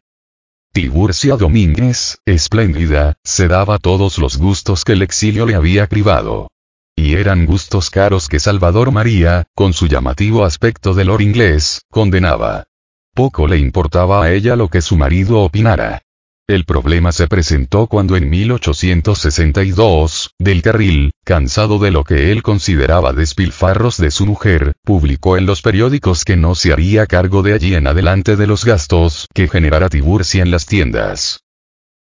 Tiburcia 0.74 1.36
Domínguez, 1.36 2.20
espléndida, 2.26 3.18
se 3.26 3.50
daba 3.50 3.78
todos 3.78 4.18
los 4.18 4.38
gustos 4.38 4.86
que 4.86 4.94
el 4.94 5.02
exilio 5.02 5.46
le 5.46 5.56
había 5.56 5.88
privado. 5.88 6.48
Y 6.96 7.16
eran 7.16 7.46
gustos 7.46 7.90
caros 7.90 8.30
que 8.30 8.40
Salvador 8.40 8.94
María, 8.94 9.48
con 9.54 9.74
su 9.74 9.88
llamativo 9.88 10.46
aspecto 10.46 10.94
de 10.94 11.04
lord 11.04 11.24
inglés, 11.24 11.82
condenaba. 11.92 12.68
Poco 13.14 13.48
le 13.48 13.58
importaba 13.58 14.24
a 14.24 14.32
ella 14.32 14.56
lo 14.56 14.70
que 14.70 14.82
su 14.82 14.96
marido 14.96 15.40
opinara. 15.42 16.04
El 16.48 16.66
problema 16.66 17.12
se 17.14 17.28
presentó 17.28 17.88
cuando 17.88 18.18
en 18.18 18.30
1862, 18.30 20.34
Del 20.38 20.62
Carril, 20.62 21.14
cansado 21.24 21.80
de 21.80 21.92
lo 21.92 22.04
que 22.04 22.34
él 22.34 22.44
consideraba 22.44 23.14
despilfarros 23.14 23.96
de 23.98 24.12
su 24.12 24.26
mujer, 24.26 24.74
publicó 24.84 25.38
en 25.38 25.46
los 25.46 25.62
periódicos 25.62 26.26
que 26.26 26.36
no 26.36 26.56
se 26.56 26.74
haría 26.74 27.08
cargo 27.08 27.42
de 27.42 27.54
allí 27.54 27.76
en 27.76 27.88
adelante 27.88 28.36
de 28.36 28.48
los 28.48 28.66
gastos 28.66 29.28
que 29.34 29.48
generara 29.48 29.88
Tiburcia 29.88 30.44
en 30.44 30.52
las 30.52 30.66
tiendas. 30.66 31.40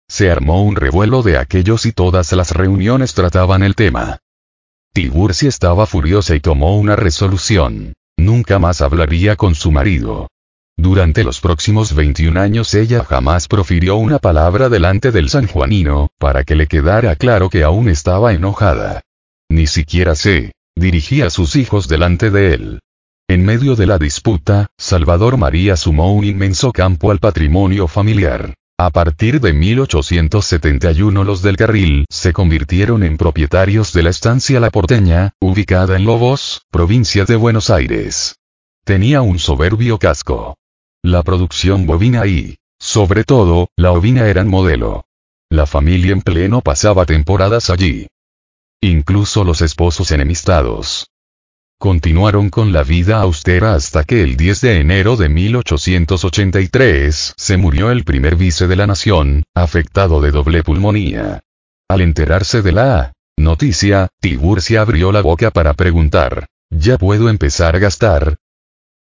Se 0.09 0.31
armó 0.31 0.63
un 0.63 0.77
revuelo 0.77 1.23
de 1.23 1.37
aquellos 1.37 1.85
y 1.85 1.93
todas 1.93 2.33
las 2.33 2.53
reuniones 2.53 3.13
trataban 3.13 3.63
el 3.63 3.75
tema. 3.75 4.21
Tiburcia 4.95 5.51
estaba 5.51 5.85
furiosa 5.85 6.35
y 6.35 6.41
tomó 6.41 6.79
una 6.79 6.97
resolución. 6.97 7.93
Nunca 8.17 8.59
más 8.59 8.81
hablaría 8.81 9.37
con 9.37 9.55
su 9.55 9.71
marido. 9.71 10.29
Durante 10.81 11.25
los 11.25 11.41
próximos 11.41 11.93
21 11.93 12.41
años 12.41 12.73
ella 12.73 13.03
jamás 13.03 13.49
profirió 13.49 13.97
una 13.97 14.21
palabra 14.21 14.69
delante 14.69 15.11
del 15.11 15.29
sanjuanino, 15.29 16.11
para 16.19 16.45
que 16.45 16.55
le 16.55 16.69
quedara 16.69 17.17
claro 17.17 17.51
que 17.51 17.65
aún 17.65 17.89
estaba 17.89 18.33
enojada. 18.33 19.03
Ni 19.51 19.67
siquiera 19.67 20.15
se 20.15 20.53
dirigía 20.77 21.27
a 21.27 21.31
sus 21.31 21.57
hijos 21.57 21.89
delante 21.89 22.31
de 22.31 22.55
él. 22.55 22.79
En 23.29 23.45
medio 23.45 23.75
de 23.75 23.87
la 23.87 23.99
disputa, 23.99 24.69
Salvador 24.79 25.37
María 25.37 25.77
sumó 25.77 26.15
un 26.15 26.25
inmenso 26.25 26.71
campo 26.71 27.11
al 27.11 27.19
patrimonio 27.19 27.89
familiar. 27.89 28.55
A 28.79 28.91
partir 28.91 29.41
de 29.41 29.53
1871 29.53 31.25
los 31.25 31.43
del 31.43 31.57
Carril 31.57 32.05
se 32.09 32.33
convirtieron 32.33 33.03
en 33.03 33.17
propietarios 33.17 33.93
de 33.93 34.05
la 34.05 34.11
estancia 34.11 34.61
La 34.61 34.71
Porteña, 34.71 35.33
ubicada 35.41 35.97
en 35.97 36.05
Lobos, 36.05 36.63
provincia 36.71 37.25
de 37.25 37.35
Buenos 37.35 37.69
Aires. 37.69 38.37
Tenía 38.85 39.23
un 39.23 39.41
soberbio 39.41 39.99
casco. 39.99 40.55
La 41.09 41.23
producción 41.23 41.87
bovina 41.87 42.27
y, 42.27 42.59
sobre 42.79 43.25
todo, 43.25 43.71
la 43.79 43.93
ovina 43.93 44.27
eran 44.27 44.47
modelo. 44.47 45.07
La 45.49 45.65
familia 45.65 46.13
en 46.13 46.21
pleno 46.21 46.61
pasaba 46.61 47.07
temporadas 47.07 47.71
allí. 47.71 48.09
Incluso 48.83 49.43
los 49.43 49.63
esposos 49.63 50.13
enemistados. 50.13 51.07
Continuaron 51.79 52.51
con 52.51 52.75
la 52.75 52.83
vida 52.83 53.23
austera 53.23 53.73
hasta 53.73 54.05
que 54.05 54.23
el 54.23 54.37
10 54.37 54.61
de 54.61 54.81
enero 54.81 55.17
de 55.17 55.31
1883 55.31 57.33
se 57.39 57.57
murió 57.57 57.91
el 57.91 58.05
primer 58.05 58.37
vice 58.37 58.67
de 58.67 58.77
la 58.77 58.87
nación, 58.87 59.45
afectado 59.55 60.21
de 60.21 60.31
doble 60.31 60.63
pulmonía. 60.63 61.41
Al 61.89 62.03
enterarse 62.03 62.61
de 62.61 62.73
la 62.73 63.15
noticia, 63.39 64.09
Tiburcia 64.21 64.83
abrió 64.83 65.11
la 65.11 65.23
boca 65.23 65.53
para 65.53 65.73
preguntar, 65.73 66.49
¿ya 66.69 66.99
puedo 66.99 67.31
empezar 67.31 67.77
a 67.77 67.79
gastar? 67.79 68.37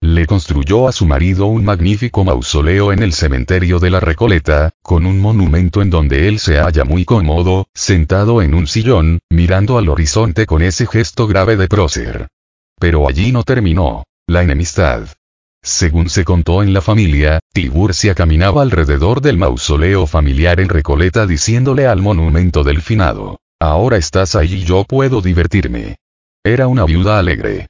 Le 0.03 0.27
construyó 0.27 0.89
a 0.89 0.93
su 0.93 1.05
marido 1.05 1.45
un 1.47 1.63
magnífico 1.63 2.25
mausoleo 2.25 2.91
en 2.91 3.03
el 3.03 3.13
cementerio 3.13 3.79
de 3.79 3.91
la 3.91 4.01
Recoleta, 4.01 4.71
con 4.83 5.05
un 5.05 5.21
monumento 5.21 5.83
en 5.83 5.91
donde 5.91 6.27
él 6.27 6.39
se 6.39 6.57
halla 6.59 6.85
muy 6.85 7.05
cómodo, 7.05 7.69
sentado 7.75 8.41
en 8.41 8.55
un 8.55 8.67
sillón, 8.67 9.19
mirando 9.29 9.77
al 9.77 9.91
horizonte 9.91 10.47
con 10.47 10.63
ese 10.63 10.87
gesto 10.87 11.27
grave 11.27 11.57
de 11.57 11.69
prócer. 11.69 12.29
Pero 12.79 13.09
allí 13.09 13.31
no 13.31 13.43
terminó. 13.43 14.05
La 14.27 14.43
enemistad. 14.43 15.09
Según 15.63 16.09
se 16.09 16.25
contó 16.25 16.63
en 16.63 16.73
la 16.73 16.81
familia, 16.81 17.41
Tiburcia 17.53 18.15
caminaba 18.15 18.63
alrededor 18.63 19.21
del 19.21 19.37
mausoleo 19.37 20.07
familiar 20.07 20.61
en 20.61 20.71
Recoleta 20.71 21.27
diciéndole 21.27 21.87
al 21.87 22.01
monumento 22.01 22.65
del 22.65 22.81
finado, 22.81 23.41
ahora 23.61 23.99
estás 23.99 24.35
ahí 24.35 24.55
y 24.55 24.65
yo 24.65 24.85
puedo 24.85 25.21
divertirme. 25.21 25.97
Era 26.43 26.69
una 26.69 26.85
viuda 26.85 27.19
alegre. 27.19 27.67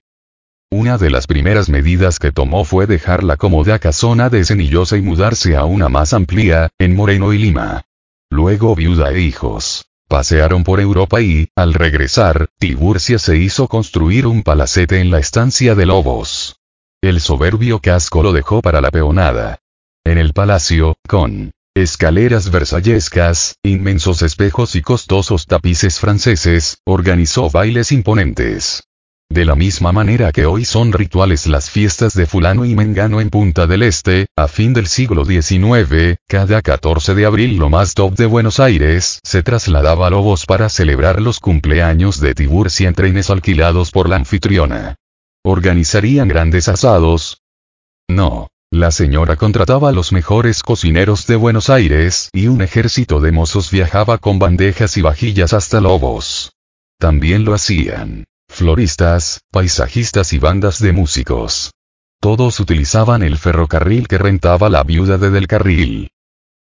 Una 0.73 0.99
de 0.99 1.11
las 1.11 1.27
primeras 1.27 1.69
medidas 1.69 2.21
que 2.21 2.31
tomó 2.31 2.65
fue 2.65 2.87
dejar 2.87 3.25
la 3.25 3.37
cómoda 3.37 3.81
casona 3.81 4.31
de 4.31 4.45
Cenillosa 4.45 4.97
y 4.97 5.03
mudarse 5.03 5.57
a 5.57 5.65
una 5.65 5.89
más 5.89 6.13
amplia, 6.13 6.71
en 6.79 6.95
Moreno 6.95 7.33
y 7.33 7.39
Lima. 7.39 7.83
Luego 8.31 8.77
viuda 8.77 9.11
e 9.11 9.21
hijos. 9.21 9.87
Pasearon 10.09 10.63
por 10.63 10.79
Europa 10.79 11.21
y, 11.21 11.49
al 11.57 11.75
regresar, 11.75 12.51
Tiburcia 12.61 13.19
se 13.19 13.37
hizo 13.37 13.67
construir 13.67 14.29
un 14.29 14.45
palacete 14.45 15.01
en 15.01 15.11
la 15.11 15.19
estancia 15.19 15.75
de 15.75 15.87
Lobos. 15.87 16.61
El 17.03 17.21
soberbio 17.21 17.81
casco 17.81 18.23
lo 18.23 18.33
dejó 18.33 18.63
para 18.63 18.81
la 18.81 18.93
peonada. 18.93 19.59
En 20.05 20.19
el 20.19 20.33
palacio, 20.33 20.97
con 21.09 21.51
escaleras 21.75 22.53
versallescas, 22.53 23.57
inmensos 23.65 24.23
espejos 24.23 24.77
y 24.77 24.83
costosos 24.83 25.47
tapices 25.47 25.99
franceses, 25.99 26.79
organizó 26.87 27.51
bailes 27.51 27.91
imponentes. 27.91 28.85
De 29.33 29.45
la 29.45 29.55
misma 29.55 29.93
manera 29.93 30.33
que 30.33 30.45
hoy 30.45 30.65
son 30.65 30.93
rituales 30.93 31.47
las 31.47 31.71
fiestas 31.71 32.15
de 32.15 32.27
fulano 32.27 32.65
y 32.65 32.75
mengano 32.75 33.21
en 33.21 33.31
Punta 33.31 33.69
del 33.69 33.85
Este, 33.85 34.27
a 34.35 34.49
fin 34.49 34.73
del 34.73 34.89
siglo 34.89 35.25
XIX, 35.25 36.17
cada 36.27 36.61
14 36.61 37.15
de 37.15 37.27
abril 37.27 37.57
lo 37.57 37.69
más 37.69 37.95
top 37.95 38.17
de 38.17 38.27
Buenos 38.27 38.59
Aires 38.59 39.21
se 39.23 39.45
trasladaba 39.45 40.09
a 40.09 40.11
Lobos 40.11 40.47
para 40.47 40.69
celebrar 40.69 41.23
los 41.23 41.39
cumpleaños 41.39 42.21
de 42.21 42.35
Tiburcia 42.35 42.89
en 42.89 42.95
trenes 42.95 43.31
alquilados 43.31 43.93
por 43.93 44.09
la 44.09 44.17
anfitriona. 44.17 44.97
¿Organizarían 45.45 46.27
grandes 46.27 46.67
asados? 46.67 47.41
No. 48.09 48.49
La 48.73 48.91
señora 48.91 49.37
contrataba 49.37 49.91
a 49.91 49.93
los 49.93 50.11
mejores 50.11 50.65
cocineros 50.65 51.29
de 51.29 51.37
Buenos 51.37 51.71
Aires 51.71 52.31
y 52.33 52.49
un 52.49 52.63
ejército 52.63 53.21
de 53.21 53.31
mozos 53.31 53.71
viajaba 53.71 54.19
con 54.19 54.41
bandejas 54.41 54.97
y 54.97 55.03
vajillas 55.03 55.53
hasta 55.53 55.81
Lobos. 55.81 56.53
También 56.99 57.45
lo 57.45 57.55
hacían 57.55 58.25
floristas, 58.51 59.41
paisajistas 59.51 60.33
y 60.33 60.39
bandas 60.39 60.81
de 60.81 60.93
músicos. 60.93 61.73
Todos 62.21 62.61
utilizaban 62.61 63.23
el 63.23 63.39
ferrocarril 63.39 64.07
que 64.07 64.19
rentaba 64.19 64.69
la 64.69 64.83
viuda 64.83 65.17
de 65.17 65.31
Del 65.31 65.47
Carril. 65.47 66.11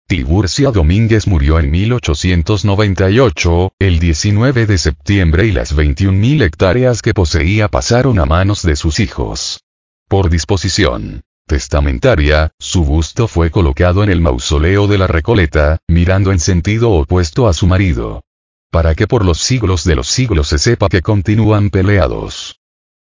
Tiburcia 0.06 0.70
Domínguez 0.70 1.26
murió 1.26 1.58
en 1.58 1.70
1898, 1.70 3.72
el 3.78 3.98
19 3.98 4.66
de 4.66 4.78
septiembre 4.78 5.46
y 5.46 5.52
las 5.52 5.74
21.000 5.74 6.42
hectáreas 6.42 7.02
que 7.02 7.14
poseía 7.14 7.68
pasaron 7.68 8.18
a 8.18 8.24
manos 8.24 8.62
de 8.62 8.76
sus 8.76 9.00
hijos. 9.00 9.60
Por 10.08 10.30
disposición 10.30 11.22
testamentaria, 11.46 12.52
su 12.58 12.84
busto 12.84 13.28
fue 13.28 13.50
colocado 13.50 14.02
en 14.02 14.10
el 14.10 14.20
mausoleo 14.20 14.86
de 14.86 14.96
la 14.96 15.06
Recoleta, 15.06 15.78
mirando 15.88 16.32
en 16.32 16.40
sentido 16.40 16.92
opuesto 16.92 17.48
a 17.48 17.52
su 17.52 17.66
marido. 17.66 18.22
Para 18.74 18.96
que 18.96 19.06
por 19.06 19.24
los 19.24 19.38
siglos 19.38 19.84
de 19.84 19.94
los 19.94 20.08
siglos 20.08 20.48
se 20.48 20.58
sepa 20.58 20.88
que 20.88 21.00
continúan 21.00 21.70
peleados. 21.70 22.58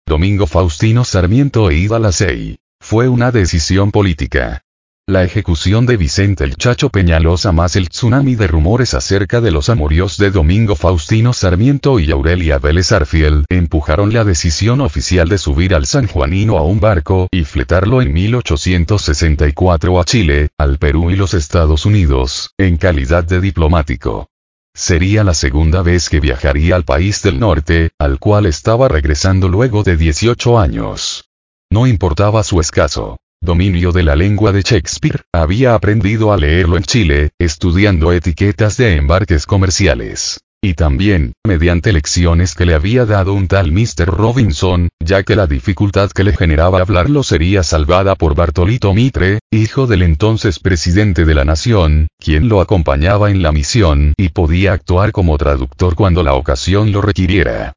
Domingo 0.05 0.49
Faustino 0.49 1.05
Sarmiento 1.05 1.71
e 1.71 1.77
Ida 1.77 2.01
Lacey. 2.01 2.59
Fue 2.81 3.09
una 3.09 3.31
decisión 3.31 3.93
política. 3.93 4.63
La 5.07 5.23
ejecución 5.23 5.87
de 5.87 5.97
Vicente 5.97 6.43
el 6.43 6.57
Chacho 6.57 6.91
Peñalosa 6.91 7.53
más 7.53 7.77
el 7.77 7.89
tsunami 7.89 8.35
de 8.35 8.49
rumores 8.49 8.95
acerca 8.95 9.41
de 9.41 9.53
los 9.53 9.69
amorios 9.69 10.19
de 10.19 10.33
Domingo 10.33 10.75
Faustino 10.75 11.33
Sarmiento 11.33 12.01
y 12.01 12.11
Aurelia 12.11 12.59
Vélez 12.59 12.91
Arfiel 12.91 13.45
empujaron 13.49 14.13
la 14.13 14.25
decisión 14.25 14.81
oficial 14.81 15.29
de 15.29 15.39
subir 15.39 15.77
al 15.77 15.87
San 15.87 16.09
Juanino 16.09 16.59
a 16.59 16.63
un 16.63 16.81
barco 16.81 17.29
y 17.31 17.45
fletarlo 17.45 18.03
en 18.03 18.13
1864 18.13 20.01
a 20.01 20.05
Chile, 20.05 20.49
al 20.59 20.79
Perú 20.79 21.13
y 21.13 21.17
los 21.17 21.33
Estados 21.33 21.87
Unidos, 21.87 22.51
en 22.59 22.77
calidad 22.77 23.23
de 23.23 23.41
diplomático. 23.41 24.27
Sería 24.77 25.23
la 25.23 25.35
segunda 25.35 25.83
vez 25.83 26.09
que 26.09 26.19
viajaría 26.19 26.75
al 26.75 26.85
país 26.85 27.23
del 27.23 27.39
norte, 27.39 27.93
al 27.99 28.19
cual 28.19 28.47
estaba 28.47 28.89
regresando 28.89 29.49
luego 29.49 29.85
de 29.85 29.97
18 29.97 30.59
años. 30.59 31.31
No 31.71 31.87
importaba 31.87 32.43
su 32.43 32.61
escaso 32.61 33.19
dominio 33.45 33.93
de 33.93 34.03
la 34.03 34.17
lengua 34.17 34.53
de 34.53 34.63
Shakespeare, 34.63 35.21
había 35.33 35.75
aprendido 35.75 36.33
a 36.33 36.37
leerlo 36.39 36.79
en 36.79 36.83
Chile, 36.83 37.31
estudiando 37.39 38.11
etiquetas 38.11 38.79
de 38.79 38.97
embarques 38.97 39.45
comerciales. 39.45 40.41
Y 40.65 40.73
también, 40.73 41.35
mediante 41.47 41.93
lecciones 41.93 42.55
que 42.55 42.65
le 42.65 42.73
había 42.73 43.05
dado 43.05 43.35
un 43.35 43.49
tal 43.49 43.71
Mr. 43.71 44.07
Robinson, 44.07 44.89
ya 44.99 45.23
que 45.23 45.37
la 45.37 45.47
dificultad 45.47 46.11
que 46.11 46.25
le 46.25 46.35
generaba 46.35 46.81
hablarlo 46.81 47.23
sería 47.23 47.63
salvada 47.63 48.15
por 48.15 48.35
Bartolito 48.35 48.95
Mitre, 48.95 49.41
hijo 49.51 49.87
del 49.87 50.01
entonces 50.01 50.61
presidente 50.61 51.27
de 51.27 51.35
la 51.35 51.45
nación, 51.45 52.09
quien 52.19 52.49
lo 52.49 52.63
acompañaba 52.63 53.31
en 53.31 53.43
la 53.43 53.53
misión 53.53 54.15
y 54.17 54.31
podía 54.31 54.73
actuar 54.73 55.13
como 55.13 55.37
traductor 55.37 55.97
cuando 55.97 56.23
la 56.23 56.33
ocasión 56.33 56.93
lo 56.93 57.03
requiriera. 57.03 57.75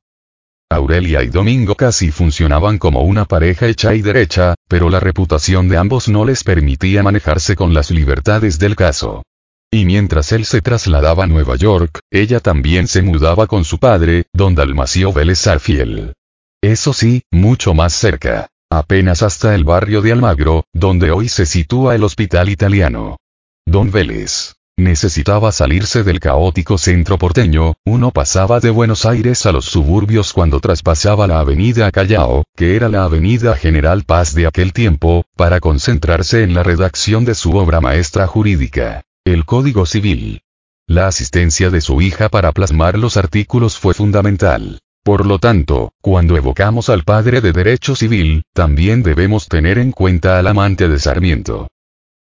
Aurelia 0.69 1.23
y 1.23 1.27
Domingo 1.27 1.75
casi 1.75 2.11
funcionaban 2.11 2.77
como 2.77 3.01
una 3.01 3.25
pareja 3.25 3.67
hecha 3.67 3.95
y 3.95 4.01
derecha, 4.01 4.55
pero 4.69 4.89
la 4.89 5.01
reputación 5.01 5.67
de 5.67 5.75
ambos 5.75 6.07
no 6.07 6.23
les 6.23 6.45
permitía 6.45 7.03
manejarse 7.03 7.57
con 7.57 7.73
las 7.73 7.91
libertades 7.91 8.59
del 8.59 8.77
caso. 8.77 9.23
Y 9.71 9.85
mientras 9.85 10.31
él 10.31 10.45
se 10.45 10.61
trasladaba 10.61 11.25
a 11.25 11.27
Nueva 11.27 11.55
York, 11.55 11.99
ella 12.09 12.39
también 12.39 12.87
se 12.87 13.01
mudaba 13.01 13.47
con 13.47 13.65
su 13.65 13.79
padre, 13.79 14.27
don 14.33 14.55
Dalmacio 14.55 15.11
Vélez 15.11 15.45
Arfiel. 15.47 16.13
Eso 16.61 16.93
sí, 16.93 17.23
mucho 17.31 17.73
más 17.73 17.93
cerca. 17.93 18.47
Apenas 18.69 19.23
hasta 19.23 19.55
el 19.55 19.63
barrio 19.63 20.01
de 20.01 20.11
Almagro, 20.11 20.65
donde 20.73 21.11
hoy 21.11 21.29
se 21.29 21.45
sitúa 21.45 21.95
el 21.95 22.03
hospital 22.03 22.49
italiano. 22.49 23.17
Don 23.65 23.91
Vélez 23.91 24.57
Necesitaba 24.79 25.51
salirse 25.51 26.03
del 26.03 26.19
caótico 26.19 26.77
centro 26.77 27.17
porteño, 27.17 27.73
uno 27.83 28.11
pasaba 28.11 28.59
de 28.59 28.69
Buenos 28.69 29.07
Aires 29.07 29.47
a 29.47 29.51
los 29.51 29.65
suburbios 29.65 30.33
cuando 30.33 30.59
traspasaba 30.59 31.25
la 31.25 31.39
avenida 31.39 31.91
Callao, 31.91 32.43
que 32.55 32.75
era 32.75 32.87
la 32.87 33.03
avenida 33.03 33.55
General 33.55 34.03
Paz 34.03 34.35
de 34.35 34.45
aquel 34.45 34.73
tiempo, 34.73 35.25
para 35.35 35.59
concentrarse 35.59 36.43
en 36.43 36.53
la 36.53 36.61
redacción 36.61 37.25
de 37.25 37.33
su 37.33 37.57
obra 37.57 37.81
maestra 37.81 38.27
jurídica, 38.27 39.01
el 39.33 39.43
Código 39.43 39.85
Civil. 39.85 40.39
La 40.87 41.07
asistencia 41.07 41.69
de 41.69 41.81
su 41.81 42.01
hija 42.01 42.29
para 42.29 42.53
plasmar 42.53 42.97
los 42.97 43.17
artículos 43.17 43.77
fue 43.77 43.93
fundamental. 43.93 44.79
Por 45.03 45.25
lo 45.25 45.37
tanto, 45.37 45.91
cuando 46.01 46.37
evocamos 46.37 46.87
al 46.87 47.03
padre 47.03 47.41
de 47.41 47.51
derecho 47.51 47.93
civil, 47.93 48.43
también 48.53 49.03
debemos 49.03 49.49
tener 49.49 49.79
en 49.79 49.91
cuenta 49.91 50.39
al 50.39 50.47
amante 50.47 50.87
de 50.87 50.97
Sarmiento. 50.97 51.67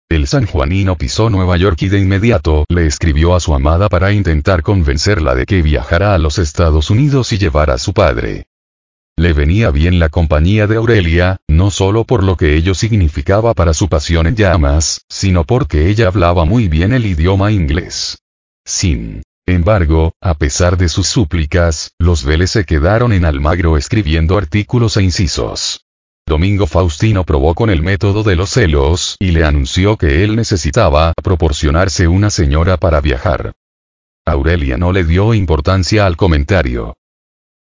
El 0.08 0.26
sanjuanino 0.26 0.96
pisó 0.96 1.30
Nueva 1.30 1.58
York 1.58 1.82
y 1.82 1.90
de 1.90 2.00
inmediato 2.00 2.64
le 2.70 2.86
escribió 2.86 3.36
a 3.36 3.42
su 3.42 3.54
amada 3.54 3.90
para 3.90 4.14
intentar 4.14 4.64
convencerla 4.64 5.36
de 5.36 5.46
que 5.46 5.62
viajara 5.62 6.14
a 6.14 6.18
los 6.18 6.40
Estados 6.40 6.90
Unidos 6.90 7.34
y 7.34 7.38
llevara 7.38 7.74
a 7.74 7.78
su 7.78 7.94
padre. 7.94 8.46
Le 9.18 9.32
venía 9.32 9.72
bien 9.72 9.98
la 9.98 10.10
compañía 10.10 10.68
de 10.68 10.76
Aurelia, 10.76 11.38
no 11.48 11.72
solo 11.72 12.04
por 12.04 12.22
lo 12.22 12.36
que 12.36 12.56
ello 12.58 12.76
significaba 12.76 13.54
para 13.54 13.74
su 13.74 13.88
pasión 13.88 14.28
en 14.28 14.36
llamas, 14.36 15.06
sino 15.10 15.46
porque 15.46 15.90
ella 15.90 16.08
hablaba 16.08 16.44
muy 16.44 16.68
bien 16.68 16.92
el 16.92 17.06
idioma 17.06 17.52
inglés. 17.54 18.18
Sin 18.66 19.24
embargo, 19.46 20.12
a 20.22 20.34
pesar 20.34 20.76
de 20.76 20.90
sus 20.90 21.08
súplicas, 21.08 21.92
los 21.98 22.26
Vélez 22.26 22.52
se 22.52 22.66
quedaron 22.66 23.14
en 23.14 23.24
Almagro 23.24 23.78
escribiendo 23.78 24.38
artículos 24.38 24.98
e 24.98 25.04
incisos. 25.04 25.86
Domingo 26.28 26.68
Faustino 26.68 27.24
probó 27.24 27.54
con 27.54 27.70
el 27.70 27.84
método 27.84 28.24
de 28.24 28.36
los 28.36 28.50
celos 28.50 29.16
y 29.20 29.32
le 29.32 29.46
anunció 29.46 29.96
que 29.96 30.26
él 30.26 30.36
necesitaba 30.36 31.14
proporcionarse 31.24 32.10
una 32.10 32.30
señora 32.32 32.76
para 32.78 33.00
viajar. 33.00 33.54
Aurelia 34.26 34.78
no 34.78 34.92
le 34.92 35.06
dio 35.06 35.34
importancia 35.34 36.06
al 36.06 36.18
comentario. 36.18 36.98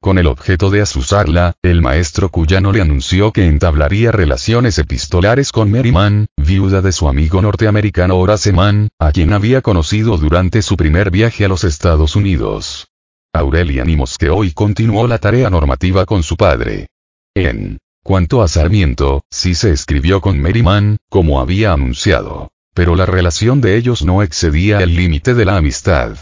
Con 0.00 0.18
el 0.18 0.26
objeto 0.26 0.70
de 0.70 0.80
asusarla, 0.80 1.54
el 1.62 1.82
maestro 1.82 2.28
cuyano 2.28 2.72
le 2.72 2.80
anunció 2.80 3.32
que 3.32 3.46
entablaría 3.46 4.12
relaciones 4.12 4.78
epistolares 4.78 5.50
con 5.50 5.70
Mary 5.70 5.92
viuda 6.36 6.80
de 6.82 6.92
su 6.92 7.08
amigo 7.08 7.42
norteamericano 7.42 8.16
Horace 8.16 8.52
Mann, 8.52 8.88
a 8.98 9.10
quien 9.10 9.32
había 9.32 9.60
conocido 9.60 10.16
durante 10.16 10.62
su 10.62 10.76
primer 10.76 11.10
viaje 11.10 11.44
a 11.44 11.48
los 11.48 11.64
Estados 11.64 12.14
Unidos. 12.14 12.88
Aurelia 13.32 13.84
ni 13.84 13.96
mosqueó 13.96 14.44
y 14.44 14.52
continuó 14.52 15.06
la 15.06 15.18
tarea 15.18 15.50
normativa 15.50 16.06
con 16.06 16.22
su 16.22 16.36
padre. 16.36 16.86
En 17.34 17.78
Cuanto 18.08 18.40
a 18.40 18.48
Sarmiento, 18.48 19.22
sí 19.30 19.54
se 19.54 19.70
escribió 19.70 20.22
con 20.22 20.40
Merriman, 20.40 20.96
como 21.10 21.42
había 21.42 21.74
anunciado. 21.74 22.52
Pero 22.72 22.96
la 22.96 23.04
relación 23.04 23.60
de 23.60 23.76
ellos 23.76 24.02
no 24.02 24.22
excedía 24.22 24.78
el 24.78 24.96
límite 24.96 25.34
de 25.34 25.44
la 25.44 25.58
amistad. 25.58 26.16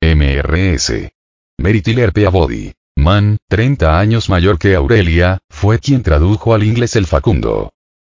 MRS. 0.00 1.12
Mary 1.58 1.80
Tiller 1.80 2.12
Peabody. 2.12 2.72
Mann, 2.98 3.38
30 3.48 4.00
años 4.00 4.28
mayor 4.28 4.58
que 4.58 4.74
Aurelia, 4.74 5.38
fue 5.48 5.78
quien 5.78 6.02
tradujo 6.02 6.52
al 6.52 6.64
inglés 6.64 6.96
el 6.96 7.06
Facundo. 7.06 7.70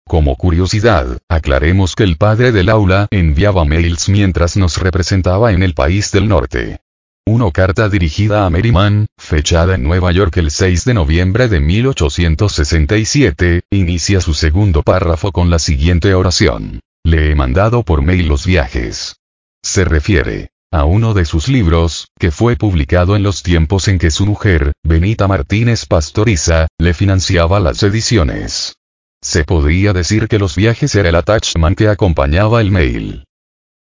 Como 0.08 0.36
curiosidad, 0.36 1.18
aclaremos 1.28 1.96
que 1.96 2.04
el 2.04 2.18
padre 2.18 2.52
del 2.52 2.70
aula 2.70 3.08
enviaba 3.10 3.66
mails 3.66 4.10
mientras 4.10 4.58
nos 4.58 4.78
representaba 4.78 5.54
en 5.54 5.64
el 5.64 5.74
país 5.74 6.12
del 6.12 6.28
norte. 6.28 6.82
Una 7.26 7.50
carta 7.50 7.90
dirigida 7.90 8.46
a 8.46 8.52
Merriman, 8.52 9.08
fechada 9.18 9.74
en 9.74 9.82
Nueva 9.82 10.12
York 10.12 10.38
el 10.38 10.52
6 10.52 10.86
de 10.86 10.94
noviembre 10.94 11.48
de 11.48 11.60
1867, 11.60 13.64
inicia 13.72 14.22
su 14.22 14.36
segundo 14.36 14.84
párrafo 14.84 15.32
con 15.32 15.50
la 15.50 15.58
siguiente 15.58 16.14
oración. 16.14 16.82
Le 17.04 17.32
he 17.32 17.36
mandado 17.36 17.82
por 17.82 18.04
mail 18.04 18.28
los 18.28 18.46
viajes. 18.46 19.16
Se 19.64 19.84
refiere 19.84 20.52
a 20.72 20.84
uno 20.86 21.14
de 21.14 21.26
sus 21.26 21.48
libros, 21.48 22.08
que 22.20 22.32
fue 22.32 22.56
publicado 22.56 23.16
en 23.16 23.24
los 23.24 23.44
tiempos 23.44 23.88
en 23.88 23.98
que 23.98 24.12
su 24.12 24.26
mujer, 24.26 24.74
Benita 24.84 25.28
Martínez 25.28 25.86
Pastoriza, 25.86 26.68
le 26.78 26.94
financiaba 26.94 27.60
las 27.60 27.82
ediciones. 27.84 28.76
Se 29.22 29.44
podría 29.44 29.94
decir 29.94 30.28
que 30.28 30.38
los 30.38 30.56
viajes 30.56 30.94
era 30.96 31.10
el 31.10 31.16
attachment 31.16 31.78
que 31.78 31.88
acompañaba 31.88 32.62
el 32.62 32.72
mail. 32.72 33.24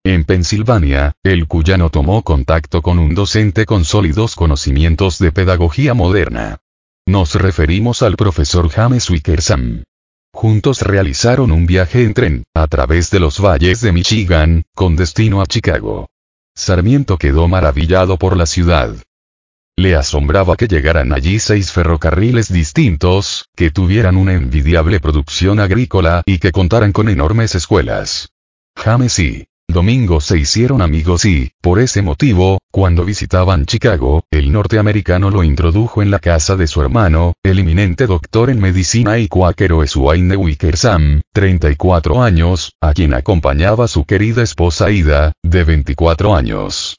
En 0.03 0.23
Pensilvania, 0.23 1.14
el 1.23 1.48
cuyano 1.48 1.89
tomó 1.91 2.23
contacto 2.23 2.81
con 2.81 2.98
un 2.98 3.14
docente 3.14 3.65
con 3.65 3.85
sólidos 3.85 4.35
conocimientos 4.35 5.19
de 5.19 5.31
pedagogía 5.31 5.93
moderna. 5.93 6.57
Nos 7.06 7.35
referimos 7.35 8.02
al 8.02 8.15
profesor 8.15 8.69
James 8.69 9.10
Wickersham. 9.10 9.84
Juntos 10.34 10.81
realizaron 10.81 11.52
un 11.52 11.65
viaje 11.65 12.03
en 12.03 12.14
tren, 12.14 12.43
a 12.56 12.68
través 12.68 13.11
de 13.11 13.19
los 13.19 13.39
valles 13.39 13.81
de 13.81 13.91
Michigan, 13.91 14.64
con 14.73 14.95
destino 14.95 15.41
a 15.41 15.45
Chicago. 15.45 16.07
Sarmiento 16.56 17.18
quedó 17.18 17.48
maravillado 17.48 18.18
por 18.18 18.38
la 18.38 18.45
ciudad. 18.45 18.95
Le 19.78 19.95
asombraba 19.95 20.57
que 20.57 20.68
llegaran 20.68 21.14
allí 21.14 21.40
seis 21.40 21.72
ferrocarriles 21.72 22.52
distintos, 22.52 23.45
que 23.56 23.72
tuvieran 23.72 24.18
una 24.18 24.34
envidiable 24.34 24.99
producción 24.99 25.60
agrícola 25.60 26.23
y 26.26 26.40
que 26.40 26.52
contaran 26.52 26.91
con 26.91 27.10
enormes 27.10 27.56
escuelas. 27.56 28.30
James 28.76 29.18
y 29.19 29.48
Domingo 29.72 30.22
se 30.22 30.38
hicieron 30.38 30.81
amigos 30.81 31.26
y, 31.26 31.52
por 31.61 31.80
ese 31.80 32.02
motivo, 32.02 32.60
cuando 32.72 33.06
visitaban 33.06 33.65
Chicago, 33.65 34.23
el 34.31 34.52
norteamericano 34.52 35.30
lo 35.30 35.43
introdujo 35.43 36.02
en 36.02 36.11
la 36.11 36.19
casa 36.19 36.56
de 36.56 36.68
su 36.68 36.81
hermano, 36.81 37.34
el 37.43 37.60
eminente 37.60 38.07
doctor 38.07 38.49
en 38.49 38.60
medicina 38.60 39.19
y 39.19 39.27
cuáquero 39.27 39.85
Swaine 39.85 40.35
Wickersham, 40.35 41.22
34 41.34 42.23
años, 42.23 42.73
a 42.81 42.93
quien 42.93 43.14
acompañaba 43.14 43.88
su 43.88 44.06
querida 44.06 44.43
esposa 44.43 44.91
Ida, 44.91 45.34
de 45.43 45.64
24 45.64 46.35
años. 46.35 46.98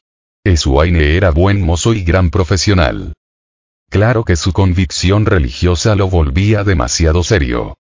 Swaine 0.56 1.16
era 1.16 1.30
buen 1.30 1.60
mozo 1.64 1.94
y 1.94 2.02
gran 2.02 2.30
profesional. 2.30 3.12
Claro 3.90 4.24
que 4.24 4.36
su 4.36 4.52
convicción 4.52 5.26
religiosa 5.26 5.94
lo 5.94 6.08
volvía 6.08 6.64
demasiado 6.64 7.22
serio. 7.22 7.76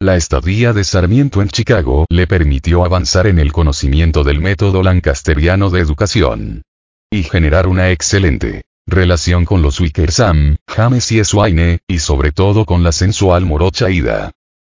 La 0.00 0.16
estadía 0.16 0.72
de 0.72 0.82
Sarmiento 0.82 1.40
en 1.40 1.48
Chicago 1.48 2.04
le 2.10 2.26
permitió 2.26 2.84
avanzar 2.84 3.26
en 3.26 3.38
el 3.38 3.52
conocimiento 3.52 4.24
del 4.24 4.40
método 4.40 4.82
lancasteriano 4.82 5.70
de 5.70 5.80
educación 5.80 6.62
y 7.10 7.22
generar 7.22 7.68
una 7.68 7.90
excelente 7.90 8.62
relación 8.86 9.44
con 9.44 9.62
los 9.62 9.80
Wickersham, 9.80 10.56
James 10.68 11.12
y 11.12 11.24
Swaine, 11.24 11.78
y 11.88 12.00
sobre 12.00 12.32
todo 12.32 12.66
con 12.66 12.82
la 12.82 12.92
sensual 12.92 13.46
morocha 13.46 13.88
Ida. 13.88 14.32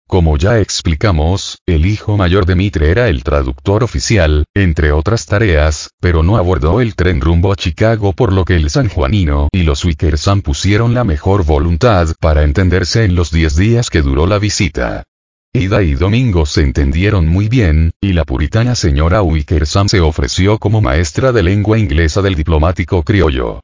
Como 0.08 0.38
ya 0.38 0.60
explicamos, 0.60 1.60
el 1.68 1.86
hijo 1.86 2.18
mayor 2.18 2.48
de 2.48 2.56
Mitre 2.56 2.90
era 2.90 3.10
el 3.10 3.24
traductor 3.24 3.84
oficial, 3.84 4.46
entre 4.56 4.92
otras 4.92 5.28
tareas, 5.28 5.92
pero 6.00 6.24
no 6.24 6.38
abordó 6.38 6.82
el 6.82 6.96
tren 6.96 7.22
rumbo 7.22 7.52
a 7.52 7.56
Chicago 7.56 8.14
por 8.14 8.34
lo 8.34 8.46
que 8.46 8.56
el 8.56 8.72
sanjuanino 8.72 9.50
y 9.52 9.62
los 9.62 9.86
Wickersham 9.86 10.42
pusieron 10.42 10.96
la 10.96 11.04
mejor 11.04 11.46
voluntad 11.46 12.08
para 12.20 12.44
entenderse 12.44 13.04
en 13.04 13.14
los 13.14 13.30
10 13.32 13.56
días 13.58 13.90
que 13.92 14.02
duró 14.02 14.26
la 14.26 14.40
visita. 14.40 15.04
Ida 15.52 15.82
y 15.82 15.96
Domingo 15.96 16.46
se 16.46 16.62
entendieron 16.62 17.28
muy 17.28 17.50
bien, 17.50 17.92
y 18.00 18.14
la 18.14 18.24
puritana 18.24 18.76
señora 18.76 19.24
Wickersham 19.24 19.90
se 19.90 20.00
ofreció 20.00 20.60
como 20.60 20.80
maestra 20.80 21.32
de 21.32 21.42
lengua 21.42 21.80
inglesa 21.80 22.22
del 22.22 22.36
diplomático 22.36 23.02
criollo. 23.02 23.62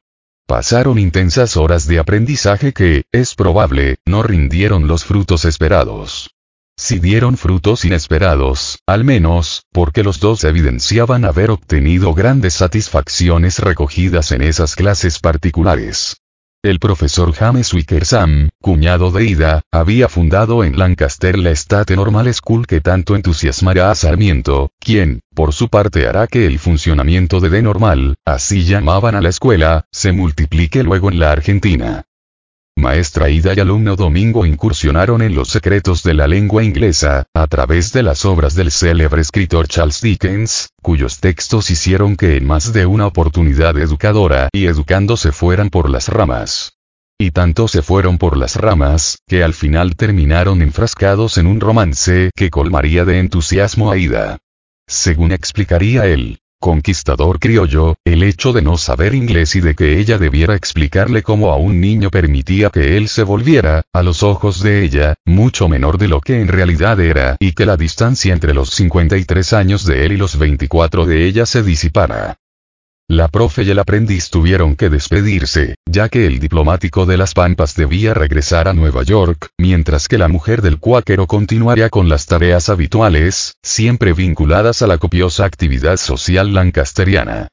Pasaron 0.47 0.97
intensas 0.97 1.57
horas 1.57 1.85
de 1.85 1.99
aprendizaje 1.99 2.73
que, 2.73 3.03
es 3.11 3.35
probable, 3.35 3.97
no 4.03 4.23
rindieron 4.23 4.87
los 4.87 5.05
frutos 5.05 5.45
esperados. 5.45 6.31
Si 6.75 6.97
dieron 6.97 7.37
frutos 7.37 7.85
inesperados, 7.85 8.79
al 8.87 9.03
menos, 9.03 9.65
porque 9.71 10.01
los 10.01 10.19
dos 10.19 10.43
evidenciaban 10.43 11.23
haber 11.23 11.51
obtenido 11.51 12.15
grandes 12.15 12.55
satisfacciones 12.55 13.59
recogidas 13.59 14.31
en 14.31 14.41
esas 14.41 14.75
clases 14.75 15.19
particulares. 15.19 16.17
El 16.65 16.79
profesor 16.79 17.31
James 17.31 17.71
Wickersham, 17.75 18.49
cuñado 18.59 19.11
de 19.11 19.23
Ida, 19.23 19.61
había 19.71 20.09
fundado 20.09 20.63
en 20.63 20.79
Lancaster 20.79 21.37
la 21.37 21.51
State 21.51 21.95
Normal 21.95 22.33
School 22.33 22.65
que 22.65 22.81
tanto 22.81 23.15
entusiasmará 23.15 23.91
a 23.91 23.93
Sarmiento, 23.93 24.71
quien, 24.79 25.19
por 25.35 25.53
su 25.53 25.69
parte 25.69 26.07
hará 26.07 26.25
que 26.25 26.47
el 26.47 26.57
funcionamiento 26.57 27.39
de 27.39 27.51
D 27.51 27.61
normal, 27.61 28.15
así 28.25 28.63
llamaban 28.63 29.13
a 29.13 29.21
la 29.21 29.29
escuela, 29.29 29.85
se 29.91 30.11
multiplique 30.11 30.81
luego 30.81 31.11
en 31.11 31.19
la 31.19 31.33
Argentina. 31.33 32.05
Maestra 32.77 33.29
Ida 33.29 33.53
y 33.55 33.59
alumno 33.61 33.95
Domingo 33.95 34.45
incursionaron 34.45 35.21
en 35.21 35.33
los 35.33 35.47
secretos 35.47 36.03
de 36.03 36.13
la 36.13 36.27
lengua 36.27 36.61
inglesa, 36.61 37.25
a 37.33 37.47
través 37.47 37.93
de 37.93 38.03
las 38.03 38.25
obras 38.25 38.53
del 38.53 38.69
célebre 38.69 39.21
escritor 39.21 39.67
Charles 39.67 40.01
Dickens, 40.01 40.69
cuyos 40.81 41.21
textos 41.21 41.71
hicieron 41.71 42.17
que 42.17 42.35
en 42.35 42.45
más 42.45 42.73
de 42.73 42.85
una 42.85 43.07
oportunidad 43.07 43.77
educadora 43.77 44.49
y 44.51 44.65
educando 44.65 45.15
se 45.15 45.31
fueran 45.31 45.69
por 45.69 45.89
las 45.89 46.09
ramas. 46.09 46.73
Y 47.17 47.31
tanto 47.31 47.69
se 47.69 47.81
fueron 47.81 48.17
por 48.17 48.35
las 48.35 48.57
ramas, 48.57 49.19
que 49.25 49.41
al 49.41 49.53
final 49.53 49.95
terminaron 49.95 50.61
enfrascados 50.61 51.37
en 51.37 51.47
un 51.47 51.61
romance 51.61 52.29
que 52.35 52.49
colmaría 52.49 53.05
de 53.05 53.19
entusiasmo 53.19 53.89
a 53.89 53.97
Ida. 53.97 54.37
Según 54.85 55.31
explicaría 55.31 56.07
él, 56.07 56.39
conquistador 56.65 57.37
criollo, 57.39 57.97
el 58.05 58.23
hecho 58.23 58.51
de 58.51 58.63
no 58.63 58.75
saber 58.79 59.13
inglés 59.13 59.55
y 59.55 59.61
de 59.61 59.75
que 59.75 59.99
ella 59.99 60.17
debiera 60.17 60.55
explicarle 60.55 61.21
cómo 61.21 61.51
a 61.51 61.57
un 61.57 61.79
niño 61.79 62.09
permitía 62.09 62.71
que 62.71 62.97
él 62.97 63.07
se 63.07 63.21
volviera, 63.21 63.83
a 63.93 64.01
los 64.01 64.23
ojos 64.23 64.63
de 64.63 64.83
ella, 64.83 65.13
mucho 65.25 65.69
menor 65.69 65.99
de 65.99 66.07
lo 66.07 66.21
que 66.21 66.41
en 66.41 66.47
realidad 66.47 66.99
era, 66.99 67.37
y 67.39 67.51
que 67.51 67.67
la 67.67 67.77
distancia 67.77 68.33
entre 68.33 68.55
los 68.55 68.71
53 68.71 69.53
años 69.53 69.85
de 69.85 70.07
él 70.07 70.13
y 70.13 70.17
los 70.17 70.39
24 70.39 71.05
de 71.05 71.27
ella 71.27 71.45
se 71.45 71.61
disipara. 71.61 72.39
La 73.07 73.27
profe 73.27 73.61
y 73.61 73.69
el 73.69 73.77
aprendiz 73.77 74.31
tuvieron 74.31 74.75
que 74.75 74.89
despedirse, 74.89 75.75
ya 75.87 76.09
que 76.09 76.25
el 76.25 76.39
diplomático 76.39 77.05
de 77.05 77.17
las 77.17 77.35
Pampas 77.35 77.75
debía 77.75 78.15
regresar 78.15 78.67
a 78.67 78.73
Nueva 78.73 79.03
York, 79.03 79.49
mientras 79.59 80.07
que 80.07 80.17
la 80.17 80.27
mujer 80.27 80.63
del 80.63 80.79
cuáquero 80.79 81.27
continuaría 81.27 81.91
con 81.91 82.09
las 82.09 82.25
tareas 82.25 82.67
habituales, 82.67 83.53
siempre 83.61 84.13
vinculadas 84.13 84.81
a 84.81 84.87
la 84.87 84.97
copiosa 84.97 85.45
actividad 85.45 85.97
social 85.97 86.55
lancasteriana. 86.55 87.47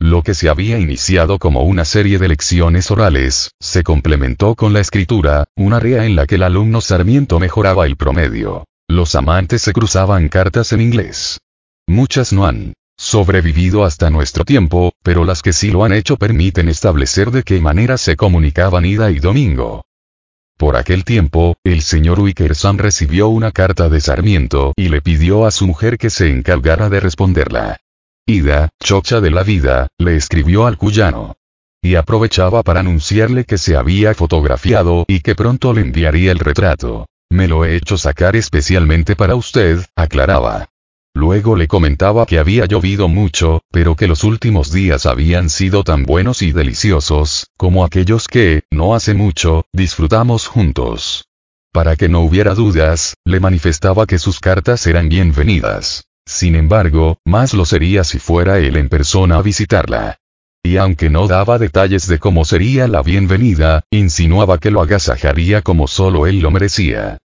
Lo 0.00 0.24
que 0.24 0.34
se 0.34 0.48
había 0.48 0.80
iniciado 0.80 1.38
como 1.38 1.62
una 1.62 1.84
serie 1.84 2.18
de 2.18 2.26
lecciones 2.26 2.90
orales, 2.90 3.52
se 3.60 3.84
complementó 3.84 4.56
con 4.56 4.72
la 4.72 4.80
escritura, 4.80 5.44
una 5.54 5.76
área 5.76 6.06
en 6.06 6.16
la 6.16 6.26
que 6.26 6.34
el 6.34 6.42
alumno 6.42 6.80
Sarmiento 6.80 7.38
mejoraba 7.38 7.86
el 7.86 7.96
promedio. 7.96 8.64
Los 8.88 9.14
amantes 9.14 9.62
se 9.62 9.72
cruzaban 9.72 10.28
cartas 10.28 10.72
en 10.72 10.80
inglés. 10.80 11.38
Muchas 11.86 12.32
no 12.32 12.46
han 12.46 12.74
sobrevivido 13.02 13.84
hasta 13.84 14.10
nuestro 14.10 14.44
tiempo, 14.44 14.92
pero 15.02 15.24
las 15.24 15.42
que 15.42 15.52
sí 15.52 15.72
lo 15.72 15.84
han 15.84 15.92
hecho 15.92 16.16
permiten 16.16 16.68
establecer 16.68 17.32
de 17.32 17.42
qué 17.42 17.60
manera 17.60 17.98
se 17.98 18.16
comunicaban 18.16 18.84
Ida 18.84 19.10
y 19.10 19.18
Domingo. 19.18 19.84
Por 20.56 20.76
aquel 20.76 21.04
tiempo, 21.04 21.56
el 21.64 21.82
señor 21.82 22.20
Wickersham 22.20 22.78
recibió 22.78 23.26
una 23.26 23.50
carta 23.50 23.88
de 23.88 24.00
Sarmiento 24.00 24.72
y 24.76 24.88
le 24.88 25.02
pidió 25.02 25.46
a 25.46 25.50
su 25.50 25.66
mujer 25.66 25.98
que 25.98 26.10
se 26.10 26.30
encargara 26.30 26.88
de 26.88 27.00
responderla. 27.00 27.80
Ida, 28.24 28.68
chocha 28.80 29.20
de 29.20 29.32
la 29.32 29.42
vida, 29.42 29.88
le 29.98 30.14
escribió 30.14 30.68
al 30.68 30.78
cuyano. 30.78 31.34
Y 31.82 31.96
aprovechaba 31.96 32.62
para 32.62 32.80
anunciarle 32.80 33.44
que 33.44 33.58
se 33.58 33.74
había 33.74 34.14
fotografiado 34.14 35.04
y 35.08 35.20
que 35.20 35.34
pronto 35.34 35.72
le 35.72 35.80
enviaría 35.80 36.30
el 36.30 36.38
retrato. 36.38 37.06
Me 37.30 37.48
lo 37.48 37.64
he 37.64 37.74
hecho 37.74 37.98
sacar 37.98 38.36
especialmente 38.36 39.16
para 39.16 39.34
usted, 39.34 39.84
aclaraba. 39.96 40.68
Luego 41.14 41.56
le 41.56 41.68
comentaba 41.68 42.26
que 42.26 42.38
había 42.38 42.66
llovido 42.66 43.06
mucho, 43.06 43.62
pero 43.70 43.96
que 43.96 44.08
los 44.08 44.24
últimos 44.24 44.72
días 44.72 45.06
habían 45.06 45.50
sido 45.50 45.84
tan 45.84 46.04
buenos 46.04 46.42
y 46.42 46.52
deliciosos, 46.52 47.48
como 47.56 47.84
aquellos 47.84 48.28
que, 48.28 48.62
no 48.70 48.94
hace 48.94 49.14
mucho, 49.14 49.66
disfrutamos 49.72 50.46
juntos. 50.46 51.26
Para 51.70 51.96
que 51.96 52.08
no 52.08 52.20
hubiera 52.20 52.54
dudas, 52.54 53.14
le 53.24 53.40
manifestaba 53.40 54.06
que 54.06 54.18
sus 54.18 54.40
cartas 54.40 54.86
eran 54.86 55.08
bienvenidas. 55.08 56.06
Sin 56.26 56.54
embargo, 56.54 57.18
más 57.24 57.52
lo 57.52 57.66
sería 57.66 58.04
si 58.04 58.18
fuera 58.18 58.58
él 58.58 58.76
en 58.76 58.88
persona 58.88 59.36
a 59.36 59.42
visitarla. 59.42 60.18
Y 60.62 60.76
aunque 60.76 61.10
no 61.10 61.28
daba 61.28 61.58
detalles 61.58 62.06
de 62.06 62.18
cómo 62.18 62.44
sería 62.44 62.88
la 62.88 63.02
bienvenida, 63.02 63.84
insinuaba 63.90 64.58
que 64.58 64.70
lo 64.70 64.80
agasajaría 64.80 65.60
como 65.62 65.88
solo 65.88 66.26
él 66.26 66.40
lo 66.40 66.50
merecía. 66.50 67.18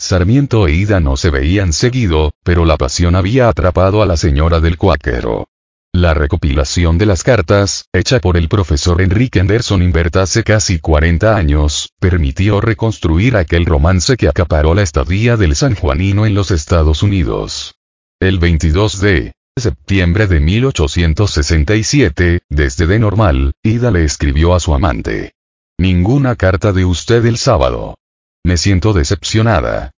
Sarmiento 0.00 0.68
e 0.68 0.74
Ida 0.74 1.00
no 1.00 1.16
se 1.16 1.28
veían 1.28 1.72
seguido, 1.72 2.30
pero 2.44 2.64
la 2.64 2.76
pasión 2.76 3.16
había 3.16 3.48
atrapado 3.48 4.00
a 4.00 4.06
la 4.06 4.16
señora 4.16 4.60
del 4.60 4.78
cuáquero. 4.78 5.48
La 5.92 6.14
recopilación 6.14 6.98
de 6.98 7.06
las 7.06 7.24
cartas, 7.24 7.86
hecha 7.92 8.20
por 8.20 8.36
el 8.36 8.48
profesor 8.48 9.02
Enrique 9.02 9.40
Anderson 9.40 9.82
Invert 9.82 10.14
hace 10.16 10.44
casi 10.44 10.78
40 10.78 11.36
años, 11.36 11.90
permitió 11.98 12.60
reconstruir 12.60 13.36
aquel 13.36 13.66
romance 13.66 14.16
que 14.16 14.28
acaparó 14.28 14.72
la 14.74 14.82
estadía 14.82 15.36
del 15.36 15.56
sanjuanino 15.56 16.26
en 16.26 16.34
los 16.34 16.52
Estados 16.52 17.02
Unidos. 17.02 17.74
El 18.20 18.38
22 18.38 19.00
de 19.00 19.32
septiembre 19.58 20.28
de 20.28 20.38
1867, 20.38 22.42
desde 22.48 22.86
de 22.86 22.98
normal, 23.00 23.54
Ida 23.64 23.90
le 23.90 24.04
escribió 24.04 24.54
a 24.54 24.60
su 24.60 24.74
amante. 24.74 25.32
Ninguna 25.76 26.36
carta 26.36 26.72
de 26.72 26.84
usted 26.84 27.26
el 27.26 27.36
sábado. 27.36 27.97
Me 28.48 28.56
siento 28.56 28.94
decepcionada. 28.94 29.90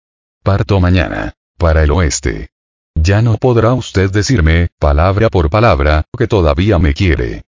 Parto 0.42 0.80
mañana. 0.80 1.36
Para 1.60 1.84
el 1.84 1.92
oeste. 1.92 2.50
Ya 2.96 3.22
no 3.22 3.38
podrá 3.38 3.76
usted 3.76 4.10
decirme, 4.10 4.70
palabra 4.80 5.30
por 5.30 5.52
palabra, 5.52 6.06
que 6.18 6.26
todavía 6.26 6.80
me 6.80 6.96
quiere. 6.96 7.44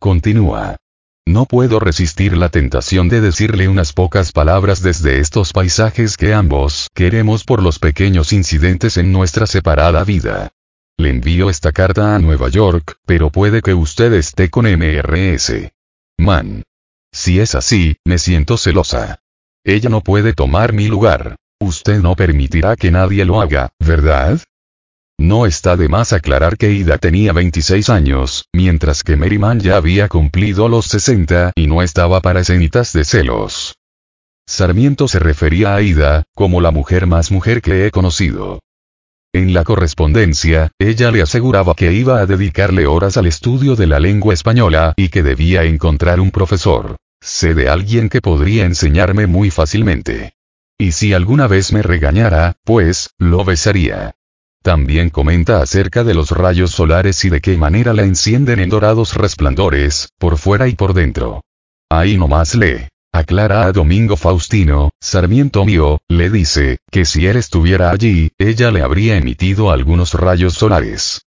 Continúa. 0.00 0.78
No 1.26 1.44
puedo 1.44 1.80
resistir 1.80 2.34
la 2.34 2.48
tentación 2.48 3.10
de 3.10 3.20
decirle 3.20 3.68
unas 3.68 3.92
pocas 3.92 4.32
palabras 4.32 4.80
desde 4.80 5.18
estos 5.18 5.52
paisajes 5.52 6.16
que 6.16 6.32
ambos 6.32 6.88
queremos 6.94 7.44
por 7.44 7.62
los 7.62 7.78
pequeños 7.78 8.32
incidentes 8.32 8.96
en 8.96 9.12
nuestra 9.12 9.46
separada 9.46 10.02
vida. 10.02 10.48
Le 10.96 11.10
envío 11.10 11.50
esta 11.50 11.72
carta 11.72 12.14
a 12.14 12.18
Nueva 12.18 12.48
York, 12.48 12.96
pero 13.04 13.28
puede 13.28 13.60
que 13.60 13.74
usted 13.74 14.14
esté 14.14 14.48
con 14.48 14.64
MRS. 14.64 15.72
Man. 16.16 16.62
Si 17.12 17.38
es 17.38 17.54
así, 17.54 17.98
me 18.06 18.16
siento 18.16 18.56
celosa. 18.56 19.21
Ella 19.64 19.90
no 19.90 20.00
puede 20.00 20.32
tomar 20.32 20.72
mi 20.72 20.88
lugar. 20.88 21.36
Usted 21.60 22.00
no 22.00 22.16
permitirá 22.16 22.74
que 22.74 22.90
nadie 22.90 23.24
lo 23.24 23.40
haga, 23.40 23.70
¿verdad? 23.78 24.40
No 25.20 25.46
está 25.46 25.76
de 25.76 25.88
más 25.88 26.12
aclarar 26.12 26.56
que 26.56 26.72
Ida 26.72 26.98
tenía 26.98 27.32
26 27.32 27.88
años, 27.88 28.46
mientras 28.52 29.04
que 29.04 29.16
Merriman 29.16 29.60
ya 29.60 29.76
había 29.76 30.08
cumplido 30.08 30.68
los 30.68 30.86
60 30.86 31.52
y 31.54 31.68
no 31.68 31.80
estaba 31.80 32.20
para 32.20 32.40
escenitas 32.40 32.92
de 32.92 33.04
celos. 33.04 33.76
Sarmiento 34.48 35.06
se 35.06 35.20
refería 35.20 35.76
a 35.76 35.82
Ida, 35.82 36.24
como 36.34 36.60
la 36.60 36.72
mujer 36.72 37.06
más 37.06 37.30
mujer 37.30 37.62
que 37.62 37.86
he 37.86 37.92
conocido. 37.92 38.58
En 39.32 39.54
la 39.54 39.62
correspondencia, 39.62 40.72
ella 40.80 41.12
le 41.12 41.22
aseguraba 41.22 41.74
que 41.74 41.92
iba 41.92 42.18
a 42.18 42.26
dedicarle 42.26 42.86
horas 42.86 43.16
al 43.16 43.26
estudio 43.26 43.76
de 43.76 43.86
la 43.86 44.00
lengua 44.00 44.34
española 44.34 44.92
y 44.96 45.08
que 45.08 45.22
debía 45.22 45.62
encontrar 45.62 46.18
un 46.18 46.32
profesor. 46.32 46.96
Sé 47.24 47.54
de 47.54 47.68
alguien 47.68 48.08
que 48.08 48.20
podría 48.20 48.64
enseñarme 48.64 49.28
muy 49.28 49.50
fácilmente. 49.50 50.34
Y 50.76 50.90
si 50.90 51.14
alguna 51.14 51.46
vez 51.46 51.72
me 51.72 51.80
regañara, 51.80 52.56
pues, 52.64 53.10
lo 53.16 53.44
besaría. 53.44 54.16
También 54.62 55.08
comenta 55.08 55.62
acerca 55.62 56.02
de 56.02 56.14
los 56.14 56.32
rayos 56.32 56.72
solares 56.72 57.24
y 57.24 57.30
de 57.30 57.40
qué 57.40 57.56
manera 57.56 57.92
la 57.92 58.02
encienden 58.02 58.58
en 58.58 58.70
dorados 58.70 59.14
resplandores, 59.14 60.08
por 60.18 60.36
fuera 60.36 60.66
y 60.66 60.74
por 60.74 60.94
dentro. 60.94 61.42
Ahí 61.88 62.16
nomás 62.16 62.56
lee. 62.56 62.88
Aclara 63.12 63.66
a 63.66 63.72
Domingo 63.72 64.16
Faustino, 64.16 64.90
Sarmiento 65.00 65.64
mío, 65.64 66.00
le 66.08 66.28
dice, 66.28 66.78
que 66.90 67.04
si 67.04 67.26
él 67.26 67.36
estuviera 67.36 67.90
allí, 67.90 68.32
ella 68.38 68.72
le 68.72 68.82
habría 68.82 69.16
emitido 69.16 69.70
algunos 69.70 70.14
rayos 70.14 70.54
solares. 70.54 71.22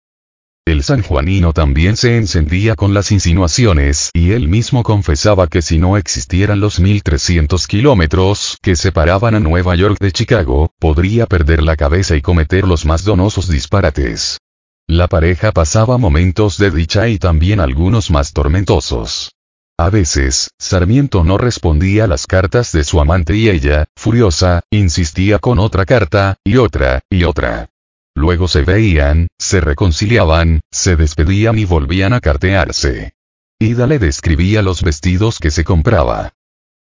El 0.68 0.82
sanjuanino 0.82 1.54
también 1.54 1.96
se 1.96 2.18
encendía 2.18 2.76
con 2.76 2.96
las 2.96 3.12
insinuaciones 3.12 4.10
y 4.14 4.32
él 4.32 4.48
mismo 4.48 4.82
confesaba 4.82 5.46
que 5.46 5.62
si 5.62 5.78
no 5.78 5.96
existieran 5.96 6.60
los 6.60 6.80
1300 6.80 7.68
kilómetros 7.68 8.58
que 8.64 8.76
separaban 8.76 9.36
a 9.36 9.40
Nueva 9.40 9.76
York 9.76 9.98
de 10.00 10.12
Chicago, 10.12 10.72
podría 10.80 11.28
perder 11.28 11.62
la 11.62 11.76
cabeza 11.76 12.16
y 12.16 12.24
cometer 12.24 12.68
los 12.68 12.84
más 12.84 13.04
donosos 13.04 13.48
disparates. 13.48 14.40
La 14.88 15.08
pareja 15.08 15.52
pasaba 15.52 16.00
momentos 16.00 16.58
de 16.58 16.72
dicha 16.72 17.10
y 17.10 17.20
también 17.20 17.60
algunos 17.60 18.10
más 18.10 18.34
tormentosos. 18.34 19.34
A 19.78 19.92
veces, 19.92 20.50
Sarmiento 20.58 21.24
no 21.24 21.38
respondía 21.38 22.06
a 22.06 22.08
las 22.08 22.26
cartas 22.26 22.72
de 22.72 22.84
su 22.84 23.00
amante 23.00 23.36
y 23.36 23.50
ella, 23.50 23.86
furiosa, 23.96 24.64
insistía 24.72 25.38
con 25.38 25.60
otra 25.60 25.86
carta, 25.86 26.38
y 26.44 26.58
otra, 26.58 27.02
y 27.12 27.24
otra. 27.24 27.70
Luego 28.16 28.48
se 28.48 28.62
veían, 28.62 29.28
se 29.38 29.60
reconciliaban, 29.60 30.62
se 30.72 30.96
despedían 30.96 31.60
y 31.60 31.66
volvían 31.66 32.14
a 32.14 32.22
cartearse. 32.22 33.14
Ida 33.60 33.88
le 33.88 34.00
describía 34.00 34.62
los 34.62 34.82
vestidos 34.82 35.38
que 35.40 35.52
se 35.52 35.64
compraba. 35.64 36.34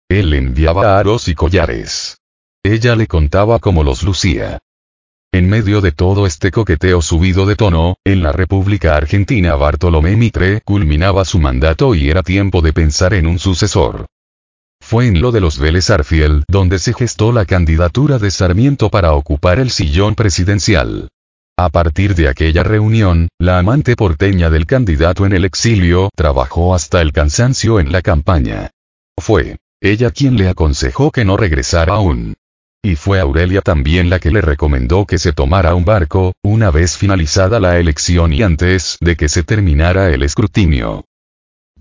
Él 0.10 0.34
enviaba 0.34 1.00
aros 1.00 1.28
y 1.28 1.36
collares. 1.36 2.18
Ella 2.64 2.96
le 2.96 3.08
contaba 3.08 3.60
cómo 3.60 3.84
los 3.84 4.04
lucía. 4.04 4.60
En 5.32 5.48
medio 5.48 5.80
de 5.80 5.94
todo 5.94 6.28
este 6.28 6.52
coqueteo 6.52 7.02
subido 7.02 7.46
de 7.46 7.56
tono, 7.56 7.96
en 8.04 8.22
la 8.22 8.34
República 8.34 8.98
Argentina 8.98 9.56
Bartolomé 9.56 10.18
Mitre 10.18 10.60
culminaba 10.62 11.24
su 11.24 11.40
mandato 11.40 11.96
y 11.96 12.10
era 12.10 12.22
tiempo 12.22 12.62
de 12.62 12.74
pensar 12.74 13.14
en 13.14 13.28
un 13.28 13.40
sucesor. 13.40 14.08
Fue 14.92 15.08
en 15.08 15.22
lo 15.22 15.32
de 15.32 15.40
los 15.40 15.58
Vélez 15.58 15.90
Arfiel 15.90 16.44
donde 16.50 16.78
se 16.78 16.92
gestó 16.92 17.32
la 17.32 17.46
candidatura 17.46 18.20
de 18.20 18.30
Sarmiento 18.30 18.90
para 18.90 19.14
ocupar 19.14 19.58
el 19.58 19.70
sillón 19.70 20.16
presidencial. 20.16 21.08
A 21.58 21.70
partir 21.70 22.14
de 22.14 22.28
aquella 22.28 22.64
reunión, 22.64 23.30
la 23.40 23.58
amante 23.58 23.96
porteña 23.96 24.50
del 24.50 24.66
candidato 24.66 25.26
en 25.26 25.32
el 25.32 25.46
exilio 25.46 26.10
trabajó 26.14 26.76
hasta 26.76 27.00
el 27.00 27.14
cansancio 27.14 27.80
en 27.80 27.94
la 27.94 28.02
campaña. 28.02 28.72
Fue 29.18 29.60
ella 29.80 30.12
quien 30.12 30.36
le 30.36 30.50
aconsejó 30.50 31.10
que 31.10 31.24
no 31.24 31.38
regresara 31.38 31.94
aún. 31.94 32.34
Y 32.84 32.98
fue 32.98 33.22
Aurelia 33.22 33.62
también 33.62 34.10
la 34.10 34.20
que 34.20 34.30
le 34.30 34.42
recomendó 34.42 35.06
que 35.06 35.20
se 35.20 35.32
tomara 35.32 35.74
un 35.74 35.86
barco, 35.86 36.34
una 36.44 36.70
vez 36.70 36.98
finalizada 36.98 37.62
la 37.62 37.80
elección 37.80 38.34
y 38.34 38.44
antes 38.44 38.98
de 39.00 39.16
que 39.16 39.30
se 39.30 39.44
terminara 39.44 40.10
el 40.10 40.24
escrutinio. 40.24 41.06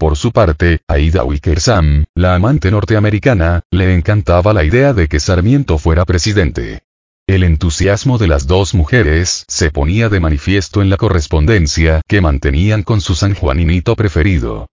Por 0.01 0.16
su 0.16 0.32
parte, 0.32 0.81
Aida 0.89 1.24
Wickersam, 1.24 2.06
la 2.14 2.35
amante 2.35 2.70
norteamericana, 2.70 3.64
le 3.70 3.94
encantaba 3.94 4.55
la 4.55 4.64
idea 4.64 4.94
de 4.94 5.09
que 5.09 5.20
Sarmiento 5.20 5.77
fuera 5.77 6.06
presidente. 6.06 6.85
El 7.27 7.43
entusiasmo 7.43 8.16
de 8.16 8.27
las 8.27 8.47
dos 8.47 8.72
mujeres 8.72 9.44
se 9.47 9.70
ponía 9.70 10.09
de 10.09 10.18
manifiesto 10.18 10.81
en 10.81 10.89
la 10.89 10.97
correspondencia 10.97 12.01
que 12.09 12.22
mantenían 12.22 12.82
con 12.82 13.02
su 13.02 13.14
sanjuaninito 13.14 13.94
preferido. 13.94 14.68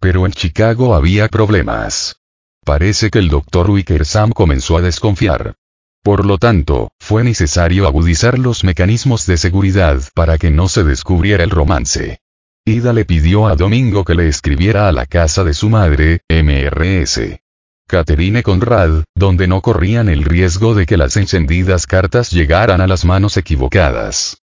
Pero 0.00 0.26
en 0.26 0.32
Chicago 0.32 0.96
había 0.96 1.28
problemas. 1.28 2.16
Parece 2.64 3.10
que 3.10 3.20
el 3.20 3.28
doctor 3.28 3.70
Wickersam 3.70 4.32
comenzó 4.32 4.78
a 4.78 4.82
desconfiar. 4.82 5.54
Por 6.02 6.26
lo 6.26 6.38
tanto, 6.38 6.90
fue 6.98 7.22
necesario 7.22 7.86
agudizar 7.86 8.36
los 8.36 8.64
mecanismos 8.64 9.26
de 9.26 9.36
seguridad 9.36 10.02
para 10.12 10.38
que 10.38 10.50
no 10.50 10.68
se 10.68 10.82
descubriera 10.82 11.44
el 11.44 11.50
romance. 11.50 12.18
Ida 12.64 12.92
le 12.92 13.04
pidió 13.04 13.48
a 13.48 13.56
Domingo 13.56 14.04
que 14.04 14.14
le 14.14 14.28
escribiera 14.28 14.86
a 14.86 14.92
la 14.92 15.06
casa 15.06 15.42
de 15.42 15.52
su 15.52 15.68
madre, 15.68 16.20
MRS. 16.28 17.40
Catherine 17.88 18.44
Conrad, 18.44 19.02
donde 19.16 19.48
no 19.48 19.60
corrían 19.60 20.08
el 20.08 20.22
riesgo 20.22 20.76
de 20.76 20.86
que 20.86 20.96
las 20.96 21.16
encendidas 21.16 21.88
cartas 21.88 22.30
llegaran 22.30 22.80
a 22.80 22.86
las 22.86 23.04
manos 23.04 23.36
equivocadas. 23.36 24.38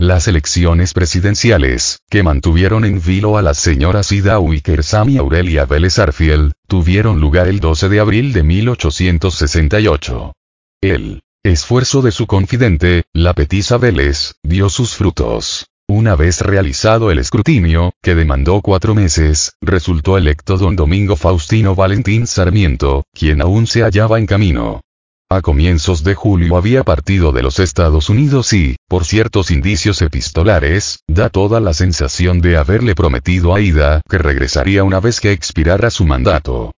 Las 0.00 0.28
elecciones 0.28 0.94
presidenciales, 0.94 2.00
que 2.08 2.22
mantuvieron 2.22 2.86
en 2.86 3.02
vilo 3.02 3.36
a 3.36 3.42
las 3.42 3.58
señoras 3.58 4.12
Ida 4.12 4.38
Wickersam 4.38 5.10
y 5.10 5.18
Aurelia 5.18 5.66
Vélez 5.66 5.98
Arfiel, 5.98 6.54
tuvieron 6.66 7.20
lugar 7.20 7.48
el 7.48 7.60
12 7.60 7.90
de 7.90 8.00
abril 8.00 8.32
de 8.32 8.44
1868. 8.44 10.32
El 10.80 11.22
esfuerzo 11.44 12.00
de 12.00 12.12
su 12.12 12.26
confidente, 12.26 13.04
la 13.12 13.34
petisa 13.34 13.76
Vélez, 13.76 14.36
dio 14.42 14.70
sus 14.70 14.96
frutos. 14.96 15.66
Una 15.94 16.16
vez 16.16 16.40
realizado 16.40 17.10
el 17.10 17.18
escrutinio, 17.18 17.92
que 18.02 18.14
demandó 18.14 18.62
cuatro 18.62 18.94
meses, 18.94 19.52
resultó 19.60 20.16
electo 20.16 20.56
don 20.56 20.74
Domingo 20.74 21.16
Faustino 21.16 21.74
Valentín 21.74 22.26
Sarmiento, 22.26 23.04
quien 23.12 23.42
aún 23.42 23.66
se 23.66 23.82
hallaba 23.82 24.18
en 24.18 24.24
camino. 24.24 24.80
A 25.28 25.42
comienzos 25.42 26.02
de 26.02 26.14
julio 26.14 26.56
había 26.56 26.82
partido 26.82 27.30
de 27.30 27.42
los 27.42 27.58
Estados 27.58 28.08
Unidos 28.08 28.54
y, 28.54 28.76
por 28.88 29.04
ciertos 29.04 29.50
indicios 29.50 30.00
epistolares, 30.00 31.00
da 31.08 31.28
toda 31.28 31.60
la 31.60 31.74
sensación 31.74 32.40
de 32.40 32.56
haberle 32.56 32.94
prometido 32.94 33.54
a 33.54 33.60
Ida 33.60 34.00
que 34.08 34.16
regresaría 34.16 34.84
una 34.84 34.98
vez 34.98 35.20
que 35.20 35.32
expirara 35.32 35.90
su 35.90 36.06
mandato. 36.06 36.72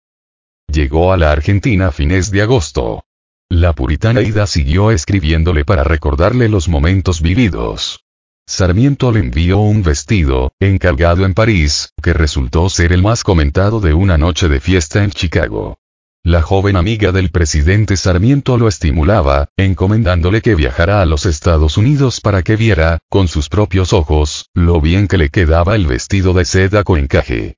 Llegó 0.66 1.12
a 1.12 1.16
la 1.16 1.30
Argentina 1.30 1.86
a 1.86 1.92
fines 1.92 2.32
de 2.32 2.42
agosto. 2.42 3.04
La 3.48 3.74
puritana 3.74 4.22
Ida 4.22 4.48
siguió 4.48 4.90
escribiéndole 4.90 5.64
para 5.64 5.84
recordarle 5.84 6.48
los 6.48 6.68
momentos 6.68 7.22
vividos. 7.22 8.00
Sarmiento 8.46 9.10
le 9.10 9.20
envió 9.20 9.58
un 9.58 9.82
vestido, 9.82 10.52
encargado 10.60 11.24
en 11.24 11.32
París, 11.32 11.94
que 12.02 12.12
resultó 12.12 12.68
ser 12.68 12.92
el 12.92 13.02
más 13.02 13.24
comentado 13.24 13.80
de 13.80 13.94
una 13.94 14.18
noche 14.18 14.48
de 14.48 14.60
fiesta 14.60 15.02
en 15.02 15.10
Chicago. 15.10 15.78
La 16.22 16.42
joven 16.42 16.76
amiga 16.76 17.10
del 17.10 17.30
presidente 17.30 17.96
Sarmiento 17.96 18.58
lo 18.58 18.68
estimulaba, 18.68 19.48
encomendándole 19.56 20.42
que 20.42 20.54
viajara 20.54 21.00
a 21.00 21.06
los 21.06 21.24
Estados 21.24 21.78
Unidos 21.78 22.20
para 22.20 22.42
que 22.42 22.56
viera, 22.56 22.98
con 23.08 23.28
sus 23.28 23.48
propios 23.48 23.94
ojos, 23.94 24.50
lo 24.54 24.80
bien 24.80 25.08
que 25.08 25.18
le 25.18 25.30
quedaba 25.30 25.74
el 25.74 25.86
vestido 25.86 26.34
de 26.34 26.44
seda 26.44 26.84
con 26.84 26.98
encaje. 26.98 27.56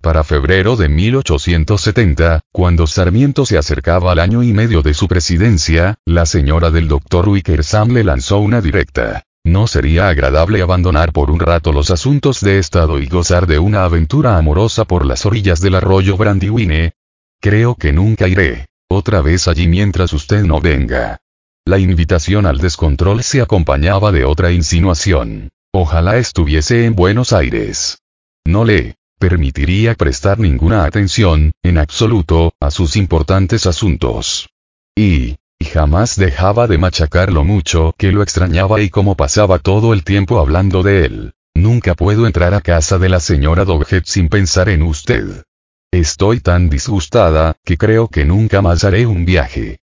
Para 0.00 0.22
febrero 0.22 0.76
de 0.76 0.88
1870, 0.88 2.40
cuando 2.52 2.86
Sarmiento 2.86 3.46
se 3.46 3.58
acercaba 3.58 4.12
al 4.12 4.20
año 4.20 4.44
y 4.44 4.52
medio 4.52 4.82
de 4.82 4.94
su 4.94 5.08
presidencia, 5.08 5.96
la 6.04 6.24
señora 6.24 6.70
del 6.70 6.86
doctor 6.86 7.28
Wickersam 7.28 7.90
le 7.90 8.04
lanzó 8.04 8.38
una 8.38 8.60
directa. 8.60 9.24
¿No 9.44 9.66
sería 9.66 10.08
agradable 10.08 10.62
abandonar 10.62 11.12
por 11.12 11.30
un 11.30 11.38
rato 11.38 11.70
los 11.72 11.90
asuntos 11.90 12.40
de 12.40 12.58
Estado 12.58 12.98
y 12.98 13.06
gozar 13.06 13.46
de 13.46 13.58
una 13.58 13.84
aventura 13.84 14.38
amorosa 14.38 14.86
por 14.86 15.04
las 15.04 15.26
orillas 15.26 15.60
del 15.60 15.74
arroyo 15.74 16.16
Brandywine? 16.16 16.92
Creo 17.40 17.74
que 17.74 17.92
nunca 17.92 18.26
iré. 18.26 18.66
Otra 18.90 19.20
vez 19.20 19.46
allí 19.46 19.68
mientras 19.68 20.14
usted 20.14 20.44
no 20.44 20.60
venga. 20.60 21.18
La 21.66 21.78
invitación 21.78 22.46
al 22.46 22.58
descontrol 22.58 23.22
se 23.22 23.42
acompañaba 23.42 24.12
de 24.12 24.24
otra 24.24 24.50
insinuación. 24.50 25.50
Ojalá 25.72 26.16
estuviese 26.16 26.86
en 26.86 26.94
Buenos 26.94 27.32
Aires. 27.34 27.98
No 28.46 28.64
le 28.64 28.96
permitiría 29.18 29.94
prestar 29.94 30.38
ninguna 30.38 30.84
atención, 30.84 31.52
en 31.62 31.78
absoluto, 31.78 32.52
a 32.60 32.70
sus 32.70 32.96
importantes 32.96 33.66
asuntos. 33.66 34.48
Y, 34.96 35.36
y 35.64 35.66
jamás 35.66 36.16
dejaba 36.16 36.66
de 36.66 36.76
machacar 36.76 37.32
lo 37.32 37.42
mucho 37.42 37.94
que 37.96 38.12
lo 38.12 38.22
extrañaba 38.22 38.82
y 38.82 38.90
cómo 38.90 39.16
pasaba 39.16 39.58
todo 39.58 39.94
el 39.94 40.04
tiempo 40.04 40.38
hablando 40.38 40.82
de 40.82 41.06
él. 41.06 41.32
Nunca 41.54 41.94
puedo 41.94 42.26
entrar 42.26 42.52
a 42.52 42.60
casa 42.60 42.98
de 42.98 43.08
la 43.08 43.18
señora 43.18 43.64
Doghead 43.64 44.02
sin 44.04 44.28
pensar 44.28 44.68
en 44.68 44.82
usted. 44.82 45.42
Estoy 45.90 46.40
tan 46.40 46.68
disgustada, 46.68 47.56
que 47.64 47.78
creo 47.78 48.08
que 48.08 48.26
nunca 48.26 48.60
más 48.60 48.84
haré 48.84 49.06
un 49.06 49.24
viaje. 49.24 49.78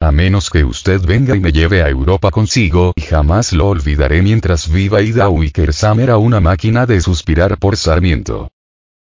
A 0.00 0.10
menos 0.10 0.50
que 0.50 0.64
usted 0.64 1.00
venga 1.00 1.36
y 1.36 1.40
me 1.40 1.52
lleve 1.52 1.84
a 1.84 1.88
Europa 1.88 2.32
consigo, 2.32 2.92
y 2.96 3.02
jamás 3.02 3.52
lo 3.52 3.68
olvidaré 3.68 4.20
mientras 4.20 4.68
viva 4.68 5.00
Ida 5.00 5.28
Wickersam 5.28 6.00
era 6.00 6.16
una 6.16 6.40
máquina 6.40 6.86
de 6.86 7.00
suspirar 7.00 7.56
por 7.58 7.76
Sarmiento. 7.76 8.50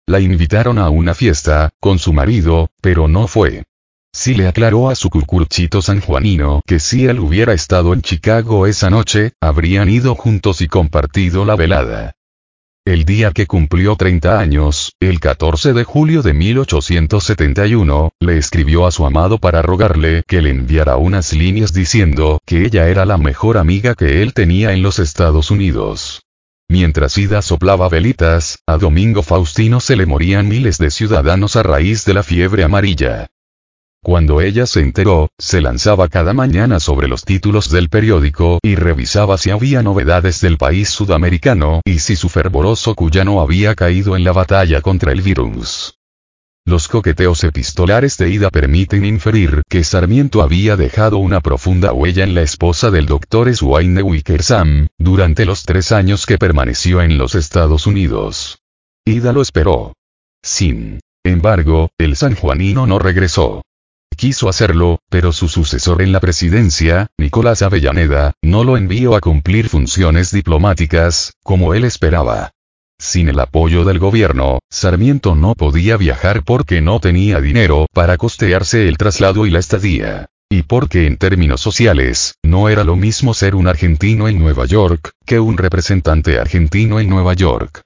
La 0.07 0.21
invitaron 0.21 0.77
a 0.77 0.89
una 0.89 1.13
fiesta, 1.13 1.71
con 1.81 1.99
su 1.99 2.13
marido, 2.13 2.69
pero 2.79 3.09
no 3.09 3.27
fue. 3.27 3.65
Sí 4.11 4.33
le 4.33 4.47
aclaró 4.47 4.89
a 4.89 4.95
su 4.95 5.09
cucurchito 5.09 5.81
sanjuanino 5.81 6.61
que 6.65 6.79
si 6.79 7.05
él 7.05 7.19
hubiera 7.19 7.53
estado 7.53 7.93
en 7.93 8.01
Chicago 8.01 8.65
esa 8.65 8.89
noche, 8.89 9.33
habrían 9.39 9.87
ido 9.87 10.15
juntos 10.15 10.61
y 10.61 10.67
compartido 10.67 11.45
la 11.45 11.55
velada. 11.55 12.13
El 12.85 13.05
día 13.05 13.31
que 13.31 13.45
cumplió 13.45 13.95
30 13.95 14.39
años, 14.39 14.93
el 14.99 15.19
14 15.19 15.73
de 15.73 15.83
julio 15.83 16.23
de 16.23 16.33
1871, 16.33 18.09
le 18.19 18.37
escribió 18.37 18.87
a 18.87 18.91
su 18.91 19.05
amado 19.05 19.37
para 19.37 19.61
rogarle 19.61 20.23
que 20.27 20.41
le 20.41 20.49
enviara 20.49 20.97
unas 20.97 21.31
líneas 21.33 21.71
diciendo 21.71 22.39
que 22.47 22.65
ella 22.65 22.87
era 22.87 23.05
la 23.05 23.19
mejor 23.19 23.59
amiga 23.59 23.93
que 23.93 24.23
él 24.23 24.33
tenía 24.33 24.73
en 24.73 24.81
los 24.81 24.97
Estados 24.97 25.51
Unidos. 25.51 26.23
Mientras 26.67 27.15
Ida 27.17 27.43
soplaba 27.43 27.89
velitas, 27.89 28.57
a 28.65 28.77
Domingo 28.77 29.21
Faustino 29.21 29.79
se 29.79 29.95
le 29.95 30.07
morían 30.07 30.47
miles 30.47 30.79
de 30.79 30.89
ciudadanos 30.89 31.55
a 31.57 31.63
raíz 31.63 32.05
de 32.05 32.15
la 32.15 32.23
fiebre 32.23 32.63
amarilla. 32.63 33.27
Cuando 34.01 34.39
ella 34.39 34.65
se 34.65 34.79
enteró, 34.79 35.29
se 35.37 35.59
lanzaba 35.59 36.07
cada 36.07 36.33
mañana 36.33 36.79
sobre 36.79 37.09
los 37.09 37.25
títulos 37.25 37.69
del 37.69 37.89
periódico 37.89 38.59
y 38.63 38.75
revisaba 38.75 39.37
si 39.37 39.49
había 39.49 39.83
novedades 39.83 40.39
del 40.39 40.57
país 40.57 40.89
sudamericano 40.89 41.81
y 41.83 41.99
si 41.99 42.15
su 42.15 42.29
fervoroso 42.29 42.95
cuyano 42.95 43.41
había 43.41 43.75
caído 43.75 44.15
en 44.15 44.23
la 44.23 44.31
batalla 44.31 44.81
contra 44.81 45.11
el 45.11 45.21
virus. 45.21 45.95
Los 46.65 46.87
coqueteos 46.87 47.43
epistolares 47.43 48.17
de 48.17 48.29
Ida 48.29 48.49
permiten 48.49 49.03
inferir 49.03 49.63
que 49.67 49.83
Sarmiento 49.83 50.43
había 50.43 50.77
dejado 50.77 51.17
una 51.17 51.41
profunda 51.41 51.91
huella 51.91 52.23
en 52.23 52.35
la 52.35 52.41
esposa 52.41 52.91
del 52.91 53.05
doctor 53.05 53.53
Swaine 53.53 54.01
Wickersam, 54.01 54.87
durante 54.97 55.45
los 55.45 55.63
tres 55.63 55.91
años 55.91 56.25
que 56.25 56.37
permaneció 56.37 57.01
en 57.01 57.17
los 57.17 57.35
Estados 57.35 57.85
Unidos. 57.85 58.59
Ida 59.03 59.33
lo 59.33 59.41
esperó. 59.41 59.93
Sin 60.41 60.99
embargo, 61.25 61.89
el 61.97 62.15
sanjuanino 62.15 62.87
no 62.87 62.99
regresó. 62.99 63.63
Quiso 64.19 64.49
hacerlo, 64.49 64.99
pero 65.09 65.31
su 65.31 65.47
sucesor 65.47 66.01
en 66.01 66.11
la 66.11 66.19
presidencia, 66.19 67.07
Nicolás 67.17 67.61
Avellaneda, 67.61 68.33
no 68.41 68.65
lo 68.65 68.75
envió 68.75 69.15
a 69.15 69.21
cumplir 69.21 69.69
funciones 69.69 70.33
diplomáticas, 70.33 71.35
como 71.41 71.73
él 71.73 71.85
esperaba. 71.85 72.51
Sin 72.99 73.29
el 73.29 73.39
apoyo 73.39 73.85
del 73.85 73.97
gobierno, 73.97 74.59
Sarmiento 74.69 75.35
no 75.35 75.55
podía 75.55 75.95
viajar 75.95 76.43
porque 76.43 76.81
no 76.81 76.99
tenía 76.99 77.39
dinero 77.39 77.85
para 77.93 78.17
costearse 78.17 78.89
el 78.89 78.97
traslado 78.97 79.45
y 79.45 79.51
la 79.51 79.59
estadía. 79.59 80.25
Y 80.49 80.63
porque 80.63 81.07
en 81.07 81.15
términos 81.15 81.61
sociales, 81.61 82.35
no 82.43 82.67
era 82.67 82.83
lo 82.83 82.97
mismo 82.97 83.33
ser 83.33 83.55
un 83.55 83.69
argentino 83.69 84.27
en 84.27 84.37
Nueva 84.37 84.65
York, 84.65 85.11
que 85.25 85.39
un 85.39 85.57
representante 85.57 86.39
argentino 86.39 86.99
en 86.99 87.07
Nueva 87.07 87.35
York. 87.35 87.83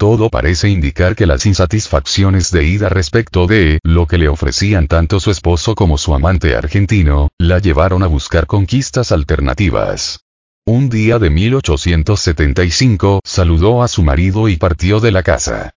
Todo 0.00 0.30
parece 0.30 0.70
indicar 0.70 1.14
que 1.14 1.26
las 1.26 1.44
insatisfacciones 1.44 2.50
de 2.50 2.64
Ida 2.64 2.88
respecto 2.88 3.46
de 3.46 3.80
lo 3.82 4.06
que 4.06 4.16
le 4.16 4.28
ofrecían 4.30 4.86
tanto 4.86 5.20
su 5.20 5.30
esposo 5.30 5.74
como 5.74 5.98
su 5.98 6.14
amante 6.14 6.56
argentino, 6.56 7.28
la 7.38 7.58
llevaron 7.58 8.02
a 8.02 8.06
buscar 8.06 8.46
conquistas 8.46 9.12
alternativas. 9.12 10.20
Un 10.66 10.88
día 10.88 11.18
de 11.18 11.28
1875, 11.28 13.20
saludó 13.26 13.82
a 13.82 13.88
su 13.88 14.02
marido 14.02 14.48
y 14.48 14.56
partió 14.56 15.00
de 15.00 15.12
la 15.12 15.22
casa. 15.22 15.74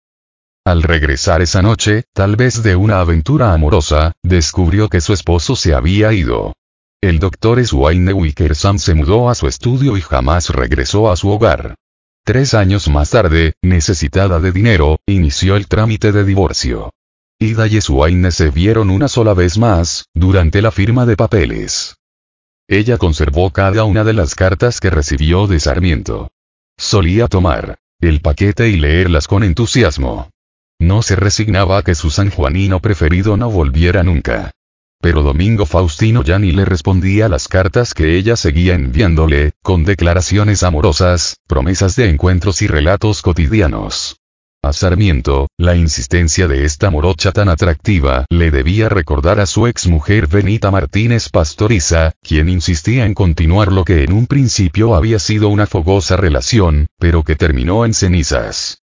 Al 0.67 0.83
regresar 0.83 1.41
esa 1.41 1.63
noche, 1.63 2.03
tal 2.13 2.35
vez 2.35 2.61
de 2.61 2.75
una 2.75 2.99
aventura 2.99 3.53
amorosa, 3.53 4.11
descubrió 4.21 4.87
que 4.87 5.01
su 5.01 5.13
esposo 5.13 5.55
se 5.55 5.73
había 5.73 6.13
ido. 6.13 6.53
El 7.01 7.17
doctor 7.17 7.65
Swaine 7.65 8.13
Wickersham 8.13 8.77
se 8.77 8.93
mudó 8.93 9.31
a 9.31 9.33
su 9.33 9.47
estudio 9.47 9.97
y 9.97 10.01
jamás 10.01 10.49
regresó 10.49 11.09
a 11.11 11.15
su 11.15 11.29
hogar. 11.29 11.73
Tres 12.23 12.53
años 12.53 12.87
más 12.87 13.09
tarde, 13.09 13.53
necesitada 13.63 14.39
de 14.39 14.51
dinero, 14.51 14.99
inició 15.07 15.55
el 15.55 15.67
trámite 15.67 16.11
de 16.11 16.23
divorcio. 16.23 16.91
Ida 17.39 17.65
y 17.67 17.81
Swaine 17.81 18.31
se 18.31 18.51
vieron 18.51 18.91
una 18.91 19.07
sola 19.07 19.33
vez 19.33 19.57
más, 19.57 20.05
durante 20.13 20.61
la 20.61 20.71
firma 20.71 21.07
de 21.07 21.17
papeles. 21.17 21.95
Ella 22.67 22.97
conservó 22.97 23.49
cada 23.49 23.85
una 23.85 24.03
de 24.03 24.13
las 24.13 24.35
cartas 24.35 24.79
que 24.79 24.91
recibió 24.91 25.47
de 25.47 25.59
Sarmiento. 25.59 26.29
Solía 26.77 27.27
tomar 27.27 27.79
el 27.99 28.21
paquete 28.21 28.69
y 28.69 28.77
leerlas 28.77 29.27
con 29.27 29.43
entusiasmo. 29.43 30.29
No 30.79 31.03
se 31.03 31.15
resignaba 31.15 31.77
a 31.77 31.83
que 31.83 31.93
su 31.93 32.09
sanjuanino 32.09 32.79
preferido 32.79 33.37
no 33.37 33.51
volviera 33.51 34.03
nunca. 34.03 34.51
Pero 35.01 35.23
Domingo 35.23 35.65
Faustino 35.65 36.23
ya 36.23 36.37
ni 36.37 36.51
le 36.51 36.63
respondía 36.63 37.27
las 37.27 37.47
cartas 37.47 37.95
que 37.95 38.17
ella 38.17 38.35
seguía 38.35 38.75
enviándole, 38.75 39.53
con 39.63 39.83
declaraciones 39.83 40.61
amorosas, 40.61 41.37
promesas 41.47 41.95
de 41.95 42.09
encuentros 42.09 42.61
y 42.61 42.67
relatos 42.67 43.23
cotidianos. 43.23 44.17
A 44.63 44.73
Sarmiento, 44.73 45.47
la 45.57 45.75
insistencia 45.75 46.47
de 46.47 46.65
esta 46.65 46.91
morocha 46.91 47.31
tan 47.31 47.49
atractiva 47.49 48.25
le 48.29 48.51
debía 48.51 48.89
recordar 48.89 49.39
a 49.39 49.47
su 49.47 49.65
ex 49.65 49.87
mujer 49.87 50.27
Benita 50.27 50.69
Martínez 50.69 51.29
Pastoriza, 51.29 52.11
quien 52.21 52.47
insistía 52.47 53.07
en 53.07 53.15
continuar 53.15 53.71
lo 53.71 53.83
que 53.83 54.03
en 54.03 54.13
un 54.13 54.27
principio 54.27 54.93
había 54.93 55.17
sido 55.17 55.49
una 55.49 55.65
fogosa 55.65 56.15
relación, 56.15 56.85
pero 56.99 57.23
que 57.23 57.35
terminó 57.35 57.85
en 57.85 57.95
cenizas. 57.95 58.83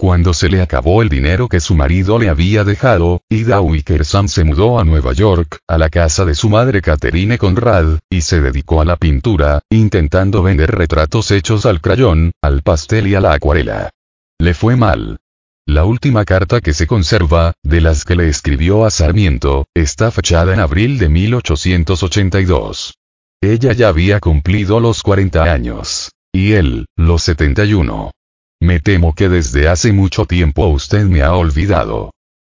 Cuando 0.00 0.32
se 0.32 0.48
le 0.48 0.62
acabó 0.62 1.02
el 1.02 1.08
dinero 1.08 1.48
que 1.48 1.58
su 1.58 1.74
marido 1.74 2.20
le 2.20 2.28
había 2.28 2.62
dejado, 2.62 3.22
Ida 3.28 3.60
Wickersham 3.60 4.28
se 4.28 4.44
mudó 4.44 4.78
a 4.78 4.84
Nueva 4.84 5.12
York, 5.12 5.58
a 5.66 5.76
la 5.76 5.90
casa 5.90 6.24
de 6.24 6.36
su 6.36 6.48
madre 6.48 6.80
Catherine 6.80 7.36
Conrad, 7.36 7.98
y 8.08 8.20
se 8.20 8.40
dedicó 8.40 8.80
a 8.80 8.84
la 8.84 8.96
pintura, 8.96 9.60
intentando 9.70 10.40
vender 10.44 10.70
retratos 10.70 11.32
hechos 11.32 11.66
al 11.66 11.80
crayón, 11.80 12.30
al 12.40 12.62
pastel 12.62 13.08
y 13.08 13.16
a 13.16 13.20
la 13.20 13.32
acuarela. 13.32 13.90
Le 14.38 14.54
fue 14.54 14.76
mal. 14.76 15.18
La 15.66 15.84
última 15.84 16.24
carta 16.24 16.60
que 16.60 16.74
se 16.74 16.86
conserva, 16.86 17.54
de 17.64 17.80
las 17.80 18.04
que 18.04 18.14
le 18.14 18.28
escribió 18.28 18.84
a 18.84 18.90
Sarmiento, 18.90 19.66
está 19.74 20.12
fechada 20.12 20.54
en 20.54 20.60
abril 20.60 21.00
de 21.00 21.08
1882. 21.08 22.94
Ella 23.42 23.72
ya 23.72 23.88
había 23.88 24.20
cumplido 24.20 24.78
los 24.78 25.02
40 25.02 25.42
años. 25.42 26.12
Y 26.32 26.52
él, 26.52 26.86
los 26.96 27.24
71. 27.24 28.12
Me 28.60 28.80
temo 28.80 29.14
que 29.14 29.28
desde 29.28 29.68
hace 29.68 29.92
mucho 29.92 30.26
tiempo 30.26 30.66
usted 30.66 31.04
me 31.04 31.22
ha 31.22 31.34
olvidado. 31.34 32.12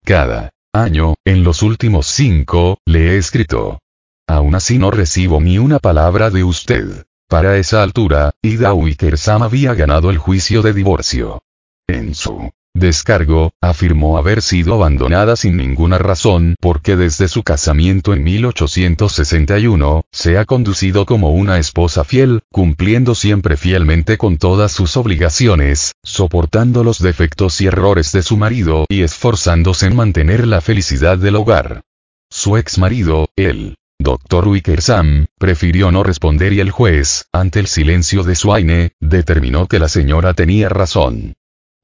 Cada 0.04 0.50
año, 0.72 1.14
en 1.24 1.44
los 1.44 1.62
últimos 1.62 2.06
cinco, 2.06 2.78
le 2.86 3.10
he 3.12 3.18
escrito. 3.18 3.80
Aún 4.26 4.54
así 4.54 4.78
no 4.78 4.90
recibo 4.90 5.40
ni 5.40 5.58
una 5.58 5.78
palabra 5.78 6.30
de 6.30 6.44
usted. 6.44 7.04
Para 7.28 7.58
esa 7.58 7.82
altura, 7.82 8.32
Ida 8.42 8.72
Wickersam 8.72 9.42
había 9.42 9.74
ganado 9.74 10.10
el 10.10 10.18
juicio 10.18 10.62
de 10.62 10.72
divorcio. 10.72 11.42
En 11.86 12.14
su 12.14 12.50
descargo, 12.74 13.52
afirmó 13.60 14.18
haber 14.18 14.42
sido 14.42 14.74
abandonada 14.74 15.36
sin 15.36 15.56
ninguna 15.56 15.98
razón 15.98 16.54
porque 16.60 16.96
desde 16.96 17.28
su 17.28 17.42
casamiento 17.42 18.12
en 18.12 18.22
1861, 18.22 20.02
se 20.12 20.38
ha 20.38 20.44
conducido 20.44 21.06
como 21.06 21.30
una 21.30 21.58
esposa 21.58 22.04
fiel, 22.04 22.42
cumpliendo 22.50 23.14
siempre 23.14 23.56
fielmente 23.56 24.18
con 24.18 24.38
todas 24.38 24.72
sus 24.72 24.96
obligaciones, 24.96 25.92
soportando 26.04 26.84
los 26.84 27.00
defectos 27.00 27.60
y 27.60 27.66
errores 27.66 28.12
de 28.12 28.22
su 28.22 28.36
marido 28.36 28.86
y 28.88 29.02
esforzándose 29.02 29.86
en 29.86 29.96
mantener 29.96 30.46
la 30.46 30.60
felicidad 30.60 31.18
del 31.18 31.36
hogar. 31.36 31.82
Su 32.30 32.56
ex 32.56 32.78
marido, 32.78 33.28
el 33.36 33.76
Dr. 33.98 34.48
Wickersam, 34.48 35.26
prefirió 35.38 35.90
no 35.90 36.02
responder 36.02 36.52
y 36.52 36.60
el 36.60 36.70
juez, 36.70 37.26
ante 37.32 37.60
el 37.60 37.66
silencio 37.66 38.22
de 38.22 38.34
Swaine, 38.34 38.92
determinó 38.98 39.66
que 39.66 39.78
la 39.78 39.88
señora 39.88 40.32
tenía 40.32 40.70
razón. 40.70 41.34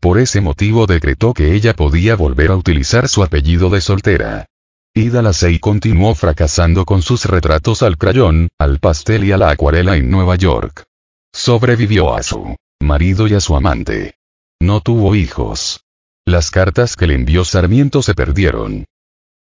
Por 0.07 0.21
ese 0.21 0.41
motivo 0.41 0.87
decretó 0.87 1.35
que 1.35 1.57
ella 1.57 1.75
podía 1.75 2.15
volver 2.15 2.53
a 2.53 2.57
utilizar 2.57 3.09
su 3.09 3.25
apellido 3.25 3.71
de 3.71 3.81
soltera. 3.81 4.47
Ida 4.95 5.21
Lacey 5.21 5.59
continuó 5.59 6.15
fracasando 6.15 6.85
con 6.85 7.03
sus 7.03 7.25
retratos 7.25 7.83
al 7.83 7.99
crayón, 7.99 8.47
al 8.57 8.79
pastel 8.79 9.25
y 9.25 9.33
a 9.33 9.37
la 9.37 9.51
acuarela 9.51 9.97
en 9.97 10.09
Nueva 10.09 10.37
York. 10.37 10.85
Sobrevivió 11.33 12.15
a 12.15 12.23
su 12.23 12.55
marido 12.81 13.27
y 13.27 13.35
a 13.35 13.41
su 13.41 13.57
amante. 13.57 14.15
No 14.61 14.81
tuvo 14.81 15.17
hijos. 15.17 15.81
Las 16.25 16.53
cartas 16.53 16.95
que 16.95 17.09
le 17.09 17.15
envió 17.15 17.45
Sarmiento 17.45 18.01
se 18.01 18.15
perdieron. 18.15 18.85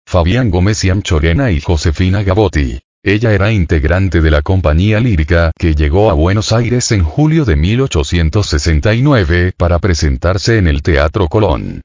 Fabián 0.05 0.51
Gómez 0.51 0.83
y 0.83 0.91
Amchorena 0.91 1.49
y 1.49 1.61
Josefina 1.61 2.21
Gavotti, 2.21 2.79
ella 3.05 3.33
era 3.33 3.51
integrante 3.51 4.21
de 4.21 4.31
la 4.31 4.41
compañía 4.41 5.01
lírica 5.01 5.51
que 5.59 5.75
llegó 5.75 6.09
a 6.09 6.13
Buenos 6.13 6.53
Aires 6.53 6.89
en 6.93 7.03
julio 7.03 7.43
de 7.43 7.57
1869 7.57 9.53
para 9.57 9.77
presentarse 9.79 10.57
en 10.57 10.67
el 10.67 10.81
Teatro 10.81 11.27
Colón. 11.27 11.81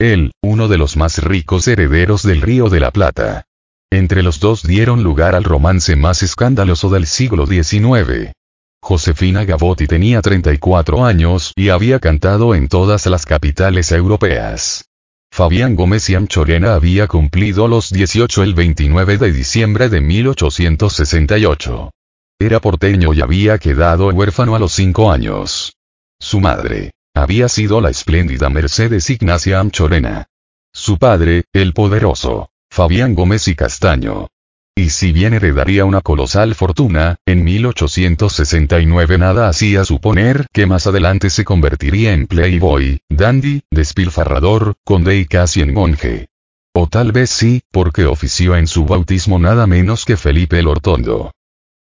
Él, 0.00 0.32
uno 0.42 0.68
de 0.68 0.78
los 0.78 0.96
más 0.96 1.22
ricos 1.22 1.68
herederos 1.68 2.22
del 2.22 2.40
Río 2.40 2.70
de 2.70 2.80
la 2.80 2.90
Plata. 2.90 3.44
Entre 3.92 4.22
los 4.22 4.40
dos 4.40 4.62
dieron 4.62 5.02
lugar 5.02 5.34
al 5.34 5.44
romance 5.44 5.94
más 5.94 6.22
escandaloso 6.22 6.88
del 6.88 7.06
siglo 7.06 7.46
XIX. 7.46 8.32
Josefina 8.80 9.44
Gavotti 9.44 9.86
tenía 9.86 10.22
34 10.22 11.04
años 11.04 11.52
y 11.54 11.68
había 11.68 12.00
cantado 12.00 12.54
en 12.54 12.68
todas 12.68 13.04
las 13.06 13.26
capitales 13.26 13.92
europeas. 13.92 14.86
Fabián 15.34 15.76
Gómez 15.76 16.10
y 16.10 16.14
Anchorena 16.14 16.74
había 16.74 17.08
cumplido 17.08 17.66
los 17.66 17.90
18 17.90 18.42
el 18.42 18.52
29 18.52 19.16
de 19.16 19.32
diciembre 19.32 19.88
de 19.88 20.02
1868. 20.02 21.90
Era 22.38 22.60
porteño 22.60 23.14
y 23.14 23.22
había 23.22 23.56
quedado 23.56 24.08
huérfano 24.08 24.54
a 24.54 24.58
los 24.58 24.72
5 24.72 25.10
años. 25.10 25.72
Su 26.20 26.40
madre 26.40 26.90
había 27.14 27.48
sido 27.48 27.80
la 27.80 27.88
espléndida 27.88 28.50
Mercedes 28.50 29.08
Ignacia 29.08 29.58
Anchorena. 29.58 30.26
Su 30.70 30.98
padre, 30.98 31.44
el 31.54 31.72
poderoso 31.72 32.50
Fabián 32.70 33.14
Gómez 33.14 33.48
y 33.48 33.54
Castaño, 33.54 34.28
y 34.74 34.90
si 34.90 35.12
bien 35.12 35.34
heredaría 35.34 35.84
una 35.84 36.00
colosal 36.00 36.54
fortuna, 36.54 37.16
en 37.26 37.44
1869 37.44 39.18
nada 39.18 39.48
hacía 39.48 39.84
suponer 39.84 40.46
que 40.52 40.66
más 40.66 40.86
adelante 40.86 41.30
se 41.30 41.44
convertiría 41.44 42.14
en 42.14 42.26
playboy, 42.26 43.00
dandy, 43.10 43.62
despilfarrador, 43.70 44.74
conde 44.84 45.18
y 45.18 45.26
casi 45.26 45.60
en 45.60 45.74
monje. 45.74 46.28
O 46.74 46.86
tal 46.86 47.12
vez 47.12 47.28
sí, 47.28 47.62
porque 47.70 48.06
ofició 48.06 48.56
en 48.56 48.66
su 48.66 48.86
bautismo 48.86 49.38
nada 49.38 49.66
menos 49.66 50.06
que 50.06 50.16
Felipe 50.16 50.58
el 50.58 50.68
Hortondo. 50.68 51.32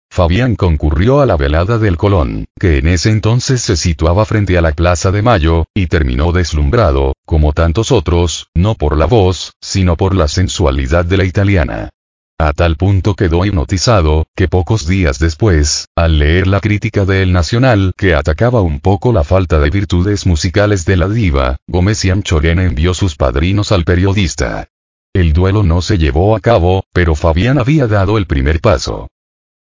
Fabián 0.09 0.55
concurrió 0.55 1.19
a 1.19 1.25
la 1.25 1.35
velada 1.35 1.79
del 1.79 1.97
Colón, 1.97 2.45
que 2.59 2.77
en 2.77 2.87
ese 2.87 3.09
entonces 3.09 3.61
se 3.61 3.75
situaba 3.75 4.23
frente 4.25 4.57
a 4.57 4.61
la 4.61 4.71
Plaza 4.71 5.11
de 5.11 5.21
Mayo, 5.21 5.65
y 5.73 5.87
terminó 5.87 6.31
deslumbrado, 6.31 7.13
como 7.25 7.53
tantos 7.53 7.91
otros, 7.91 8.47
no 8.55 8.75
por 8.75 8.97
la 8.97 9.05
voz, 9.05 9.53
sino 9.61 9.97
por 9.97 10.15
la 10.15 10.27
sensualidad 10.27 11.05
de 11.05 11.17
la 11.17 11.25
italiana. 11.25 11.89
A 12.39 12.53
tal 12.53 12.75
punto 12.75 13.15
quedó 13.15 13.45
hipnotizado, 13.45 14.27
que 14.35 14.47
pocos 14.47 14.85
días 14.85 15.17
después, 15.17 15.87
al 15.95 16.19
leer 16.19 16.45
la 16.45 16.59
crítica 16.59 17.03
de 17.03 17.23
El 17.23 17.33
Nacional 17.33 17.93
que 17.97 18.13
atacaba 18.13 18.61
un 18.61 18.79
poco 18.79 19.11
la 19.11 19.23
falta 19.23 19.57
de 19.59 19.71
virtudes 19.71 20.27
musicales 20.27 20.85
de 20.85 20.97
la 20.97 21.09
diva, 21.09 21.57
Gómez 21.65 22.05
y 22.05 22.11
Anchorena 22.11 22.63
envió 22.63 22.93
sus 22.93 23.15
padrinos 23.15 23.71
al 23.71 23.85
periodista. 23.85 24.67
El 25.15 25.33
duelo 25.33 25.63
no 25.63 25.81
se 25.81 25.97
llevó 25.97 26.35
a 26.35 26.39
cabo, 26.39 26.83
pero 26.93 27.15
Fabián 27.15 27.57
había 27.57 27.87
dado 27.87 28.19
el 28.19 28.27
primer 28.27 28.61
paso. 28.61 29.07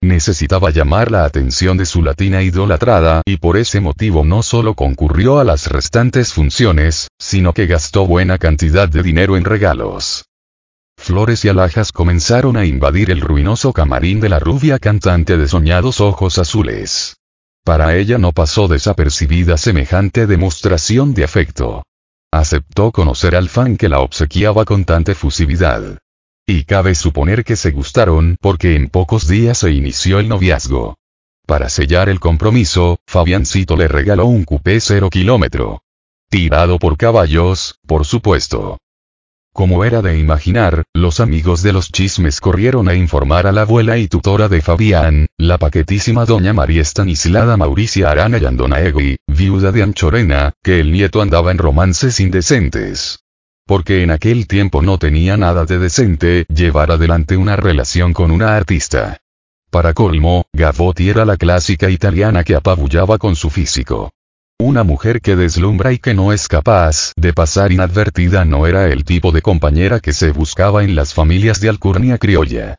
Necesitaba 0.02 0.72
llamar 0.72 1.12
la 1.12 1.26
atención 1.26 1.78
de 1.78 1.86
su 1.86 2.02
latina 2.02 2.42
idolatrada 2.42 3.22
y 3.26 3.38
por 3.38 3.58
ese 3.58 3.82
motivo 3.82 4.26
no 4.26 4.42
solo 4.42 4.74
concurrió 4.74 5.38
a 5.38 5.44
las 5.44 5.68
restantes 5.68 6.34
funciones, 6.34 7.08
sino 7.20 7.54
que 7.54 7.68
gastó 7.68 8.08
buena 8.08 8.40
cantidad 8.40 8.90
de 8.90 9.04
dinero 9.04 9.38
en 9.38 9.46
regalos. 9.46 10.26
Flores 10.98 11.46
y 11.46 11.50
alhajas 11.50 11.94
comenzaron 11.94 12.58
a 12.58 12.66
invadir 12.66 13.12
el 13.12 13.22
ruinoso 13.22 13.72
camarín 13.72 14.20
de 14.20 14.28
la 14.28 14.40
rubia 14.40 14.78
cantante 14.78 15.38
de 15.38 15.48
soñados 15.48 16.02
ojos 16.02 16.38
azules. 16.38 17.16
Para 17.64 17.96
ella 17.96 18.18
no 18.18 18.34
pasó 18.34 18.68
desapercibida 18.68 19.58
semejante 19.58 20.28
demostración 20.28 21.14
de 21.14 21.24
afecto. 21.24 21.84
Aceptó 22.32 22.92
conocer 22.92 23.36
al 23.38 23.48
fan 23.48 23.78
que 23.78 23.88
la 23.88 24.02
obsequiaba 24.02 24.66
con 24.66 24.84
tanta 24.84 25.14
efusividad. 25.14 26.00
Y 26.46 26.66
cabe 26.66 26.94
suponer 26.94 27.46
que 27.46 27.56
se 27.56 27.72
gustaron 27.72 28.36
porque 28.42 28.76
en 28.76 28.90
pocos 28.90 29.28
días 29.28 29.60
se 29.60 29.72
inició 29.72 30.20
el 30.20 30.28
noviazgo. 30.28 30.96
Para 31.46 31.70
sellar 31.70 32.10
el 32.10 32.20
compromiso, 32.20 33.00
Fabiancito 33.08 33.78
le 33.78 33.88
regaló 33.88 34.26
un 34.26 34.44
coupé 34.44 34.82
cero 34.82 35.10
kilómetro. 35.10 35.84
Tirado 36.30 36.80
por 36.80 36.98
caballos, 36.98 37.80
por 37.88 38.06
supuesto. 38.06 38.78
Como 39.58 39.84
era 39.84 40.04
de 40.04 40.20
imaginar, 40.20 40.84
los 40.94 41.20
amigos 41.20 41.64
de 41.64 41.74
los 41.74 41.92
chismes 41.92 42.42
corrieron 42.42 42.88
a 42.88 42.94
informar 42.94 43.48
a 43.48 43.52
la 43.52 43.62
abuela 43.62 43.98
y 43.98 44.08
tutora 44.08 44.50
de 44.50 44.62
Fabián, 44.62 45.26
la 45.36 45.58
paquetísima 45.58 46.26
doña 46.26 46.54
María 46.54 46.84
Estanislada 46.84 47.58
Mauricia 47.58 48.12
Arana 48.12 48.38
Yandonaegui, 48.38 49.18
viuda 49.26 49.72
de 49.72 49.82
Anchorena, 49.82 50.54
que 50.62 50.80
el 50.80 50.92
nieto 50.92 51.24
andaba 51.24 51.50
en 51.50 51.58
romances 51.58 52.20
indecentes. 52.20 53.22
Porque 53.66 54.04
en 54.04 54.12
aquel 54.12 54.46
tiempo 54.46 54.84
no 54.84 55.00
tenía 55.00 55.38
nada 55.38 55.66
de 55.66 55.80
decente 55.80 56.46
llevar 56.54 56.92
adelante 56.92 57.36
una 57.36 57.56
relación 57.56 58.14
con 58.14 58.30
una 58.30 58.56
artista. 58.56 59.18
Para 59.72 59.96
colmo, 59.96 60.46
Gavotti 60.54 61.10
era 61.10 61.26
la 61.26 61.36
clásica 61.36 61.90
italiana 61.90 62.44
que 62.44 62.54
apabullaba 62.54 63.18
con 63.18 63.36
su 63.36 63.50
físico. 63.50 64.12
Una 64.60 64.84
mujer 64.84 65.22
que 65.22 65.36
deslumbra 65.36 65.94
y 65.94 66.00
que 66.00 66.16
no 66.16 66.34
es 66.34 66.48
capaz 66.48 67.14
de 67.16 67.32
pasar 67.32 67.72
inadvertida 67.72 68.44
no 68.44 68.66
era 68.66 68.88
el 68.88 69.06
tipo 69.06 69.32
de 69.32 69.44
compañera 69.44 70.00
que 70.00 70.14
se 70.14 70.32
buscaba 70.32 70.84
en 70.84 70.96
las 70.96 71.14
familias 71.14 71.62
de 71.62 71.70
alcurnia 71.70 72.18
criolla. 72.18 72.76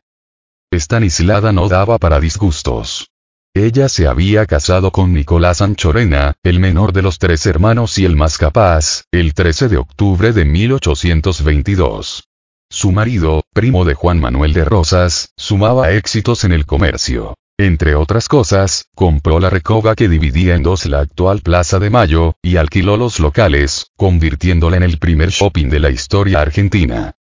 Estanislada 0.71 1.53
no 1.53 1.69
daba 1.69 1.97
para 1.97 2.19
disgustos. 2.19 3.07
Ella 3.55 3.87
se 3.87 4.07
había 4.07 4.45
casado 4.45 4.91
con 4.91 5.13
Nicolás 5.13 5.61
Anchorena, 5.61 6.35
el 6.43 6.59
menor 6.59 6.91
de 6.91 7.01
los 7.01 7.17
tres 7.17 7.45
hermanos 7.45 7.97
y 7.97 8.05
el 8.05 8.17
más 8.17 8.37
capaz, 8.37 9.05
el 9.11 9.33
13 9.33 9.69
de 9.69 9.77
octubre 9.77 10.33
de 10.33 10.43
1822. 10.43 12.25
Su 12.69 12.91
marido, 12.91 13.43
primo 13.53 13.85
de 13.85 13.93
Juan 13.93 14.19
Manuel 14.19 14.51
de 14.51 14.65
Rosas, 14.65 15.31
sumaba 15.37 15.91
éxitos 15.91 16.43
en 16.43 16.51
el 16.51 16.65
comercio. 16.65 17.35
Entre 17.59 17.93
otras 17.93 18.29
cosas, 18.29 18.85
compró 18.95 19.41
la 19.41 19.49
recoba 19.49 19.93
que 19.93 20.07
dividía 20.07 20.55
en 20.55 20.63
dos 20.63 20.85
la 20.85 21.01
actual 21.01 21.41
Plaza 21.41 21.77
de 21.77 21.89
Mayo, 21.89 22.35
y 22.41 22.55
alquiló 22.55 22.95
los 22.95 23.19
locales, 23.19 23.87
convirtiéndola 23.97 24.77
en 24.77 24.83
el 24.83 24.97
primer 24.97 25.31
shopping 25.31 25.67
de 25.67 25.79
la 25.81 25.89
historia 25.89 26.39
argentina. 26.39 27.15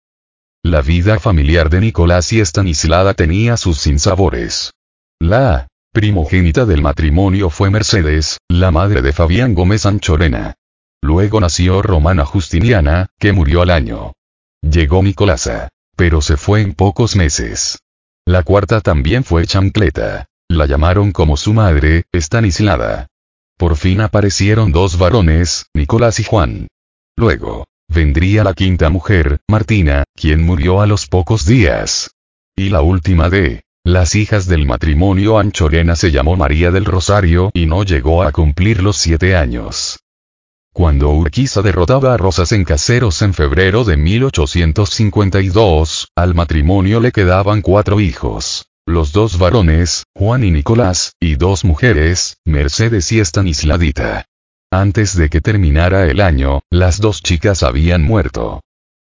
La 0.64 0.84
vida 0.84 1.20
familiar 1.20 1.72
de 1.72 1.82
Nicolás 1.82 2.32
y 2.34 2.40
Estanislada 2.40 3.16
tenía 3.16 3.58
sus 3.58 3.80
sinsabores. 3.80 4.74
La 5.20 5.70
primogénita 5.92 6.68
del 6.68 6.84
matrimonio 6.84 7.50
fue 7.50 7.72
Mercedes, 7.72 8.38
la 8.48 8.70
madre 8.70 9.02
de 9.02 9.14
Fabián 9.14 9.56
Gómez 9.56 9.88
Anchorena. 9.88 10.54
Luego 11.02 11.42
nació 11.42 11.82
Romana 11.82 12.26
Justiniana, 12.26 13.08
que 13.18 13.34
murió 13.34 13.64
al 13.64 13.72
año. 13.72 14.14
Llegó 14.62 15.02
Nicolasa. 15.02 15.70
Pero 15.96 16.22
se 16.22 16.38
fue 16.38 16.62
en 16.62 16.76
pocos 16.76 17.16
meses. 17.16 17.80
La 18.28 18.44
cuarta 18.44 18.82
también 18.82 19.24
fue 19.24 19.48
chancleta. 19.48 20.27
La 20.50 20.66
llamaron 20.66 21.12
como 21.12 21.36
su 21.36 21.54
madre, 21.54 22.06
Estanislada. 22.14 23.08
Por 23.58 23.76
fin 23.76 24.00
aparecieron 24.02 24.72
dos 24.72 24.98
varones, 24.98 25.66
Nicolás 25.74 26.22
y 26.22 26.24
Juan. 26.24 26.68
Luego, 27.18 27.66
vendría 27.90 28.46
la 28.46 28.54
quinta 28.54 28.90
mujer, 28.90 29.40
Martina, 29.50 30.06
quien 30.16 30.44
murió 30.44 30.80
a 30.82 30.88
los 30.88 31.08
pocos 31.08 31.46
días. 31.46 32.12
Y 32.56 32.70
la 32.70 32.82
última 32.82 33.30
de 33.30 33.64
las 33.84 34.16
hijas 34.16 34.48
del 34.48 34.66
matrimonio 34.66 35.38
Anchorena 35.38 35.96
se 35.96 36.12
llamó 36.12 36.38
María 36.38 36.72
del 36.72 36.86
Rosario 36.86 37.52
y 37.54 37.66
no 37.66 37.84
llegó 37.84 38.24
a 38.24 38.32
cumplir 38.32 38.82
los 38.82 38.96
siete 38.98 39.36
años. 39.36 40.00
Cuando 40.74 41.10
Urquiza 41.10 41.62
derrotaba 41.62 42.14
a 42.14 42.18
Rosas 42.18 42.54
en 42.54 42.64
Caseros 42.64 43.22
en 43.22 43.34
febrero 43.34 43.84
de 43.84 43.98
1852, 43.98 46.08
al 46.16 46.36
matrimonio 46.36 47.00
le 47.00 47.12
quedaban 47.12 47.62
cuatro 47.62 48.00
hijos. 48.00 48.68
Los 48.90 49.12
dos 49.12 49.38
varones, 49.38 50.06
Juan 50.16 50.46
y 50.46 50.52
Nicolás, 50.52 51.12
y 51.20 51.36
dos 51.36 51.66
mujeres, 51.66 52.38
Mercedes 52.46 53.12
y 53.12 53.20
Estanisladita. 53.20 54.28
Antes 54.72 55.18
de 55.18 55.28
que 55.28 55.42
terminara 55.42 56.06
el 56.06 56.22
año, 56.22 56.62
las 56.70 57.02
dos 57.02 57.22
chicas 57.22 57.64
habían 57.64 58.04
muerto. 58.04 58.62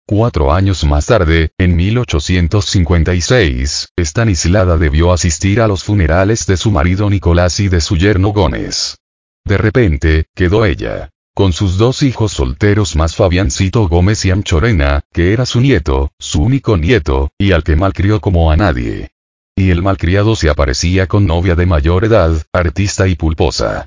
Cuatro 0.08 0.54
años 0.54 0.86
más 0.86 1.08
tarde, 1.08 1.52
en 1.58 1.76
1856, 1.76 3.90
Estanislada 3.98 4.78
debió 4.78 5.12
asistir 5.12 5.60
a 5.60 5.68
los 5.68 5.84
funerales 5.84 6.46
de 6.46 6.56
su 6.56 6.72
marido 6.72 7.10
Nicolás 7.10 7.60
y 7.60 7.68
de 7.68 7.82
su 7.82 7.98
yerno 7.98 8.30
Gómez. 8.30 8.96
De 9.44 9.58
repente, 9.58 10.28
quedó 10.34 10.64
ella, 10.64 11.10
con 11.36 11.52
sus 11.52 11.78
dos 11.78 12.04
hijos 12.04 12.32
solteros 12.32 12.96
más 12.96 13.18
Fabiancito 13.18 13.90
Gómez 13.90 14.24
y 14.24 14.32
Anchorena, 14.32 15.02
que 15.12 15.34
era 15.34 15.46
su 15.46 15.60
nieto, 15.60 16.14
su 16.20 16.42
único 16.42 16.78
nieto, 16.78 17.32
y 17.38 17.52
al 17.52 17.66
que 17.66 17.76
malcrió 17.76 18.22
como 18.22 18.50
a 18.50 18.56
nadie. 18.56 19.13
Y 19.56 19.70
el 19.70 19.84
malcriado 19.84 20.36
se 20.36 20.50
aparecía 20.50 21.08
con 21.08 21.28
novia 21.28 21.56
de 21.56 21.66
mayor 21.66 22.06
edad, 22.06 22.42
artista 22.52 23.08
y 23.08 23.16
pulposa. 23.16 23.86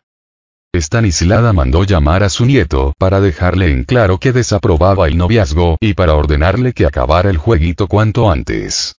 Estanislada 0.72 1.52
mandó 1.52 1.84
llamar 1.84 2.22
a 2.22 2.28
su 2.28 2.44
nieto 2.44 2.92
para 2.98 3.20
dejarle 3.20 3.70
en 3.70 3.84
claro 3.84 4.18
que 4.18 4.32
desaprobaba 4.32 5.08
el 5.08 5.16
noviazgo 5.16 5.78
y 5.80 5.94
para 5.94 6.14
ordenarle 6.14 6.72
que 6.72 6.86
acabara 6.86 7.30
el 7.30 7.38
jueguito 7.38 7.88
cuanto 7.88 8.30
antes. 8.30 8.96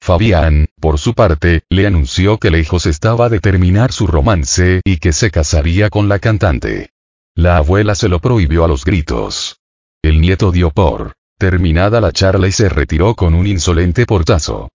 Fabián, 0.00 0.68
por 0.80 0.98
su 0.98 1.14
parte, 1.14 1.64
le 1.68 1.86
anunció 1.86 2.38
que 2.38 2.50
lejos 2.50 2.86
estaba 2.86 3.28
de 3.28 3.40
terminar 3.40 3.92
su 3.92 4.06
romance 4.06 4.80
y 4.84 4.96
que 4.96 5.12
se 5.12 5.30
casaría 5.30 5.90
con 5.90 6.08
la 6.08 6.18
cantante. 6.18 6.90
La 7.34 7.58
abuela 7.58 7.94
se 7.94 8.08
lo 8.08 8.20
prohibió 8.20 8.64
a 8.64 8.68
los 8.68 8.84
gritos. 8.84 9.58
El 10.02 10.20
nieto 10.20 10.52
dio 10.52 10.70
por 10.70 11.12
terminada 11.38 12.00
la 12.00 12.12
charla 12.12 12.48
y 12.48 12.52
se 12.52 12.68
retiró 12.68 13.14
con 13.14 13.34
un 13.34 13.46
insolente 13.46 14.06
portazo. 14.06 14.68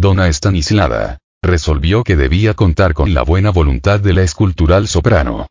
Dona 0.00 0.28
Estanislada 0.28 1.18
resolvió 1.42 2.04
que 2.04 2.16
debía 2.16 2.54
contar 2.54 2.94
con 2.94 3.12
la 3.12 3.22
buena 3.22 3.50
voluntad 3.50 4.00
de 4.00 4.14
la 4.14 4.22
escultural 4.22 4.88
soprano. 4.88 5.46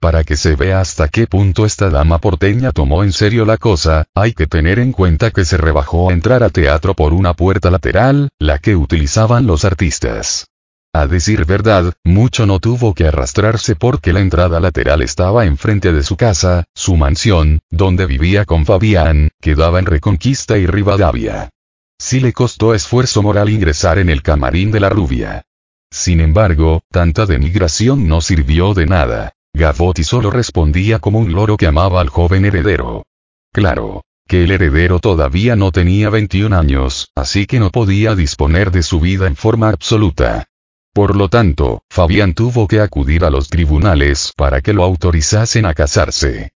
Para 0.00 0.24
que 0.24 0.36
se 0.36 0.56
vea 0.56 0.80
hasta 0.80 1.06
qué 1.06 1.28
punto 1.28 1.64
esta 1.64 1.88
dama 1.88 2.18
porteña 2.18 2.72
tomó 2.72 3.04
en 3.04 3.12
serio 3.12 3.44
la 3.44 3.56
cosa, 3.56 4.06
hay 4.16 4.32
que 4.32 4.48
tener 4.48 4.80
en 4.80 4.90
cuenta 4.90 5.30
que 5.30 5.44
se 5.44 5.56
rebajó 5.56 6.10
a 6.10 6.12
entrar 6.12 6.42
a 6.42 6.50
teatro 6.50 6.94
por 6.94 7.12
una 7.12 7.34
puerta 7.34 7.70
lateral, 7.70 8.30
la 8.40 8.58
que 8.58 8.74
utilizaban 8.74 9.46
los 9.46 9.64
artistas. 9.64 10.46
A 10.92 11.06
decir 11.06 11.44
verdad, 11.44 11.94
mucho 12.02 12.46
no 12.46 12.58
tuvo 12.58 12.94
que 12.94 13.06
arrastrarse 13.06 13.76
porque 13.76 14.12
la 14.12 14.20
entrada 14.20 14.58
lateral 14.58 15.02
estaba 15.02 15.44
enfrente 15.46 15.92
de 15.92 16.02
su 16.02 16.16
casa, 16.16 16.64
su 16.74 16.96
mansión, 16.96 17.60
donde 17.70 18.06
vivía 18.06 18.44
con 18.44 18.66
Fabián, 18.66 19.30
que 19.40 19.54
daba 19.54 19.78
en 19.78 19.86
Reconquista 19.86 20.58
y 20.58 20.66
Rivadavia. 20.66 21.50
Sí 22.00 22.20
le 22.20 22.32
costó 22.32 22.74
esfuerzo 22.74 23.22
moral 23.22 23.50
ingresar 23.50 23.98
en 23.98 24.08
el 24.08 24.22
camarín 24.22 24.70
de 24.70 24.80
la 24.80 24.88
rubia. 24.88 25.44
Sin 25.90 26.20
embargo, 26.20 26.82
tanta 26.90 27.26
denigración 27.26 28.06
no 28.06 28.20
sirvió 28.20 28.72
de 28.74 28.86
nada. 28.86 29.32
Gavotti 29.54 30.04
solo 30.04 30.30
respondía 30.30 31.00
como 31.00 31.18
un 31.18 31.32
loro 31.32 31.56
que 31.56 31.66
amaba 31.66 32.00
al 32.00 32.08
joven 32.08 32.44
heredero. 32.44 33.04
Claro, 33.52 34.02
que 34.28 34.44
el 34.44 34.52
heredero 34.52 35.00
todavía 35.00 35.56
no 35.56 35.72
tenía 35.72 36.10
21 36.10 36.56
años, 36.56 37.10
así 37.16 37.46
que 37.46 37.58
no 37.58 37.70
podía 37.70 38.14
disponer 38.14 38.70
de 38.70 38.82
su 38.82 39.00
vida 39.00 39.26
en 39.26 39.36
forma 39.36 39.70
absoluta. 39.70 40.44
Por 40.92 41.16
lo 41.16 41.28
tanto, 41.28 41.82
Fabián 41.90 42.34
tuvo 42.34 42.68
que 42.68 42.80
acudir 42.80 43.24
a 43.24 43.30
los 43.30 43.48
tribunales 43.48 44.32
para 44.36 44.60
que 44.60 44.72
lo 44.72 44.84
autorizasen 44.84 45.66
a 45.66 45.74
casarse. 45.74 46.52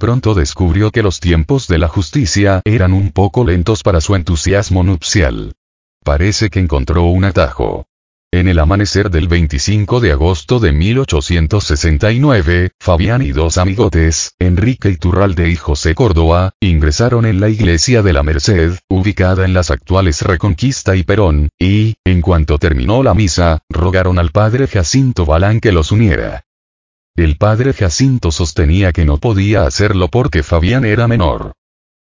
Pronto 0.00 0.32
descubrió 0.32 0.90
que 0.90 1.02
los 1.02 1.20
tiempos 1.20 1.68
de 1.68 1.76
la 1.76 1.86
justicia 1.86 2.62
eran 2.64 2.94
un 2.94 3.10
poco 3.10 3.44
lentos 3.44 3.82
para 3.82 4.00
su 4.00 4.16
entusiasmo 4.16 4.82
nupcial. 4.82 5.52
Parece 6.02 6.48
que 6.48 6.58
encontró 6.58 7.04
un 7.04 7.26
atajo. 7.26 7.84
En 8.32 8.48
el 8.48 8.60
amanecer 8.60 9.10
del 9.10 9.28
25 9.28 10.00
de 10.00 10.12
agosto 10.12 10.58
de 10.58 10.72
1869, 10.72 12.70
Fabián 12.80 13.20
y 13.20 13.32
dos 13.32 13.58
amigotes, 13.58 14.32
Enrique 14.38 14.88
Iturralde 14.88 15.50
y 15.50 15.56
José 15.56 15.94
Córdoba, 15.94 16.54
ingresaron 16.60 17.26
en 17.26 17.38
la 17.38 17.50
iglesia 17.50 18.02
de 18.02 18.14
la 18.14 18.22
Merced, 18.22 18.78
ubicada 18.88 19.44
en 19.44 19.52
las 19.52 19.70
actuales 19.70 20.22
Reconquista 20.22 20.96
y 20.96 21.02
Perón, 21.02 21.50
y, 21.60 21.96
en 22.06 22.22
cuanto 22.22 22.56
terminó 22.56 23.02
la 23.02 23.12
misa, 23.12 23.58
rogaron 23.68 24.18
al 24.18 24.30
padre 24.30 24.66
Jacinto 24.66 25.26
Balán 25.26 25.60
que 25.60 25.72
los 25.72 25.92
uniera. 25.92 26.46
El 27.16 27.36
padre 27.36 27.72
Jacinto 27.72 28.30
sostenía 28.30 28.92
que 28.92 29.04
no 29.04 29.18
podía 29.18 29.62
hacerlo 29.64 30.08
porque 30.08 30.42
Fabián 30.42 30.84
era 30.84 31.08
menor. 31.08 31.52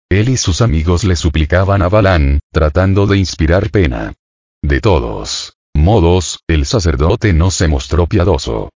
Él 0.10 0.30
y 0.30 0.38
sus 0.38 0.62
amigos 0.62 1.04
le 1.04 1.16
suplicaban 1.16 1.82
a 1.82 1.90
Balán, 1.90 2.40
tratando 2.52 3.08
de 3.08 3.18
inspirar 3.18 3.70
pena. 3.72 4.14
De 4.62 4.80
todos 4.80 5.56
modos, 5.76 6.40
el 6.48 6.66
sacerdote 6.66 7.34
no 7.34 7.52
se 7.52 7.68
mostró 7.68 8.08
piadoso. 8.08 8.70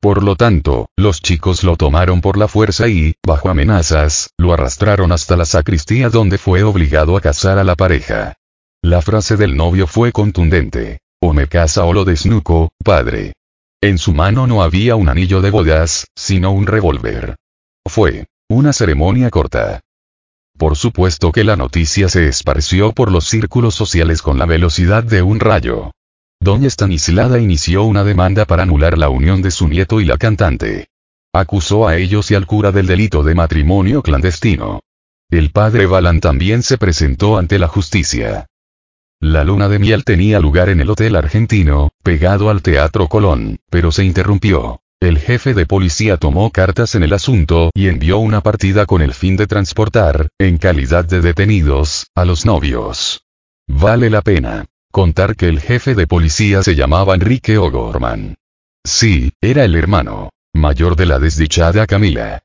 Por 0.00 0.22
lo 0.22 0.36
tanto, 0.36 0.86
los 0.96 1.20
chicos 1.20 1.64
lo 1.64 1.76
tomaron 1.76 2.20
por 2.20 2.36
la 2.36 2.46
fuerza 2.46 2.88
y, 2.88 3.14
bajo 3.26 3.48
amenazas, 3.48 4.30
lo 4.38 4.52
arrastraron 4.52 5.12
hasta 5.12 5.36
la 5.36 5.46
sacristía 5.46 6.10
donde 6.10 6.38
fue 6.38 6.62
obligado 6.62 7.16
a 7.16 7.20
casar 7.20 7.58
a 7.58 7.64
la 7.64 7.74
pareja. 7.74 8.34
La 8.82 9.00
frase 9.00 9.36
del 9.36 9.56
novio 9.56 9.86
fue 9.86 10.12
contundente. 10.12 11.00
O 11.22 11.32
me 11.32 11.48
casa 11.48 11.84
o 11.84 11.94
lo 11.94 12.04
desnuco, 12.04 12.70
padre. 12.84 13.32
En 13.84 13.98
su 13.98 14.14
mano 14.14 14.46
no 14.46 14.62
había 14.62 14.96
un 14.96 15.10
anillo 15.10 15.42
de 15.42 15.50
bodas, 15.50 16.06
sino 16.16 16.52
un 16.52 16.66
revólver. 16.66 17.36
Fue 17.86 18.24
una 18.48 18.72
ceremonia 18.72 19.28
corta. 19.28 19.80
Por 20.56 20.74
supuesto 20.74 21.30
que 21.32 21.44
la 21.44 21.56
noticia 21.56 22.08
se 22.08 22.26
esparció 22.26 22.92
por 22.92 23.12
los 23.12 23.26
círculos 23.26 23.74
sociales 23.74 24.22
con 24.22 24.38
la 24.38 24.46
velocidad 24.46 25.04
de 25.04 25.20
un 25.20 25.38
rayo. 25.38 25.90
Doña 26.40 26.70
Stanislada 26.70 27.38
inició 27.38 27.84
una 27.84 28.04
demanda 28.04 28.46
para 28.46 28.62
anular 28.62 28.96
la 28.96 29.10
unión 29.10 29.42
de 29.42 29.50
su 29.50 29.68
nieto 29.68 30.00
y 30.00 30.06
la 30.06 30.16
cantante. 30.16 30.86
Acusó 31.34 31.86
a 31.86 31.98
ellos 31.98 32.30
y 32.30 32.36
al 32.36 32.46
cura 32.46 32.72
del 32.72 32.86
delito 32.86 33.22
de 33.22 33.34
matrimonio 33.34 34.02
clandestino. 34.02 34.80
El 35.28 35.50
padre 35.50 35.84
Balan 35.84 36.20
también 36.20 36.62
se 36.62 36.78
presentó 36.78 37.36
ante 37.36 37.58
la 37.58 37.68
justicia. 37.68 38.46
La 39.24 39.42
luna 39.42 39.70
de 39.70 39.78
miel 39.78 40.04
tenía 40.04 40.38
lugar 40.38 40.68
en 40.68 40.80
el 40.80 40.90
Hotel 40.90 41.16
Argentino, 41.16 41.92
pegado 42.02 42.50
al 42.50 42.60
Teatro 42.60 43.08
Colón, 43.08 43.58
pero 43.70 43.90
se 43.90 44.04
interrumpió. 44.04 44.82
El 45.00 45.18
jefe 45.18 45.54
de 45.54 45.64
policía 45.64 46.18
tomó 46.18 46.50
cartas 46.50 46.94
en 46.94 47.04
el 47.04 47.14
asunto 47.14 47.70
y 47.72 47.88
envió 47.88 48.18
una 48.18 48.42
partida 48.42 48.84
con 48.84 49.00
el 49.00 49.14
fin 49.14 49.38
de 49.38 49.46
transportar, 49.46 50.28
en 50.38 50.58
calidad 50.58 51.06
de 51.06 51.22
detenidos, 51.22 52.08
a 52.14 52.26
los 52.26 52.44
novios. 52.44 53.22
Vale 53.66 54.10
la 54.10 54.20
pena 54.20 54.66
contar 54.92 55.36
que 55.36 55.48
el 55.48 55.58
jefe 55.58 55.94
de 55.94 56.06
policía 56.06 56.62
se 56.62 56.74
llamaba 56.74 57.14
Enrique 57.14 57.56
O'Gorman. 57.56 58.34
Sí, 58.84 59.32
era 59.40 59.64
el 59.64 59.74
hermano 59.74 60.28
mayor 60.52 60.96
de 60.96 61.06
la 61.06 61.18
desdichada 61.18 61.86
Camila. 61.86 62.42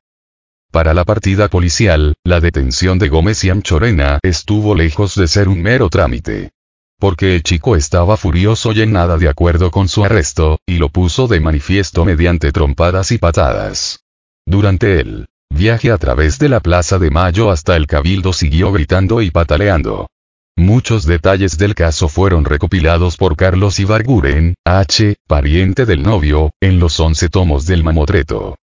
Para 0.72 0.94
la 0.94 1.04
partida 1.04 1.48
policial, 1.48 2.14
la 2.24 2.40
detención 2.40 2.98
de 2.98 3.10
Gómez 3.10 3.44
y 3.44 3.50
Anchorena 3.50 4.18
estuvo 4.22 4.74
lejos 4.74 5.14
de 5.14 5.28
ser 5.28 5.50
un 5.50 5.60
mero 5.60 5.90
trámite. 5.90 6.52
Porque 7.00 7.34
el 7.34 7.42
chico 7.42 7.76
estaba 7.76 8.18
furioso 8.18 8.72
y 8.72 8.82
en 8.82 8.92
nada 8.92 9.16
de 9.16 9.30
acuerdo 9.30 9.70
con 9.70 9.88
su 9.88 10.04
arresto, 10.04 10.60
y 10.66 10.76
lo 10.76 10.90
puso 10.90 11.26
de 11.28 11.40
manifiesto 11.40 12.04
mediante 12.04 12.52
trompadas 12.52 13.10
y 13.10 13.16
patadas. 13.16 14.04
Durante 14.46 15.00
el 15.00 15.26
viaje 15.48 15.90
a 15.90 15.96
través 15.96 16.38
de 16.38 16.50
la 16.50 16.60
Plaza 16.60 16.98
de 16.98 17.10
Mayo 17.10 17.50
hasta 17.50 17.74
el 17.74 17.86
Cabildo 17.86 18.34
siguió 18.34 18.70
gritando 18.70 19.22
y 19.22 19.30
pataleando. 19.30 20.08
Muchos 20.56 21.06
detalles 21.06 21.56
del 21.56 21.74
caso 21.74 22.06
fueron 22.06 22.44
recopilados 22.44 23.16
por 23.16 23.34
Carlos 23.34 23.80
Ibarguren, 23.80 24.54
H., 24.66 25.16
pariente 25.26 25.86
del 25.86 26.02
novio, 26.02 26.50
en 26.60 26.78
los 26.78 27.00
once 27.00 27.30
tomos 27.30 27.64
del 27.64 27.82
mamotreto. 27.82 28.56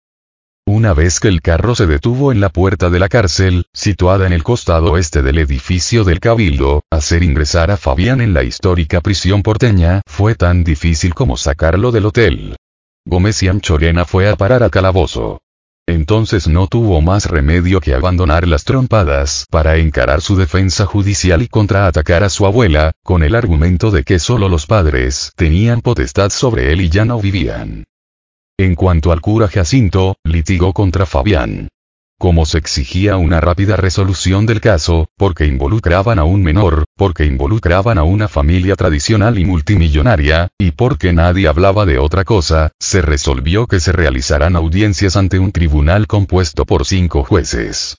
Una 0.77 0.93
vez 0.93 1.19
que 1.19 1.27
el 1.27 1.41
carro 1.41 1.73
se 1.73 1.87
detuvo 1.87 2.31
en 2.31 2.39
la 2.39 2.49
puerta 2.49 2.91
de 2.91 2.99
la 2.99 3.09
cárcel, 3.09 3.65
situada 3.73 4.27
en 4.27 4.31
el 4.31 4.43
costado 4.43 4.99
este 4.99 5.23
del 5.23 5.39
edificio 5.39 6.03
del 6.03 6.19
Cabildo, 6.19 6.83
hacer 6.91 7.23
ingresar 7.23 7.71
a 7.71 7.77
Fabián 7.77 8.21
en 8.21 8.35
la 8.35 8.43
histórica 8.43 9.01
prisión 9.01 9.41
porteña 9.41 10.03
fue 10.05 10.35
tan 10.35 10.63
difícil 10.63 11.15
como 11.15 11.35
sacarlo 11.35 11.91
del 11.91 12.05
hotel. 12.05 12.57
Gómez 13.07 13.41
y 13.41 13.47
Anchorena 13.47 14.05
fue 14.05 14.29
a 14.29 14.35
parar 14.35 14.61
a 14.61 14.69
calabozo. 14.69 15.39
Entonces 15.87 16.47
no 16.47 16.67
tuvo 16.67 17.01
más 17.01 17.25
remedio 17.25 17.81
que 17.81 17.95
abandonar 17.95 18.47
las 18.47 18.63
trompadas 18.63 19.47
para 19.49 19.77
encarar 19.77 20.21
su 20.21 20.35
defensa 20.35 20.85
judicial 20.85 21.41
y 21.41 21.47
contraatacar 21.47 22.23
a 22.23 22.29
su 22.29 22.45
abuela, 22.45 22.91
con 23.03 23.23
el 23.23 23.33
argumento 23.33 23.89
de 23.89 24.03
que 24.03 24.19
solo 24.19 24.47
los 24.47 24.67
padres 24.67 25.31
tenían 25.35 25.81
potestad 25.81 26.29
sobre 26.29 26.71
él 26.71 26.81
y 26.81 26.89
ya 26.89 27.03
no 27.03 27.19
vivían. 27.19 27.85
En 28.59 28.75
cuanto 28.75 29.11
al 29.11 29.21
cura 29.21 29.47
Jacinto, 29.47 30.15
litigó 30.23 30.73
contra 30.73 31.05
Fabián 31.05 31.69
como 32.17 32.47
se 32.47 32.57
exigía 32.57 33.17
una 33.17 33.39
rápida 33.39 33.77
resolución 33.77 34.47
del 34.47 34.59
caso, 34.59 35.09
porque 35.17 35.45
involucraban 35.45 36.17
a 36.17 36.23
un 36.23 36.41
menor, 36.41 36.85
porque 36.95 37.25
involucraban 37.25 37.99
a 37.99 38.03
una 38.03 38.27
familia 38.27 38.75
tradicional 38.75 39.37
y 39.37 39.45
multimillonaria, 39.45 40.49
y 40.57 40.71
porque 40.71 41.13
nadie 41.13 41.47
hablaba 41.47 41.85
de 41.85 41.99
otra 41.99 42.23
cosa, 42.23 42.71
se 42.79 43.01
resolvió 43.01 43.67
que 43.67 43.79
se 43.79 43.91
realizarán 43.91 44.55
audiencias 44.55 45.15
ante 45.15 45.37
un 45.37 45.51
tribunal 45.51 46.07
compuesto 46.07 46.65
por 46.65 46.85
cinco 46.85 47.23
jueces. 47.23 47.97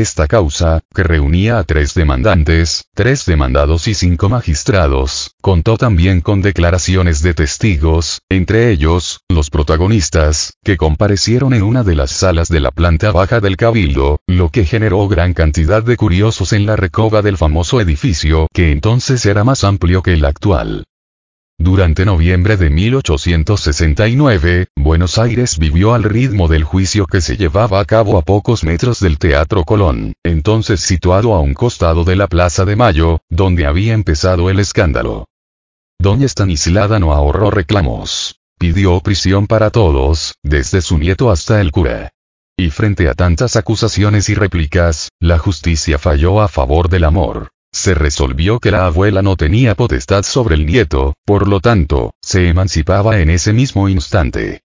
Esta 0.00 0.26
causa, 0.26 0.80
que 0.92 1.04
reunía 1.04 1.56
a 1.58 1.62
tres 1.62 1.94
demandantes, 1.94 2.86
tres 2.94 3.26
demandados 3.26 3.86
y 3.86 3.94
cinco 3.94 4.28
magistrados, 4.28 5.36
contó 5.40 5.78
también 5.78 6.20
con 6.20 6.42
declaraciones 6.42 7.22
de 7.22 7.32
testigos, 7.32 8.20
entre 8.28 8.72
ellos, 8.72 9.20
los 9.28 9.50
protagonistas, 9.50 10.54
que 10.64 10.76
comparecieron 10.76 11.54
en 11.54 11.62
una 11.62 11.84
de 11.84 11.94
las 11.94 12.10
salas 12.10 12.48
de 12.48 12.58
la 12.58 12.72
planta 12.72 13.12
baja 13.12 13.38
del 13.38 13.56
cabildo, 13.56 14.18
lo 14.26 14.50
que 14.50 14.64
generó 14.64 15.06
gran 15.06 15.32
cantidad 15.32 15.84
de 15.84 15.96
curiosos 15.96 16.52
en 16.52 16.66
la 16.66 16.74
recoba 16.74 17.22
del 17.22 17.36
famoso 17.36 17.80
edificio, 17.80 18.48
que 18.52 18.72
entonces 18.72 19.24
era 19.26 19.44
más 19.44 19.62
amplio 19.62 20.02
que 20.02 20.14
el 20.14 20.24
actual. 20.24 20.86
Durante 21.58 22.04
noviembre 22.04 22.56
de 22.56 22.68
1869, 22.68 24.66
Buenos 24.76 25.18
Aires 25.18 25.56
vivió 25.58 25.94
al 25.94 26.02
ritmo 26.02 26.48
del 26.48 26.64
juicio 26.64 27.06
que 27.06 27.20
se 27.20 27.36
llevaba 27.36 27.78
a 27.78 27.84
cabo 27.84 28.18
a 28.18 28.22
pocos 28.22 28.64
metros 28.64 28.98
del 28.98 29.18
Teatro 29.18 29.62
Colón, 29.64 30.14
entonces 30.24 30.80
situado 30.80 31.32
a 31.32 31.40
un 31.40 31.54
costado 31.54 32.02
de 32.02 32.16
la 32.16 32.26
Plaza 32.26 32.64
de 32.64 32.74
Mayo, 32.74 33.20
donde 33.30 33.66
había 33.66 33.94
empezado 33.94 34.50
el 34.50 34.58
escándalo. 34.58 35.28
Doña 36.00 36.26
Stanislada 36.26 36.98
no 36.98 37.12
ahorró 37.12 37.52
reclamos. 37.52 38.40
Pidió 38.58 39.00
prisión 39.00 39.46
para 39.46 39.70
todos, 39.70 40.34
desde 40.42 40.82
su 40.82 40.98
nieto 40.98 41.30
hasta 41.30 41.60
el 41.60 41.70
cura. 41.70 42.10
Y 42.56 42.70
frente 42.70 43.08
a 43.08 43.14
tantas 43.14 43.54
acusaciones 43.54 44.28
y 44.28 44.34
réplicas, 44.34 45.10
la 45.20 45.38
justicia 45.38 45.98
falló 45.98 46.40
a 46.40 46.48
favor 46.48 46.88
del 46.88 47.04
amor 47.04 47.53
se 47.74 47.94
resolvió 47.94 48.60
que 48.60 48.70
la 48.70 48.86
abuela 48.86 49.20
no 49.20 49.36
tenía 49.36 49.74
potestad 49.74 50.22
sobre 50.22 50.54
el 50.54 50.64
nieto, 50.64 51.14
por 51.26 51.48
lo 51.48 51.60
tanto, 51.60 52.14
se 52.22 52.48
emancipaba 52.48 53.18
en 53.18 53.30
ese 53.30 53.52
mismo 53.52 53.88
instante. 53.88 54.62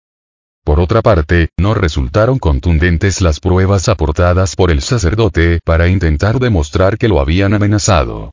Por 0.65 0.79
otra 0.79 1.03
parte, 1.03 1.49
no 1.57 1.75
resultaron 1.75 2.39
contundentes 2.39 3.21
las 3.21 3.39
pruebas 3.39 3.87
aportadas 3.87 4.55
por 4.55 4.71
el 4.71 4.81
sacerdote 4.81 5.59
para 5.63 5.87
intentar 5.87 6.39
demostrar 6.39 6.97
que 6.97 7.07
lo 7.07 7.19
habían 7.19 7.53
amenazado. 7.53 8.31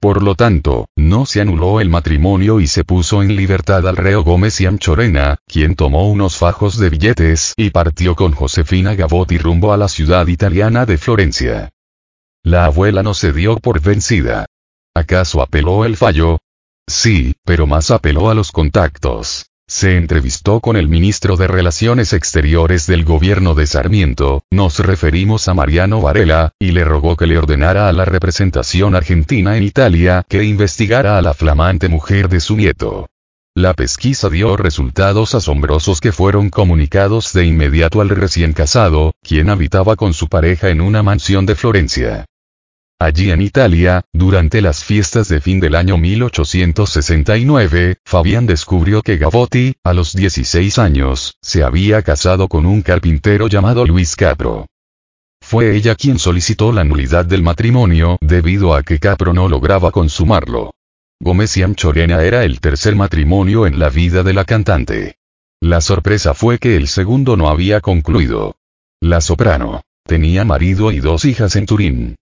Por 0.00 0.22
lo 0.22 0.34
tanto, 0.34 0.86
no 0.96 1.26
se 1.26 1.42
anuló 1.42 1.80
el 1.80 1.90
matrimonio 1.90 2.60
y 2.60 2.66
se 2.66 2.84
puso 2.84 3.22
en 3.22 3.36
libertad 3.36 3.86
al 3.86 3.96
reo 3.96 4.24
Gómez 4.24 4.58
y 4.62 4.66
Anchorena, 4.66 5.36
quien 5.46 5.76
tomó 5.76 6.08
unos 6.08 6.38
fajos 6.38 6.78
de 6.78 6.88
billetes 6.88 7.52
y 7.58 7.68
partió 7.68 8.16
con 8.16 8.32
Josefina 8.32 8.94
Gavotti 8.94 9.36
rumbo 9.36 9.74
a 9.74 9.76
la 9.76 9.88
ciudad 9.88 10.26
italiana 10.26 10.86
de 10.86 10.96
Florencia. 10.96 11.73
La 12.46 12.66
abuela 12.66 13.02
no 13.02 13.14
se 13.14 13.32
dio 13.32 13.56
por 13.56 13.80
vencida. 13.80 14.44
¿Acaso 14.94 15.40
apeló 15.40 15.86
el 15.86 15.96
fallo? 15.96 16.40
Sí, 16.86 17.32
pero 17.42 17.66
más 17.66 17.90
apeló 17.90 18.28
a 18.28 18.34
los 18.34 18.52
contactos. 18.52 19.46
Se 19.66 19.96
entrevistó 19.96 20.60
con 20.60 20.76
el 20.76 20.86
ministro 20.86 21.38
de 21.38 21.46
Relaciones 21.46 22.12
Exteriores 22.12 22.86
del 22.86 23.06
gobierno 23.06 23.54
de 23.54 23.66
Sarmiento, 23.66 24.44
nos 24.50 24.78
referimos 24.78 25.48
a 25.48 25.54
Mariano 25.54 26.02
Varela, 26.02 26.52
y 26.60 26.72
le 26.72 26.84
rogó 26.84 27.16
que 27.16 27.26
le 27.26 27.38
ordenara 27.38 27.88
a 27.88 27.92
la 27.94 28.04
representación 28.04 28.94
argentina 28.94 29.56
en 29.56 29.62
Italia 29.62 30.22
que 30.28 30.44
investigara 30.44 31.16
a 31.16 31.22
la 31.22 31.32
flamante 31.32 31.88
mujer 31.88 32.28
de 32.28 32.40
su 32.40 32.56
nieto. 32.56 33.08
La 33.56 33.72
pesquisa 33.72 34.28
dio 34.28 34.58
resultados 34.58 35.34
asombrosos 35.34 35.98
que 35.98 36.12
fueron 36.12 36.50
comunicados 36.50 37.32
de 37.32 37.46
inmediato 37.46 38.02
al 38.02 38.10
recién 38.10 38.52
casado, 38.52 39.14
quien 39.22 39.48
habitaba 39.48 39.96
con 39.96 40.12
su 40.12 40.28
pareja 40.28 40.68
en 40.68 40.82
una 40.82 41.02
mansión 41.02 41.46
de 41.46 41.54
Florencia. 41.54 42.26
Allí 43.00 43.30
en 43.32 43.42
Italia, 43.42 44.02
durante 44.12 44.62
las 44.62 44.84
fiestas 44.84 45.28
de 45.28 45.40
fin 45.40 45.58
del 45.60 45.74
año 45.74 45.98
1869, 45.98 47.96
Fabián 48.04 48.46
descubrió 48.46 49.02
que 49.02 49.16
Gavotti, 49.16 49.74
a 49.82 49.92
los 49.92 50.14
16 50.14 50.78
años, 50.78 51.36
se 51.42 51.64
había 51.64 52.02
casado 52.02 52.48
con 52.48 52.66
un 52.66 52.82
carpintero 52.82 53.48
llamado 53.48 53.84
Luis 53.84 54.14
Capro. 54.16 54.66
Fue 55.42 55.76
ella 55.76 55.94
quien 55.96 56.18
solicitó 56.18 56.72
la 56.72 56.84
nulidad 56.84 57.26
del 57.26 57.42
matrimonio 57.42 58.16
debido 58.20 58.74
a 58.74 58.82
que 58.82 58.98
Capro 58.98 59.34
no 59.34 59.48
lograba 59.48 59.90
consumarlo. 59.90 60.72
Gómez 61.20 61.56
y 61.56 61.62
Anchorena 61.62 62.22
era 62.22 62.44
el 62.44 62.60
tercer 62.60 62.94
matrimonio 62.96 63.66
en 63.66 63.78
la 63.78 63.88
vida 63.90 64.22
de 64.22 64.32
la 64.32 64.44
cantante. 64.44 65.16
La 65.60 65.80
sorpresa 65.80 66.32
fue 66.32 66.58
que 66.58 66.76
el 66.76 66.88
segundo 66.88 67.36
no 67.36 67.48
había 67.48 67.80
concluido. 67.80 68.56
La 69.00 69.20
soprano 69.20 69.82
tenía 70.06 70.44
marido 70.44 70.92
y 70.92 71.00
dos 71.00 71.24
hijas 71.24 71.56
en 71.56 71.66
Turín. 71.66 72.16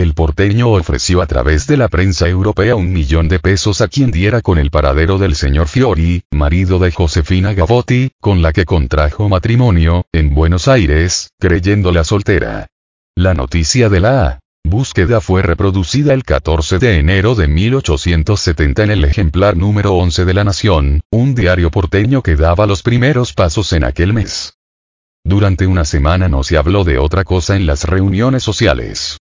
El 0.00 0.14
porteño 0.14 0.70
ofreció 0.70 1.20
a 1.20 1.26
través 1.26 1.66
de 1.66 1.76
la 1.76 1.88
prensa 1.88 2.26
europea 2.26 2.74
un 2.74 2.90
millón 2.90 3.28
de 3.28 3.38
pesos 3.38 3.82
a 3.82 3.88
quien 3.88 4.10
diera 4.10 4.40
con 4.40 4.56
el 4.56 4.70
paradero 4.70 5.18
del 5.18 5.34
señor 5.34 5.68
Fiori, 5.68 6.22
marido 6.30 6.78
de 6.78 6.90
Josefina 6.90 7.52
Gavotti, 7.52 8.12
con 8.18 8.40
la 8.40 8.54
que 8.54 8.64
contrajo 8.64 9.28
matrimonio, 9.28 10.06
en 10.10 10.34
Buenos 10.34 10.68
Aires, 10.68 11.32
creyéndola 11.38 12.02
soltera. 12.04 12.68
La 13.14 13.34
noticia 13.34 13.90
de 13.90 14.00
la 14.00 14.40
búsqueda 14.64 15.20
fue 15.20 15.42
reproducida 15.42 16.14
el 16.14 16.24
14 16.24 16.78
de 16.78 16.96
enero 16.96 17.34
de 17.34 17.48
1870 17.48 18.84
en 18.84 18.90
el 18.92 19.04
ejemplar 19.04 19.54
número 19.54 19.92
11 19.96 20.24
de 20.24 20.32
La 20.32 20.44
Nación, 20.44 21.02
un 21.10 21.34
diario 21.34 21.70
porteño 21.70 22.22
que 22.22 22.36
daba 22.36 22.66
los 22.66 22.82
primeros 22.82 23.34
pasos 23.34 23.74
en 23.74 23.84
aquel 23.84 24.14
mes. 24.14 24.54
Durante 25.24 25.66
una 25.66 25.84
semana 25.84 26.30
no 26.30 26.42
se 26.42 26.56
habló 26.56 26.84
de 26.84 26.96
otra 26.96 27.22
cosa 27.22 27.54
en 27.54 27.66
las 27.66 27.84
reuniones 27.84 28.42
sociales. 28.42 29.18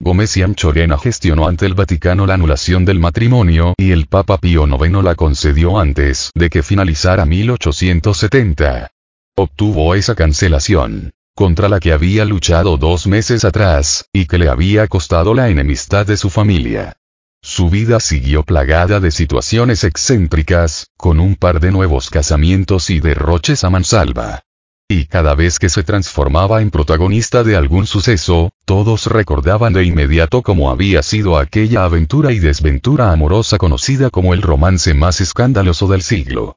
Gómez 0.00 0.36
y 0.36 0.42
Anchorena 0.42 0.96
gestionó 0.96 1.48
ante 1.48 1.66
el 1.66 1.74
Vaticano 1.74 2.24
la 2.24 2.34
anulación 2.34 2.84
del 2.84 3.00
matrimonio 3.00 3.74
y 3.76 3.90
el 3.90 4.06
Papa 4.06 4.38
Pío 4.38 4.66
IX 4.66 5.02
la 5.02 5.16
concedió 5.16 5.78
antes 5.78 6.30
de 6.34 6.48
que 6.50 6.62
finalizara 6.62 7.26
1870. 7.26 8.90
Obtuvo 9.36 9.94
esa 9.96 10.14
cancelación, 10.14 11.10
contra 11.34 11.68
la 11.68 11.80
que 11.80 11.92
había 11.92 12.24
luchado 12.24 12.76
dos 12.76 13.08
meses 13.08 13.44
atrás, 13.44 14.06
y 14.12 14.26
que 14.26 14.38
le 14.38 14.48
había 14.48 14.86
costado 14.86 15.34
la 15.34 15.50
enemistad 15.50 16.06
de 16.06 16.16
su 16.16 16.30
familia. 16.30 16.94
Su 17.42 17.68
vida 17.68 17.98
siguió 17.98 18.44
plagada 18.44 19.00
de 19.00 19.10
situaciones 19.10 19.82
excéntricas, 19.82 20.86
con 20.96 21.18
un 21.18 21.34
par 21.34 21.60
de 21.60 21.72
nuevos 21.72 22.08
casamientos 22.08 22.90
y 22.90 23.00
derroches 23.00 23.62
a 23.62 23.70
mansalva. 23.70 24.42
Y 24.90 25.04
cada 25.04 25.34
vez 25.34 25.58
que 25.58 25.68
se 25.68 25.82
transformaba 25.82 26.62
en 26.62 26.70
protagonista 26.70 27.44
de 27.44 27.56
algún 27.56 27.86
suceso, 27.86 28.52
todos 28.64 29.04
recordaban 29.04 29.74
de 29.74 29.84
inmediato 29.84 30.40
cómo 30.40 30.70
había 30.70 31.02
sido 31.02 31.36
aquella 31.36 31.84
aventura 31.84 32.32
y 32.32 32.38
desventura 32.38 33.12
amorosa 33.12 33.58
conocida 33.58 34.08
como 34.08 34.32
el 34.32 34.40
romance 34.40 34.94
más 34.94 35.20
escandaloso 35.20 35.88
del 35.88 36.00
siglo. 36.00 36.56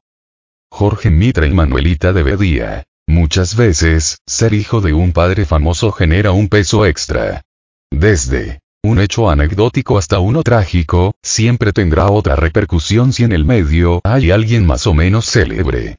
Jorge 0.70 1.10
Mitra 1.10 1.46
y 1.46 1.52
Manuelita 1.52 2.14
de 2.14 2.22
Bedía. 2.22 2.84
Muchas 3.06 3.54
veces, 3.54 4.20
ser 4.26 4.54
hijo 4.54 4.80
de 4.80 4.94
un 4.94 5.12
padre 5.12 5.44
famoso 5.44 5.92
genera 5.92 6.32
un 6.32 6.48
peso 6.48 6.86
extra. 6.86 7.42
Desde 7.90 8.60
un 8.82 8.98
hecho 8.98 9.28
anecdótico 9.28 9.98
hasta 9.98 10.20
uno 10.20 10.42
trágico, 10.42 11.14
siempre 11.22 11.74
tendrá 11.74 12.10
otra 12.10 12.34
repercusión 12.36 13.12
si 13.12 13.24
en 13.24 13.32
el 13.32 13.44
medio 13.44 14.00
hay 14.04 14.30
alguien 14.30 14.64
más 14.64 14.86
o 14.86 14.94
menos 14.94 15.26
célebre. 15.30 15.98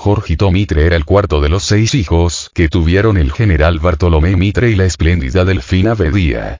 Jorgito 0.00 0.52
Mitre 0.52 0.86
era 0.86 0.94
el 0.94 1.04
cuarto 1.04 1.40
de 1.40 1.48
los 1.48 1.64
seis 1.64 1.92
hijos 1.96 2.52
que 2.54 2.68
tuvieron 2.68 3.16
el 3.16 3.32
general 3.32 3.80
Bartolomé 3.80 4.36
Mitre 4.36 4.70
y 4.70 4.76
la 4.76 4.84
espléndida 4.84 5.44
Delfina 5.44 5.94
Bedía. 5.94 6.58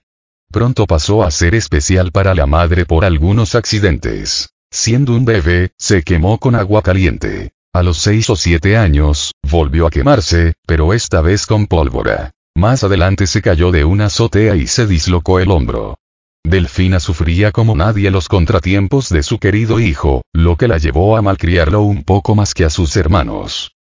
Pronto 0.51 0.85
pasó 0.85 1.23
a 1.23 1.31
ser 1.31 1.55
especial 1.55 2.11
para 2.11 2.35
la 2.35 2.47
madre 2.47 2.85
por 2.85 3.05
algunos 3.05 3.55
accidentes. 3.55 4.49
Siendo 4.69 5.15
un 5.15 5.23
bebé, 5.23 5.71
se 5.77 6.03
quemó 6.03 6.37
con 6.37 6.53
agua 6.53 6.81
caliente. 6.81 7.53
A 7.71 7.81
los 7.81 7.99
seis 7.99 8.29
o 8.29 8.35
siete 8.35 8.75
años, 8.75 9.31
volvió 9.49 9.87
a 9.87 9.89
quemarse, 9.89 10.55
pero 10.67 10.93
esta 10.93 11.21
vez 11.21 11.45
con 11.45 11.67
pólvora. 11.67 12.31
Más 12.57 12.83
adelante 12.83 13.25
se 13.25 13.41
cayó 13.41 13.71
de 13.71 13.85
una 13.85 14.07
azotea 14.07 14.57
y 14.57 14.67
se 14.67 14.85
dislocó 14.85 15.39
el 15.39 15.49
hombro. 15.49 15.97
Delfina 16.43 16.99
sufría 16.99 17.51
como 17.51 17.75
nadie 17.75 18.11
los 18.11 18.27
contratiempos 18.27 19.09
de 19.09 19.23
su 19.23 19.39
querido 19.39 19.79
hijo, 19.79 20.23
lo 20.33 20.55
que 20.55 20.67
la 20.67 20.77
llevó 20.77 21.17
a 21.17 21.21
malcriarlo 21.21 21.81
un 21.81 22.03
poco 22.03 22.35
más 22.35 22.53
que 22.53 22.65
a 22.65 22.69
sus 22.69 22.95
hermanos. 22.95 23.75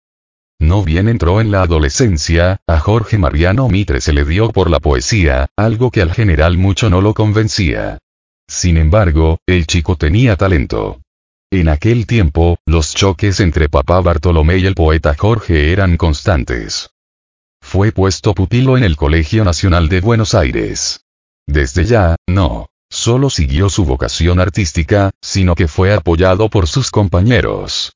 No 0.59 0.83
bien 0.83 1.09
entró 1.09 1.41
en 1.41 1.51
la 1.51 1.63
adolescencia, 1.63 2.61
a 2.65 2.79
Jorge 2.79 3.17
Mariano 3.17 3.67
Mitre 3.67 3.99
se 3.99 4.13
le 4.13 4.23
dio 4.23 4.49
por 4.51 4.69
la 4.69 4.79
poesía, 4.79 5.47
algo 5.57 5.91
que 5.91 6.01
al 6.01 6.13
general 6.13 6.57
mucho 6.57 6.89
no 6.89 7.01
lo 7.01 7.13
convencía. 7.13 7.99
Sin 8.47 8.77
embargo, 8.77 9.39
el 9.45 9.67
chico 9.67 9.97
tenía 9.97 10.37
talento. 10.37 11.01
En 11.51 11.67
aquel 11.67 12.07
tiempo, 12.07 12.57
los 12.65 12.93
choques 12.93 13.39
entre 13.41 13.69
papá 13.69 14.01
Bartolomé 14.01 14.57
y 14.57 14.65
el 14.65 14.75
poeta 14.75 15.13
Jorge 15.17 15.71
eran 15.71 15.97
constantes. 15.97 16.89
Fue 17.61 17.91
puesto 17.91 18.33
pupilo 18.33 18.77
en 18.77 18.83
el 18.83 18.95
Colegio 18.95 19.43
Nacional 19.43 19.89
de 19.89 20.01
Buenos 20.01 20.35
Aires. 20.35 21.04
Desde 21.47 21.85
ya, 21.85 22.15
no 22.27 22.67
solo 22.89 23.29
siguió 23.29 23.69
su 23.69 23.85
vocación 23.85 24.39
artística, 24.39 25.11
sino 25.21 25.55
que 25.55 25.67
fue 25.67 25.93
apoyado 25.93 26.49
por 26.49 26.67
sus 26.67 26.91
compañeros. 26.91 27.93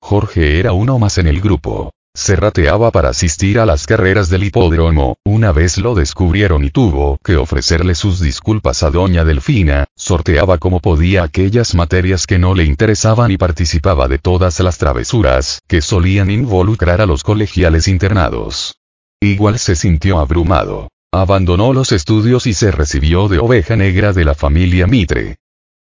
Jorge 0.00 0.58
era 0.58 0.72
uno 0.72 0.98
más 0.98 1.18
en 1.18 1.26
el 1.26 1.40
grupo. 1.40 1.92
Se 2.14 2.36
rateaba 2.36 2.90
para 2.90 3.08
asistir 3.08 3.58
a 3.58 3.64
las 3.64 3.86
carreras 3.86 4.28
del 4.28 4.44
hipódromo, 4.44 5.16
una 5.24 5.50
vez 5.52 5.78
lo 5.78 5.94
descubrieron 5.94 6.62
y 6.62 6.70
tuvo 6.70 7.16
que 7.24 7.36
ofrecerle 7.36 7.94
sus 7.94 8.20
disculpas 8.20 8.82
a 8.82 8.90
doña 8.90 9.24
Delfina, 9.24 9.86
sorteaba 9.96 10.58
como 10.58 10.80
podía 10.80 11.22
aquellas 11.22 11.74
materias 11.74 12.26
que 12.26 12.38
no 12.38 12.54
le 12.54 12.64
interesaban 12.64 13.30
y 13.30 13.38
participaba 13.38 14.08
de 14.08 14.18
todas 14.18 14.60
las 14.60 14.76
travesuras 14.76 15.60
que 15.66 15.80
solían 15.80 16.30
involucrar 16.30 17.00
a 17.00 17.06
los 17.06 17.22
colegiales 17.22 17.88
internados. 17.88 18.76
Igual 19.20 19.58
se 19.58 19.74
sintió 19.74 20.18
abrumado. 20.18 20.88
Abandonó 21.14 21.74
los 21.74 21.92
estudios 21.92 22.46
y 22.46 22.54
se 22.54 22.70
recibió 22.70 23.28
de 23.28 23.38
oveja 23.38 23.76
negra 23.76 24.14
de 24.14 24.24
la 24.24 24.34
familia 24.34 24.86
Mitre. 24.86 25.36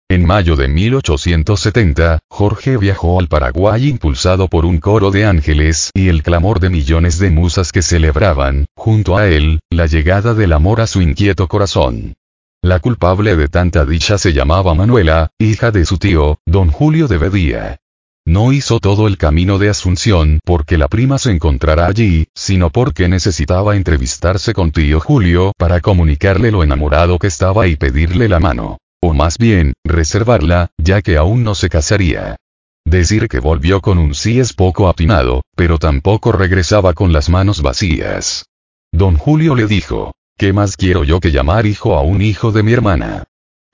En 0.08 0.24
mayo 0.24 0.56
de 0.56 0.68
1870, 0.68 2.20
Jorge 2.30 2.78
viajó 2.78 3.20
al 3.20 3.28
Paraguay 3.28 3.88
impulsado 3.88 4.48
por 4.48 4.64
un 4.64 4.78
coro 4.78 5.10
de 5.10 5.26
ángeles 5.26 5.90
y 5.92 6.08
el 6.08 6.22
clamor 6.22 6.60
de 6.60 6.70
millones 6.70 7.18
de 7.18 7.30
musas 7.30 7.72
que 7.72 7.82
celebraban, 7.82 8.64
junto 8.74 9.18
a 9.18 9.28
él, 9.28 9.60
la 9.70 9.84
llegada 9.84 10.32
del 10.32 10.54
amor 10.54 10.80
a 10.80 10.86
su 10.86 11.02
inquieto 11.02 11.46
corazón. 11.46 12.14
La 12.62 12.80
culpable 12.80 13.36
de 13.36 13.48
tanta 13.48 13.84
dicha 13.84 14.16
se 14.16 14.32
llamaba 14.32 14.74
Manuela, 14.74 15.28
hija 15.38 15.70
de 15.72 15.84
su 15.84 15.98
tío, 15.98 16.38
don 16.46 16.70
Julio 16.70 17.06
de 17.06 17.18
Bedía. 17.18 17.81
No 18.26 18.52
hizo 18.52 18.78
todo 18.78 19.08
el 19.08 19.18
camino 19.18 19.58
de 19.58 19.68
Asunción 19.68 20.38
porque 20.44 20.78
la 20.78 20.86
prima 20.86 21.18
se 21.18 21.32
encontrara 21.32 21.86
allí, 21.86 22.28
sino 22.34 22.70
porque 22.70 23.08
necesitaba 23.08 23.74
entrevistarse 23.74 24.54
con 24.54 24.70
tío 24.70 25.00
Julio 25.00 25.52
para 25.58 25.80
comunicarle 25.80 26.52
lo 26.52 26.62
enamorado 26.62 27.18
que 27.18 27.26
estaba 27.26 27.66
y 27.66 27.74
pedirle 27.74 28.28
la 28.28 28.38
mano. 28.38 28.78
O 29.02 29.12
más 29.12 29.38
bien, 29.38 29.72
reservarla, 29.84 30.70
ya 30.78 31.02
que 31.02 31.16
aún 31.16 31.42
no 31.42 31.56
se 31.56 31.68
casaría. 31.68 32.36
Decir 32.84 33.26
que 33.28 33.40
volvió 33.40 33.80
con 33.80 33.98
un 33.98 34.14
sí 34.14 34.38
es 34.38 34.52
poco 34.52 34.88
atinado, 34.88 35.42
pero 35.56 35.78
tampoco 35.78 36.30
regresaba 36.30 36.94
con 36.94 37.12
las 37.12 37.28
manos 37.28 37.60
vacías. 37.60 38.44
Don 38.92 39.16
Julio 39.16 39.56
le 39.56 39.66
dijo, 39.66 40.12
¿qué 40.38 40.52
más 40.52 40.76
quiero 40.76 41.02
yo 41.02 41.18
que 41.18 41.32
llamar 41.32 41.66
hijo 41.66 41.96
a 41.96 42.02
un 42.02 42.22
hijo 42.22 42.52
de 42.52 42.62
mi 42.62 42.72
hermana? 42.72 43.24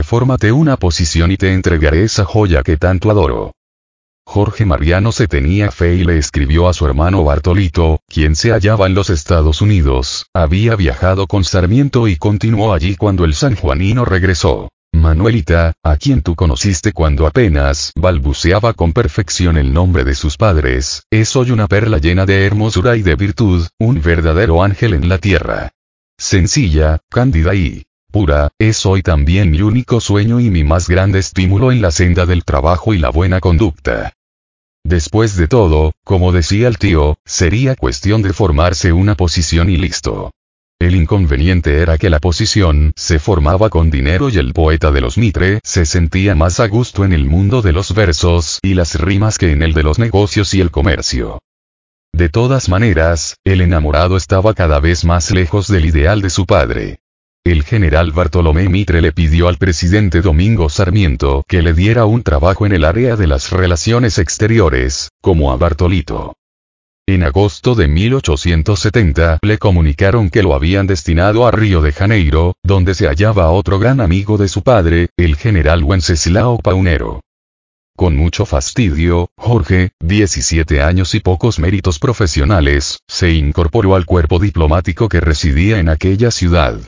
Fórmate 0.01 0.53
una 0.53 0.79
posición 0.79 1.33
y 1.33 1.37
te 1.37 1.53
entregaré 1.53 2.05
esa 2.05 2.25
joya 2.25 2.63
que 2.63 2.79
tanto 2.79 3.11
adoro. 3.11 3.53
Jorge 4.31 4.67
Mariano 4.67 5.11
se 5.11 5.27
tenía 5.27 5.71
fe 5.71 5.95
y 5.95 6.05
le 6.05 6.19
escribió 6.19 6.69
a 6.69 6.75
su 6.75 6.85
hermano 6.85 7.25
Bartolito, 7.25 8.03
quien 8.07 8.37
se 8.37 8.51
hallaba 8.51 8.87
en 8.87 8.93
los 8.93 9.09
Estados 9.09 9.63
Unidos, 9.63 10.27
había 10.35 10.77
viajado 10.77 11.27
con 11.27 11.45
Sarmiento 11.45 12.07
y 12.09 12.17
continuó 12.17 12.75
allí 12.75 12.95
cuando 12.95 13.25
el 13.25 13.33
sanjuanino 13.33 14.05
regresó. 14.05 14.69
Manuelita, 14.93 15.73
a 15.83 15.97
quien 15.97 16.21
tú 16.21 16.35
conociste 16.35 16.93
cuando 16.93 17.27
apenas 17.27 17.91
balbuceaba 17.97 18.75
con 18.75 18.93
perfección 18.93 19.57
el 19.57 19.73
nombre 19.73 20.05
de 20.05 20.15
sus 20.15 20.37
padres, 20.37 21.05
es 21.11 21.35
hoy 21.35 21.51
una 21.51 21.67
perla 21.67 21.97
llena 21.97 22.27
de 22.27 22.45
hermosura 22.45 22.97
y 22.97 23.03
de 23.03 23.17
virtud, 23.17 23.67
un 23.79 24.03
verdadero 24.03 24.63
ángel 24.63 24.93
en 24.93 25.09
la 25.09 25.17
tierra. 25.17 25.71
Sencilla, 26.19 26.99
cándida 27.09 27.55
y 27.55 27.87
pura, 28.13 28.51
es 28.59 28.85
hoy 28.85 29.01
también 29.01 29.51
mi 29.51 29.63
único 29.63 30.03
sueño 30.03 30.39
y 30.39 30.51
mi 30.51 30.65
más 30.65 30.87
grande 30.87 31.19
estímulo 31.19 31.73
en 31.73 31.81
la 31.81 31.91
senda 31.91 32.27
del 32.27 32.45
trabajo 32.45 32.93
y 32.93 32.99
la 32.99 33.09
buena 33.09 33.41
conducta. 33.41 34.13
Después 34.89 35.37
de 35.37 35.49
todo, 35.49 35.93
como 36.03 36.33
decía 36.33 36.67
el 36.67 36.79
tío, 36.79 37.19
sería 37.27 37.77
cuestión 37.77 38.23
de 38.23 38.33
formarse 38.33 38.91
una 38.95 39.17
posición 39.17 39.69
y 39.69 39.77
listo. 39.77 40.31
El 40.81 40.97
inconveniente 40.97 41.83
era 41.83 41.99
que 41.99 42.09
la 42.09 42.21
posición 42.21 42.93
se 42.97 43.19
formaba 43.19 43.69
con 43.69 43.91
dinero 43.91 44.31
y 44.31 44.39
el 44.39 44.55
poeta 44.55 44.91
de 44.91 45.03
los 45.03 45.19
Mitre 45.19 45.61
se 45.63 45.85
sentía 45.85 46.35
más 46.35 46.59
a 46.59 46.69
gusto 46.69 47.05
en 47.05 47.13
el 47.13 47.27
mundo 47.27 47.61
de 47.61 47.75
los 47.75 47.93
versos 47.93 48.61
y 48.63 48.73
las 48.73 48.95
rimas 48.95 49.37
que 49.37 49.53
en 49.53 49.63
el 49.63 49.75
de 49.75 49.83
los 49.83 49.99
negocios 49.99 50.55
y 50.55 50.63
el 50.63 50.71
comercio. 50.71 51.43
De 52.15 52.31
todas 52.31 52.71
maneras, 52.71 53.37
el 53.45 53.61
enamorado 53.61 54.17
estaba 54.17 54.55
cada 54.55 54.81
vez 54.81 55.05
más 55.05 55.31
lejos 55.33 55.69
del 55.69 55.85
ideal 55.85 56.23
de 56.23 56.31
su 56.31 56.47
padre. 56.47 57.01
El 57.49 57.63
general 57.63 58.13
Bartolomé 58.13 58.69
Mitre 58.69 59.01
le 59.01 59.11
pidió 59.11 59.49
al 59.49 59.57
presidente 59.57 60.21
Domingo 60.21 60.69
Sarmiento 60.69 61.47
que 61.49 61.63
le 61.63 61.73
diera 61.73 62.05
un 62.05 62.23
trabajo 62.23 62.67
en 62.67 62.73
el 62.73 62.85
área 62.85 63.17
de 63.17 63.27
las 63.27 63.53
relaciones 63.53 64.19
exteriores, 64.19 65.09
como 65.23 65.51
a 65.51 65.57
Bartolito. 65.57 66.35
En 67.07 67.23
agosto 67.23 67.75
de 67.75 67.89
1870 67.89 69.39
le 69.41 69.57
comunicaron 69.57 70.29
que 70.29 70.43
lo 70.43 70.55
habían 70.55 70.87
destinado 70.87 71.47
a 71.47 71.51
Río 71.51 71.81
de 71.81 71.93
Janeiro, 71.93 72.55
donde 72.63 72.93
se 72.95 73.07
hallaba 73.07 73.51
otro 73.51 73.79
gran 73.79 74.03
amigo 74.03 74.37
de 74.37 74.49
su 74.49 74.63
padre, 74.63 75.09
el 75.17 75.37
general 75.37 75.85
Wenceslao 75.85 76.59
Paunero. 76.59 77.23
Con 77.97 78.15
mucho 78.15 78.45
fastidio, 78.45 79.31
Jorge, 79.39 79.93
17 80.01 80.83
años 80.83 81.15
y 81.15 81.21
pocos 81.21 81.59
méritos 81.59 81.99
profesionales, 81.99 82.99
se 83.09 83.33
incorporó 83.33 83.95
al 83.95 84.05
cuerpo 84.05 84.39
diplomático 84.39 85.09
que 85.09 85.21
residía 85.21 85.79
en 85.79 85.89
aquella 85.89 86.31
ciudad. 86.31 86.79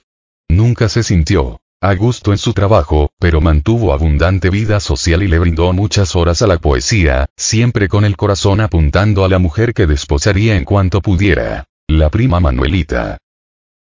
Nunca 0.50 0.88
se 0.88 1.04
sintió 1.04 1.60
a 1.80 1.94
gusto 1.94 2.32
en 2.32 2.38
su 2.38 2.52
trabajo, 2.52 3.10
pero 3.18 3.40
mantuvo 3.40 3.94
abundante 3.94 4.50
vida 4.50 4.80
social 4.80 5.22
y 5.22 5.28
le 5.28 5.38
brindó 5.38 5.72
muchas 5.72 6.14
horas 6.16 6.42
a 6.42 6.48
la 6.48 6.58
poesía, 6.58 7.26
siempre 7.36 7.88
con 7.88 8.04
el 8.04 8.16
corazón 8.16 8.60
apuntando 8.60 9.24
a 9.24 9.28
la 9.28 9.38
mujer 9.38 9.72
que 9.72 9.86
desposaría 9.86 10.56
en 10.56 10.64
cuanto 10.64 11.00
pudiera, 11.00 11.66
la 11.88 12.10
prima 12.10 12.40
Manuelita. 12.40 13.18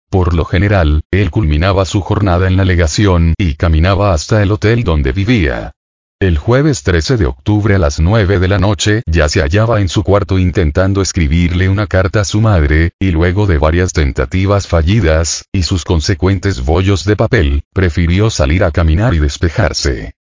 Por 0.09 0.33
lo 0.33 0.43
general, 0.43 1.03
él 1.11 1.29
culminaba 1.29 1.85
su 1.85 2.01
jornada 2.01 2.47
en 2.47 2.57
la 2.57 2.65
legación 2.65 3.35
y 3.37 3.53
caminaba 3.53 4.13
hasta 4.13 4.41
el 4.41 4.51
hotel 4.51 4.83
donde 4.83 5.11
vivía. 5.11 5.74
El 6.21 6.37
jueves 6.37 6.83
13 6.83 7.17
de 7.17 7.25
octubre 7.25 7.75
a 7.75 7.77
las 7.77 7.99
9 7.99 8.39
de 8.39 8.47
la 8.47 8.57
noche 8.57 9.03
ya 9.05 9.27
se 9.27 9.41
hallaba 9.41 9.81
en 9.81 9.89
su 9.89 10.01
cuarto 10.01 10.39
intentando 10.39 11.01
escribirle 11.01 11.67
una 11.67 11.87
carta 11.87 12.21
a 12.21 12.23
su 12.23 12.39
madre, 12.39 12.91
y 13.01 13.11
luego 13.11 13.47
de 13.47 13.57
varias 13.57 13.91
tentativas 13.91 14.65
fallidas, 14.65 15.43
y 15.51 15.63
sus 15.63 15.83
consecuentes 15.83 16.63
bollos 16.63 17.03
de 17.03 17.17
papel, 17.17 17.63
prefirió 17.73 18.29
salir 18.29 18.63
a 18.63 18.71
caminar 18.71 19.13
y 19.13 19.19
despejarse. 19.19 20.15